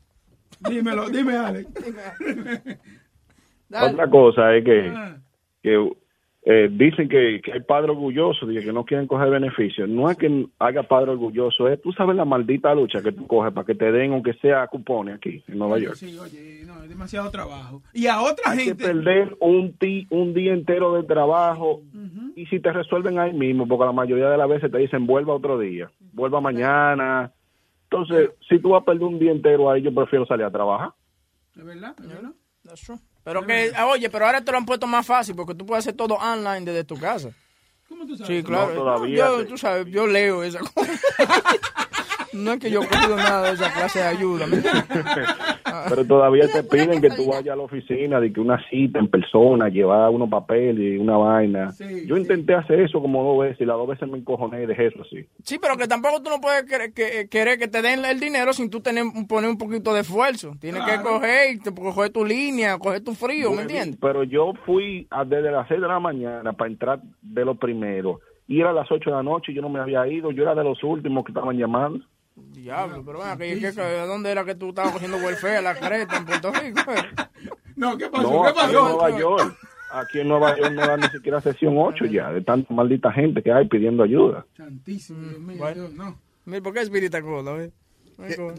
Dímelo, 0.62 1.10
dime, 1.10 1.36
Alex. 1.38 1.68
Otra 3.74 4.10
cosa 4.10 4.54
es 4.56 4.66
que, 4.66 4.94
que 5.64 5.92
eh, 6.44 6.70
dicen 6.72 7.08
que, 7.08 7.40
que 7.44 7.54
hay 7.54 7.60
padres 7.62 7.92
orgullosos 7.92 8.50
y 8.52 8.56
que 8.60 8.74
no 8.74 8.84
quieren 8.84 9.06
coger 9.06 9.30
beneficios. 9.30 9.88
No 9.88 10.10
es 10.10 10.18
que 10.18 10.48
haya 10.58 10.84
padre 10.84 11.12
orgulloso, 11.12 11.68
es 11.68 11.80
tú 11.82 11.92
sabes 11.94 12.16
la 12.16 12.26
maldita 12.26 12.74
lucha 12.74 13.02
que 13.04 13.12
tú 13.12 13.28
coges 13.28 13.54
para 13.54 13.66
que 13.66 13.76
te 13.76 13.92
den, 13.92 14.14
aunque 14.14 14.34
sea 14.36 14.66
cupones 14.68 15.16
aquí 15.18 15.44
en 15.48 15.58
Nueva 15.60 15.78
York. 15.78 15.96
Sí, 15.96 16.18
oye, 16.18 16.64
no, 16.66 16.82
es 16.82 16.90
demasiado 16.90 17.30
trabajo. 17.30 17.84
Y 17.94 18.08
a 18.08 18.22
otra 18.22 18.52
Hay 18.52 18.58
que 18.58 18.64
gente. 18.66 18.84
perder 18.86 19.38
un, 19.40 19.74
ti- 19.78 20.08
un 20.10 20.34
día 20.34 20.54
entero 20.54 20.94
de 20.94 21.04
trabajo 21.04 21.82
y 22.36 22.46
si 22.48 22.60
te 22.60 22.72
resuelven 22.74 23.20
ahí 23.20 23.34
mismo, 23.34 23.68
porque 23.68 23.86
la 23.86 23.92
mayoría 23.92 24.30
de 24.30 24.38
las 24.38 24.50
veces 24.50 24.72
te 24.72 24.78
dicen 24.80 25.06
vuelva 25.06 25.36
otro 25.36 25.60
día, 25.60 25.92
vuelva 26.14 26.42
mañana. 26.42 27.32
Entonces, 27.90 28.32
si 28.50 28.58
tú 28.60 28.70
vas 28.70 28.82
a 28.82 28.86
perder 28.86 29.04
un 29.04 29.20
día 29.20 29.32
entero 29.32 29.70
ahí, 29.70 29.82
yo 29.82 29.94
prefiero 29.94 30.26
salir 30.26 30.46
a 30.46 30.52
trabajar. 30.52 30.92
¿Es 31.56 31.64
verdad? 31.66 31.94
¿Es 32.00 32.08
verdad? 32.08 32.32
That's 32.64 32.82
true. 32.82 32.98
Pero 33.24 33.46
que, 33.46 33.72
ah, 33.76 33.88
oye, 33.88 34.10
pero 34.10 34.26
ahora 34.26 34.42
te 34.42 34.52
lo 34.52 34.58
han 34.58 34.66
puesto 34.66 34.88
más 34.88 35.06
fácil 35.06 35.36
porque 35.36 35.54
tú 35.54 35.66
puedes 35.66 35.84
hacer 35.84 35.96
todo 35.96 36.16
online 36.16 36.62
desde 36.62 36.84
tu 36.84 36.98
casa. 37.00 37.30
¿Cómo 37.88 38.06
tú 38.06 38.18
sabes? 38.18 38.28
Sí, 38.28 38.44
claro. 38.44 38.70
No, 38.70 38.76
todavía 38.76 39.18
yo, 39.18 39.42
sí. 39.42 39.46
tú 39.48 39.58
sabes, 39.58 39.86
yo 39.88 40.08
leo 40.08 40.44
esa 40.44 40.60
cosa. 40.60 40.92
no 42.34 42.54
es 42.54 42.60
que 42.60 42.72
yo 42.72 42.80
cogido 42.82 43.16
nada 43.16 43.50
de 43.50 43.54
esa 43.56 43.72
clase 43.74 44.00
de 44.00 44.06
ayuda. 44.06 44.46
Pero 45.90 46.06
todavía 46.06 46.48
te 46.52 46.64
piden 46.64 47.02
que 47.02 47.10
tú 47.10 47.28
vayas 47.28 47.54
a 47.54 47.56
la 47.56 47.64
oficina, 47.64 48.20
de 48.20 48.32
que 48.34 48.40
una 48.40 48.60
cita 48.70 49.00
en 49.00 49.08
persona, 49.08 49.70
llevar 49.70 50.10
unos 50.10 50.30
papeles 50.30 50.80
y 50.96 50.98
una 50.98 51.18
vaina. 51.18 51.72
Yo 52.06 52.18
intenté 52.18 52.54
hacer 52.56 52.80
eso 52.82 53.02
como 53.02 53.24
dos 53.24 53.40
veces 53.44 53.62
y 53.62 53.66
las 53.66 53.78
dos 53.78 53.88
veces 53.88 54.10
me 54.10 54.18
encojoné 54.18 54.64
y 54.64 54.66
dejé 54.66 54.88
eso 54.88 55.02
así. 55.02 55.26
Sí, 55.44 55.58
pero 55.62 55.78
que 55.78 55.88
tampoco 55.88 56.22
tú 56.22 56.30
no 56.30 56.42
puedes 56.42 56.64
querer 56.64 56.94
que, 56.94 57.28
querer 57.30 57.58
que 57.58 57.68
te 57.68 57.82
den 57.82 58.04
el 58.06 58.20
dinero 58.20 58.54
sin 58.54 58.70
tú 58.70 58.82
tener, 58.82 59.06
poner 59.28 59.50
un 59.50 59.58
poquito 59.58 59.94
de 59.94 60.02
esfuerzo. 60.02 60.56
Tienes 60.60 60.84
que 60.84 61.02
coger, 61.02 61.56
y 61.56 61.60
te- 61.60 61.74
coger 61.74 62.10
tu 62.12 62.26
línea, 62.26 62.78
coger 62.78 63.04
tu 63.04 63.14
frío, 63.14 63.52
¿me 63.52 63.62
entiendes? 63.64 63.98
Pero 64.02 64.24
yo 64.24 64.54
fui 64.66 65.08
a- 65.10 65.24
desde 65.26 65.52
las 65.52 65.68
6 65.68 65.80
de 65.82 65.88
la 65.88 66.00
mañana 66.00 66.54
para 66.54 66.70
entrar 66.70 67.00
de 67.22 67.46
los 67.46 67.58
primeros. 67.58 68.18
Y 68.48 68.60
era 68.60 68.72
a 68.72 68.74
las 68.74 68.92
8 68.92 69.10
de 69.10 69.16
la 69.16 69.24
noche 69.24 69.52
y 69.52 69.56
yo 69.56 69.62
no 69.62 69.70
me 69.70 69.80
había 69.80 70.06
ido. 70.08 70.32
Yo 70.32 70.44
era 70.44 70.54
de 70.56 70.64
los 70.64 70.84
últimos 70.84 71.24
que 71.24 71.32
estaban 71.32 71.58
llamando. 71.58 72.04
Diablo, 72.50 73.04
pero 73.06 73.20
ven 73.20 73.30
aquí, 73.30 73.60
¿qué- 73.62 73.74
qué- 73.74 74.06
¿dónde 74.08 74.32
era 74.32 74.44
que 74.46 74.56
tú 74.56 74.70
estabas 74.70 74.94
cogiendo 74.94 75.18
welfare, 75.18 75.62
la 75.62 75.76
creta 75.76 76.18
en 76.18 76.26
Puerto 76.26 76.52
Rico? 76.52 76.82
No, 77.76 77.98
¿qué 77.98 78.10
No, 78.12 78.46
aquí 78.46 78.66
en 78.66 78.74
Nueva 78.74 79.10
York. 79.20 79.58
Aquí 79.92 80.20
en 80.20 80.28
Nueva 80.28 80.56
York 80.58 80.72
no 80.74 80.82
da 80.86 80.98
ni 80.98 81.08
siquiera 81.10 81.42
sesión 81.42 81.74
8 81.78 82.06
ya, 82.06 82.32
de 82.32 82.42
tanta 82.42 82.72
maldita 82.74 83.12
gente 83.12 83.42
que 83.42 83.52
hay 83.52 83.68
pidiendo 83.68 84.04
ayuda. 84.04 84.46
Santísimo, 84.56 85.20
Dios 85.28 85.40
mío, 85.40 85.58
Bueno. 85.58 85.82
Dios, 85.88 85.94
no. 85.94 86.20
Mira, 86.46 86.62
¿por 86.62 86.74
qué 86.74 86.82
espírita 86.82 87.22
cola, 87.22 87.64
eh? 87.64 87.72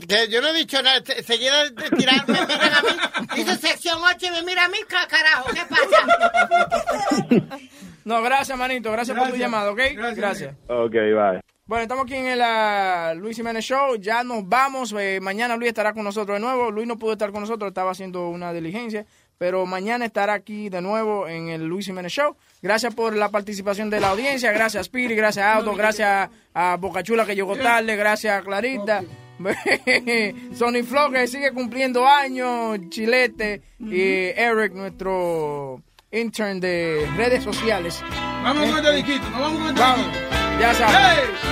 Que 0.08 0.28
yo 0.28 0.40
no 0.42 0.48
he 0.48 0.54
dicho 0.54 0.82
nada, 0.82 1.00
seguida 1.22 1.64
de 1.70 1.90
tirarme, 1.90 2.32
miran 2.32 2.72
a 2.74 2.82
mí. 2.82 3.28
Dice 3.36 3.56
sección 3.56 3.98
8 4.02 4.26
y 4.26 4.30
me 4.30 4.42
mira 4.42 4.64
a 4.64 4.68
mí, 4.68 4.78
ca- 4.88 5.06
carajo, 5.06 5.50
¿qué 5.54 5.60
pasa? 5.68 7.58
No, 8.04 8.20
gracias, 8.22 8.58
manito, 8.58 8.90
gracias, 8.90 9.16
por 9.16 9.28
tu 9.28 9.34
Gracias. 9.34 9.50
llamado, 9.52 9.72
¿ok? 9.72 9.78
Gracias. 9.94 10.16
gracias. 10.16 10.56
Ok, 10.66 10.92
bye. 10.92 11.51
Bueno, 11.72 11.84
estamos 11.84 12.04
aquí 12.04 12.16
en 12.16 12.26
el 12.26 12.42
ah, 12.42 13.14
Luis 13.16 13.34
Jiménez 13.34 13.64
Show. 13.64 13.96
Ya 13.96 14.22
nos 14.22 14.46
vamos. 14.46 14.94
Eh, 14.98 15.20
mañana 15.22 15.56
Luis 15.56 15.68
estará 15.68 15.94
con 15.94 16.04
nosotros 16.04 16.36
de 16.36 16.40
nuevo. 16.44 16.70
Luis 16.70 16.86
no 16.86 16.98
pudo 16.98 17.12
estar 17.12 17.32
con 17.32 17.40
nosotros, 17.40 17.68
estaba 17.68 17.92
haciendo 17.92 18.28
una 18.28 18.52
diligencia. 18.52 19.06
Pero 19.38 19.64
mañana 19.64 20.04
estará 20.04 20.34
aquí 20.34 20.68
de 20.68 20.82
nuevo 20.82 21.26
en 21.26 21.48
el 21.48 21.64
Luis 21.64 21.86
Jiménez 21.86 22.12
Show. 22.12 22.36
Gracias 22.60 22.94
por 22.94 23.16
la 23.16 23.30
participación 23.30 23.88
de 23.88 24.00
la 24.00 24.10
audiencia. 24.10 24.52
Gracias, 24.52 24.90
Piri. 24.90 25.14
Gracias, 25.14 25.46
Auto. 25.46 25.74
Gracias 25.74 26.28
a 26.52 26.76
Bocachula 26.76 27.24
que 27.24 27.34
llegó 27.34 27.56
tarde. 27.56 27.96
Gracias 27.96 28.38
a 28.38 28.42
Clarita. 28.42 29.02
Sony 30.54 30.82
Flo 30.86 31.10
que 31.10 31.26
sigue 31.26 31.52
cumpliendo 31.52 32.06
años. 32.06 32.80
Chilete. 32.90 33.62
Y 33.80 34.02
Eric, 34.36 34.74
nuestro 34.74 35.80
intern 36.10 36.60
de 36.60 37.08
redes 37.16 37.42
sociales. 37.42 38.04
Vamos 38.44 38.68
con 38.68 38.76
este 38.76 38.92
disquito, 38.92 39.24
vamos 39.32 39.58
con 39.58 39.68
este. 39.68 40.51
Ya 40.62 40.74
sabes. 40.74 40.96
¡Hey! 40.96 41.42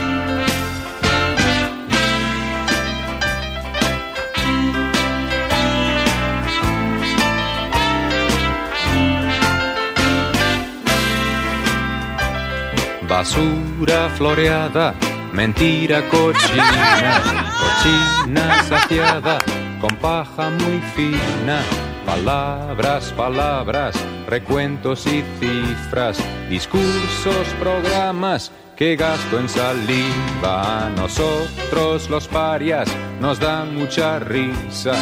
Basura 13.09 14.09
floreada, 14.16 14.95
mentira 15.32 16.09
cochina, 16.09 17.20
cochina 17.61 18.62
saciada, 18.62 19.39
con 19.81 19.97
paja 19.97 20.51
muy 20.51 20.81
fina. 20.95 21.90
Palabras, 22.06 23.12
palabras, 23.16 23.97
recuentos 24.27 25.06
y 25.06 25.22
cifras, 25.39 26.18
discursos, 26.48 27.47
programas 27.59 28.51
que 28.77 28.97
gasto 28.97 29.39
en 29.39 29.48
saliva. 29.48 30.86
A 30.86 30.90
nosotros 30.90 32.09
los 32.09 32.27
parias 32.27 32.89
nos 33.20 33.39
dan 33.39 33.77
mucha 33.77 34.18
risa, 34.18 34.93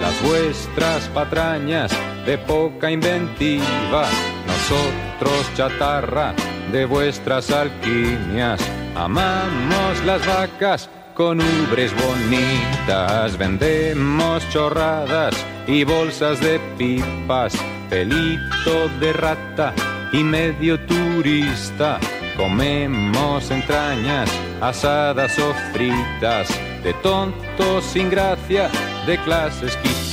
las 0.00 0.22
vuestras 0.22 1.08
patrañas 1.14 1.92
de 2.26 2.36
poca 2.36 2.90
inventiva. 2.90 4.06
Nosotros 4.46 5.54
chatarra 5.54 6.34
de 6.72 6.84
vuestras 6.84 7.50
alquimias. 7.50 8.60
Amamos 8.94 10.04
las 10.04 10.26
vacas 10.26 10.90
con 11.18 11.40
ubres 11.40 11.92
bonitas. 12.06 13.36
Vendemos 13.36 14.48
chorradas 14.50 15.34
y 15.66 15.82
bolsas 15.82 16.40
de 16.40 16.60
pipas. 16.78 17.52
Pelito 17.90 18.88
de 19.00 19.12
rata 19.12 19.74
y 20.12 20.22
medio 20.22 20.78
turista. 20.86 21.98
Comemos 22.36 23.50
entrañas 23.50 24.30
asadas 24.60 25.36
o 25.40 25.52
fritas. 25.72 26.48
De 26.84 26.94
tontos 27.02 27.84
sin 27.84 28.08
gracia, 28.08 28.70
de 29.04 29.18
clase 29.18 29.66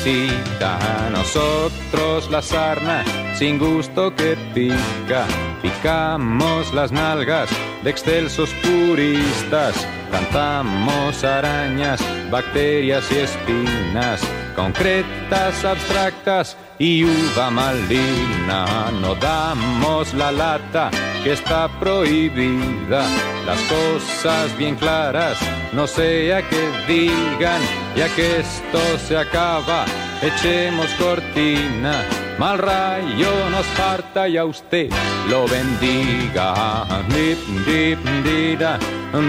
A 0.08 1.10
nosotros 1.10 2.30
la 2.30 2.40
sarna 2.40 3.04
sin 3.34 3.58
gusto 3.58 4.14
que 4.14 4.38
pica. 4.54 5.26
Picamos 5.64 6.72
las 6.76 6.92
nalgas 6.92 7.50
de 7.84 7.90
excelsos 7.90 8.52
puristas, 8.62 9.76
cantamos 10.12 11.24
arañas, 11.24 12.00
bacterias 12.30 13.12
y 13.12 13.16
espinas, 13.18 14.22
concretas, 14.56 15.66
abstractas 15.66 16.56
y 16.80 17.04
uva 17.04 17.50
maligna. 17.50 18.92
No 19.02 19.16
damos 19.16 20.14
la 20.14 20.32
lata 20.32 20.92
que 21.24 21.34
está 21.34 21.68
prohibida, 21.80 23.08
las 23.46 23.60
cosas 23.64 24.56
bien 24.58 24.76
claras, 24.76 25.38
no 25.74 25.88
sea 25.88 26.48
que 26.48 26.70
digan, 26.88 27.62
ya 27.96 28.08
que 28.16 28.40
esto 28.40 28.80
se 29.08 29.18
acaba, 29.18 29.86
echemos 30.22 30.88
cortina. 31.00 32.04
Mal 32.38 32.58
rayo 32.60 33.50
nos 33.50 33.66
parta 33.78 34.28
y 34.28 34.36
a 34.38 34.44
usted 34.44 34.90
lo 35.30 35.48
bendiga. 35.48 36.86
Dip, 37.08 37.40
dip, 37.66 38.00
dida, 38.24 38.78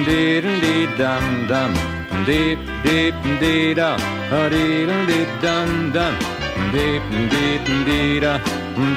dip, 0.04 0.44
dip, 0.60 0.98
dam, 0.98 1.46
dam. 1.46 1.72
Dip, 2.26 2.58
dip, 2.82 3.14
dida, 3.40 3.96
dip. 4.50 6.35
Dip, 6.72 7.02
dip, 7.30 7.64
dida, 7.86 8.40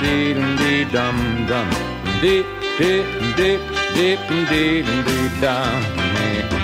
dip, 0.01 0.37
dip, 0.59 0.91
dam, 0.91 1.17
dam. 1.47 1.69
Dip, 2.21 2.45
dip, 2.77 3.05
dip, 3.37 3.61
dip, 3.95 4.19
dip, 4.27 4.85
dip, 5.05 5.41
dam. 5.41 5.83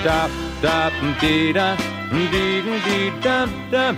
Dap, 0.04 0.30
dap, 0.60 0.92
dida, 1.20 1.76
dip, 2.10 2.64
dip, 2.84 3.22
dam, 3.22 3.48
dam. 3.70 3.96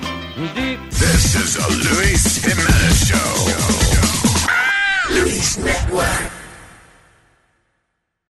Dip. 0.54 0.78
This 0.90 1.34
is 1.34 1.56
a 1.56 1.68
Luis 1.68 2.24
Jimenez 2.44 2.98
Show. 3.08 3.30
Luis 5.10 5.58
Network. 5.58 6.37